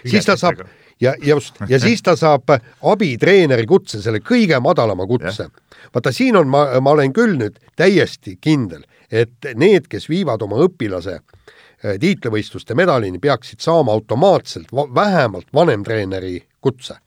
siis 0.05 0.27
ta 0.27 0.37
saab, 0.39 0.63
ja 1.01 1.15
just, 1.23 1.59
ja 1.69 1.79
siis 1.85 2.03
ta 2.03 2.15
saab 2.19 2.51
abitreeneri 2.91 3.67
kutse, 3.69 4.01
selle 4.03 4.21
kõige 4.25 4.59
madalama 4.63 5.07
kutse. 5.07 5.49
vaata, 5.93 6.11
siin 6.11 6.37
on, 6.37 6.47
ma, 6.47 6.65
ma 6.81 6.95
olen 6.95 7.13
küll 7.13 7.37
nüüd 7.39 7.59
täiesti 7.79 8.37
kindel, 8.41 8.83
et 9.11 9.53
need, 9.55 9.87
kes 9.89 10.09
viivad 10.09 10.41
oma 10.45 10.61
õpilase 10.65 11.19
äh, 11.19 11.97
tiitlivõistluste 11.99 12.75
medalini, 12.75 13.19
peaksid 13.19 13.63
saama 13.63 13.95
automaatselt 13.95 14.71
vähemalt 14.73 15.47
vanemtreeneri 15.53 16.39
kutse. 16.61 16.99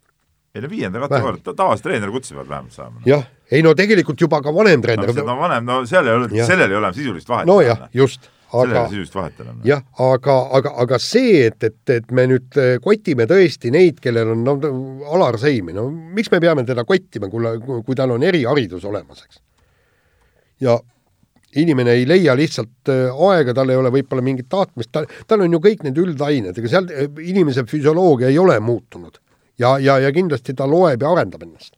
Ei 0.55 0.61
no 0.61 0.69
viienda 0.69 1.01
kategooria, 1.01 1.55
tavalise 1.57 1.87
treeneri 1.87 2.13
kutse 2.13 2.35
peavad 2.35 2.51
vähemalt 2.51 2.77
saama 2.77 3.01
no.. 3.01 3.07
jah, 3.09 3.25
ei 3.51 3.65
no 3.65 3.73
tegelikult 3.79 4.21
juba 4.21 4.43
ka 4.45 4.53
vanemtreener 4.55 5.09
no,. 5.15 5.25
no 5.31 5.37
vanem, 5.41 5.65
no 5.65 5.81
seal 5.89 6.09
ei 6.09 6.19
ole, 6.19 6.47
sellel 6.47 6.71
ei 6.71 6.81
ole 6.81 6.93
sisulist 6.97 7.33
vahet. 7.33 7.49
nojah, 7.49 7.87
just 7.97 8.29
aga 8.53 8.83
jah, 9.65 9.81
aga, 9.97 10.35
aga, 10.59 10.75
aga 10.85 10.99
see, 11.01 11.47
et, 11.47 11.65
et, 11.65 11.81
et 11.95 12.13
me 12.13 12.27
nüüd 12.29 12.61
äh, 12.61 12.75
kotime 12.85 13.25
tõesti 13.31 13.73
neid, 13.73 14.01
kellel 14.05 14.35
on 14.35 14.45
no, 14.45 14.57
Alar 15.15 15.39
Seimi, 15.41 15.73
no 15.77 15.87
miks 15.89 16.29
me 16.33 16.41
peame 16.43 16.67
teda 16.69 16.85
kottima, 16.89 17.33
kui, 17.33 17.81
kui 17.87 17.97
tal 17.97 18.13
on 18.13 18.29
eriharidus 18.29 18.85
olemas, 18.89 19.25
eks? 19.25 19.41
ja 20.63 20.77
inimene 21.57 21.97
ei 21.97 22.05
leia 22.09 22.37
lihtsalt 22.37 22.93
äh, 22.93 23.25
aega, 23.31 23.57
tal 23.57 23.73
ei 23.73 23.81
ole 23.81 23.93
võib-olla 23.95 24.25
mingit 24.25 24.53
tahtmist, 24.53 24.93
ta, 24.93 25.07
tal 25.29 25.47
on 25.47 25.57
ju 25.57 25.65
kõik 25.65 25.89
need 25.89 26.05
üldained, 26.05 26.61
ega 26.61 26.77
seal 26.77 26.93
äh, 26.93 27.09
inimese 27.33 27.65
füsioloogia 27.69 28.29
ei 28.29 28.41
ole 28.41 28.61
muutunud. 28.61 29.22
Ja, 29.59 29.77
ja, 29.79 29.99
ja 29.99 30.13
kindlasti 30.13 30.55
ta 30.55 30.69
loeb 30.69 31.03
ja 31.03 31.13
arendab 31.13 31.43
ennast. 31.43 31.77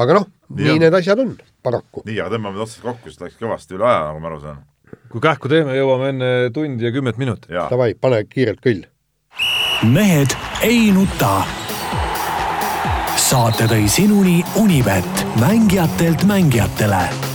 aga 0.00 0.20
noh, 0.20 0.26
nii, 0.48 0.72
nii 0.72 0.82
need 0.86 0.98
asjad 1.00 1.22
on, 1.22 1.36
paraku. 1.62 2.04
nii, 2.06 2.18
aga 2.20 2.34
tõmbame 2.36 2.64
otsad 2.64 2.84
kokku, 2.86 3.10
sest 3.10 3.24
läks 3.24 3.38
kõvasti 3.40 3.78
üle 3.78 3.88
aja, 3.88 4.10
nagu 4.10 4.22
ma 4.22 4.32
aru 4.32 4.42
saan 4.42 4.66
kui 5.10 5.22
kähku 5.22 5.50
teeme, 5.50 5.74
jõuame 5.78 6.12
enne 6.14 6.30
tundi 6.54 6.86
ja 6.86 6.92
kümmet 6.94 7.18
minutit. 7.20 7.50
Davai, 7.50 7.94
pane 7.94 8.24
kiirelt 8.26 8.62
kõll. 8.64 8.84
mehed 9.86 10.36
ei 10.66 10.90
nuta. 10.94 11.46
saate 13.16 13.66
tõi 13.70 13.88
sinuni 13.88 14.40
Unibet, 14.58 15.26
mängijatelt 15.38 16.24
mängijatele 16.26 17.29